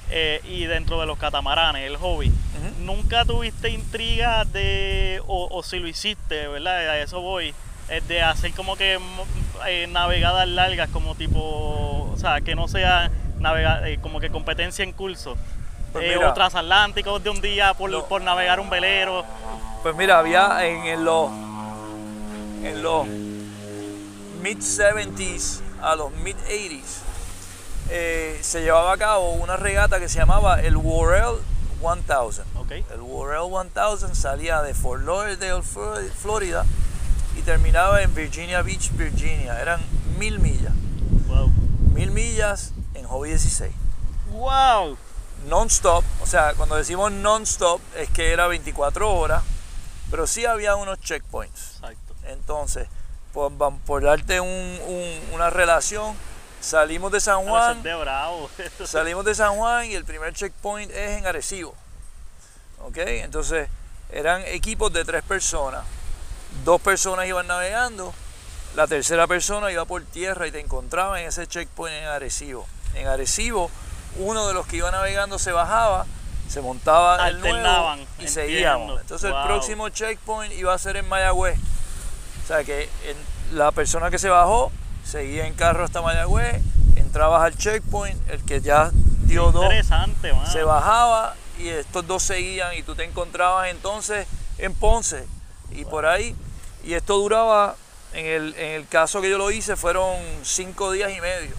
eh, 0.09 0.41
y 0.45 0.65
dentro 0.65 0.99
de 0.99 1.05
los 1.05 1.17
catamaranes, 1.17 1.85
el 1.87 1.97
hobby. 1.97 2.31
¿Nunca 2.79 3.25
tuviste 3.25 3.69
intriga 3.69 4.45
de, 4.45 5.21
o, 5.27 5.47
o 5.51 5.63
si 5.63 5.79
lo 5.79 5.87
hiciste, 5.87 6.47
¿verdad? 6.47 6.77
A 6.89 6.97
eso 6.99 7.21
voy, 7.21 7.53
es 7.89 8.07
de 8.07 8.21
hacer 8.21 8.51
como 8.53 8.75
que 8.75 8.97
mm, 8.99 9.03
eh, 9.67 9.87
navegadas 9.87 10.47
largas, 10.47 10.89
como 10.89 11.15
tipo, 11.15 11.39
o 12.13 12.15
sea, 12.17 12.41
que 12.41 12.55
no 12.55 12.67
sea 12.67 13.09
navega, 13.39 13.87
eh, 13.89 13.99
como 14.01 14.19
que 14.19 14.29
competencia 14.29 14.83
en 14.83 14.91
curso. 14.91 15.35
Pues 15.93 16.05
eh, 16.05 16.15
mira. 16.15 16.29
o 16.29 16.33
transatlánticos 16.33 17.23
de 17.23 17.29
un 17.29 17.39
día 17.41 17.73
por, 17.73 17.89
No. 17.89 18.05
por 18.05 18.21
navegar 18.21 18.59
un 18.59 18.69
velero. 18.69 19.23
Pues 19.81 19.95
mira, 19.95 20.19
había 20.19 20.65
en, 20.65 20.85
en 20.85 21.05
los 21.05 21.29
en 22.63 22.81
los 22.81 23.05
mid 24.45 24.59
70s 24.59 25.59
a 25.81 25.95
los 25.95 26.11
mid 26.11 26.35
80s 26.47 27.01
eh, 27.89 28.37
se 28.43 28.61
llevaba 28.61 28.93
a 28.93 28.97
cabo 28.97 29.31
una 29.31 29.57
regata 29.57 29.99
que 29.99 30.07
se 30.07 30.19
llamaba 30.19 30.61
el 30.61 30.77
Worrell 30.77 31.37
1000. 31.81 32.45
Ok. 32.55 32.71
El 32.93 33.01
Worrell 33.01 33.49
1000 33.49 34.15
salía 34.15 34.61
de 34.61 34.75
Fort 34.75 35.01
Lauderdale, 35.03 35.63
Flor- 35.63 36.11
Florida 36.11 36.63
y 37.35 37.41
terminaba 37.41 38.03
en 38.03 38.13
Virginia 38.13 38.61
Beach, 38.61 38.91
Virginia. 38.91 39.59
Eran 39.59 39.81
mil 40.19 40.37
millas. 40.39 40.73
Wow. 41.27 41.51
Mil 41.95 42.11
millas 42.11 42.73
en 42.93 43.05
Hobby 43.07 43.29
16. 43.29 43.71
¡Wow! 44.29 44.95
non-stop, 45.47 46.03
o 46.21 46.25
sea, 46.27 46.53
cuando 46.55 46.75
decimos 46.75 47.11
non-stop 47.11 47.81
es 47.97 48.09
que 48.11 48.31
era 48.31 48.45
24 48.47 49.11
horas, 49.11 49.43
pero 50.11 50.27
sí 50.27 50.45
había 50.45 50.75
unos 50.75 50.99
checkpoints. 50.99 51.77
Exacto. 51.77 52.13
Entonces, 52.27 52.87
por, 53.35 53.51
por 53.85 54.01
darte 54.01 54.39
un- 54.39 54.79
un- 54.87 55.21
una 55.33 55.51
relación, 55.51 56.15
salimos 56.61 57.11
de 57.11 57.19
San 57.19 57.41
Eso 57.41 57.49
Juan, 57.51 57.77
es 57.77 57.83
de 57.83 57.93
bravo. 57.93 58.49
salimos 58.85 59.23
de 59.25 59.35
San 59.35 59.55
Juan 59.57 59.85
y 59.85 59.93
el 59.93 60.05
primer 60.05 60.33
checkpoint 60.33 60.89
es 60.91 61.19
en 61.19 61.27
Arecibo. 61.27 61.75
¿Ok? 62.83 62.97
Entonces, 62.97 63.67
eran 64.11 64.41
equipos 64.47 64.91
de 64.93 65.05
tres 65.05 65.21
personas. 65.23 65.83
Dos 66.63 66.79
personas 66.81 67.27
iban 67.27 67.45
navegando, 67.47 68.13
la 68.75 68.87
tercera 68.87 69.27
persona 69.27 69.71
iba 69.71 69.85
por 69.85 70.03
tierra 70.03 70.47
y 70.47 70.51
te 70.51 70.59
encontraba 70.59 71.19
en 71.21 71.27
ese 71.27 71.45
checkpoint 71.47 71.95
en 71.95 72.05
Arecibo. 72.05 72.65
En 72.93 73.07
Arecibo, 73.07 73.69
uno 74.17 74.47
de 74.47 74.53
los 74.53 74.65
que 74.67 74.77
iba 74.77 74.89
navegando 74.91 75.37
se 75.39 75.51
bajaba, 75.51 76.05
se 76.47 76.61
montaba 76.61 77.27
el 77.27 77.39
nuevo 77.41 77.95
y 77.95 77.99
entiendo. 78.01 78.31
seguíamos. 78.31 79.01
Entonces, 79.01 79.31
Wow. 79.31 79.39
el 79.41 79.45
próximo 79.47 79.89
checkpoint 79.89 80.53
iba 80.53 80.73
a 80.73 80.77
ser 80.77 80.95
en 80.97 81.07
Mayagüez. 81.09 81.57
O 82.45 82.47
sea 82.47 82.63
que 82.63 82.83
en- 82.83 83.57
la 83.57 83.71
persona 83.71 84.09
que 84.11 84.19
se 84.19 84.29
bajó 84.29 84.71
seguía 85.03 85.47
en 85.47 85.53
carro 85.55 85.83
hasta 85.83 86.01
Mayagüez, 86.01 86.61
entrabas 86.95 87.41
al 87.43 87.57
checkpoint, 87.57 88.19
el 88.29 88.43
que 88.45 88.61
ya 88.61 88.91
dio 89.25 89.51
dos 89.51 89.65
se 90.51 90.63
bajaba 90.63 91.35
y 91.59 91.69
estos 91.69 92.05
dos 92.05 92.21
seguían 92.23 92.73
y 92.75 92.83
tú 92.83 92.95
te 92.95 93.03
encontrabas 93.03 93.69
entonces 93.69 94.27
en 94.57 94.73
Ponce 94.73 95.25
y 95.71 95.85
por 95.85 96.05
ahí. 96.05 96.35
Y 96.83 96.93
esto 96.93 97.17
duraba, 97.17 97.75
en 98.13 98.25
el, 98.27 98.55
en 98.55 98.71
el 98.73 98.87
caso 98.87 99.21
que 99.21 99.29
yo 99.29 99.37
lo 99.39 99.49
hice, 99.51 99.75
fueron 99.75 100.15
cinco 100.43 100.91
días 100.91 101.11
y 101.11 101.21
medio. 101.21 101.55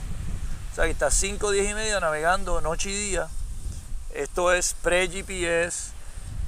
O 0.73 0.75
sea 0.77 0.85
que 0.85 0.91
estás 0.93 1.15
cinco 1.15 1.51
días 1.51 1.69
y 1.69 1.75
medio 1.75 1.99
navegando 2.01 2.61
noche 2.61 2.91
y 2.91 2.95
día. 3.11 3.27
Esto 4.15 4.53
es 4.53 4.75
pre-GPS, 4.83 5.91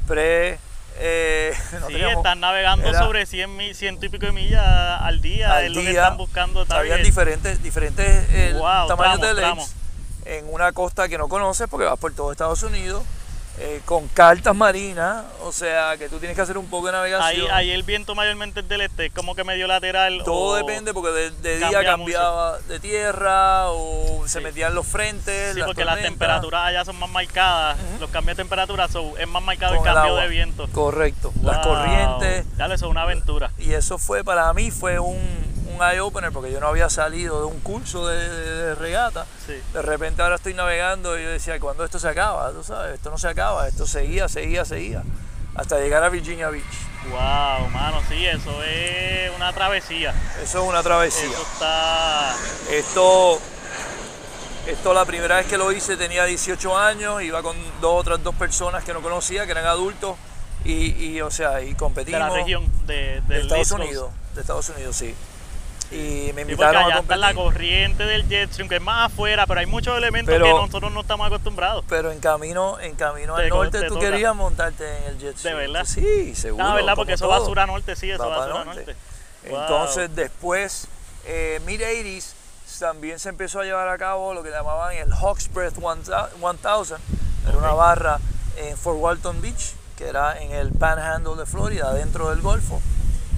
pre 0.06 0.58
Eh, 1.00 1.54
no 1.80 1.86
Sí, 1.86 1.92
teníamos- 1.94 2.16
están 2.18 2.40
navegando 2.40 2.88
era- 2.88 2.98
sobre 2.98 3.24
100, 3.26 3.56
mil, 3.56 3.74
ciento 3.74 4.06
y 4.06 4.08
pico 4.08 4.26
de 4.26 4.32
millas 4.32 4.64
al 4.64 5.20
día. 5.20 5.56
al 5.56 5.64
es 5.66 5.70
lo 5.70 5.80
que 5.82 5.90
día, 5.90 6.00
están 6.02 6.16
buscando. 6.16 6.66
habían 6.68 6.88
target. 6.98 7.04
diferentes, 7.04 7.62
diferentes 7.62 8.26
eh, 8.30 8.52
Wow, 8.54 8.88
tamaños 8.88 9.18
tramos, 9.20 9.20
de 9.20 9.34
lakes 9.34 9.40
tramos. 9.46 9.72
en 10.24 10.52
una 10.52 10.72
costa 10.72 11.08
que 11.08 11.16
no 11.18 11.28
conoces 11.28 11.68
porque 11.68 11.86
vas 11.86 11.98
por 11.98 12.12
todo 12.14 12.32
Estados 12.32 12.62
Unidos, 12.62 13.02
eh, 13.60 13.80
con 13.84 14.06
cartas 14.08 14.54
marinas, 14.54 15.24
o 15.42 15.50
sea 15.52 15.96
que 15.96 16.08
tú 16.08 16.18
tienes 16.18 16.36
que 16.36 16.42
hacer 16.42 16.56
un 16.58 16.66
poco 16.68 16.86
de 16.86 16.92
navegación. 16.92 17.48
ahí 17.50 17.70
el 17.70 17.82
viento 17.82 18.14
mayormente 18.14 18.60
es 18.60 18.68
del 18.68 18.82
este, 18.82 19.06
es 19.06 19.12
como 19.12 19.34
que 19.34 19.44
medio 19.44 19.66
lateral. 19.66 20.22
Todo 20.24 20.52
o- 20.52 20.56
depende 20.56 20.94
porque 20.94 21.10
de, 21.10 21.30
de 21.30 21.56
día 21.58 21.66
cambia 21.70 21.84
cambiaba 21.90 22.58
de 22.60 22.78
tierra 22.80 23.70
o 23.70 24.22
se 24.26 24.40
metían 24.40 24.74
los 24.74 24.86
frentes, 24.86 25.54
Sí, 25.54 25.58
las 25.58 25.66
porque 25.66 25.84
las 25.84 26.00
temperaturas 26.00 26.66
allá 26.66 26.84
son 26.84 26.98
más 26.98 27.10
marcadas, 27.10 27.76
los 27.98 28.10
cambios 28.10 28.36
de 28.36 28.42
temperatura 28.42 28.88
so, 28.88 29.16
es 29.18 29.26
más 29.28 29.42
marcado 29.42 29.76
con 29.76 29.86
el 29.88 29.94
cambio 29.94 30.16
de 30.16 30.28
viento. 30.28 30.68
Correcto, 30.72 31.32
las 31.42 31.58
corrientes. 31.58 32.46
Dale, 32.56 32.74
eso 32.74 32.86
es 32.86 32.90
una 32.90 33.02
aventura. 33.02 33.50
Y 33.58 33.72
eso 33.72 33.98
fue, 33.98 34.22
para 34.24 34.52
mí, 34.52 34.70
fue 34.70 34.98
un, 34.98 35.18
un 35.78 35.84
eye-opener 35.90 36.32
porque 36.32 36.50
yo 36.52 36.60
no 36.60 36.66
había 36.68 36.90
salido 36.90 37.40
de 37.40 37.46
un 37.46 37.60
curso 37.60 38.06
de, 38.06 38.28
de- 38.28 38.54
de 38.66 38.74
regata. 38.74 39.26
Sí. 39.46 39.54
De 39.72 39.82
repente 39.82 40.22
ahora 40.22 40.36
estoy 40.36 40.54
navegando 40.54 41.18
y 41.18 41.22
yo 41.22 41.30
decía, 41.30 41.58
¿cuándo 41.60 41.84
esto 41.84 41.98
se 41.98 42.08
acaba? 42.08 42.50
Tú 42.52 42.62
sabes, 42.64 42.94
esto 42.94 43.10
no 43.10 43.18
se 43.18 43.28
acaba, 43.28 43.66
esto 43.68 43.86
seguía, 43.86 44.28
seguía, 44.28 44.64
seguía, 44.64 45.02
hasta 45.54 45.78
llegar 45.78 46.02
a 46.04 46.08
Virginia 46.08 46.48
Beach. 46.50 46.64
Wow, 47.10 47.68
mano, 47.70 48.02
sí, 48.08 48.26
eso 48.26 48.62
es 48.64 49.30
una 49.36 49.52
travesía. 49.52 50.14
Eso 50.42 50.62
es 50.62 50.68
una 50.68 50.82
travesía. 50.82 51.24
Eso 51.28 51.42
está. 51.52 52.34
Esto, 52.70 53.38
esto 54.66 54.92
la 54.92 55.04
primera 55.06 55.36
vez 55.36 55.46
que 55.46 55.56
lo 55.56 55.72
hice 55.72 55.96
tenía 55.96 56.24
18 56.24 56.76
años, 56.76 57.22
iba 57.22 57.42
con 57.42 57.56
dos 57.80 58.00
otras 58.00 58.22
dos 58.22 58.34
personas 58.34 58.84
que 58.84 58.92
no 58.92 59.00
conocía, 59.00 59.46
que 59.46 59.52
eran 59.52 59.64
adultos, 59.66 60.16
y, 60.64 60.92
y, 61.06 61.20
o 61.22 61.30
sea, 61.30 61.62
y 61.62 61.70
De 61.70 61.76
competimos. 61.76 62.20
la 62.20 62.30
región, 62.30 62.70
de, 62.86 63.22
de 63.22 63.40
Estados. 63.40 63.70
Unidos, 63.70 64.10
de 64.34 64.40
Estados 64.42 64.68
Unidos, 64.68 64.96
sí. 64.96 65.14
Y 65.90 66.32
me 66.34 66.44
Sí, 66.44 66.50
invitaron 66.50 66.76
a 66.82 66.86
allá 66.86 66.98
está 66.98 67.16
la 67.16 67.32
competir. 67.32 67.44
corriente 67.54 68.04
del 68.04 68.28
jet 68.28 68.50
stream, 68.52 68.68
que 68.68 68.76
es 68.76 68.82
más 68.82 69.06
afuera, 69.10 69.46
pero 69.46 69.60
hay 69.60 69.66
muchos 69.66 69.96
elementos 69.96 70.32
Pero- 70.34 70.44
que 70.44 70.52
nosotros 70.52 70.92
no 70.92 71.00
estamos 71.00 71.26
acostumbrados. 71.26 71.82
Pero 71.88 72.12
en 72.12 72.20
camino, 72.20 72.78
en 72.78 72.94
camino 72.94 73.34
Te 73.36 73.42
al 73.44 73.48
norte 73.48 73.80
te 73.80 73.88
tú 73.88 73.94
toca. 73.94 74.10
querías 74.10 74.34
montarte 74.34 74.84
en 74.98 75.04
el 75.04 75.18
jet 75.18 75.38
ski. 75.38 75.48
verdad? 75.54 75.84
Sí, 75.86 76.34
seguro. 76.34 76.66
Ah, 76.66 76.74
¿verdad? 76.74 76.94
Porque 76.94 77.14
eso 77.14 77.26
va 77.28 77.38
todo. 77.38 77.46
sur 77.46 77.58
a 77.60 77.66
norte, 77.66 77.96
sí, 77.96 78.10
eso 78.10 78.22
Va 78.28 78.36
va, 78.38 78.46
sur 78.48 78.56
a 78.58 78.64
norte. 78.64 78.84
norte. 78.84 78.96
Wow. 79.48 79.60
Entonces 79.62 80.14
después, 80.14 80.88
eh, 81.24 81.60
mid-80s, 81.64 82.34
también 82.78 83.18
se 83.18 83.30
empezó 83.30 83.60
a 83.60 83.64
llevar 83.64 83.88
a 83.88 83.96
cabo 83.96 84.34
lo 84.34 84.42
que 84.42 84.50
llamaban 84.50 84.94
el 84.94 85.10
Hawks 85.12 85.50
Breath 85.52 85.78
1000. 85.78 86.98
Era 87.48 87.56
una 87.56 87.72
barra 87.72 88.18
en 88.58 88.76
Fort 88.76 88.98
Walton 89.00 89.40
Beach, 89.40 89.72
que 89.96 90.06
era 90.08 90.38
en 90.42 90.52
el 90.52 90.70
Panhandle 90.72 91.34
de 91.36 91.46
Florida, 91.46 91.94
dentro 91.94 92.28
del 92.28 92.42
Golfo, 92.42 92.80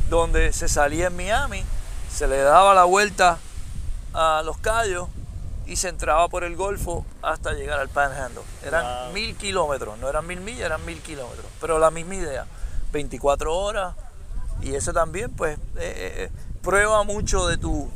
donde 0.08 0.52
se 0.52 0.68
salía 0.68 1.06
en 1.06 1.16
Miami, 1.16 1.64
se 2.12 2.26
le 2.26 2.38
daba 2.38 2.74
la 2.74 2.84
vuelta 2.84 3.38
a 4.14 4.42
los 4.44 4.58
Cayos 4.58 5.08
y 5.66 5.76
se 5.76 5.88
entraba 5.88 6.28
por 6.28 6.42
el 6.44 6.56
Golfo 6.56 7.06
hasta 7.22 7.52
llegar 7.52 7.78
al 7.78 7.88
Panhandle. 7.88 8.42
Eran 8.64 8.84
Wow. 9.06 9.12
mil 9.12 9.36
kilómetros, 9.36 9.98
no 9.98 10.08
eran 10.08 10.26
mil 10.26 10.40
millas, 10.40 10.66
eran 10.66 10.84
mil 10.84 11.00
kilómetros, 11.00 11.46
pero 11.60 11.78
la 11.78 11.90
misma 11.90 12.16
idea, 12.16 12.46
24 12.92 13.56
horas, 13.56 13.94
y 14.62 14.74
eso 14.74 14.92
también 14.92 15.30
pues 15.30 15.56
eh, 15.58 15.60
eh, 15.78 16.14
eh, 16.24 16.30
prueba 16.62 17.02
mucho 17.04 17.46
de 17.46 17.56
tu 17.56 17.88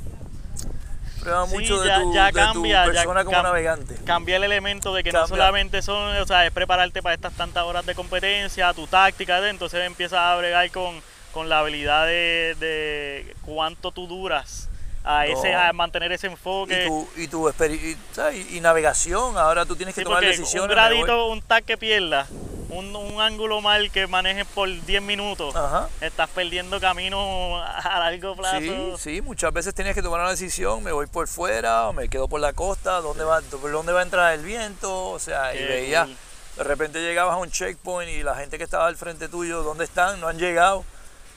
prueba 1.21 1.47
Sí, 1.47 1.55
mucho 1.55 1.81
de 1.81 1.91
tu, 2.01 2.15
ya 2.15 2.27
de 2.31 2.53
tu 2.53 2.65
ya 2.67 2.85
persona 2.85 3.25
como 3.25 3.37
cam- 3.39 3.43
navegante. 3.45 3.97
Cambia 4.05 4.37
el 4.37 4.45
elemento 4.45 4.95
de 4.95 5.03
que 5.03 5.11
no 5.11 5.27
solamente 5.27 5.83
son, 5.83 6.17
o 6.17 6.27
sea, 6.27 6.47
es 6.47 6.53
prepararte 6.53 7.03
para 7.03 7.15
estas 7.15 7.33
tantas 7.33 7.65
horas 7.65 7.85
de 7.87 7.95
competencia, 7.95 8.73
tu 8.75 8.87
táctica, 8.87 9.41
de- 9.41 9.51
entonces 9.51 9.85
empiezas 9.87 10.19
a 10.21 10.37
bregar 10.37 10.71
con, 10.71 11.01
con 11.35 11.49
la 11.51 11.59
habilidad 11.59 12.07
de, 12.07 12.57
de 12.61 13.35
cuánto 13.45 13.91
tú 13.91 14.07
duras 14.07 14.71
a 15.05 15.27
ese 15.27 15.53
No. 15.53 15.59
a 15.61 15.73
mantener 15.75 16.13
ese 16.13 16.29
enfoque. 16.29 16.85
Y 16.85 16.89
tu, 16.89 17.09
y, 17.17 17.29
tu 17.29 17.51
y, 17.51 18.57
y 18.57 18.61
navegación, 18.61 19.37
ahora 19.37 19.67
tú 19.67 19.77
tienes 19.77 19.95
que 19.95 20.01
Sí, 20.01 20.05
tomar 20.07 20.23
decisiones. 20.25 20.63
un 20.63 20.75
gradito, 20.75 21.27
un 21.27 21.43
tag 21.43 21.65
que 21.65 21.77
pierdas, 21.77 22.31
un, 22.71 22.97
un 22.97 23.21
ángulo 23.21 23.61
mal 23.61 23.91
que 23.91 24.07
manejes 24.07 24.47
por 24.47 24.67
10 24.87 25.03
minutos, 25.03 25.55
Ajá. 25.55 25.89
estás 26.01 26.31
perdiendo 26.31 26.81
camino 26.81 27.63
a 27.63 27.99
largo 27.99 28.35
plazo. 28.35 28.61
Sí, 28.61 29.17
sí, 29.17 29.21
muchas 29.21 29.53
veces 29.53 29.75
tenías 29.75 29.95
que 29.95 30.03
tomar 30.03 30.21
una 30.21 30.31
decisión, 30.31 30.83
me 30.83 30.93
voy 30.93 31.07
por 31.07 31.29
fuera 31.29 31.89
o 31.89 31.93
me 31.93 32.09
quedo 32.09 32.27
por 32.29 32.41
la 32.41 32.53
costa, 32.55 33.01
¿dónde 33.03 33.25
va, 33.25 33.43
por 33.61 33.71
dónde 33.71 33.93
va 33.93 34.01
a 34.01 34.05
entrar 34.05 34.33
el 34.33 34.43
viento? 34.43 35.11
O 35.11 35.19
sea, 35.19 35.55
y 35.55 35.63
veías, 35.63 36.07
cool. 36.07 36.17
de 36.57 36.65
repente 36.65 37.01
llegabas 37.03 37.35
a 37.35 37.37
un 37.39 37.51
checkpoint 37.51 38.11
y 38.11 38.23
la 38.23 38.37
gente 38.37 38.57
que 38.57 38.65
estaba 38.65 38.87
al 38.87 38.97
frente 38.97 39.29
tuyo, 39.29 39.63
¿dónde 39.63 39.85
están? 39.85 40.19
No 40.21 40.29
han 40.29 40.39
llegado. 40.39 40.83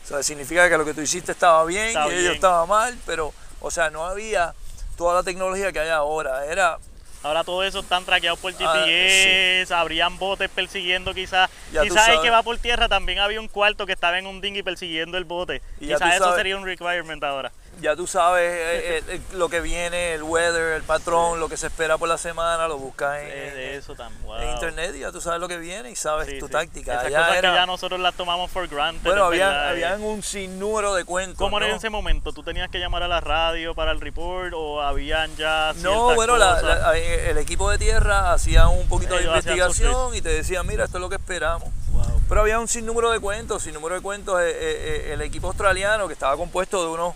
O 0.07 0.09
sea, 0.09 0.23
significa 0.23 0.69
que 0.69 0.77
lo 0.77 0.85
que 0.85 0.93
tú 0.93 1.01
hiciste 1.01 1.33
estaba 1.33 1.65
bien 1.65 1.87
Está 1.87 2.07
y 2.07 2.13
ellos 2.13 2.35
estaban 2.35 2.69
mal, 2.69 2.97
pero, 3.05 3.33
o 3.59 3.69
sea, 3.69 3.89
no 3.89 4.05
había 4.05 4.53
toda 4.95 5.15
la 5.15 5.23
tecnología 5.23 5.73
que 5.73 5.81
hay 5.81 5.89
ahora. 5.89 6.45
Era, 6.45 6.77
Ahora 7.23 7.43
todo 7.43 7.61
eso 7.63 7.79
están 7.79 8.05
traqueados 8.05 8.39
por 8.39 8.53
Ah, 8.59 8.85
GPS, 8.85 9.73
habrían 9.73 10.17
botes 10.17 10.49
persiguiendo 10.49 11.13
quizás. 11.13 11.49
Ya 11.73 11.81
Quizás 11.81 12.07
el 12.07 12.21
que 12.21 12.29
va 12.29 12.41
por 12.41 12.57
tierra 12.57 12.87
también 12.87 13.19
había 13.19 13.41
un 13.41 13.49
cuarto 13.49 13.85
que 13.85 13.91
estaba 13.91 14.17
en 14.17 14.27
un 14.27 14.39
dinghy 14.39 14.63
persiguiendo 14.63 15.17
el 15.17 15.25
bote. 15.25 15.61
Y 15.81 15.87
Quizás 15.87 16.15
eso 16.15 16.35
sería 16.35 16.55
un 16.55 16.63
requirement 16.63 17.21
ahora. 17.23 17.51
Ya 17.81 17.95
tú 17.95 18.07
sabes 18.07 18.43
eh, 18.51 18.97
eh, 18.97 19.03
eh, 19.07 19.21
lo 19.33 19.49
que 19.49 19.61
viene, 19.61 20.13
el 20.13 20.23
weather, 20.23 20.73
el 20.73 20.83
patrón, 20.83 21.39
lo 21.39 21.47
que 21.49 21.57
se 21.57 21.67
espera 21.67 21.97
por 21.97 22.09
la 22.09 22.17
semana, 22.17 22.67
lo 22.67 22.77
buscas 22.77 23.19
en, 23.21 23.29
De, 23.29 23.51
de 23.51 23.73
en- 23.73 23.79
eso 23.79 23.95
tan 23.95 24.11
en 24.41 24.49
internet 24.51 24.93
y 24.95 24.99
ya 24.99 25.11
tú 25.11 25.21
sabes 25.21 25.39
lo 25.39 25.47
que 25.47 25.57
viene 25.57 25.89
y 25.91 25.95
sabes 25.95 26.27
Sí, 26.27 26.39
tu 26.39 26.47
sí. 26.47 26.51
táctica. 26.51 26.93
Esas 26.93 27.05
Allá 27.05 27.17
cosas 27.19 27.35
era- 27.37 27.49
que 27.51 27.55
ya 27.55 27.65
nosotros 27.65 27.99
las 27.99 28.15
tomamos 28.15 28.51
for 28.51 28.67
granted. 28.67 29.03
Bueno, 29.03 29.25
habían, 29.25 29.49
verdad, 29.49 29.69
habían 29.69 30.03
un 30.03 30.23
sinnúmero 30.23 30.93
de 30.95 31.05
cuentos. 31.05 31.37
¿Cómo 31.37 31.57
era 31.57 31.69
en 31.69 31.75
ese 31.75 31.89
momento? 31.89 32.31
¿Tú 32.33 32.43
tenías 32.43 32.69
que 32.69 32.79
llamar 32.79 33.03
a 33.03 33.07
la 33.07 33.19
radio 33.21 33.73
para 33.75 33.91
el 33.91 34.01
report 34.01 34.53
o 34.55 34.81
habían 34.81 35.35
ya 35.35 35.73
No, 35.77 36.15
bueno, 36.15 36.37
la- 36.37 36.93
eh, 36.97 37.29
el 37.29 37.37
equipo 37.37 37.69
de 37.69 37.77
tierra 37.77 38.33
hacía 38.33 38.67
un 38.67 38.87
poquito 38.87 39.15
de 39.15 39.21
Ellos 39.21 39.35
investigación 39.35 40.15
y 40.15 40.21
te 40.21 40.29
decían, 40.29 40.65
mira, 40.67 40.85
esto 40.85 40.97
es 40.97 41.01
lo 41.01 41.09
que 41.09 41.15
esperamos. 41.15 41.69
Wow. 41.91 42.21
Pero 42.29 42.41
había 42.41 42.59
un 42.59 42.67
sinnúmero 42.67 43.09
de 43.11 43.19
cuentos, 43.19 43.63
sinnúmero 43.63 43.95
de 43.95 44.01
cuentos. 44.01 44.39
eh, 44.41 45.13
el 45.13 45.21
equipo 45.21 45.47
australiano, 45.47 46.07
que 46.07 46.13
estaba 46.13 46.35
compuesto 46.35 46.81
de 46.83 46.89
unos 46.89 47.13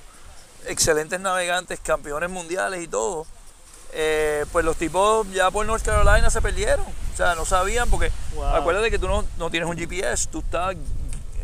excelentes 0.68 1.20
navegantes, 1.20 1.80
campeones 1.80 2.30
mundiales 2.30 2.82
y 2.84 2.88
todo, 2.88 3.26
eh, 3.94 4.46
pues 4.52 4.64
los 4.64 4.78
tipos 4.78 5.30
ya 5.34 5.52
por 5.52 5.66
North 5.66 5.84
Carolina 5.84 6.30
se 6.30 6.42
perdieron. 6.42 6.86
O 7.14 7.18
sea, 7.18 7.36
no 7.36 7.46
sabían 7.46 7.90
porque 7.90 8.12
Wow. 8.36 8.46
acuérdate 8.56 8.90
que 8.90 8.98
tú 9.00 9.08
no, 9.08 9.26
no 9.38 9.50
tienes 9.50 9.70
un 9.70 9.78
GPS, 9.78 10.28
tú 10.30 10.40
estás... 10.40 10.76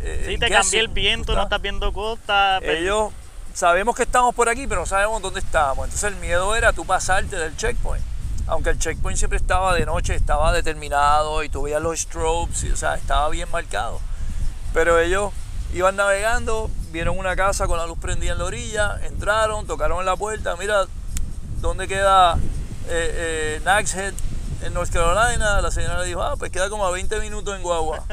eh, 0.02 0.24
Sí, 0.28 0.38
te 0.38 0.50
cambié 0.50 0.80
el 0.80 0.88
viento, 0.88 1.36
no 1.36 1.44
estás 1.44 1.62
viendo 1.62 1.92
costa. 1.92 2.58
pero- 2.62 2.72
ellos 2.74 3.12
sabemos 3.54 3.96
que 3.96 4.04
estamos 4.04 4.34
por 4.36 4.48
aquí, 4.50 4.66
pero 4.68 4.82
no 4.82 4.86
sabemos 4.88 5.22
dónde 5.22 5.40
estamos. 5.40 5.86
Entonces 5.86 6.04
el 6.12 6.16
miedo 6.18 6.56
era 6.56 6.72
tú 6.74 6.86
pasarte 6.86 7.36
del 7.36 7.56
checkpoint. 7.58 8.06
Aunque 8.50 8.70
el 8.70 8.80
checkpoint 8.80 9.18
siempre 9.18 9.38
estaba 9.38 9.74
de 9.76 9.86
noche, 9.86 10.16
estaba 10.16 10.54
determinado 10.54 11.44
y 11.44 11.50
tú 11.50 11.64
veías 11.64 11.82
los 11.82 12.00
strobes, 12.00 12.64
y, 12.64 12.72
o 12.72 12.78
sea, 12.78 12.96
estaba 12.96 13.28
bien 13.28 13.52
marcado. 13.52 14.00
Pero 14.74 14.98
ellos 15.00 15.34
iban 15.74 15.98
navegando, 15.98 16.70
vieron 16.92 17.18
una 17.18 17.36
casa 17.36 17.68
con 17.68 17.78
la 17.78 17.86
luz 17.86 17.98
prendida 18.00 18.34
en 18.34 18.40
la 18.40 18.46
orilla, 18.46 19.00
entraron, 19.04 19.68
tocaron 19.68 20.00
en 20.00 20.06
la 20.06 20.16
puerta, 20.16 20.56
mira, 20.56 20.86
¿dónde 21.62 21.88
queda 21.88 22.36
eh, 22.90 23.60
eh, 23.60 23.62
Nags 23.66 23.96
Head 23.96 24.14
en 24.64 24.74
North 24.74 24.92
Carolina? 24.92 25.62
La 25.62 25.72
señora 25.72 26.00
le 26.00 26.08
dijo, 26.08 26.22
ah, 26.22 26.36
pues 26.38 26.52
queda 26.52 26.70
como 26.70 26.86
a 26.86 26.92
20 26.92 27.20
minutos 27.20 27.56
en 27.56 27.64
Guagua. 27.64 28.04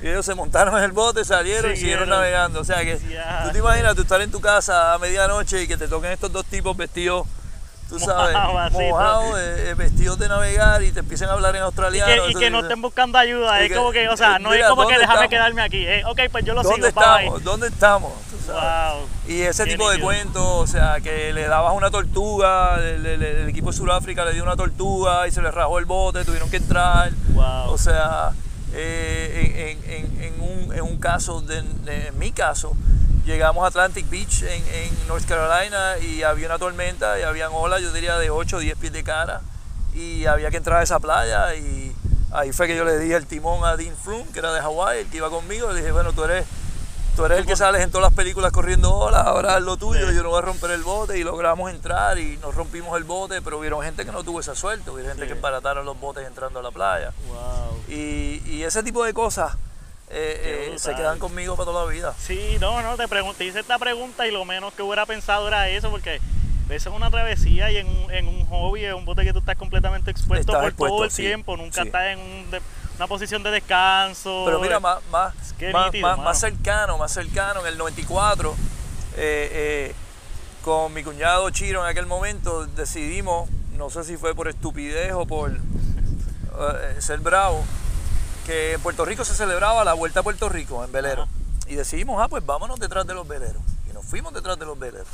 Y 0.00 0.06
ellos 0.06 0.24
se 0.24 0.34
montaron 0.36 0.76
en 0.78 0.84
el 0.84 0.92
bote, 0.92 1.24
salieron 1.24 1.72
y 1.72 1.76
siguieron 1.76 2.08
navegando. 2.08 2.60
O 2.60 2.64
sea 2.64 2.84
que 2.84 2.96
tú 2.96 3.50
te 3.52 3.58
imaginas 3.58 3.96
tú 3.96 4.02
estar 4.02 4.20
en 4.20 4.30
tu 4.30 4.40
casa 4.40 4.94
a 4.94 4.98
medianoche 4.98 5.62
y 5.62 5.66
que 5.66 5.76
te 5.76 5.88
toquen 5.88 6.12
estos 6.12 6.32
dos 6.32 6.44
tipos 6.46 6.76
vestidos, 6.76 7.26
tú 7.88 7.98
sabes, 7.98 8.34
mojados, 8.72 9.38
eh, 9.38 9.70
eh, 9.70 9.74
vestidos 9.74 10.18
de 10.18 10.28
navegar 10.28 10.82
y 10.82 10.92
te 10.92 11.00
empiecen 11.00 11.28
a 11.28 11.32
hablar 11.32 11.54
en 11.56 11.62
Y 11.62 11.64
australiano. 11.64 12.24
que, 12.26 12.30
y 12.30 12.34
que 12.34 12.50
no 12.50 12.60
estén 12.60 12.80
buscando 12.82 13.18
ayuda, 13.18 13.60
es 13.62 13.68
que- 13.70 13.74
como 13.76 13.90
que, 13.92 14.08
o 14.08 14.16
sea, 14.16 14.36
eh, 14.36 14.40
no 14.40 14.50
mira, 14.50 14.64
es 14.64 14.68
como 14.70 14.82
que 14.82 14.94
¿dónde 14.94 15.00
déjame 15.00 15.24
estamos? 15.24 15.30
quedarme 15.30 15.62
aquí. 15.62 15.86
eh, 15.86 16.02
ok, 16.04 16.20
pues 16.30 16.44
yo 16.44 16.54
lo 16.54 16.62
¿Dónde 16.62 16.76
sigo, 16.76 17.00
estamos? 17.00 17.44
¿Dónde 17.44 17.66
estamos? 17.68 18.12
Tú 18.30 18.36
sabes. 18.46 18.94
Wow. 18.94 19.08
Y 19.28 19.40
ese 19.42 19.64
Qué 19.64 19.70
tipo 19.72 19.90
de 19.90 20.00
cuentos, 20.00 20.44
o 20.44 20.66
sea, 20.66 21.00
que 21.00 21.32
le 21.32 21.46
dabas 21.48 21.74
una 21.74 21.90
tortuga, 21.90 22.76
el, 22.78 23.04
el- 23.06 23.22
el 23.22 23.48
equipo 23.48 23.70
de 23.70 23.76
Sudáfrica 23.76 24.24
le 24.24 24.32
dio 24.32 24.42
una 24.42 24.56
tortuga 24.56 25.26
y 25.26 25.30
se 25.32 25.40
le 25.42 25.50
rajó 25.50 25.78
el 25.78 25.84
bote, 25.84 26.24
tuvieron 26.24 26.50
que 26.50 26.56
entrar. 26.58 27.10
Wow. 27.34 27.70
O 27.72 27.78
sea, 27.78 28.30
eh, 28.74 29.78
en, 29.84 29.90
en- 29.92 30.22
en 30.22 30.40
un, 30.40 30.74
en 30.74 30.82
un 30.82 30.98
caso, 30.98 31.40
de, 31.40 31.62
de- 31.62 32.08
en 32.08 32.18
mi 32.18 32.32
caso, 32.32 32.74
llegamos 33.28 33.62
a 33.62 33.66
Atlantic 33.68 34.08
Beach 34.08 34.42
en, 34.42 34.66
en 34.68 35.06
North 35.06 35.26
Carolina 35.26 35.98
y 35.98 36.22
había 36.22 36.46
una 36.46 36.58
tormenta 36.58 37.18
y 37.20 37.22
habían 37.22 37.50
olas, 37.52 37.82
yo 37.82 37.92
diría 37.92 38.16
de 38.18 38.30
8 38.30 38.56
o 38.56 38.60
10 38.60 38.76
pies 38.78 38.92
de 38.92 39.04
cara 39.04 39.42
y 39.94 40.24
había 40.26 40.50
que 40.50 40.56
entrar 40.56 40.80
a 40.80 40.82
esa 40.82 40.98
playa 40.98 41.54
y 41.54 41.94
ahí 42.32 42.52
fue 42.52 42.66
que 42.66 42.74
yo 42.76 42.84
le 42.84 42.98
dije 42.98 43.14
el 43.16 43.26
timón 43.26 43.64
a 43.64 43.76
Dean 43.76 43.94
Froome, 43.96 44.24
que 44.32 44.38
era 44.38 44.52
de 44.52 44.60
Hawái, 44.60 45.00
el 45.00 45.06
que 45.10 45.18
iba 45.18 45.28
conmigo, 45.30 45.70
le 45.72 45.80
dije, 45.80 45.92
bueno, 45.92 46.12
tú 46.12 46.24
eres... 46.24 46.46
Tú 47.16 47.24
eres 47.24 47.38
el 47.40 47.46
que 47.46 47.56
sales 47.56 47.82
en 47.82 47.90
todas 47.90 48.04
las 48.04 48.14
películas 48.14 48.52
corriendo 48.52 48.94
olas, 48.94 49.26
ahora 49.26 49.56
haz 49.56 49.62
lo 49.62 49.76
tuyo, 49.76 50.12
yo 50.12 50.22
no 50.22 50.28
voy 50.28 50.38
a 50.38 50.42
romper 50.42 50.70
el 50.70 50.84
bote 50.84 51.18
y 51.18 51.24
logramos 51.24 51.68
entrar 51.72 52.16
y 52.16 52.36
nos 52.36 52.54
rompimos 52.54 52.96
el 52.96 53.02
bote, 53.02 53.42
pero 53.42 53.58
hubieron 53.58 53.82
gente 53.82 54.04
que 54.04 54.12
no 54.12 54.22
tuvo 54.22 54.38
esa 54.38 54.54
suerte, 54.54 54.88
hubieron 54.88 55.10
gente 55.10 55.24
Sí. 55.24 55.32
que 55.32 55.34
embarataron 55.36 55.84
los 55.84 55.98
botes 55.98 56.24
entrando 56.24 56.60
a 56.60 56.62
la 56.62 56.70
playa. 56.70 57.12
Wow. 57.26 57.82
Y, 57.88 58.40
y 58.46 58.62
ese 58.62 58.84
tipo 58.84 59.02
de 59.04 59.12
cosas 59.14 59.56
eh, 60.10 60.70
eh, 60.74 60.78
se 60.78 60.94
quedan 60.94 61.18
conmigo 61.18 61.56
para 61.56 61.66
toda 61.70 61.84
la 61.84 61.90
vida. 61.90 62.14
Sí, 62.18 62.56
no, 62.60 62.80
no, 62.82 62.96
te, 62.96 63.04
pregun- 63.08 63.34
te 63.34 63.44
hice 63.44 63.60
esta 63.60 63.78
pregunta 63.78 64.26
y 64.26 64.30
lo 64.30 64.44
menos 64.44 64.72
que 64.74 64.82
hubiera 64.82 65.04
pensado 65.06 65.48
era 65.48 65.68
eso, 65.68 65.90
porque 65.90 66.20
eso 66.70 66.90
es 66.90 66.96
una 66.96 67.10
travesía 67.10 67.70
y 67.70 67.78
en 67.78 67.86
un, 67.88 68.10
en 68.12 68.28
un 68.28 68.46
hobby, 68.46 68.84
es 68.84 68.94
un 68.94 69.04
bote 69.04 69.24
que 69.24 69.32
tú 69.32 69.38
estás 69.40 69.56
completamente 69.56 70.10
expuesto 70.10 70.52
Estás 70.52 70.56
por 70.62 70.68
expuesto, 70.68 70.96
todo 70.96 71.04
el 71.04 71.10
sí, 71.10 71.22
tiempo, 71.22 71.56
nunca 71.56 71.82
sí. 71.82 71.88
estás 71.88 72.06
en 72.08 72.18
un 72.20 72.50
de- 72.50 72.60
una 72.96 73.06
posición 73.06 73.42
de 73.44 73.50
descanso. 73.52 74.42
Pero 74.44 74.58
mira, 74.60 74.80
más, 74.80 74.98
más, 75.10 75.32
Qué 75.58 75.72
más, 75.72 75.86
nítido, 75.86 76.08
más- 76.08 76.18
más 76.18 76.40
cercano, 76.40 76.98
más 76.98 77.12
cercano, 77.12 77.60
en 77.60 77.66
el 77.68 77.78
94, 77.78 78.54
eh, 79.16 79.48
eh, 79.52 79.94
con 80.62 80.92
mi 80.92 81.02
cuñado 81.04 81.48
Chiro 81.50 81.80
en 81.82 81.88
aquel 81.88 82.06
momento 82.06 82.66
decidimos, 82.66 83.48
no 83.76 83.88
sé 83.90 84.04
si 84.04 84.16
fue 84.16 84.34
por 84.34 84.48
estupidez 84.48 85.12
o 85.12 85.26
por 85.26 85.52
eh, 85.56 86.96
ser 87.00 87.20
bravo, 87.20 87.64
que 88.48 88.72
en 88.72 88.80
Puerto 88.80 89.04
Rico 89.04 89.26
se 89.26 89.34
celebraba 89.34 89.84
la 89.84 89.92
Vuelta 89.92 90.20
a 90.20 90.22
Puerto 90.22 90.48
Rico 90.48 90.82
en 90.82 90.90
velero. 90.90 91.24
Ajá. 91.24 91.30
Y 91.66 91.74
decidimos, 91.74 92.18
ah, 92.22 92.28
pues 92.28 92.44
vámonos 92.46 92.80
detrás 92.80 93.06
de 93.06 93.12
los 93.12 93.28
veleros. 93.28 93.60
Y 93.90 93.92
nos 93.92 94.06
fuimos 94.06 94.32
detrás 94.32 94.58
de 94.58 94.64
los 94.64 94.78
veleros. 94.78 95.06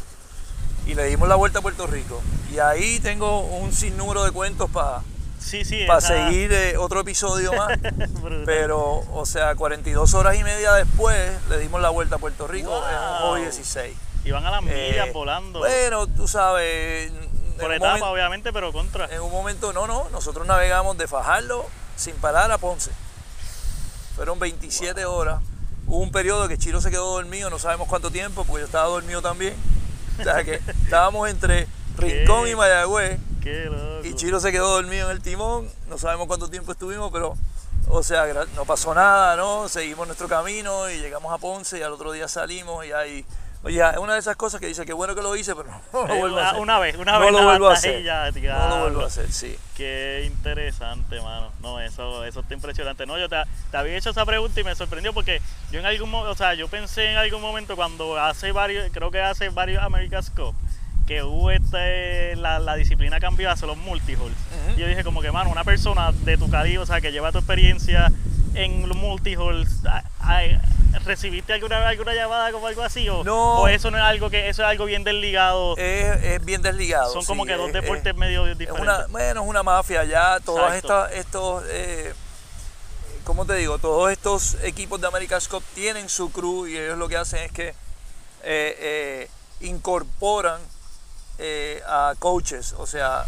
Y 0.87 0.95
le 0.95 1.07
dimos 1.07 1.29
la 1.29 1.35
Vuelta 1.35 1.59
a 1.59 1.63
Puerto 1.63 1.89
Rico. 1.89 2.23
Y 2.53 2.61
ahí 2.61 3.01
tengo 3.01 3.41
un 3.41 3.73
sinnúmero 3.73 4.23
de 4.23 4.31
cuentos 4.31 4.71
para 4.71 5.01
sí, 5.41 5.65
seguir 5.65 6.53
eh, 6.53 6.77
otro 6.79 7.01
episodio 7.01 7.53
más. 7.57 7.77
Pero, 8.47 9.01
o 9.13 9.27
sea, 9.27 9.57
42 9.57 10.15
horas 10.15 10.37
y 10.37 10.45
media 10.45 10.73
después 10.75 11.33
le 11.49 11.59
dimos 11.59 11.81
la 11.81 11.91
vuelta 11.91 12.15
a 12.17 12.19
Puerto 12.19 12.47
Rico 12.47 12.71
en 12.89 12.97
un 12.97 13.19
Wow. 13.21 13.31
hobby 13.33 13.41
16. 13.43 13.97
Y 14.25 14.31
van 14.31 14.47
a 14.47 14.51
las 14.53 14.63
millas 14.63 15.09
Eh, 15.09 15.11
volando. 15.13 15.59
Bueno, 15.59 16.07
tú 16.07 16.29
sabes, 16.29 17.11
por 17.61 17.73
etapa, 17.75 18.09
obviamente, 18.11 18.53
pero 18.53 18.73
contra. 18.73 19.07
en 19.07 19.21
un 19.23 19.33
momento, 19.33 19.73
no, 19.73 19.89
no, 19.89 20.09
nosotros 20.11 20.47
navegamos 20.47 20.97
de 20.99 21.09
Fajardo 21.09 21.67
sin 21.97 22.15
parar 22.17 22.51
a 22.53 22.59
Ponce. 22.59 22.91
Fueron 24.17 24.39
27 24.39 25.05
horas. 25.05 25.41
Hubo 25.87 25.99
un 25.99 26.13
periodo 26.13 26.49
que 26.49 26.57
Chiro 26.57 26.81
se 26.81 26.91
quedó 26.91 27.13
dormido, 27.13 27.51
no 27.51 27.59
sabemos 27.59 27.89
cuánto 27.89 28.11
tiempo, 28.11 28.45
porque 28.45 28.61
yo 28.61 28.67
estaba 28.67 28.89
dormido 28.89 29.21
también. 29.21 29.55
O 30.19 30.23
sea 30.23 30.45
que 30.45 30.55
estábamos 30.85 31.29
entre 31.29 31.67
Rincón 31.99 32.45
¿Qué? 32.45 32.51
y 32.51 32.57
Mayagüez. 32.57 33.19
Qué 33.43 33.65
loco. 33.67 34.07
Y 34.07 34.15
Chiro 34.15 34.41
se 34.41 34.53
quedó 34.53 34.71
dormido 34.71 35.11
en 35.11 35.17
el 35.17 35.23
timón, 35.23 35.69
no 35.89 35.99
sabemos 35.99 36.27
cuánto 36.27 36.49
tiempo 36.49 36.73
estuvimos, 36.73 37.11
pero, 37.13 37.35
o 37.89 38.03
sea, 38.03 38.27
no 38.55 38.65
pasó 38.65 38.95
nada, 38.95 39.37
¿no? 39.37 39.69
Seguimos 39.69 40.07
nuestro 40.07 40.29
camino 40.29 40.89
y 40.91 40.99
llegamos 40.99 41.33
a 41.33 41.39
Ponce 41.39 41.79
y 41.79 41.83
al 41.83 41.93
otro 41.93 42.13
día 42.13 42.29
salimos 42.29 42.85
y 42.87 42.93
ahí, 42.93 43.25
oye, 43.65 43.83
es 43.91 43.97
una 43.99 44.13
de 44.15 44.21
esas 44.21 44.37
cosas 44.37 44.61
que 44.61 44.67
dice 44.67 44.85
que 44.87 44.93
bueno 44.93 45.15
que 45.15 45.23
lo 45.23 45.35
hice, 45.37 45.55
pero 45.57 45.69
no 45.93 46.07
lo 46.07 46.15
Eh, 46.15 46.19
vuelvo 46.19 46.39
a 46.39 46.41
una- 46.41 46.49
hacer. 46.51 46.61
Una 46.63 46.79
vez, 46.79 46.97
una 46.97 47.13
no 47.13 47.21
vez 47.21 47.33
lo 47.33 47.39
nada 47.39 47.51
vuelvo 47.51 47.67
a 47.67 47.71
más 47.71 47.79
hacer. 47.79 48.01
y 48.01 48.05
ya, 48.05 48.31
no 48.31 48.69
lo 48.69 48.81
vuelvo 48.83 49.01
a 49.03 49.07
hacer, 49.07 49.33
sí. 49.33 49.59
Qué 49.77 50.23
interesante, 50.27 51.21
mano. 51.21 51.51
No, 51.61 51.81
eso, 51.81 52.25
eso 52.25 52.41
está 52.41 52.55
impresionante. 52.55 53.07
No, 53.07 53.19
yo 53.19 53.29
te, 53.29 53.37
te 53.71 53.77
había 53.77 53.97
hecho 53.97 54.11
esa 54.11 54.25
pregunta 54.25 54.61
y 54.61 54.65
me 54.65 54.75
sorprendió 54.75 55.13
porque 55.13 55.41
yo 55.71 55.81
en 55.81 55.87
algún 55.87 56.11
momento, 56.11 56.33
o 56.33 56.37
sea, 56.37 56.55
yo 56.55 56.69
pensé 56.69 57.11
en 57.11 57.17
algún 57.17 57.41
momento 57.43 57.75
cuando 57.77 58.19
hace 58.19 58.53
varios, 58.53 58.91
creo 58.93 59.11
que 59.11 59.21
hace 59.21 59.49
varios 59.49 59.83
America's 59.83 60.31
Cup, 60.31 60.55
que 61.07 61.23
hubo 61.23 61.51
este, 61.51 62.35
la, 62.37 62.59
la 62.59 62.77
disciplina 62.77 63.21
cambió 63.21 63.51
hacia 63.51 63.67
los 63.67 63.77
multihull. 63.77 64.33
Ujú. 64.33 64.77
Y 64.77 64.81
yo 64.81 64.87
dije 64.87 65.05
como 65.05 65.21
que, 65.21 65.31
mano, 65.33 65.51
una 65.51 65.65
persona 65.65 66.13
de 66.13 66.37
tu 66.39 66.49
calibre, 66.51 66.79
o 66.79 66.87
sea, 66.87 67.01
que 67.01 67.13
lleva 67.13 67.31
tu 67.33 67.39
experiencia 67.39 68.11
en 68.55 68.89
los 68.89 68.97
a- 70.21 70.51
¿recibiste 71.05 71.53
alguna, 71.53 71.87
alguna 71.89 72.15
llamada 72.15 72.53
como 72.53 72.67
algo 72.69 72.83
así? 72.83 73.09
O, 73.09 73.25
No. 73.25 73.61
o 73.63 73.69
eso 73.69 73.91
no 73.91 73.99
es 73.99 74.05
algo 74.05 74.31
que, 74.31 74.49
eso 74.49 74.63
es 74.63 74.69
algo 74.69 74.85
bien 74.87 75.05
desligado. 75.05 75.77
Es, 75.77 76.23
es 76.23 76.45
bien 76.45 76.63
desligado. 76.63 77.13
Son 77.13 77.25
como 77.25 77.45
que 77.45 77.55
dos 77.55 77.67
es- 77.69 77.73
deportes 77.75 78.07
es- 78.07 78.17
medio 78.17 78.47
es 78.47 78.57
diferentes. 78.57 78.83
una, 78.83 79.07
bueno, 79.09 79.43
es 79.43 79.49
una 79.49 79.63
mafia 79.63 80.05
ya, 80.05 80.39
todos 80.41 80.73
estas, 80.73 81.13
estos, 81.13 81.65
eh, 81.69 82.15
¿cómo 83.25 83.45
te 83.45 83.55
digo? 83.57 83.79
Todos 83.79 84.11
estos 84.13 84.57
equipos 84.63 85.01
de 85.01 85.09
America's 85.09 85.49
Cup 85.49 85.63
tienen 85.75 86.09
su 86.09 86.31
crew 86.33 86.67
y 86.69 86.79
ellos 86.79 86.97
lo 86.97 87.09
que 87.09 87.17
hacen 87.17 87.41
es 87.45 87.53
que 87.53 87.69
eh, 87.69 87.75
eh, 88.45 89.29
incorporan 89.61 90.61
eh, 91.39 91.83
a 91.87 92.15
coaches, 92.19 92.75
o 92.79 92.87
sea, 92.87 93.25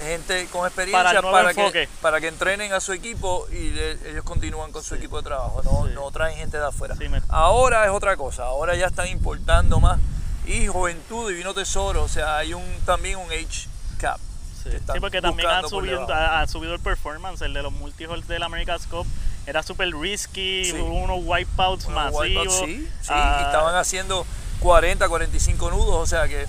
gente 0.00 0.46
con 0.52 0.64
experiencia 0.66 1.20
Para 1.22 1.52
para, 1.52 1.54
que, 1.72 1.88
para 2.00 2.20
que 2.20 2.28
entrenen 2.28 2.72
a 2.72 2.78
su 2.80 2.92
equipo 2.92 3.46
y 3.50 3.70
le- 3.70 4.10
ellos 4.10 4.22
continúan 4.24 4.70
con 4.70 4.82
su 4.84 4.94
equipo 4.94 5.16
de 5.18 5.24
trabajo, 5.24 5.60
no, 5.64 5.86
Sí. 5.86 5.92
no 5.94 6.10
traen 6.12 6.36
gente 6.36 6.56
de 6.56 6.66
afuera. 6.66 6.94
Sí, 6.96 7.08
me- 7.08 7.20
Ahora 7.28 7.84
es 7.84 7.90
otra 7.90 8.16
cosa, 8.16 8.44
ahora 8.44 8.76
ya 8.76 8.86
están 8.86 9.08
importando 9.08 9.80
más 9.80 9.98
y 10.46 10.66
Juventud 10.68 11.28
Divino 11.28 11.52
Tesoro, 11.52 12.04
o 12.04 12.08
sea, 12.08 12.36
hay 12.38 12.54
un 12.54 12.64
también 12.86 13.16
un 13.18 13.26
age 13.32 13.68
cap. 13.98 14.18
Sí, 14.62 14.70
Sí, 14.70 15.00
porque 15.00 15.20
también 15.22 15.48
por 15.62 15.70
subido, 15.70 16.12
ha, 16.12 16.40
ha 16.42 16.46
subido 16.46 16.74
el 16.74 16.80
performance, 16.80 17.40
el 17.42 17.54
de 17.54 17.62
los 17.62 17.72
multihalls 17.72 18.26
del 18.28 18.42
America's 18.42 18.86
Cup. 18.86 19.06
Era 19.46 19.62
súper 19.62 19.88
risky, 19.96 20.64
Sí. 20.66 20.72
hubo 20.72 20.92
unos 20.94 21.18
wipeouts 21.22 21.86
Unos 21.86 22.12
masivos. 22.12 22.20
wipeouts, 22.26 22.54
sí, 22.58 22.88
sí, 23.00 23.08
Ah, 23.08 23.38
y 23.40 23.44
estaban 23.46 23.74
haciendo 23.76 24.26
40, 24.60 25.08
45 25.08 25.70
nudos, 25.70 25.94
o 25.94 26.06
sea 26.06 26.28
que 26.28 26.46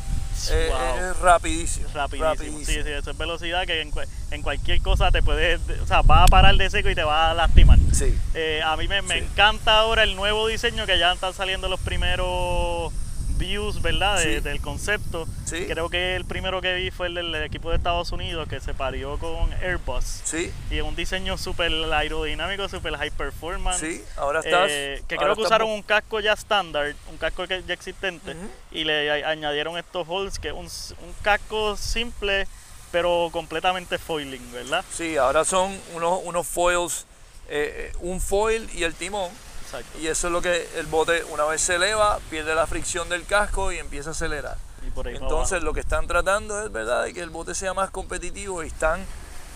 eh, 0.52 0.70
Wow. 0.70 1.12
es 1.12 1.18
rapidísimo. 1.20 1.88
rapidísimo. 1.94 2.60
Sí, 2.60 2.66
sí, 2.84 2.90
eso 2.90 3.12
es 3.12 3.18
velocidad 3.18 3.66
que 3.66 3.82
en, 3.82 3.92
en 4.32 4.42
cualquier 4.42 4.82
cosa 4.82 5.12
te 5.12 5.22
puedes, 5.22 5.60
o 5.82 5.86
sea, 5.88 6.02
va 6.02 6.24
a 6.24 6.26
parar 6.28 6.56
de 6.56 6.70
seco 6.70 6.90
y 6.90 6.96
te 6.96 7.04
va 7.04 7.32
a 7.32 7.34
lastimar. 7.34 7.78
Sí. 7.94 8.18
Eh, 8.34 8.62
a 8.64 8.76
mí 8.78 8.88
me, 8.88 9.02
me 9.02 9.16
Sí. 9.16 9.20
encanta 9.26 9.78
ahora 9.80 10.04
el 10.04 10.16
nuevo 10.16 10.48
diseño 10.48 10.86
que 10.86 10.98
ya 10.98 11.12
están 11.14 11.34
saliendo 11.34 11.68
los 11.68 11.80
primeros 11.80 12.94
views, 13.40 13.82
¿verdad? 13.82 14.20
De-. 14.24 14.42
Del 14.42 14.62
concepto. 14.62 15.26
Sí. 15.46 15.66
Creo 15.66 15.90
que 15.90 16.16
el 16.16 16.26
primero 16.26 16.62
que 16.62 16.76
vi 16.76 16.92
fue 16.92 17.08
el 17.08 17.16
del 17.16 17.34
equipo 17.36 17.72
de 17.72 17.78
Estados 17.78 18.12
Unidos 18.12 18.48
que 18.48 18.60
se 18.60 18.76
parió 18.76 19.18
con 19.18 19.52
Airbus. 19.54 20.04
Sí, 20.24 20.54
Y 20.70 20.82
un 20.82 20.96
diseño 20.96 21.38
súper 21.40 21.72
aerodinámico, 21.92 22.70
súper 22.70 22.96
high 22.98 23.10
performance. 23.10 23.80
sí, 23.80 24.04
ahora 24.18 24.42
estás. 24.42 24.68
Eh, 24.70 25.02
que 25.08 25.16
ahora 25.16 25.26
creo 25.28 25.36
que 25.38 25.42
estás 25.42 25.52
usaron 25.58 25.70
un 25.72 25.82
casco 25.82 26.20
ya 26.20 26.34
estándar, 26.34 26.94
un 27.10 27.18
casco 27.18 27.48
que 27.48 27.64
ya 27.66 27.74
existente, 27.74 28.36
y 28.72 28.84
le 28.84 29.24
añadieron 29.26 29.78
estos 29.80 30.06
holes, 30.08 30.38
que 30.38 30.50
es 30.50 30.54
un, 30.54 30.66
un 31.08 31.14
casco 31.24 31.76
simple, 31.78 32.48
pero 32.92 33.30
completamente 33.32 33.98
foiling, 33.98 34.52
¿verdad? 34.52 34.84
Sí, 34.92 35.18
ahora 35.18 35.46
son 35.46 35.76
unos, 35.96 36.20
unos 36.24 36.46
foils, 36.46 37.06
eh, 37.48 37.92
eh, 37.94 37.98
un 38.02 38.20
foil 38.22 38.70
y 38.74 38.84
el 38.84 38.94
timón. 38.94 39.32
Exacto. 39.70 40.00
Y 40.00 40.08
eso 40.08 40.28
es 40.28 40.34
lo 40.34 40.42
que 40.42 40.68
el 40.78 40.86
bote, 40.88 41.24
una 41.26 41.46
vez 41.46 41.62
se 41.62 41.76
eleva, 41.76 42.20
pierde 42.30 42.56
la 42.56 42.66
fricción 42.68 43.08
del 43.10 43.26
casco 43.26 43.72
y 43.72 43.78
empieza 43.78 44.10
a 44.10 44.12
acelerar. 44.14 44.58
Y 44.88 44.90
por 44.92 45.08
ahí 45.08 45.14
para 45.16 45.26
Entonces 45.26 45.62
lo 45.64 45.74
que 45.74 45.82
están 45.82 46.08
tratando 46.08 46.64
es 46.66 46.72
verdad 46.72 47.04
de 47.04 47.14
que 47.14 47.22
el 47.22 47.30
bote 47.30 47.54
sea 47.54 47.74
más 47.74 47.90
competitivo 47.92 48.64
y 48.64 48.68
están, 48.68 49.06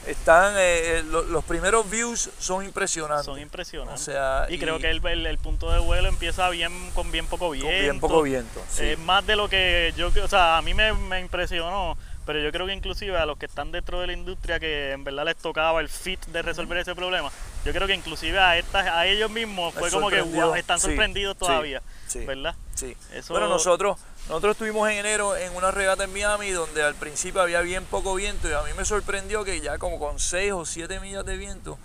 están 0.05 0.53
eh, 0.57 0.97
eh, 0.99 1.03
lo- 1.09 1.24
los 1.24 1.43
primeros 1.45 1.89
views 1.89 2.30
son 2.38 2.64
impresionantes. 2.66 3.26
son 3.26 3.39
impresionantes. 3.39 4.01
O 4.01 4.03
sea, 4.03 4.45
y, 4.49 4.55
y- 4.55 4.59
creo 4.59 4.78
que 4.80 4.89
el, 4.89 5.05
el- 5.07 5.26
el 5.26 5.38
punto 5.38 5.72
de 5.72 5.80
vuelo 5.80 6.09
empieza 6.09 6.49
bien 6.49 6.91
con 6.93 7.09
bien 7.11 7.26
poco 7.26 7.49
viento. 7.51 7.70
Con 7.72 7.80
bien 7.82 7.99
poco 7.99 8.22
viento. 8.22 8.61
sí. 8.70 8.84
Es 8.89 8.99
más 8.99 9.26
de 9.26 9.36
lo 9.38 9.47
que 9.49 9.93
yo, 9.95 10.11
o 10.24 10.28
sea, 10.28 10.57
a 10.57 10.61
mí 10.61 10.74
me, 10.74 10.93
me 10.93 11.22
impresionó, 11.22 11.97
pero 12.26 12.40
yo 12.40 12.52
creo 12.52 12.66
que 12.66 12.74
inclusive 12.74 13.18
a 13.18 13.26
los 13.26 13.38
que 13.38 13.46
están 13.46 13.72
dentro 13.72 14.00
de 14.00 14.08
la 14.08 14.14
industria 14.14 14.60
que 14.60 14.92
en 14.92 15.04
verdad 15.04 15.26
les 15.26 15.36
tocaba 15.38 15.82
el 15.82 15.90
fit 15.90 16.24
de 16.28 16.42
resolver 16.42 16.78
ese 16.78 16.96
problema, 16.96 17.32
yo 17.66 17.72
creo 17.74 17.88
que 17.88 17.94
inclusive 17.94 18.40
a 18.40 18.58
estas, 18.58 18.88
a 18.88 19.06
ellos 19.06 19.30
mismos 19.30 19.74
fue 19.74 19.90
como 19.92 20.10
que 20.10 20.22
wow, 20.22 20.56
están 20.56 20.80
sorprendidos 20.80 21.36
sí, 21.36 21.40
todavía, 21.40 21.82
sí. 22.08 22.20
¿verdad? 22.26 22.56
Sí. 22.76 22.96
Eso- 23.14 23.34
Bueno, 23.34 23.48
nosotros, 23.48 23.98
nosotros 24.28 24.52
estuvimos 24.54 24.90
en 24.90 24.98
enero 24.98 25.36
en 25.36 25.56
una 25.56 25.72
regata 25.72 26.06
en 26.06 26.14
Miami 26.14 26.52
donde 26.52 26.84
al 26.84 26.96
principio 26.96 27.42
había 27.42 27.62
bien 27.62 27.86
poco 27.86 28.16
viento 28.16 28.50
y 28.50 28.54
a 28.54 28.62
mí 28.64 28.72
me 28.78 28.86
sorprendió 28.86 29.44
que 29.44 29.62
ya 29.62 29.78
como 29.78 30.00
con 30.00 30.20
6 30.20 30.54
o 30.54 30.66
7 30.66 31.00
millas 31.00 31.26
de 31.26 31.38
viento 31.38 31.78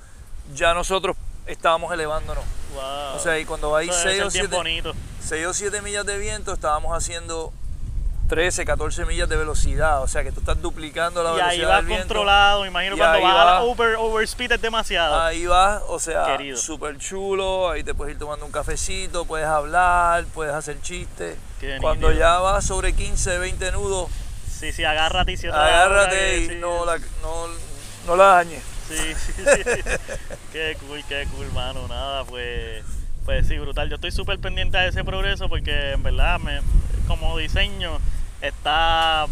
ya 0.54 0.72
nosotros 0.74 1.16
estábamos 1.46 1.92
elevándonos. 1.92 2.44
Wow. 2.74 3.16
O 3.16 3.18
sea, 3.18 3.38
y 3.38 3.44
cuando 3.44 3.74
hay 3.74 3.88
Eso 3.88 3.98
debe 4.00 4.10
6 4.12 4.22
o, 4.22 4.30
ser 4.30 4.40
bien 4.40 4.50
7, 4.50 4.56
bonito. 4.56 4.94
6 5.20 5.46
o 5.46 5.54
7 5.54 5.82
millas 5.82 6.06
de 6.06 6.18
viento 6.18 6.52
estábamos 6.52 6.96
haciendo 6.96 7.52
13, 8.28 8.64
14 8.64 9.06
millas 9.06 9.28
de 9.28 9.36
velocidad. 9.36 10.02
O 10.02 10.08
sea, 10.08 10.22
que 10.22 10.32
tú 10.32 10.40
estás 10.40 10.60
duplicando 10.60 11.22
la 11.22 11.30
Y 11.30 11.36
velocidad 11.36 11.50
ahí 11.50 11.82
vas 11.82 11.86
del 11.86 11.98
controlado, 11.98 12.62
me 12.62 12.68
imagino 12.68 12.94
Y 12.94 12.98
cuando 12.98 13.20
vas 13.22 13.32
a 13.32 13.44
la 13.44 13.52
va. 13.52 13.62
over, 13.62 13.96
overspeed 13.96 14.52
es 14.52 14.62
demasiado. 14.62 15.20
Ahí 15.20 15.46
vas, 15.46 15.82
o 15.88 15.98
sea, 15.98 16.38
súper 16.56 16.98
chulo, 16.98 17.70
ahí 17.70 17.82
te 17.82 17.94
puedes 17.94 18.14
ir 18.14 18.18
tomando 18.18 18.44
un 18.44 18.52
cafecito, 18.52 19.24
puedes 19.24 19.46
hablar, 19.46 20.24
puedes 20.34 20.54
hacer 20.54 20.80
chistes. 20.82 21.36
Qué 21.58 21.78
Cuando 21.80 22.08
nítido. 22.08 22.24
ya 22.26 22.38
vas 22.38 22.64
sobre 22.64 22.92
15, 22.92 23.38
20 23.38 23.72
nudos, 23.72 24.10
Sí, 24.58 24.72
sí, 24.72 24.82
agárrate 24.84 25.32
y 25.32 25.36
la 25.36 25.66
agárrate 25.66 26.38
y 26.38 26.48
sí. 26.48 26.54
no, 26.56 26.84
la, 26.84 26.98
no, 27.22 27.46
no 28.06 28.16
la 28.16 28.24
dañes. 28.24 28.62
Sí, 28.88 28.96
sí, 29.14 29.32
sí. 29.36 29.42
qué 30.52 30.76
cool, 30.80 31.04
qué 31.08 31.28
cool, 31.36 31.46
mano. 31.52 31.86
Nada, 31.86 32.24
pues, 32.24 32.82
pues 33.24 33.46
sí, 33.46 33.56
brutal. 33.58 33.88
Yo 33.88 33.94
estoy 33.94 34.10
súper 34.10 34.40
pendiente 34.40 34.76
a 34.76 34.86
ese 34.86 35.04
progreso 35.04 35.48
porque 35.48 35.92
en 35.92 36.02
verdad, 36.02 36.40
me, 36.40 36.60
como 37.06 37.38
diseño, 37.38 38.00
está. 38.42 39.26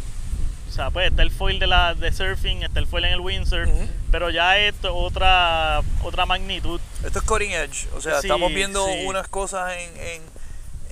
O 0.69 0.73
sea, 0.77 0.91
pues 0.91 1.11
está 1.11 1.23
el 1.23 1.31
foil 1.31 1.59
de 1.59 1.67
la 1.67 1.95
de 1.95 2.13
surfing, 2.13 2.63
está 2.63 2.81
el 2.81 2.87
foil 2.87 3.05
en 3.07 3.13
el 3.13 3.21
windsurf, 3.21 3.71
pero 4.11 4.29
ya 4.31 4.59
esto 4.59 4.95
otra 4.95 5.81
otra 6.03 6.27
magnitud. 6.27 6.81
Esto 7.05 7.19
es 7.21 7.25
cutting 7.25 7.53
edge, 7.53 7.87
o 7.97 8.01
sea, 8.01 8.21
Sí, 8.21 8.27
estamos 8.27 8.53
viendo 8.53 8.85
sí. 8.87 9.05
unas 9.07 9.27
cosas 9.29 9.73
en, 9.79 9.97
en, 9.97 10.23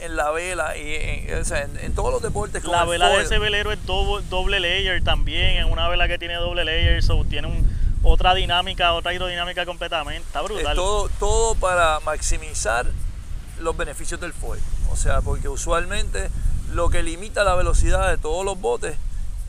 en 0.01 0.17
la 0.17 0.31
vela 0.31 0.77
y 0.79 0.95
en, 1.29 1.39
o 1.39 1.45
sea, 1.45 1.63
en, 1.63 1.77
en 1.81 1.95
todos 1.95 2.13
los 2.13 2.23
deportes. 2.23 2.63
con 2.63 2.73
La 2.73 2.85
el 2.85 2.89
vela 2.89 3.09
de 3.11 3.25
ese 3.25 3.39
velero 3.39 3.73
es 3.73 3.85
doble, 3.85 4.25
doble 4.31 4.59
layer 4.61 5.03
también, 5.05 5.59
es 5.59 5.71
una 5.71 5.89
vela 5.89 6.09
que 6.09 6.19
tiene 6.19 6.35
doble 6.37 6.65
layer, 6.65 7.03
so 7.03 7.23
tiene 7.25 7.49
un, 7.49 7.69
otra 8.05 8.33
dinámica, 8.35 8.93
otra 8.95 9.11
aerodinámica 9.11 9.67
completamente. 9.67 10.23
Está 10.27 10.41
Es 10.41 10.45
brutal. 10.47 10.77
todo, 10.77 11.09
todo 11.19 11.55
para 11.57 12.01
maximizar 12.01 12.87
los 13.61 13.77
beneficios 13.77 14.19
del 14.21 14.33
foil. 14.33 14.63
O 14.91 14.97
sea, 14.97 15.21
porque 15.21 15.49
usualmente 15.49 16.29
lo 16.75 16.91
que 16.91 17.03
limita 17.03 17.45
la 17.45 17.55
velocidad 17.55 18.09
de 18.11 18.19
todos 18.19 18.45
los 18.45 18.61
botes 18.61 18.97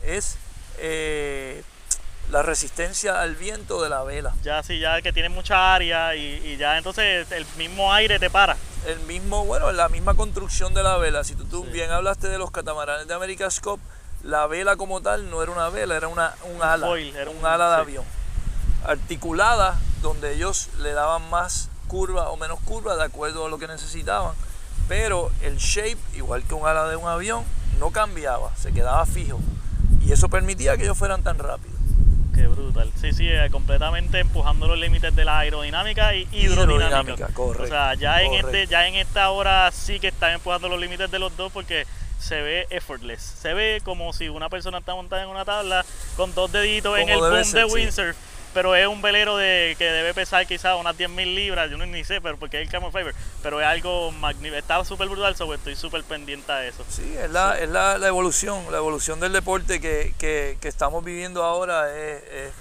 es 0.04 0.36
eh, 0.78 1.62
la 2.30 2.42
resistencia 2.42 3.20
al 3.20 3.34
viento 3.36 3.82
de 3.82 3.88
la 3.88 4.02
vela. 4.04 4.32
Ya 4.42 4.62
sí, 4.62 4.78
ya 4.78 5.02
que 5.02 5.12
tiene 5.12 5.28
mucha 5.28 5.74
área 5.74 6.14
y, 6.14 6.40
y 6.44 6.56
ya 6.56 6.78
entonces 6.78 7.30
el 7.32 7.44
mismo 7.56 7.92
aire 7.92 8.18
te 8.18 8.30
para. 8.30 8.56
El 8.86 9.00
mismo, 9.00 9.44
bueno, 9.44 9.72
la 9.72 9.88
misma 9.88 10.14
construcción 10.14 10.72
de 10.74 10.82
la 10.82 10.96
vela. 10.98 11.24
Si 11.24 11.34
tú, 11.34 11.44
tú 11.44 11.64
Sí. 11.64 11.70
bien 11.72 11.90
hablaste 11.90 12.28
de 12.28 12.38
los 12.38 12.50
catamaranes 12.52 13.08
de 13.08 13.14
America's 13.14 13.60
Cup, 13.60 13.80
la 14.22 14.46
vela 14.46 14.76
como 14.76 15.00
tal 15.02 15.28
no 15.30 15.42
era 15.42 15.50
una 15.52 15.68
vela, 15.68 15.96
era 15.96 16.08
una, 16.08 16.34
un 16.54 16.62
ala, 16.62 16.86
foil, 16.86 17.14
era 17.16 17.30
un, 17.30 17.38
un- 17.38 17.46
ala 17.46 17.70
de 17.70 17.76
sí. 17.76 17.80
avión. 17.82 18.04
Articulada, 18.84 19.78
donde 20.02 20.34
ellos 20.34 20.68
le 20.78 20.92
daban 20.92 21.28
más 21.30 21.68
curva 21.88 22.30
o 22.30 22.36
menos 22.36 22.60
curva 22.60 22.96
de 22.96 23.02
acuerdo 23.04 23.46
a 23.46 23.48
lo 23.48 23.58
que 23.58 23.66
necesitaban. 23.66 24.34
Pero 24.88 25.30
el 25.42 25.56
shape, 25.56 25.98
igual 26.14 26.44
que 26.44 26.54
un 26.54 26.66
ala 26.66 26.88
de 26.88 26.96
un 26.96 27.08
avión, 27.08 27.44
no 27.78 27.90
cambiaba, 27.90 28.54
se 28.56 28.72
quedaba 28.72 29.04
fijo. 29.06 29.40
Y 30.04 30.12
eso 30.12 30.28
permitía 30.28 30.76
que 30.76 30.84
ellos 30.84 30.96
fueran 30.96 31.22
tan 31.22 31.38
rápidos. 31.38 31.76
Qué 32.34 32.46
brutal. 32.46 32.92
Sí, 33.00 33.12
sí, 33.12 33.26
eh, 33.28 33.48
completamente 33.50 34.20
empujando 34.20 34.68
los 34.68 34.78
límites 34.78 35.14
de 35.16 35.24
la 35.24 35.38
aerodinámica 35.38 36.14
y 36.14 36.28
hidrodinámica. 36.32 37.12
Hidrodinámica, 37.14 37.28
correcto, 37.28 37.64
O 37.64 37.66
sea, 37.66 37.94
ya 37.94 38.22
en 38.22 38.34
este, 38.34 38.66
ya 38.66 38.86
en 38.86 38.94
esta 38.94 39.30
hora 39.30 39.70
sí 39.72 39.98
que 39.98 40.08
están 40.08 40.32
empujando 40.32 40.68
los 40.68 40.78
límites 40.78 41.10
de 41.10 41.18
los 41.18 41.34
dos 41.36 41.50
porque 41.50 41.86
se 42.18 42.40
ve 42.42 42.66
effortless. 42.70 43.20
Se 43.20 43.54
ve 43.54 43.80
como 43.84 44.12
si 44.12 44.28
una 44.28 44.48
persona 44.48 44.78
está 44.78 44.94
montada 44.94 45.22
en 45.22 45.28
una 45.28 45.44
tabla 45.44 45.84
con 46.16 46.34
dos 46.34 46.52
deditos 46.52 46.98
en 46.98 47.08
el 47.08 47.18
boom 47.18 47.44
ser, 47.44 47.66
de 47.66 47.90
sí. 47.90 48.02
Pero 48.56 48.74
es 48.74 48.86
un 48.86 49.02
velero 49.02 49.36
de 49.36 49.74
que 49.76 49.84
debe 49.84 50.14
pesar 50.14 50.46
quizás 50.46 50.80
unas 50.80 50.96
10.000 50.96 51.34
libras, 51.34 51.70
yo 51.70 51.76
no 51.76 51.84
ni 51.84 52.02
sé, 52.04 52.22
pero 52.22 52.38
porque 52.38 52.56
es 52.58 52.66
el 52.66 52.72
Camel 52.72 52.90
Fiber. 52.90 53.14
Pero 53.42 53.60
es 53.60 53.66
algo 53.66 54.10
magnífico, 54.12 54.56
está 54.56 54.82
súper 54.82 55.08
brutal, 55.10 55.36
sobre 55.36 55.58
estoy 55.58 55.76
súper 55.76 56.02
pendiente 56.04 56.50
a 56.50 56.64
eso. 56.64 56.82
Sí, 56.88 57.14
es 57.18 57.30
la, 57.30 57.58
es 57.58 57.68
la, 57.68 57.98
la 57.98 58.06
evolución, 58.08 58.64
la 58.72 58.78
evolución 58.78 59.20
del 59.20 59.34
deporte 59.34 59.78
que, 59.78 60.14
que- 60.18 60.56
que 60.58 60.68
estamos 60.68 61.04
viviendo 61.04 61.44
ahora 61.44 61.94
es 61.94 62.52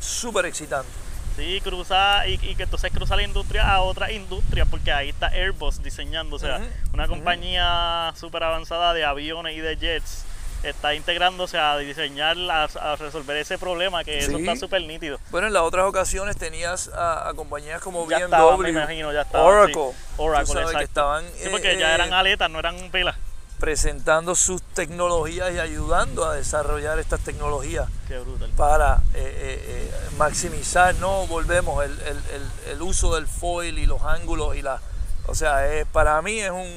súper 0.00 0.46
excitante. 0.46 0.88
Sí, 1.36 1.60
cruzar 1.62 2.26
y, 2.30 2.40
y 2.42 2.54
que 2.54 2.62
entonces 2.62 2.90
cruza 2.90 3.14
la 3.14 3.22
industria 3.22 3.68
a 3.70 3.82
otra 3.82 4.10
industria, 4.10 4.64
porque 4.64 4.90
ahí 4.90 5.10
está 5.10 5.26
Airbus 5.26 5.82
diseñando, 5.82 6.36
o 6.36 6.38
sea, 6.38 6.60
una 6.94 7.06
compañía 7.08 8.14
súper 8.18 8.42
avanzada 8.42 8.94
de 8.94 9.04
aviones 9.04 9.54
y 9.54 9.60
de 9.60 9.76
jets 9.76 10.24
está 10.62 10.94
integrándose 10.94 11.58
a 11.58 11.76
diseñar, 11.78 12.36
a, 12.50 12.64
a 12.64 12.96
resolver 12.96 13.36
ese 13.36 13.58
problema, 13.58 14.02
que 14.04 14.18
eso 14.18 14.32
Sí. 14.32 14.40
está 14.40 14.56
súper 14.56 14.82
nítido. 14.82 15.18
Bueno, 15.30 15.46
en 15.46 15.52
las 15.52 15.62
otras 15.62 15.86
ocasiones 15.86 16.36
tenías 16.36 16.88
a, 16.88 17.28
a 17.28 17.34
compañías 17.34 17.80
como 17.80 18.08
Ya 18.08 18.18
BMW, 18.18 18.24
estaban, 18.24 18.60
me 18.60 18.70
imagino, 18.70 19.12
ya 19.12 19.22
estaban, 19.22 19.46
Oracle, 19.46 19.74
sí. 19.92 20.04
Oracle, 20.16 20.54
sabes, 20.54 20.76
que 20.76 20.84
estaban 20.84 21.24
Sí, 21.40 21.48
porque 21.50 21.72
eh, 21.72 21.78
ya 21.78 21.92
eh, 21.92 21.94
eran 21.94 22.12
aletas, 22.12 22.50
no 22.50 22.58
eran 22.58 22.90
velas. 22.90 23.16
presentando 23.60 24.34
sus 24.34 24.60
tecnologías 24.62 25.52
y 25.54 25.58
ayudando 25.58 26.24
a 26.26 26.34
desarrollar 26.34 26.98
estas 26.98 27.20
tecnologías 27.20 27.88
Qué 28.06 28.18
brutal. 28.18 28.50
para 28.56 28.96
eh, 29.14 29.62
eh, 29.88 29.90
maximizar, 30.18 30.94
no 30.96 31.26
volvemos 31.26 31.82
el, 31.84 31.92
el- 32.02 32.22
el- 32.34 32.72
el 32.72 32.82
uso 32.82 33.14
del 33.14 33.26
foil 33.26 33.78
y 33.78 33.86
los 33.86 34.02
ángulos 34.02 34.56
y 34.56 34.62
la, 34.62 34.80
o 35.26 35.34
sea, 35.34 35.62
para 35.92 36.20
mí 36.22 36.38
es 36.40 36.50
un, 36.50 36.70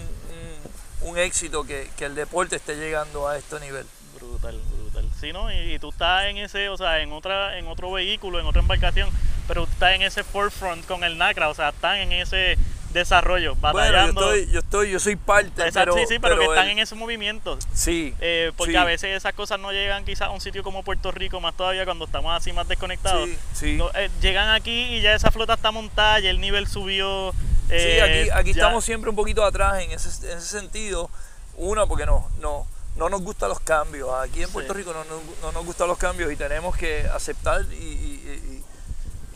un- 1.01 1.17
éxito 1.17 1.63
que, 1.65 1.89
que 1.97 2.05
el 2.05 2.15
deporte 2.15 2.55
esté 2.55 2.75
llegando 2.75 3.27
a 3.27 3.37
este 3.37 3.59
nivel. 3.59 3.85
Brutal, 4.15 4.59
brutal. 4.79 5.05
Sí, 5.19 5.31
¿no? 5.31 5.51
Y, 5.51 5.73
y 5.75 5.79
tú 5.79 5.89
estás 5.89 6.25
en 6.25 6.37
ese, 6.37 6.69
o 6.69 6.77
sea, 6.77 6.99
en 7.01 7.11
otra, 7.13 7.57
en 7.57 7.67
otro 7.67 7.91
vehículo, 7.91 8.39
en 8.39 8.45
otra 8.45 8.61
embarcación, 8.61 9.09
pero 9.47 9.65
tú 9.65 9.71
estás 9.71 9.93
en 9.93 10.01
ese 10.01 10.23
forefront 10.23 10.85
con 10.85 11.03
el 11.03 11.17
NACRA, 11.17 11.49
o 11.49 11.53
sea, 11.53 11.69
están 11.69 11.97
en 11.97 12.11
ese 12.11 12.57
desarrollo, 12.91 13.53
Bueno, 13.55 13.77
yo 13.77 13.83
batallando. 13.85 14.33
estoy, 14.33 14.51
yo 14.53 14.59
estoy, 14.59 14.91
yo 14.91 14.99
soy 14.99 15.15
parte, 15.15 15.61
Exacto, 15.63 15.93
pero, 15.93 16.07
sí, 16.07 16.13
sí, 16.15 16.19
pero, 16.19 16.39
que 16.39 16.45
están 16.45 16.65
el- 16.65 16.71
en 16.71 16.79
ese 16.79 16.95
movimiento. 16.95 17.59
sí, 17.71 18.15
Eh, 18.19 18.51
porque 18.57 18.71
sí, 18.73 18.77
a 18.77 18.83
veces 18.83 19.15
esas 19.15 19.33
cosas 19.33 19.59
no 19.59 19.71
llegan 19.71 20.03
quizás 20.05 20.27
a 20.29 20.31
un 20.31 20.41
sitio 20.41 20.63
como 20.63 20.83
Puerto 20.83 21.11
Rico, 21.11 21.39
más 21.39 21.55
todavía 21.55 21.85
cuando 21.85 22.05
estamos 22.05 22.35
así 22.35 22.51
más 22.51 22.67
desconectados. 22.67 23.29
Sí, 23.29 23.37
sí. 23.53 23.73
No, 23.77 23.91
eh, 23.93 24.09
llegan 24.21 24.49
aquí 24.49 24.95
y 24.95 25.01
ya 25.01 25.13
esa 25.13 25.29
flota 25.29 25.53
está 25.53 25.69
montada, 25.71 26.19
ya 26.19 26.29
el 26.31 26.41
nivel 26.41 26.67
subió. 26.67 27.33
Sí, 27.69 27.75
eh, 27.75 28.01
aquí, 28.01 28.29
aquí 28.31 28.53
ya- 28.53 28.61
estamos 28.63 28.83
siempre 28.83 29.09
un 29.09 29.15
poquito 29.15 29.43
atrás 29.45 29.81
en 29.81 29.91
ese, 29.91 30.09
en 30.31 30.37
ese 30.37 30.47
sentido. 30.47 31.09
Uno, 31.57 31.87
porque 31.87 32.05
no, 32.05 32.27
no, 32.39 32.65
no 32.95 33.09
nos 33.09 33.21
gustan 33.21 33.49
los 33.49 33.59
cambios. 33.59 34.09
Aquí 34.13 34.41
en 34.41 34.47
Sí. 34.47 34.53
Puerto 34.53 34.73
Rico 34.73 34.93
no, 34.93 35.03
no- 35.05 35.21
no 35.41 35.51
nos 35.51 35.65
gustan 35.65 35.87
los 35.87 35.97
cambios 35.97 36.31
y 36.31 36.35
tenemos 36.35 36.75
que 36.75 37.07
aceptar 37.13 37.63
y, 37.71 37.75
y- 37.75 38.63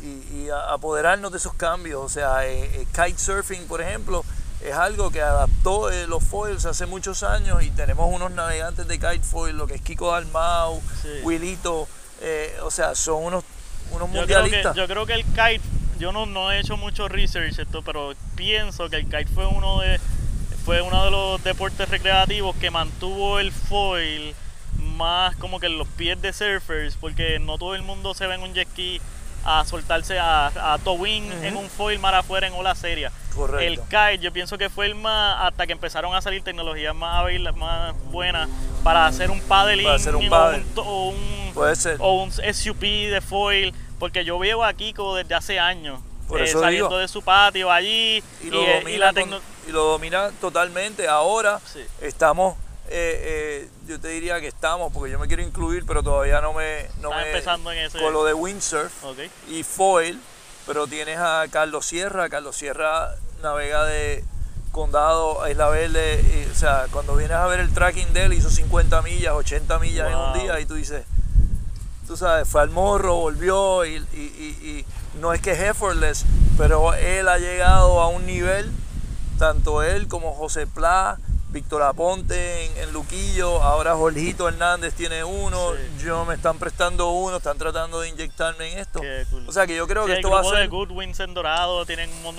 y- 0.04 0.50
apoderarnos 0.70 1.32
de 1.32 1.38
esos 1.38 1.54
cambios. 1.54 2.02
O 2.04 2.10
sea, 2.10 2.46
eh, 2.46 2.64
eh, 2.82 2.88
kitesurfing, 2.94 3.66
por 3.68 3.82
ejemplo, 3.82 4.24
es 4.62 4.74
algo 4.74 5.10
que 5.12 5.22
adaptó 5.22 5.90
eh, 5.92 6.08
los 6.08 6.24
foils 6.24 6.66
hace 6.66 6.86
muchos 6.86 7.24
años 7.24 7.64
y 7.64 7.72
tenemos 7.72 8.14
unos 8.14 8.32
navegantes 8.32 8.88
de 8.88 9.00
kite 9.00 9.20
foil, 9.22 9.58
lo 9.58 9.68
que 9.68 9.76
es 9.76 9.82
Kiko 9.82 10.12
Dalmau, 10.12 10.82
Sí. 11.02 11.10
Wilito, 11.24 11.88
eh, 12.22 12.58
o 12.64 12.72
sea, 12.72 12.96
son 12.96 13.24
unos, 13.24 13.44
unos 13.92 14.10
Yo 14.12 14.26
creo, 14.26 14.28
que, 14.28 14.34
mundialistas. 14.42 14.76
yo 14.76 14.88
creo 14.88 15.06
que 15.06 15.14
el 15.14 15.24
kite, 15.26 15.62
yo 16.04 16.12
no, 16.12 16.26
no 16.26 16.52
he 16.52 16.60
hecho 16.60 16.76
mucho 16.76 17.08
research 17.08 17.60
esto, 17.60 17.82
pero 17.82 18.14
pienso 18.36 18.90
que 18.90 18.98
el 18.98 19.06
kite 19.06 19.28
fue 19.28 19.46
uno 19.46 19.80
de 19.80 20.00
fue 20.66 20.82
uno 20.82 21.06
de 21.06 21.12
los 21.12 21.42
deportes 21.44 21.88
recreativos 21.88 22.56
que 22.58 22.70
mantuvo 22.72 23.40
el 23.40 23.52
foil 23.54 24.36
más 24.98 25.34
como 25.38 25.60
que 25.62 25.68
en 25.68 25.78
los 25.78 25.88
pies 25.88 26.22
de 26.22 26.34
surfers, 26.34 26.98
porque 26.98 27.40
no 27.40 27.58
todo 27.58 27.74
el 27.76 27.84
mundo 27.84 28.14
se 28.14 28.28
ve 28.28 28.36
en 28.36 28.42
un 28.42 28.54
jet 28.54 28.68
ski 28.70 29.00
a 29.46 29.64
soltarse 29.66 30.20
a, 30.20 30.48
a 30.48 30.78
towing 30.80 31.30
en 31.44 31.56
un 31.58 31.70
foil 31.70 32.00
mar 32.00 32.16
afuera 32.16 32.48
en 32.48 32.54
ola 32.54 32.76
seria. 32.76 33.12
Correcto. 33.34 33.60
El 33.66 33.80
kite 33.80 34.20
yo 34.24 34.32
pienso 34.34 34.58
que 34.58 34.70
fue 34.70 34.86
el 34.88 34.96
más 34.96 35.38
hasta 35.42 35.66
que 35.68 35.72
empezaron 35.74 36.14
a 36.16 36.22
salir 36.22 36.44
tecnologías 36.44 36.94
más 36.96 37.20
hábiles, 37.22 37.56
más 37.56 37.94
buenas 38.12 38.50
para 38.84 39.06
hacer 39.06 39.32
un 39.32 39.40
paddling 39.42 39.88
hacer 39.88 40.16
un 40.18 40.28
o 40.28 40.30
paddle. 40.30 40.58
un 40.60 40.64
to- 40.76 40.84
o 40.84 41.10
un 41.12 41.52
Puede 41.54 41.76
ser. 41.76 41.98
o 42.00 42.24
un 42.24 42.32
SUP 42.32 42.82
de 42.82 43.20
foil, 43.22 43.74
porque 44.04 44.26
yo 44.26 44.38
veo 44.38 44.66
a 44.66 44.74
Kiko 44.74 45.16
desde 45.16 45.34
hace 45.34 45.60
años 45.62 45.98
Por 46.28 46.42
eh, 46.42 46.44
eso 46.44 46.60
saliendo 46.60 46.90
digo. 46.90 47.00
de 47.00 47.08
su 47.08 47.22
patio 47.22 47.72
allí 47.72 48.22
y 48.44 48.50
lo, 48.50 48.62
eh, 48.62 48.80
domina 48.82 48.98
la 48.98 49.14
con- 49.14 49.16
tecno- 49.32 49.42
y 49.66 49.72
lo 49.72 49.86
domina 49.86 50.30
totalmente. 50.42 51.08
Ahora 51.08 51.62
Sí. 51.72 51.86
estamos, 52.02 52.58
eh, 52.90 53.70
eh, 53.70 53.70
yo 53.88 54.02
te 54.02 54.10
diría 54.10 54.42
que 54.42 54.48
estamos, 54.50 54.92
porque 54.92 55.10
yo 55.10 55.20
me 55.20 55.28
quiero 55.28 55.42
incluir, 55.42 55.86
pero 55.86 56.04
todavía 56.04 56.42
no 56.42 56.52
me... 56.52 56.82
No 57.02 57.12
Está 57.12 57.16
me 57.24 57.28
empezando 57.32 57.72
en 57.72 57.78
ese- 57.78 57.98
Con 57.98 58.12
lo 58.12 58.26
de 58.26 58.34
windsurf 58.34 58.92
y 59.50 59.64
foil, 59.64 60.20
pero 60.68 60.86
tienes 60.86 61.18
a 61.18 61.46
Carlos 61.50 61.86
Sierra. 61.86 62.28
Carlos 62.28 62.58
Sierra 62.58 63.16
navega 63.42 63.86
de 63.86 64.26
condado 64.74 65.42
a 65.44 65.50
Isla 65.50 65.70
Verde. 65.70 66.22
y, 66.46 66.52
o 66.52 66.56
sea, 66.56 66.88
cuando 66.92 67.16
vienes 67.16 67.38
a 67.38 67.48
ver 67.48 67.62
el 67.62 67.74
tracking 67.74 68.12
de 68.12 68.24
él, 68.26 68.34
hizo 68.34 68.50
50 68.50 69.02
millas, 69.02 69.34
80 69.34 69.80
millas 69.80 70.10
en 70.10 70.18
un 70.18 70.34
día 70.34 70.60
y 70.60 70.66
tú 70.66 70.74
dices, 70.74 71.06
tú 72.14 72.18
sabes, 72.18 72.48
fue 72.48 72.62
al 72.62 72.70
morro, 72.70 73.16
volvió 73.16 73.84
y, 73.86 73.96
y- 73.96 73.98
y- 74.14 74.70
y 74.70 74.86
no 75.20 75.34
es 75.34 75.42
que 75.42 75.50
es 75.54 75.60
effortless, 75.60 76.26
pero 76.60 76.94
él 76.94 77.28
ha 77.28 77.40
llegado 77.40 78.00
a 78.02 78.08
un 78.08 78.28
nivel, 78.28 78.72
tanto 79.40 79.82
él 79.82 80.08
como 80.08 80.36
José 80.36 80.68
Pla, 80.68 81.18
Víctor 81.50 81.82
Aponte 81.82 82.66
en, 82.66 82.78
en 82.84 82.94
Luquillo, 82.94 83.64
ahora 83.64 83.96
Jorgito 83.96 84.48
Hernández 84.48 84.94
tiene 84.94 85.24
uno, 85.24 85.72
Sí. 85.74 86.06
yo 86.06 86.24
me 86.26 86.36
están 86.36 86.60
prestando 86.60 87.10
uno, 87.10 87.38
están 87.38 87.58
tratando 87.58 88.00
de 88.02 88.10
inyectarme 88.10 88.74
en 88.74 88.78
esto. 88.78 89.02
Cool. 89.32 89.50
O 89.50 89.52
sea 89.52 89.66
que 89.66 89.76
yo 89.76 89.88
creo 89.88 90.04
Sí, 90.06 90.12
que 90.12 90.16
esto 90.18 90.30
va 90.30 90.38
a 90.38 90.42
grupo 90.42 90.56
de 90.56 90.62
ser... 90.62 90.70
Goodwins 90.70 91.20
en 91.20 91.34
Dorado 91.34 91.84
tienen 91.88 92.12
un 92.26 92.36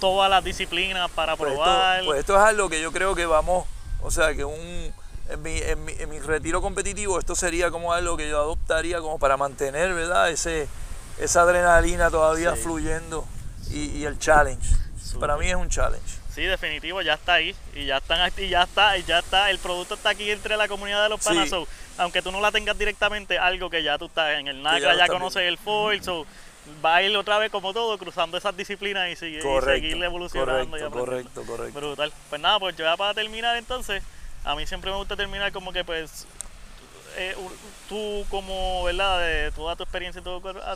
todas 0.00 0.28
las 0.28 0.44
disciplinas 0.44 1.10
para 1.12 1.34
Pues 1.36 1.50
esto, 1.52 1.62
probar. 1.64 2.04
pues 2.04 2.20
esto 2.20 2.34
es 2.36 2.40
algo 2.42 2.68
que 2.68 2.82
yo 2.82 2.92
creo 2.92 3.14
que 3.14 3.24
vamos, 3.24 3.64
o 4.02 4.10
sea, 4.10 4.34
que 4.34 4.44
un, 4.44 4.92
en, 5.30 5.42
mi, 5.42 5.58
en, 5.58 5.84
mi, 5.84 5.92
en 5.92 6.10
mi 6.10 6.18
retiro 6.20 6.60
competitivo 6.60 7.18
esto 7.18 7.34
sería 7.34 7.70
como 7.70 7.92
algo 7.92 8.16
que 8.16 8.28
yo 8.28 8.38
adoptaría 8.38 9.00
como 9.00 9.18
para 9.18 9.36
mantener, 9.36 9.94
¿verdad? 9.94 10.30
Ese, 10.30 10.68
esa 11.18 11.42
adrenalina 11.42 12.10
todavía 12.10 12.54
Sí. 12.56 12.62
fluyendo 12.62 13.24
y, 13.70 13.86
y 13.98 14.04
el 14.04 14.18
challenge. 14.18 14.68
Súper. 15.02 15.20
Para 15.20 15.36
mí 15.36 15.48
es 15.48 15.56
un 15.56 15.68
challenge. 15.68 16.18
Sí, 16.34 16.42
definitivo, 16.42 17.00
ya 17.00 17.14
está 17.14 17.34
ahí 17.34 17.54
y 17.74 17.86
ya 17.86 17.98
están 17.98 18.30
y 18.36 18.48
ya 18.48 18.62
está, 18.64 18.98
y 18.98 19.04
ya 19.04 19.20
está, 19.20 19.50
el 19.50 19.58
producto 19.58 19.94
está 19.94 20.10
aquí 20.10 20.30
entre 20.30 20.56
la 20.56 20.66
comunidad 20.66 21.04
de 21.04 21.08
los 21.08 21.20
Sí. 21.22 21.28
panas, 21.28 21.48
so, 21.48 21.66
aunque 21.96 22.22
tú 22.22 22.32
no 22.32 22.40
la 22.40 22.50
tengas 22.50 22.76
directamente, 22.76 23.38
algo 23.38 23.70
que 23.70 23.82
ya 23.84 23.96
tú 23.98 24.06
estás 24.06 24.38
en 24.38 24.48
el 24.48 24.60
ya 24.62 24.72
lo 24.72 24.78
ya, 24.80 24.92
estás 24.92 25.10
conoces 25.10 25.42
viendo. 25.42 25.52
el 25.52 25.58
foil, 25.64 26.02
so, 26.02 26.26
va 26.84 26.96
a 26.96 27.02
ir 27.02 27.16
otra 27.16 27.38
vez 27.38 27.52
como 27.52 27.72
todo, 27.72 27.96
cruzando 27.98 28.36
esas 28.36 28.56
disciplinas 28.56 29.08
y, 29.10 29.16
sigue, 29.16 29.38
y 29.38 29.42
Correcto, 29.42 29.80
seguir 29.88 30.02
evolucionando 30.02 30.76
y 30.76 30.80
correcto, 30.80 30.86
aprendiendo. 30.88 31.04
correcto, 31.06 31.42
correcto. 31.46 31.80
Brutal. 31.80 32.12
Pues 32.28 32.40
nada, 32.40 32.58
pues 32.58 32.76
ya 32.76 32.96
para 32.96 33.14
terminar 33.14 33.56
entonces, 33.56 34.02
a 34.44 34.54
mí 34.54 34.66
siempre 34.66 34.90
me 34.90 34.96
gusta 34.96 35.16
terminar 35.16 35.52
como 35.52 35.72
que 35.72 35.84
pues 35.84 36.26
eh, 37.16 37.34
tú 37.88 38.24
como, 38.30 38.84
¿verdad? 38.84 39.20
De 39.20 39.52
toda 39.52 39.76
tu 39.76 39.82
experiencia 39.84 40.20
y 40.20 40.24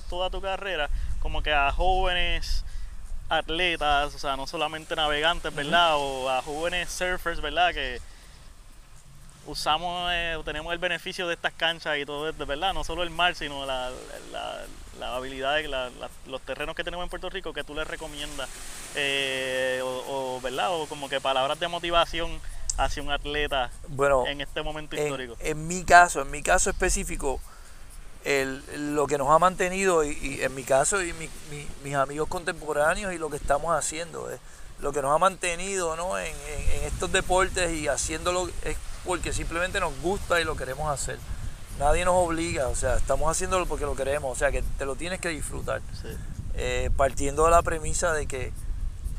toda 0.08 0.30
tu 0.30 0.40
carrera, 0.40 0.88
como 1.20 1.42
que 1.42 1.52
a 1.52 1.70
jóvenes 1.72 2.64
atletas, 3.28 4.14
o 4.14 4.18
sea, 4.18 4.36
no 4.36 4.46
solamente 4.46 4.96
navegantes, 4.96 5.54
¿verdad? 5.54 5.96
O 5.96 6.30
a 6.30 6.40
jóvenes 6.42 6.88
surfers, 6.90 7.40
¿verdad? 7.40 7.74
Que 7.74 8.00
usamos, 9.46 10.10
eh, 10.12 10.38
tenemos 10.44 10.72
el 10.72 10.78
beneficio 10.78 11.26
de 11.26 11.34
estas 11.34 11.52
canchas 11.54 11.96
y 11.98 12.04
todo 12.06 12.28
esto, 12.28 12.44
¿verdad? 12.46 12.72
No 12.74 12.84
solo 12.84 13.02
el 13.02 13.10
mar, 13.10 13.34
sino 13.34 13.64
la, 13.66 13.90
la- 14.32 14.64
las 14.98 15.10
habilidades, 15.10 15.70
los 16.26 16.40
terrenos 16.42 16.74
que 16.74 16.82
tenemos 16.82 17.04
en 17.04 17.08
Puerto 17.10 17.30
Rico 17.30 17.52
que 17.52 17.62
tú 17.62 17.72
les 17.74 17.86
recomiendas, 17.86 18.48
eh, 18.96 19.80
o, 19.82 20.40
¿verdad? 20.42 20.72
O 20.72 20.86
como 20.86 21.08
que 21.08 21.20
palabras 21.20 21.60
de 21.60 21.68
motivación 21.68 22.40
hacia 22.78 23.02
un 23.02 23.10
atleta 23.10 23.70
bueno, 23.88 24.26
en 24.26 24.40
este 24.40 24.62
momento 24.62 24.96
histórico. 24.96 25.36
En 25.40 25.66
mi 25.66 25.84
caso, 25.84 26.22
en 26.22 26.30
mi 26.30 26.42
caso 26.42 26.70
específico, 26.70 27.40
el, 28.24 28.94
lo 28.94 29.06
que 29.06 29.18
nos 29.18 29.28
ha 29.30 29.38
mantenido, 29.38 30.04
y, 30.04 30.40
en 30.40 30.54
mi 30.54 30.64
caso 30.64 31.02
y 31.02 31.12
mis 31.84 31.94
amigos 31.94 32.28
contemporáneos 32.28 33.12
y 33.12 33.18
lo 33.18 33.30
que 33.30 33.36
estamos 33.36 33.76
haciendo, 33.76 34.30
es 34.30 34.40
lo 34.80 34.92
que 34.92 35.02
nos 35.02 35.14
ha 35.14 35.18
mantenido 35.18 35.96
¿no? 35.96 36.18
en, 36.18 36.34
estos 36.84 37.10
deportes 37.12 37.72
y 37.72 37.88
haciéndolo 37.88 38.48
es 38.64 38.76
porque 39.04 39.32
simplemente 39.32 39.80
nos 39.80 39.98
gusta 40.00 40.40
y 40.40 40.44
lo 40.44 40.56
queremos 40.56 40.90
hacer. 40.90 41.18
Nadie 41.78 42.04
nos 42.04 42.14
obliga, 42.14 42.68
o 42.68 42.74
sea, 42.74 42.96
estamos 42.96 43.30
haciéndolo 43.30 43.66
porque 43.66 43.84
lo 43.84 43.94
queremos, 43.94 44.36
o 44.36 44.38
sea, 44.38 44.50
que 44.50 44.62
te 44.62 44.84
lo 44.84 44.96
tienes 44.96 45.20
que 45.20 45.28
disfrutar. 45.28 45.80
Eh, 46.54 46.90
partiendo 46.96 47.44
de 47.44 47.52
la 47.52 47.62
premisa 47.62 48.12
de 48.12 48.26
que 48.26 48.52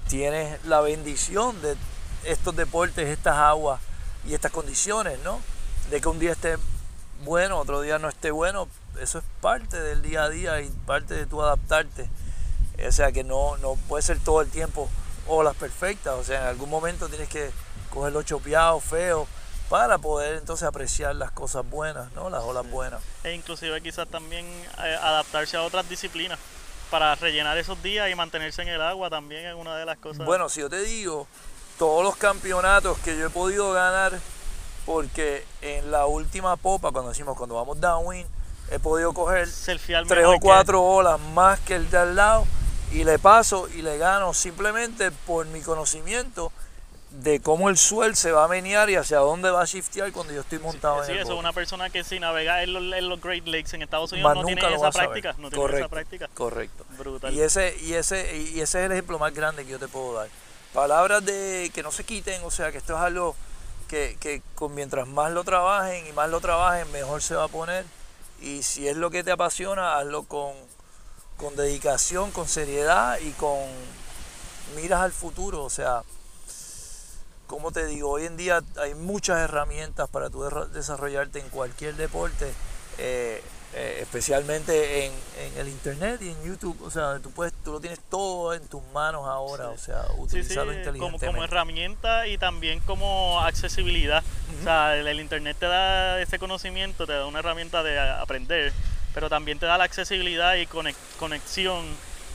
tienes 0.08 0.64
la 0.66 0.82
bendición 0.82 1.62
de 1.62 1.76
estos 2.24 2.56
deportes, 2.56 3.08
estas 3.08 3.38
aguas 3.38 3.82
y 4.26 4.34
estas 4.34 4.52
condiciones, 4.52 5.20
¿no? 5.24 5.40
De 5.90 6.02
que 6.02 6.08
un 6.08 6.20
día 6.20 6.32
esté 6.32 6.58
bueno, 7.24 7.58
otro 7.58 7.82
día 7.82 8.00
no 8.00 8.10
esté 8.10 8.32
bueno, 8.32 8.68
eso 9.02 9.20
es 9.20 9.26
parte 9.42 9.80
del 9.82 10.02
día 10.02 10.24
a 10.24 10.30
día 10.30 10.62
y 10.62 10.70
parte 10.86 11.14
de 11.14 11.26
tu 11.26 11.42
adaptarte. 11.42 12.10
O 12.88 12.92
sea 12.92 13.12
que 13.12 13.24
no, 13.24 13.58
no 13.58 13.76
puede 13.88 14.04
ser 14.04 14.20
todo 14.20 14.42
el 14.42 14.50
tiempo 14.50 14.90
olas 15.28 15.56
perfectas, 15.56 16.14
o 16.14 16.24
sea, 16.24 16.42
en 16.42 16.48
algún 16.48 16.70
momento 16.70 17.08
tienes 17.08 17.30
que 17.30 17.52
coger 17.90 18.14
los 18.14 18.26
chopeados, 18.26 18.84
feos, 18.84 19.28
para 19.70 20.00
poder 20.00 20.38
entonces 20.38 20.68
apreciar 20.68 21.16
las 21.16 21.32
cosas 21.32 21.70
buenas, 21.70 22.12
¿no? 22.14 22.30
Las 22.30 22.44
olas 22.44 22.70
buenas. 22.70 23.02
E 23.24 23.34
inclusive 23.34 23.80
quizás 23.82 24.08
también 24.08 24.46
eh, 24.46 24.98
adaptarse 25.02 25.58
a 25.58 25.62
otras 25.62 25.88
disciplinas 25.88 26.40
para 26.90 27.14
rellenar 27.16 27.58
esos 27.58 27.82
días 27.84 28.10
y 28.10 28.16
mantenerse 28.16 28.64
en 28.64 28.70
el 28.70 28.82
agua 28.82 29.12
también 29.12 29.46
es 29.46 29.54
una 29.54 29.76
de 29.76 29.86
las 29.86 30.00
cosas. 30.00 30.26
Bueno, 30.26 30.50
si 30.50 30.62
yo 30.62 30.70
te 30.70 30.82
digo, 30.82 31.28
todos 31.80 32.04
los 32.04 32.18
campeonatos 32.18 33.00
que 33.00 33.18
yo 33.18 33.28
he 33.28 33.30
podido 33.30 33.72
ganar, 33.72 34.20
porque 34.86 35.46
en 35.62 35.90
la 35.90 36.06
última 36.06 36.58
popa, 36.58 36.92
cuando 36.92 37.10
decimos 37.10 37.38
cuando 37.38 37.56
vamos 37.56 37.80
downwind, 37.80 38.28
he 38.70 38.80
podido 38.80 39.14
coger 39.14 39.48
tres 40.08 40.26
o 40.26 40.36
cuatro 40.42 40.84
olas 40.84 41.20
más 41.34 41.60
que 41.62 41.76
el 41.76 41.90
de 41.90 41.98
al 41.98 42.16
lado 42.16 42.46
y 42.92 43.06
le 43.06 43.18
paso 43.18 43.68
y 43.70 43.82
le 43.82 43.98
gano 43.98 44.34
simplemente 44.34 45.10
por 45.12 45.46
mi 45.48 45.62
conocimiento 45.62 46.52
de 47.12 47.40
cómo 47.40 47.70
el 47.70 47.78
suelo 47.78 48.14
se 48.16 48.32
va 48.32 48.44
a 48.44 48.48
menear 48.48 48.90
y 48.90 48.96
hacia 48.96 49.18
dónde 49.20 49.50
va 49.50 49.62
a 49.62 49.66
shiftear 49.66 50.12
cuando 50.12 50.34
yo 50.34 50.42
estoy 50.42 50.60
montado 50.60 51.04
sí, 51.04 51.12
en 51.12 51.18
el 51.18 51.24
eso 51.24 51.34
es 51.34 51.40
una 51.40 51.54
persona 51.54 51.90
que 51.90 52.04
si 52.04 52.20
navega 52.20 52.62
en 52.62 52.74
los, 52.74 53.22
Great 53.22 53.48
Lakes 53.48 53.74
en 53.74 53.82
Estados 53.82 54.12
Unidos 54.12 54.36
no 54.36 54.44
tiene 54.44 54.62
esa 54.76 54.92
práctica, 54.92 55.34
no 55.40 55.50
tiene 55.50 55.56
correcto, 55.56 55.86
esa 55.86 55.88
práctica. 55.88 56.30
Correcto. 56.34 56.86
Brutal. 56.98 57.34
Y 57.34 57.42
ese, 57.42 57.76
y 57.82 57.94
ese, 57.94 58.38
y 58.38 58.60
ese 58.60 58.80
es 58.80 58.86
el 58.86 58.92
ejemplo 58.92 59.18
más 59.18 59.34
grande 59.34 59.64
que 59.64 59.72
yo 59.72 59.80
te 59.80 59.88
puedo 59.88 60.14
dar. 60.14 60.28
Palabras 60.74 61.26
de 61.26 61.72
que 61.74 61.84
no 61.84 61.92
se 61.92 62.04
quiten, 62.04 62.44
o 62.44 62.52
sea 62.52 62.72
que 62.72 62.78
esto 62.78 62.94
es 62.94 63.00
algo 63.00 63.36
que, 63.88 64.18
que 64.20 64.42
con, 64.56 64.76
mientras 64.76 65.08
más 65.08 65.32
lo 65.32 65.44
trabajen 65.44 66.06
y 66.08 66.12
más 66.14 66.30
lo 66.30 66.42
trabajen, 66.42 66.92
mejor 66.92 67.22
se 67.22 67.36
va 67.36 67.46
a 67.46 67.48
poner. 67.48 67.86
Y 68.42 68.64
si 68.64 68.88
es 68.88 68.96
lo 68.96 69.10
que 69.10 69.24
te 69.24 69.32
apasiona, 69.32 69.98
hazlo 69.98 70.24
con, 70.24 70.54
con 71.38 71.56
dedicación, 71.56 72.32
con 72.32 72.48
seriedad 72.48 73.18
y 73.20 73.32
con 73.32 73.60
miras 74.76 75.02
al 75.02 75.12
futuro. 75.12 75.64
O 75.64 75.70
sea, 75.70 76.04
como 77.48 77.72
te 77.72 77.86
digo, 77.88 78.12
hoy 78.12 78.26
en 78.26 78.38
día 78.38 78.62
hay 78.78 78.94
muchas 78.94 79.40
herramientas 79.40 80.08
para 80.10 80.30
tú 80.30 80.44
desarrollarte 80.72 81.40
en 81.40 81.50
cualquier 81.50 81.96
deporte, 81.96 82.54
eh, 83.00 83.42
eh, 83.74 84.00
especialmente 84.02 85.06
en, 85.06 85.14
el 85.58 85.68
internet 85.68 86.22
y 86.22 86.30
en 86.30 86.44
YouTube. 86.44 86.82
O 86.84 86.92
sea, 86.92 87.20
tú 87.20 87.32
puedes, 87.32 87.54
tú 87.64 87.74
lo 87.74 87.80
tienes 87.80 88.00
todo 88.10 88.54
en 88.54 88.68
tus 88.68 88.82
manos 88.94 89.28
ahora. 89.28 89.70
O 89.70 89.78
sea, 89.78 90.06
utilizarlo 90.18 90.74
inteligentemente. 90.74 91.26
Como, 91.26 91.38
como, 91.38 91.44
herramienta 91.44 92.28
y 92.28 92.38
también 92.38 92.80
como 92.82 93.40
accesibilidad. 93.42 94.24
O 94.60 94.64
sea, 94.64 94.96
el, 94.96 95.20
internet 95.20 95.58
te 95.60 95.68
da 95.68 96.22
ese 96.22 96.40
conocimiento, 96.40 97.06
te 97.06 97.14
da 97.14 97.26
una 97.26 97.40
herramienta 97.40 97.84
de 97.84 98.00
aprender 98.00 98.74
pero 99.14 99.30
también 99.30 99.60
te 99.60 99.66
da 99.66 99.78
la 99.78 99.84
accesibilidad 99.86 100.56
y 100.56 100.66
conexión 100.66 101.86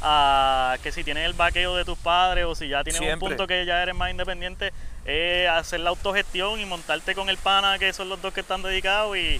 a 0.02 0.76
que 0.82 0.92
si 0.92 1.02
tienes 1.04 1.24
el 1.24 1.32
vaqueo 1.32 1.76
de 1.76 1.84
tus 1.84 1.96
padres 1.96 2.44
o 2.44 2.54
si 2.54 2.68
ya 2.68 2.84
tienes 2.84 3.00
un 3.00 3.18
punto 3.18 3.46
que 3.46 3.64
ya 3.64 3.82
eres 3.82 3.94
más 3.94 4.10
independiente, 4.10 4.72
es 5.04 5.48
hacer 5.48 5.80
la 5.80 5.90
autogestión 5.90 6.60
y 6.60 6.66
montarte 6.66 7.14
con 7.14 7.30
el 7.30 7.38
pana, 7.38 7.78
que 7.78 7.92
son 7.92 8.08
los 8.08 8.20
dos 8.20 8.34
que 8.34 8.40
están 8.40 8.62
dedicados 8.62 9.16
y, 9.16 9.38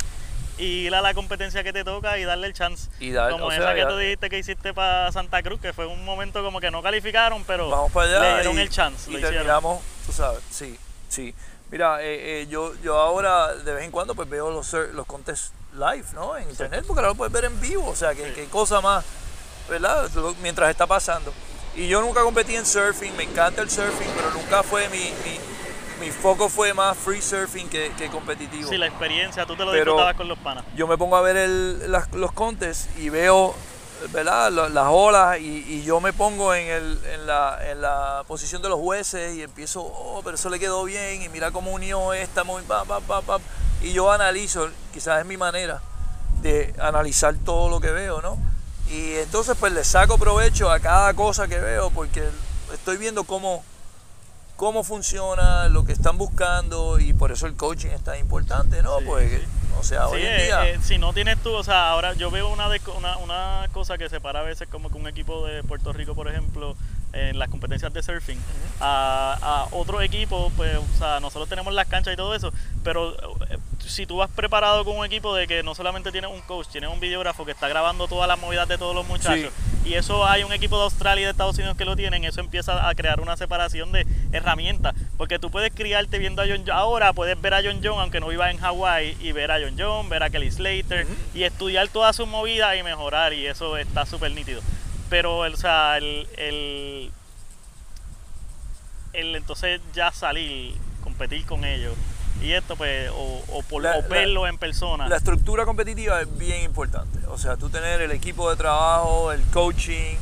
ir 0.59 0.95
a 0.95 1.03
la 1.03 1.15
competencia 1.15 1.63
que 1.65 1.73
te 1.73 1.85
toca 1.85 2.19
y 2.19 2.25
darle 2.25 2.47
el 2.47 2.53
chance. 2.53 2.91
Y 3.01 3.15
como 3.15 3.51
esa 3.53 3.75
que 3.75 3.85
tú 3.85 3.97
dijiste 3.97 4.31
que 4.31 4.39
hiciste 4.39 4.75
para 4.75 5.11
Santa 5.13 5.43
Cruz, 5.43 5.61
que 5.61 5.73
fue 5.73 5.87
un 5.87 6.05
momento 6.05 6.43
como 6.43 6.61
que 6.61 6.71
no 6.71 6.83
calificaron, 6.83 7.45
pero 7.45 7.69
Vamos 7.69 7.93
para 7.93 8.09
allá 8.09 8.21
le 8.21 8.35
dieron 8.35 8.59
el 8.59 8.71
chance. 8.71 9.11
Y 9.11 9.21
terminamos, 9.21 9.83
tú 10.07 10.13
sabes, 10.13 10.43
sí, 10.51 10.79
sí. 11.09 11.35
Mira, 11.71 12.03
eh, 12.03 12.43
eh, 12.43 12.47
yo, 12.49 12.75
yo 12.83 12.99
ahora 12.99 13.55
de 13.55 13.75
vez 13.75 13.85
en 13.85 13.91
cuando 13.91 14.15
pues 14.15 14.29
veo 14.29 14.51
los, 14.51 14.73
los 14.73 15.07
contests 15.07 15.53
live, 15.73 16.07
¿no? 16.15 16.37
En 16.37 16.49
internet, 16.49 16.85
porque 16.87 17.01
ahora 17.01 17.09
lo 17.09 17.15
puedes 17.17 17.33
ver 17.33 17.47
en 17.47 17.61
vivo, 17.61 17.89
o 17.89 17.97
sea, 17.97 18.15
qué 18.15 18.47
cosa 18.51 18.81
más, 18.81 19.05
¿verdad? 19.69 20.09
Mientras 20.41 20.71
está 20.71 20.87
pasando. 20.87 21.33
Y 21.77 21.89
yo 21.89 22.01
nunca 22.01 22.23
competí 22.23 22.55
en 22.55 22.65
surfing, 22.65 23.17
me 23.17 23.25
encanta 23.25 23.63
el 23.63 23.71
surfing, 23.71 24.09
pero 24.15 24.31
nunca 24.31 24.63
fue 24.63 24.89
mi, 24.91 24.99
mi, 24.99 25.41
foco 26.11 26.49
fue 26.49 26.75
más 26.75 26.97
free 26.97 27.21
surfing 27.21 27.69
que, 27.69 27.91
competitivo. 28.11 28.69
Sí, 28.69 28.77
la 28.77 28.87
experiencia, 28.87 29.47
tú 29.47 29.57
te 29.57 29.65
lo 29.65 29.73
disfrutabas 29.73 30.15
con 30.15 30.29
los 30.29 30.39
panas. 30.39 30.65
Yo 30.77 30.87
me 30.87 30.97
pongo 30.99 31.17
a 31.17 31.23
ver 31.23 31.37
el, 31.37 31.93
los 32.13 32.33
contests 32.33 32.89
y 32.99 33.09
veo 33.09 33.55
¿verdad? 34.13 34.51
las 34.51 34.87
olas 34.89 35.39
y, 35.41 35.83
yo 35.83 36.01
me 36.01 36.13
pongo 36.13 36.55
en, 36.55 36.69
el, 36.69 37.01
en, 37.07 37.27
la, 37.27 37.59
en, 37.71 37.81
la, 37.81 38.25
posición 38.27 38.63
de 38.63 38.69
los 38.69 38.79
jueces 38.79 39.35
y 39.37 39.43
empiezo, 39.43 39.83
oh, 39.83 40.21
pero 40.25 40.37
eso 40.37 40.49
le 40.51 40.59
quedó 40.59 40.85
bien 40.85 41.23
y 41.23 41.29
mira 41.29 41.51
cómo 41.51 41.73
unió 41.73 42.13
esta, 42.13 42.45
muy, 42.45 42.63
pa, 42.63 42.85
pa, 42.85 43.01
pa, 43.01 43.23
pa 43.23 43.39
y 43.83 43.93
yo 43.93 44.11
analizo, 44.11 44.69
quizás 44.93 45.21
es 45.21 45.27
mi 45.27 45.37
manera 45.37 45.81
de 46.41 46.75
analizar 46.79 47.35
todo 47.45 47.69
lo 47.69 47.81
que 47.81 47.91
veo, 47.91 48.23
¿no? 48.23 48.39
Y 48.91 49.15
entonces 49.15 49.57
pues 49.59 49.73
le 49.73 49.85
saco 49.85 50.19
provecho 50.19 50.71
a 50.71 50.81
cada 50.81 51.13
cosa 51.15 51.49
que 51.49 51.59
veo 51.59 51.91
porque 51.91 52.23
estoy 52.73 52.97
viendo 52.97 53.25
cómo, 53.25 53.65
cómo 54.57 54.85
funciona, 54.85 55.69
lo 55.69 55.85
que 55.85 55.93
están 55.93 56.17
buscando 56.19 56.99
y 56.99 57.13
por 57.13 57.33
eso 57.33 57.47
el 57.47 57.55
coaching 57.55 57.89
es 57.89 58.03
tan 58.03 58.19
importante, 58.19 58.83
¿no? 58.83 58.99
pues, 59.07 59.43
o 59.79 59.83
sea, 59.83 60.07
hoy 60.07 60.23
en 60.23 60.33
eh, 60.33 60.45
día... 60.45 60.69
Eh, 60.69 60.79
si 60.83 60.99
no 60.99 61.13
tienes 61.13 61.39
tú, 61.39 61.53
o 61.53 61.65
sea, 61.65 61.91
ahora 61.91 62.15
yo 62.15 62.31
veo 62.31 62.49
una, 62.49 62.69
una, 62.97 63.17
una 63.19 63.69
cosa 63.73 63.99
que 63.99 64.09
separa 64.09 64.41
a 64.41 64.45
veces 64.45 64.69
como 64.69 64.91
que 64.91 64.99
un 64.99 65.09
equipo 65.09 65.45
de 65.47 65.63
Puerto 65.65 65.93
Rico, 65.93 66.15
por 66.15 66.29
ejemplo, 66.29 66.77
en 67.13 67.39
las 67.39 67.49
competencias 67.49 67.93
de 67.93 68.03
surfing 68.03 68.39
a, 68.81 69.39
a 69.41 69.75
otro 69.75 70.01
equipo, 70.01 70.53
pues, 70.57 70.77
o 70.77 70.99
sea, 70.99 71.21
nosotros 71.21 71.49
tenemos 71.49 71.73
las 71.73 71.87
canchas 71.87 72.15
y 72.15 72.17
todo 72.17 72.35
eso, 72.35 72.53
pero 72.83 73.15
eh, 73.49 73.59
si 73.89 74.07
tú 74.07 74.17
vas 74.17 74.31
preparado 74.31 74.85
con 74.85 74.97
un 74.97 75.05
equipo 75.05 75.35
de 75.35 75.47
que 75.47 75.63
no 75.63 75.75
solamente 75.75 76.13
tienes 76.13 76.31
un 76.31 76.41
coach, 76.43 76.69
tienes 76.69 76.91
un 76.91 77.01
videógrafo 77.01 77.45
que 77.45 77.53
está 77.53 77.69
grabando 77.69 78.09
todas 78.09 78.29
las 78.29 78.39
movidas 78.39 78.69
de 78.69 78.79
todos 78.79 78.95
los 78.95 79.07
muchachos, 79.07 79.53
y 79.85 79.95
eso 79.95 80.27
hay 80.27 80.43
un 80.45 80.53
equipo 80.53 80.77
de 80.79 80.85
Australia 80.85 81.23
y 81.23 81.25
de 81.25 81.31
Estados 81.31 81.57
Unidos 81.59 81.77
que 81.77 81.85
lo 81.85 81.95
tienen, 81.95 82.25
eso 82.25 82.41
empieza 82.41 82.89
a 82.89 82.95
crear 82.95 83.21
una 83.21 83.37
separación 83.37 83.93
de 83.93 84.07
herramientas, 84.33 84.95
porque 85.17 85.39
tú 85.39 85.51
puedes 85.51 85.73
criarte 85.73 86.19
viendo 86.19 86.43
a 86.43 86.47
John 86.47 86.65
John, 86.67 86.77
ahora 86.77 87.13
puedes 87.13 87.41
ver 87.41 87.55
a 87.55 87.63
John 87.63 87.81
John, 87.83 88.01
aunque 88.01 88.21
no 88.21 88.29
vivas 88.29 88.51
en 88.51 88.59
Hawái, 88.59 89.17
y 89.21 89.33
ver 89.33 89.51
a 89.51 89.61
John 89.61 89.77
John, 89.79 90.09
ver 90.09 90.23
a 90.23 90.31
Kelly 90.31 90.51
Slater, 90.51 91.07
y 91.35 91.43
estudiar 91.43 91.89
todas 91.89 92.17
sus 92.17 92.27
movidas 92.27 92.77
y 92.79 92.83
mejorar, 92.83 93.33
y 93.33 93.47
eso 93.47 93.77
está 93.77 94.07
súper 94.07 94.33
nítido. 94.33 94.63
Pero, 95.11 95.39
o 95.39 95.57
sea, 95.57 95.99
el, 95.99 96.27
el, 96.37 97.11
el 99.13 99.37
entonces 99.37 99.81
ya 99.93 100.11
salir, 100.13 100.75
competir 101.03 101.45
con 101.45 101.65
ellos, 101.65 101.95
y 102.43 102.53
esto 102.53 102.77
pues 102.77 103.11
o, 103.15 103.63
por, 103.69 103.83
verlo 104.09 104.47
en 104.47 104.59
persona. 104.59 105.09
La 105.09 105.17
estructura 105.17 105.65
competitiva 105.65 106.21
es 106.21 106.39
bien 106.39 106.63
importante, 106.63 107.19
o 107.29 107.39
sea, 107.39 107.57
tú 107.57 107.71
tener 107.71 108.01
el 108.03 108.11
equipo 108.11 108.51
de 108.51 108.57
trabajo, 108.57 109.33
el 109.33 109.43
coaching, 109.45 110.17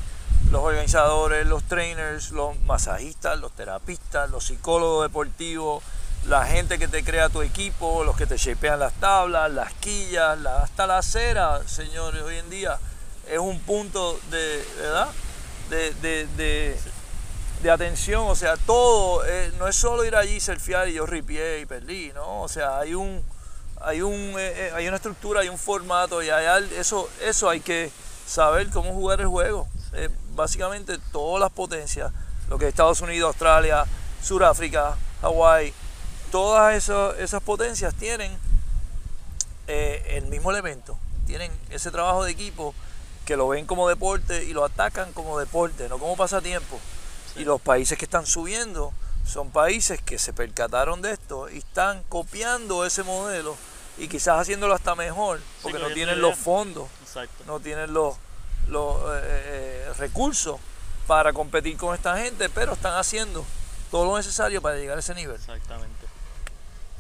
los 0.51 0.62
organizadores, 0.62 1.47
los 1.47 1.64
trainers, 1.64 2.30
los 2.30 2.59
masajistas, 2.60 3.39
los 3.39 3.52
terapistas, 3.52 4.30
los 4.30 4.44
psicólogos 4.44 5.05
deportivos, 5.05 5.82
la 6.28 6.44
gente 6.44 6.78
que 6.78 6.89
te 6.89 7.02
crea 7.02 7.28
tu 7.28 7.43
equipo, 7.43 8.05
los 8.05 8.16
que 8.16 8.26
te 8.26 8.36
shapean 8.36 8.78
las 8.78 8.93
tablas, 8.94 9.51
las 9.51 9.72
quillas, 9.74 10.39
hasta 10.47 10.86
la 10.86 10.98
acera, 10.98 11.60
señores, 11.66 12.22
hoy 12.22 12.36
en 12.36 12.51
día 12.51 12.78
es 13.28 13.39
un 13.39 13.59
punto 13.60 14.18
de, 14.30 14.64
¿verdad? 14.78 15.09
de, 15.70 15.94
de 15.94 16.26
de 16.36 16.76
atención, 17.70 18.24
o 18.26 18.34
sea, 18.34 18.56
todo, 18.56 19.24
eh, 19.24 19.52
no 19.59 19.68
es 19.68 19.76
solo 19.76 20.05
ir 20.05 20.16
allí, 20.16 20.40
surfear 20.40 20.89
y 20.89 20.94
yo 20.94 21.06
ripié 21.06 21.60
y 21.60 21.66
perdí, 21.66 22.12
¿no? 22.14 22.43
O 22.43 22.48
sea, 22.48 22.78
hay 22.78 22.94
un, 22.94 23.22
hay 23.80 24.02
un, 24.02 24.14
eh, 24.14 24.68
eh, 24.68 24.72
hay 24.74 24.89
una 24.89 24.97
estructura, 24.97 25.40
hay 25.40 25.48
un 25.48 25.59
formato 25.59 26.22
y 26.22 26.30
hay, 26.30 26.70
eso, 26.76 27.09
eso 27.22 27.48
hay 27.48 27.60
que 27.60 27.90
saber 28.26 28.70
cómo 28.70 28.93
jugar 28.93 29.20
el 29.20 29.26
juego. 29.26 29.68
básicamente 30.34 30.98
todas 31.12 31.40
las 31.40 31.52
potencias, 31.52 32.10
lo 32.48 32.59
que 32.59 32.66
es 32.66 32.68
Estados 32.70 33.01
Unidos, 33.01 33.28
Australia, 33.28 33.84
Sudáfrica, 34.22 34.97
Hawái, 35.20 35.74
todas 36.30 36.74
esas, 36.74 37.18
esas 37.18 37.43
potencias 37.43 37.94
tienen 37.94 38.36
el 39.66 40.26
mismo 40.26 40.51
elemento, 40.51 40.98
tienen 41.26 41.51
ese 41.70 41.90
trabajo 41.90 42.24
de 42.24 42.32
equipo 42.32 42.74
porque 43.22 43.36
lo 43.36 43.47
ven 43.47 43.66
como 43.66 43.89
deporte 43.89 44.43
y 44.43 44.52
lo 44.52 44.64
atacan 44.64 45.12
como 45.12 45.39
deporte, 45.39 45.89
no 45.89 45.98
como 45.98 46.16
pasatiempo. 46.16 46.80
Y 47.37 47.45
los 47.45 47.61
países 47.61 47.99
que 47.99 48.05
están 48.05 48.27
subiendo 48.27 48.93
son 49.27 49.51
países 49.51 50.03
que 50.03 50.19
se 50.19 50.33
percataron 50.33 51.01
de 51.01 51.13
esto 51.13 51.49
y 51.51 51.59
están 51.59 52.03
copiando 52.09 52.85
ese 52.85 53.03
modelo 53.03 53.57
y 53.99 54.09
quizás 54.09 54.41
haciéndolo 54.41 54.75
hasta 54.75 54.95
mejor, 54.95 55.41
porque 55.63 55.79
no 55.79 55.91
tienen 55.91 56.21
los 56.21 56.37
fondos, 56.37 56.89
no 57.47 57.61
tienen 57.61 57.93
los, 57.93 58.17
los 58.69 58.97
eh, 58.97 59.21
eh, 59.23 59.93
recursos 59.99 60.59
para 61.07 61.33
competir 61.33 61.77
con 61.77 61.95
esta 61.95 62.17
gente, 62.17 62.49
pero 62.49 62.73
están 62.73 62.95
haciendo 62.95 63.45
todo 63.91 64.07
lo 64.07 64.17
necesario 64.17 64.63
para 64.63 64.77
llegar 64.77 64.97
a 64.97 65.01
ese 65.01 65.15
nivel. 65.15 65.37
Exactamente. 65.37 66.07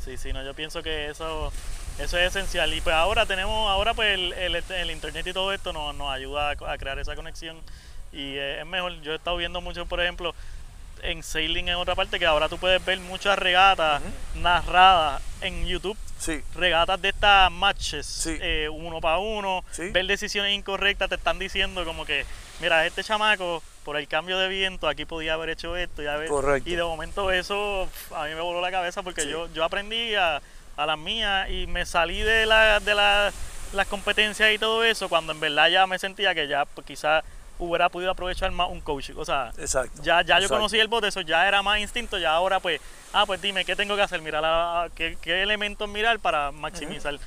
Sí, 0.04 0.16
sí, 0.16 0.32
no, 0.32 0.42
yo 0.42 0.52
pienso 0.54 0.82
que 0.82 1.08
eso, 1.08 1.52
eso 1.98 2.18
es 2.18 2.28
esencial. 2.28 2.72
Y 2.74 2.80
pues 2.80 2.94
ahora 2.94 3.24
tenemos, 3.24 3.70
ahora 3.70 3.94
pues 3.94 4.14
el, 4.14 4.32
el, 4.32 4.90
internet 4.90 5.26
y 5.26 5.32
todo 5.32 5.52
esto 5.52 5.72
nos, 5.72 5.94
nos 5.94 6.10
ayuda 6.10 6.50
a, 6.50 6.78
crear 6.78 6.98
esa 6.98 7.14
conexión. 7.14 7.56
Y 8.12 8.36
es 8.36 8.66
mejor, 8.66 9.00
yo 9.02 9.12
he 9.12 9.16
estado 9.16 9.36
viendo 9.36 9.60
mucho, 9.60 9.86
por 9.86 10.00
ejemplo, 10.00 10.34
en 11.02 11.22
Sailing 11.22 11.68
en 11.68 11.76
otra 11.76 11.94
parte, 11.94 12.18
que 12.18 12.26
ahora 12.26 12.48
tú 12.48 12.58
puedes 12.58 12.84
ver 12.84 13.00
muchas 13.00 13.38
regatas 13.38 14.02
narradas 14.34 15.22
en 15.40 15.66
YouTube. 15.66 15.96
Sí. 16.18 16.40
Regatas 16.54 17.02
de 17.02 17.08
estas 17.08 17.50
matches, 17.50 18.26
eh, 18.26 18.68
uno 18.70 19.00
para 19.00 19.18
uno, 19.18 19.64
ver 19.76 20.06
decisiones 20.06 20.54
incorrectas, 20.54 21.08
te 21.08 21.16
están 21.16 21.38
diciendo 21.38 21.84
como 21.84 22.04
que, 22.06 22.24
mira, 22.60 22.86
este 22.86 23.02
chamaco 23.02 23.62
por 23.84 23.96
el 23.96 24.06
cambio 24.06 24.38
de 24.38 24.46
viento, 24.46 24.86
aquí 24.86 25.04
podía 25.04 25.34
haber 25.34 25.50
hecho 25.50 25.76
esto 25.76 26.02
y 26.02 26.06
haber... 26.06 26.28
Correcto. 26.28 26.70
Y 26.70 26.76
de 26.76 26.84
momento 26.84 27.32
eso 27.32 27.88
a 28.14 28.26
mí 28.26 28.34
me 28.34 28.40
voló 28.40 28.60
la 28.60 28.70
cabeza 28.70 29.02
porque 29.02 29.28
yo, 29.28 29.52
yo 29.52 29.64
aprendí 29.64 30.14
a, 30.14 30.40
a 30.76 30.86
las 30.86 30.98
mías 30.98 31.50
y 31.50 31.66
me 31.66 31.84
salí 31.84 32.20
de, 32.20 32.46
la, 32.46 32.78
de 32.78 32.94
la, 32.94 33.32
las 33.72 33.86
competencias 33.88 34.52
y 34.52 34.58
todo 34.58 34.84
eso 34.84 35.08
cuando 35.08 35.32
en 35.32 35.40
verdad 35.40 35.68
ya 35.68 35.86
me 35.88 35.98
sentía 35.98 36.34
que 36.34 36.46
ya 36.46 36.64
pues, 36.64 36.86
quizás 36.86 37.24
hubiera 37.62 37.88
podido 37.88 38.10
aprovechar 38.10 38.50
más 38.50 38.68
un 38.70 38.80
coach. 38.80 39.10
O 39.16 39.24
sea, 39.24 39.52
ya, 40.02 40.22
ya 40.22 40.40
yo 40.40 40.48
conocí 40.48 40.78
el 40.78 40.88
bote, 40.88 41.08
eso 41.08 41.20
ya 41.20 41.46
era 41.46 41.62
más 41.62 41.78
instinto, 41.80 42.18
ya 42.18 42.32
ahora 42.32 42.60
pues, 42.60 42.80
ah, 43.12 43.24
pues 43.26 43.40
dime, 43.40 43.64
¿qué 43.64 43.76
tengo 43.76 43.96
que 43.96 44.02
hacer? 44.02 44.20
Mirar 44.20 44.90
qué, 44.92 45.16
qué 45.20 45.42
elementos 45.42 45.88
mirar 45.88 46.18
para 46.18 46.52
maximizar. 46.52 47.18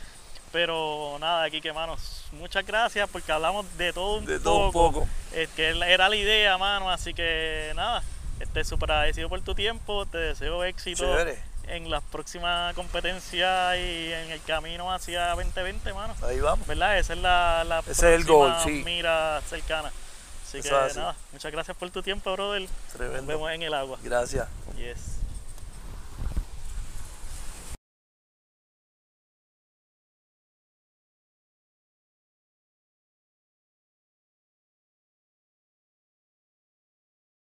Pero 0.52 1.18
nada, 1.20 1.44
aquí 1.44 1.60
que 1.60 1.74
manos, 1.74 2.24
muchas 2.34 2.66
gracias 2.66 3.10
porque 3.10 3.32
hablamos 3.32 3.66
de 3.78 3.92
todo 3.92 4.20
un 4.20 4.26
de 4.26 4.40
todo 4.40 4.72
poco. 4.72 4.88
Un 4.88 4.94
poco. 4.94 5.08
Es 5.34 5.50
que 5.50 5.70
era 5.70 6.08
la 6.08 6.16
idea, 6.16 6.58
mano, 6.58 6.90
así 6.90 7.14
que 7.14 7.74
nada, 7.76 8.02
estoy 8.40 8.64
súper 8.64 8.92
agradecido 8.92 9.28
por 9.28 9.42
tu 9.42 9.54
tiempo, 9.54 10.06
te 10.06 10.18
deseo 10.18 10.64
éxito 10.64 11.06
en 11.68 11.90
las 11.90 12.04
próximas 12.04 12.74
competencias 12.76 13.78
y 13.78 14.14
en 14.14 14.32
el 14.32 14.42
camino 14.44 14.94
hacia 14.94 15.30
2020, 15.30 15.94
mano. 15.94 16.16
Ahí 16.24 16.40
vamos. 16.40 16.66
¿Verdad? 16.68 17.00
Esa 17.00 17.14
es 17.14 17.20
la, 17.20 17.64
la 17.64 17.80
Ese 17.80 17.92
es 17.92 18.04
el 18.04 18.24
gol, 18.24 18.54
sí. 18.64 18.82
mira 18.86 19.42
cercana. 19.50 19.92
Así 20.60 20.70
que 20.70 21.00
nada, 21.00 21.16
muchas 21.32 21.52
gracias 21.52 21.78
por 21.78 21.90
tu 21.90 22.02
tiempo, 22.02 22.32
brother. 22.34 22.68
Tremendo. 22.94 23.18
Nos 23.18 23.28
vemos 23.28 23.52
en 23.52 23.64
el 23.64 23.74
agua. 23.74 23.98
Gracias. 24.04 24.48
Yes. 24.78 25.15